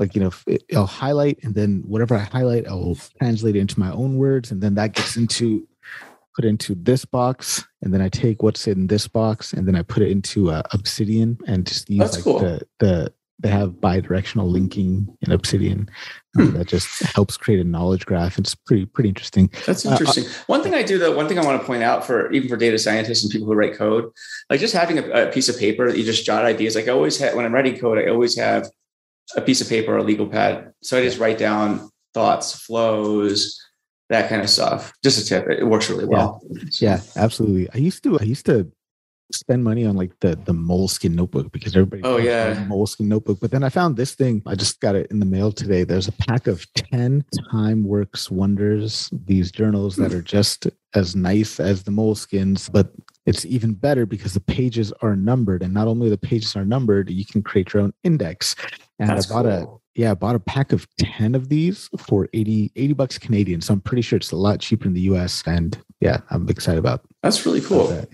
like 0.00 0.14
you 0.14 0.20
know 0.20 0.32
i'll 0.74 0.86
highlight 0.86 1.38
and 1.42 1.54
then 1.54 1.84
whatever 1.86 2.16
i 2.16 2.20
highlight 2.20 2.66
i'll 2.66 2.96
translate 3.18 3.54
it 3.54 3.60
into 3.60 3.78
my 3.78 3.92
own 3.92 4.16
words 4.16 4.50
and 4.50 4.60
then 4.60 4.74
that 4.74 4.94
gets 4.94 5.16
into 5.16 5.68
put 6.34 6.44
into 6.44 6.74
this 6.74 7.04
box 7.04 7.62
and 7.82 7.92
then 7.92 8.00
i 8.00 8.08
take 8.08 8.42
what's 8.42 8.66
in 8.66 8.86
this 8.86 9.06
box 9.06 9.52
and 9.52 9.68
then 9.68 9.76
i 9.76 9.82
put 9.82 10.02
it 10.02 10.10
into 10.10 10.50
uh, 10.50 10.62
obsidian 10.72 11.38
and 11.46 11.66
just 11.66 11.88
use 11.90 11.98
That's 11.98 12.16
like 12.16 12.24
cool. 12.24 12.38
the 12.38 12.66
the 12.78 13.12
they 13.42 13.48
have 13.48 13.80
bi-directional 13.80 14.48
linking 14.48 15.16
in 15.22 15.32
Obsidian 15.32 15.88
hmm. 16.34 16.50
that 16.52 16.68
just 16.68 17.02
helps 17.14 17.36
create 17.36 17.60
a 17.60 17.64
knowledge 17.64 18.04
graph. 18.04 18.38
It's 18.38 18.54
pretty 18.54 18.86
pretty 18.86 19.08
interesting. 19.08 19.50
That's 19.66 19.84
uh, 19.86 19.92
interesting. 19.92 20.24
Uh, 20.26 20.44
one 20.46 20.62
thing 20.62 20.74
I 20.74 20.82
do 20.82 20.98
though, 20.98 21.16
one 21.16 21.26
thing 21.26 21.38
I 21.38 21.44
want 21.44 21.60
to 21.60 21.66
point 21.66 21.82
out 21.82 22.04
for 22.04 22.30
even 22.32 22.48
for 22.48 22.56
data 22.56 22.78
scientists 22.78 23.22
and 23.22 23.32
people 23.32 23.46
who 23.46 23.54
write 23.54 23.74
code, 23.74 24.10
like 24.50 24.60
just 24.60 24.74
having 24.74 24.98
a, 24.98 25.28
a 25.28 25.32
piece 25.32 25.48
of 25.48 25.58
paper 25.58 25.90
that 25.90 25.98
you 25.98 26.04
just 26.04 26.24
jot 26.24 26.44
ideas. 26.44 26.74
Like 26.74 26.88
I 26.88 26.92
always 26.92 27.18
have 27.18 27.34
when 27.34 27.44
I'm 27.44 27.54
writing 27.54 27.78
code, 27.78 27.98
I 27.98 28.08
always 28.08 28.36
have 28.36 28.68
a 29.36 29.40
piece 29.40 29.60
of 29.60 29.68
paper 29.68 29.94
or 29.94 29.98
a 29.98 30.02
legal 30.02 30.26
pad. 30.26 30.72
So 30.82 30.98
I 30.98 31.02
just 31.02 31.18
write 31.18 31.38
down 31.38 31.90
thoughts, 32.12 32.52
flows, 32.52 33.58
that 34.10 34.28
kind 34.28 34.42
of 34.42 34.50
stuff. 34.50 34.92
Just 35.02 35.22
a 35.22 35.24
tip. 35.24 35.48
It 35.48 35.64
works 35.64 35.88
really 35.88 36.04
well. 36.04 36.42
Yeah, 36.50 36.64
yeah 36.80 37.00
absolutely. 37.16 37.68
I 37.72 37.78
used 37.78 38.02
to 38.04 38.18
I 38.18 38.24
used 38.24 38.44
to 38.46 38.70
spend 39.32 39.64
money 39.64 39.84
on 39.84 39.96
like 39.96 40.12
the 40.20 40.36
the 40.44 40.52
Moleskine 40.52 41.14
notebook 41.14 41.50
because 41.52 41.76
everybody 41.76 42.02
oh 42.04 42.16
yeah 42.16 42.54
Moleskine 42.66 43.06
notebook 43.06 43.38
but 43.40 43.50
then 43.50 43.62
i 43.64 43.68
found 43.68 43.96
this 43.96 44.14
thing 44.14 44.42
i 44.46 44.54
just 44.54 44.80
got 44.80 44.94
it 44.94 45.10
in 45.10 45.20
the 45.20 45.26
mail 45.26 45.52
today 45.52 45.84
there's 45.84 46.08
a 46.08 46.12
pack 46.12 46.46
of 46.46 46.66
10 46.74 47.24
time 47.50 47.84
works 47.84 48.30
wonders 48.30 49.10
these 49.26 49.50
journals 49.50 49.96
that 49.96 50.12
are 50.12 50.22
just 50.22 50.66
as 50.94 51.14
nice 51.14 51.60
as 51.60 51.84
the 51.84 51.90
Moleskines 51.90 52.70
but 52.70 52.92
it's 53.26 53.44
even 53.44 53.74
better 53.74 54.06
because 54.06 54.34
the 54.34 54.40
pages 54.40 54.92
are 55.02 55.14
numbered 55.14 55.62
and 55.62 55.72
not 55.72 55.86
only 55.86 56.08
the 56.08 56.18
pages 56.18 56.56
are 56.56 56.64
numbered 56.64 57.10
you 57.10 57.24
can 57.24 57.42
create 57.42 57.72
your 57.72 57.82
own 57.82 57.92
index 58.04 58.56
and 58.98 59.08
That's 59.08 59.30
i 59.30 59.34
bought 59.34 59.44
cool. 59.44 59.74
a 59.76 59.80
yeah, 59.94 60.12
I 60.12 60.14
bought 60.14 60.36
a 60.36 60.40
pack 60.40 60.72
of 60.72 60.86
10 60.98 61.34
of 61.34 61.48
these 61.48 61.90
for 61.98 62.28
80, 62.32 62.72
80 62.76 62.92
bucks 62.94 63.18
Canadian. 63.18 63.60
So 63.60 63.74
I'm 63.74 63.80
pretty 63.80 64.02
sure 64.02 64.16
it's 64.16 64.30
a 64.30 64.36
lot 64.36 64.60
cheaper 64.60 64.86
in 64.86 64.94
the 64.94 65.00
US. 65.02 65.42
And 65.46 65.78
yeah, 66.00 66.20
I'm 66.30 66.48
excited 66.48 66.78
about 66.78 67.02
That's 67.22 67.44
really 67.44 67.60
cool. 67.60 67.88
That. 67.88 68.08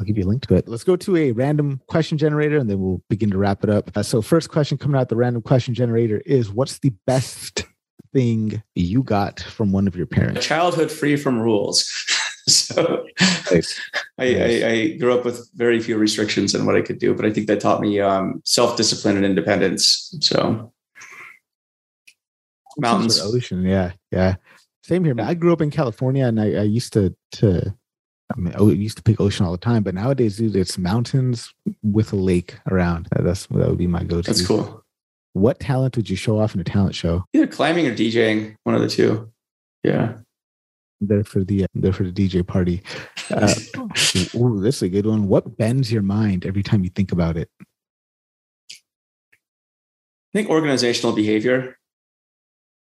I'll 0.00 0.06
give 0.06 0.16
you 0.16 0.24
a 0.24 0.30
link 0.30 0.46
to 0.48 0.54
it. 0.54 0.66
Let's 0.66 0.82
go 0.82 0.96
to 0.96 1.16
a 1.18 1.32
random 1.32 1.82
question 1.86 2.16
generator 2.16 2.56
and 2.56 2.70
then 2.70 2.80
we'll 2.80 3.02
begin 3.10 3.30
to 3.32 3.38
wrap 3.38 3.62
it 3.62 3.68
up. 3.68 3.90
Uh, 3.94 4.02
so, 4.02 4.22
first 4.22 4.48
question 4.48 4.78
coming 4.78 4.98
out 4.98 5.10
the 5.10 5.16
random 5.16 5.42
question 5.42 5.74
generator 5.74 6.22
is 6.24 6.50
What's 6.50 6.78
the 6.78 6.94
best 7.06 7.66
thing 8.14 8.62
you 8.74 9.02
got 9.02 9.40
from 9.40 9.72
one 9.72 9.86
of 9.86 9.94
your 9.94 10.06
parents? 10.06 10.46
Childhood 10.46 10.90
free 10.90 11.16
from 11.16 11.38
rules. 11.38 11.84
so, 12.48 13.04
nice. 13.50 13.78
I, 14.16 14.32
nice. 14.32 14.62
I, 14.62 14.66
I, 14.66 14.88
grew 14.96 15.12
up 15.12 15.26
with 15.26 15.50
very 15.54 15.80
few 15.80 15.98
restrictions 15.98 16.54
on 16.54 16.64
what 16.64 16.76
I 16.76 16.80
could 16.80 16.98
do, 16.98 17.14
but 17.14 17.26
I 17.26 17.30
think 17.30 17.46
that 17.48 17.60
taught 17.60 17.82
me 17.82 18.00
um, 18.00 18.40
self 18.46 18.78
discipline 18.78 19.16
and 19.16 19.26
independence. 19.26 20.16
So, 20.22 20.72
mountains, 22.78 23.20
ocean, 23.20 23.64
yeah, 23.64 23.92
yeah. 24.10 24.36
Same 24.82 25.04
here, 25.04 25.14
man. 25.14 25.28
I 25.28 25.34
grew 25.34 25.52
up 25.52 25.60
in 25.60 25.70
California, 25.70 26.24
and 26.24 26.40
I, 26.40 26.52
I 26.52 26.62
used 26.62 26.94
to 26.94 27.14
to 27.32 27.74
I 28.30 28.38
mean, 28.38 28.54
I 28.54 28.62
used 28.62 28.96
to 28.96 29.02
pick 29.02 29.20
ocean 29.20 29.44
all 29.44 29.52
the 29.52 29.58
time, 29.58 29.82
but 29.82 29.94
nowadays, 29.94 30.36
dude, 30.36 30.54
it's 30.54 30.78
mountains 30.78 31.52
with 31.82 32.12
a 32.12 32.16
lake 32.16 32.58
around. 32.70 33.08
That's 33.10 33.46
that 33.46 33.68
would 33.68 33.78
be 33.78 33.86
my 33.86 34.04
go-to. 34.04 34.22
That's 34.22 34.46
cool. 34.46 34.84
What 35.32 35.60
talent 35.60 35.96
would 35.96 36.10
you 36.10 36.16
show 36.16 36.38
off 36.40 36.54
in 36.54 36.60
a 36.60 36.64
talent 36.64 36.94
show? 36.94 37.24
Either 37.32 37.46
climbing 37.46 37.86
or 37.86 37.94
DJing, 37.94 38.56
one 38.64 38.74
of 38.74 38.80
the 38.80 38.88
two. 38.88 39.30
Yeah. 39.82 40.14
There 41.00 41.24
for 41.24 41.44
the 41.44 41.66
there 41.74 41.92
for 41.92 42.04
the 42.04 42.12
DJ 42.12 42.46
party. 42.46 42.82
Uh, 43.30 43.54
ooh, 44.34 44.60
this 44.60 44.76
is 44.76 44.82
a 44.82 44.88
good 44.88 45.06
one. 45.06 45.28
What 45.28 45.56
bends 45.56 45.90
your 45.90 46.02
mind 46.02 46.44
every 46.44 46.62
time 46.62 46.84
you 46.84 46.90
think 46.90 47.10
about 47.12 47.36
it? 47.36 47.48
I 50.32 50.32
think 50.32 50.50
organizational 50.50 51.14
behavior. 51.14 51.78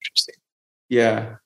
Interesting. 0.00 0.34
Yeah. 0.88 1.36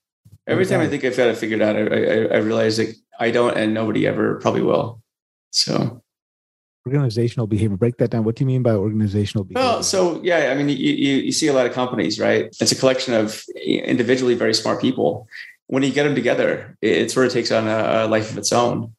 Every 0.47 0.67
time 0.67 0.81
I 0.81 0.89
think 0.89 1.05
I've 1.05 1.17
got 1.17 1.29
it 1.29 1.37
figured 1.37 1.63
out, 1.63 1.77
I, 1.77 1.81
I, 1.81 2.37
I 2.37 2.37
realize 2.39 2.77
that 2.79 2.95
I 3.19 3.31
don't, 3.31 3.57
and 3.57 3.75
nobody 3.75 4.07
ever 4.07 4.37
probably 4.37 4.63
will. 4.63 5.03
So. 5.51 6.03
Organizational 6.87 7.47
behavior 7.47 7.77
break 7.77 7.99
that 7.99 8.11
down. 8.11 8.25
What 8.25 8.37
do 8.37 8.45
you 8.45 8.47
mean 8.47 8.63
by 8.63 8.73
organizational 8.73 9.45
behavior? 9.45 9.63
well 9.63 9.83
so 9.83 10.23
yeah 10.23 10.51
i 10.51 10.55
mean 10.55 10.71
you, 10.71 10.77
you, 10.77 11.17
you 11.17 11.33
see 11.33 11.47
a 11.49 11.53
lot 11.53 11.67
of 11.67 11.73
companies 11.73 12.19
right? 12.19 12.47
It's 12.61 12.73
a 12.73 12.77
collection 12.77 13.13
of 13.13 13.45
individually 13.63 14.35
very 14.35 14.55
smart 14.55 14.81
people. 14.81 15.29
When 15.67 15.83
you 15.83 15.93
get 15.93 16.05
them 16.05 16.15
together 16.15 16.79
it, 16.81 17.11
sort 17.11 17.27
of 17.27 17.33
takes 17.33 17.53
on 17.53 17.67
a, 17.67 18.07
a, 18.07 18.09
life 18.09 18.31
of 18.31 18.39
its 18.39 18.53
own. 18.53 18.95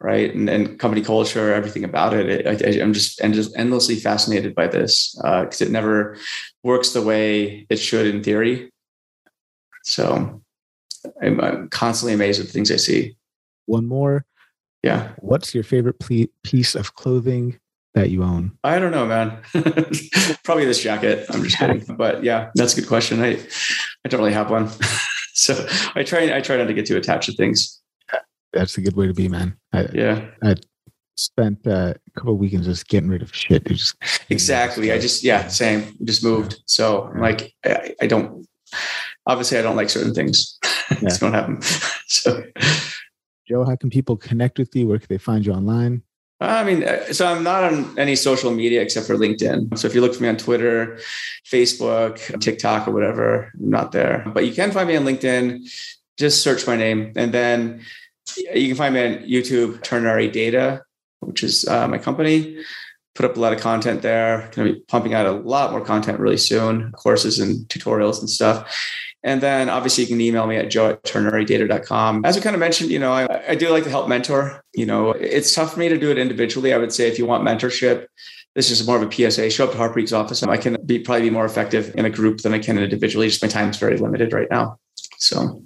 Right? 0.00 0.34
And, 0.34 0.48
and 0.48 0.78
company 0.78 1.02
culture 1.02 1.52
everything 1.52 1.84
about 1.84 2.14
it, 2.14 2.46
it 2.46 2.64
I, 2.64 2.82
am 2.82 2.94
just 2.94 3.20
and 3.20 3.34
just 3.34 3.54
endlessly 3.58 3.96
fascinated 3.96 4.54
by 4.54 4.66
this 4.66 5.14
because 5.16 5.60
uh, 5.60 5.66
it 5.66 5.70
never 5.70 6.16
works 6.62 6.94
the 6.94 7.02
way 7.02 7.66
it 7.68 7.76
should 7.76 8.06
in 8.06 8.22
theory. 8.22 8.72
So 9.84 10.40
I'm, 11.22 11.40
I'm 11.40 11.68
constantly 11.68 12.14
amazed 12.14 12.40
at 12.40 12.46
the 12.46 12.52
things 12.52 12.70
I 12.70 12.76
see. 12.76 13.16
One 13.66 13.86
more. 13.86 14.24
Yeah. 14.82 15.12
What's 15.18 15.54
your 15.54 15.64
favorite 15.64 15.98
ple- 15.98 16.26
piece 16.42 16.74
of 16.74 16.94
clothing 16.94 17.58
that 17.94 18.10
you 18.10 18.22
own? 18.22 18.56
I 18.64 18.78
don't 18.78 18.92
know, 18.92 19.06
man. 19.06 19.38
Probably 20.44 20.64
this 20.64 20.82
jacket. 20.82 21.26
I'm 21.30 21.44
just 21.44 21.58
kidding. 21.58 21.84
But 21.96 22.24
yeah, 22.24 22.50
that's 22.54 22.76
a 22.76 22.80
good 22.80 22.88
question. 22.88 23.22
I 23.22 23.38
I 24.04 24.08
don't 24.08 24.20
really 24.20 24.32
have 24.32 24.50
one. 24.50 24.70
so 25.34 25.66
I 25.94 26.02
try 26.02 26.34
I 26.36 26.40
try 26.40 26.56
not 26.56 26.66
to 26.66 26.74
get 26.74 26.86
too 26.86 26.96
attached 26.96 27.26
to 27.30 27.36
things. 27.36 27.80
That's 28.52 28.76
a 28.78 28.80
good 28.80 28.96
way 28.96 29.06
to 29.06 29.14
be, 29.14 29.28
man. 29.28 29.56
I, 29.72 29.86
yeah. 29.92 30.26
I 30.42 30.56
spent 31.16 31.66
uh, 31.66 31.94
a 31.94 32.10
couple 32.16 32.32
of 32.32 32.38
weekends 32.38 32.66
just 32.66 32.88
getting 32.88 33.10
rid 33.10 33.22
of 33.22 33.34
shit. 33.34 33.64
Just 33.66 33.96
exactly. 34.28 34.92
I 34.92 34.98
just 34.98 35.22
yeah, 35.22 35.46
same. 35.48 35.94
Just 36.04 36.24
moved. 36.24 36.60
So 36.66 37.10
yeah. 37.14 37.20
like 37.20 37.54
I, 37.64 37.94
I, 38.00 38.06
don't. 38.06 38.46
Obviously, 39.26 39.58
I 39.58 39.62
don't 39.62 39.76
like 39.76 39.90
certain 39.90 40.14
things. 40.14 40.58
Yeah. 40.90 41.06
it's 41.06 41.18
going 41.18 41.32
to 41.32 41.38
happen. 41.38 41.62
so, 42.08 42.42
Joe, 43.46 43.64
how 43.64 43.76
can 43.76 43.90
people 43.90 44.16
connect 44.16 44.58
with 44.58 44.74
you? 44.74 44.88
Where 44.88 44.98
can 44.98 45.06
they 45.08 45.18
find 45.18 45.46
you 45.46 45.52
online? 45.52 46.02
I 46.40 46.64
mean, 46.64 46.84
uh, 46.84 47.12
so 47.12 47.26
I'm 47.26 47.42
not 47.42 47.64
on 47.64 47.98
any 47.98 48.16
social 48.16 48.50
media 48.50 48.80
except 48.80 49.06
for 49.06 49.14
LinkedIn. 49.14 49.78
So 49.78 49.86
if 49.86 49.94
you 49.94 50.00
look 50.00 50.14
for 50.14 50.22
me 50.22 50.30
on 50.30 50.36
Twitter, 50.36 50.98
Facebook, 51.46 52.40
TikTok, 52.40 52.88
or 52.88 52.92
whatever, 52.92 53.52
I'm 53.54 53.70
not 53.70 53.92
there. 53.92 54.24
But 54.34 54.46
you 54.46 54.52
can 54.52 54.72
find 54.72 54.88
me 54.88 54.96
on 54.96 55.04
LinkedIn. 55.04 55.60
Just 56.18 56.42
search 56.42 56.66
my 56.66 56.76
name, 56.76 57.12
and 57.14 57.32
then 57.32 57.82
you 58.54 58.68
can 58.68 58.76
find 58.76 58.94
me 58.94 59.04
on 59.04 59.22
YouTube, 59.24 59.82
Ternary 59.82 60.28
Data, 60.28 60.82
which 61.20 61.42
is 61.42 61.66
uh, 61.68 61.86
my 61.88 61.98
company. 61.98 62.62
Put 63.14 63.26
up 63.26 63.36
a 63.36 63.40
lot 63.40 63.52
of 63.52 63.60
content 63.60 64.02
there. 64.02 64.50
Going 64.52 64.68
to 64.68 64.74
be 64.74 64.80
pumping 64.88 65.14
out 65.14 65.26
a 65.26 65.32
lot 65.32 65.72
more 65.72 65.84
content 65.84 66.20
really 66.20 66.36
soon, 66.36 66.92
courses 66.92 67.38
and 67.38 67.66
tutorials 67.68 68.20
and 68.20 68.30
stuff. 68.30 68.66
And 69.22 69.40
then 69.40 69.68
obviously 69.68 70.04
you 70.04 70.08
can 70.08 70.20
email 70.20 70.46
me 70.46 70.56
at 70.56 70.70
joe 70.70 70.90
at 70.90 71.02
ternarydata.com. 71.04 72.24
As 72.24 72.36
we 72.36 72.42
kind 72.42 72.54
of 72.54 72.60
mentioned, 72.60 72.90
you 72.90 72.98
know, 72.98 73.12
I, 73.12 73.50
I 73.50 73.54
do 73.54 73.68
like 73.70 73.84
to 73.84 73.90
help 73.90 74.08
mentor. 74.08 74.64
You 74.74 74.86
know, 74.86 75.10
it's 75.10 75.54
tough 75.54 75.74
for 75.74 75.78
me 75.78 75.88
to 75.88 75.98
do 75.98 76.10
it 76.10 76.18
individually. 76.18 76.72
I 76.72 76.78
would 76.78 76.92
say 76.92 77.08
if 77.08 77.18
you 77.18 77.26
want 77.26 77.46
mentorship, 77.46 78.06
this 78.54 78.70
is 78.70 78.86
more 78.86 79.00
of 79.00 79.02
a 79.02 79.30
PSA. 79.30 79.50
Show 79.50 79.64
up 79.64 79.72
to 79.72 79.78
Harpreet's 79.78 80.12
office. 80.12 80.42
I 80.42 80.56
can 80.56 80.76
be 80.84 80.98
probably 80.98 81.28
be 81.28 81.30
more 81.30 81.44
effective 81.44 81.94
in 81.96 82.04
a 82.04 82.10
group 82.10 82.38
than 82.38 82.54
I 82.54 82.58
can 82.58 82.78
individually. 82.78 83.28
Just 83.28 83.42
my 83.42 83.48
time 83.48 83.70
is 83.70 83.76
very 83.76 83.96
limited 83.96 84.32
right 84.32 84.48
now. 84.50 84.78
So 85.18 85.62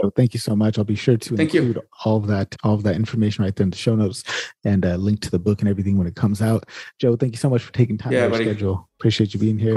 so 0.00 0.10
thank 0.10 0.32
you 0.34 0.40
so 0.40 0.56
much. 0.56 0.78
I'll 0.78 0.84
be 0.84 0.94
sure 0.94 1.16
to 1.16 1.36
thank 1.36 1.54
include 1.54 1.76
you. 1.76 1.82
all 2.04 2.16
of 2.16 2.26
that, 2.28 2.56
all 2.64 2.74
of 2.74 2.82
that 2.84 2.96
information 2.96 3.44
right 3.44 3.54
there 3.54 3.64
in 3.64 3.70
the 3.70 3.76
show 3.76 3.94
notes 3.94 4.24
and 4.64 4.86
uh, 4.86 4.96
link 4.96 5.20
to 5.20 5.30
the 5.30 5.38
book 5.38 5.60
and 5.60 5.68
everything 5.68 5.98
when 5.98 6.06
it 6.06 6.16
comes 6.16 6.40
out. 6.40 6.68
Joe, 6.98 7.16
thank 7.16 7.32
you 7.32 7.38
so 7.38 7.50
much 7.50 7.62
for 7.62 7.72
taking 7.72 7.98
time 7.98 8.12
yeah, 8.12 8.24
out 8.24 8.32
of 8.32 8.40
your 8.40 8.54
schedule. 8.54 8.88
Appreciate 8.98 9.34
you 9.34 9.40
being 9.40 9.58
here. 9.58 9.74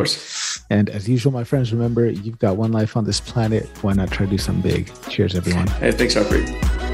And 0.69 0.89
as 0.89 1.07
usual, 1.07 1.31
my 1.31 1.43
friends, 1.43 1.71
remember 1.71 2.09
you've 2.09 2.39
got 2.39 2.57
one 2.57 2.71
life 2.71 2.97
on 2.97 3.05
this 3.05 3.19
planet. 3.19 3.67
Why 3.81 3.93
not 3.93 4.11
try 4.11 4.25
to 4.25 4.31
do 4.31 4.37
something 4.37 4.61
big? 4.61 4.91
Cheers, 5.09 5.35
everyone. 5.35 5.67
Hey, 5.67 5.91
thanks, 5.91 6.15
Harpreet. 6.15 6.84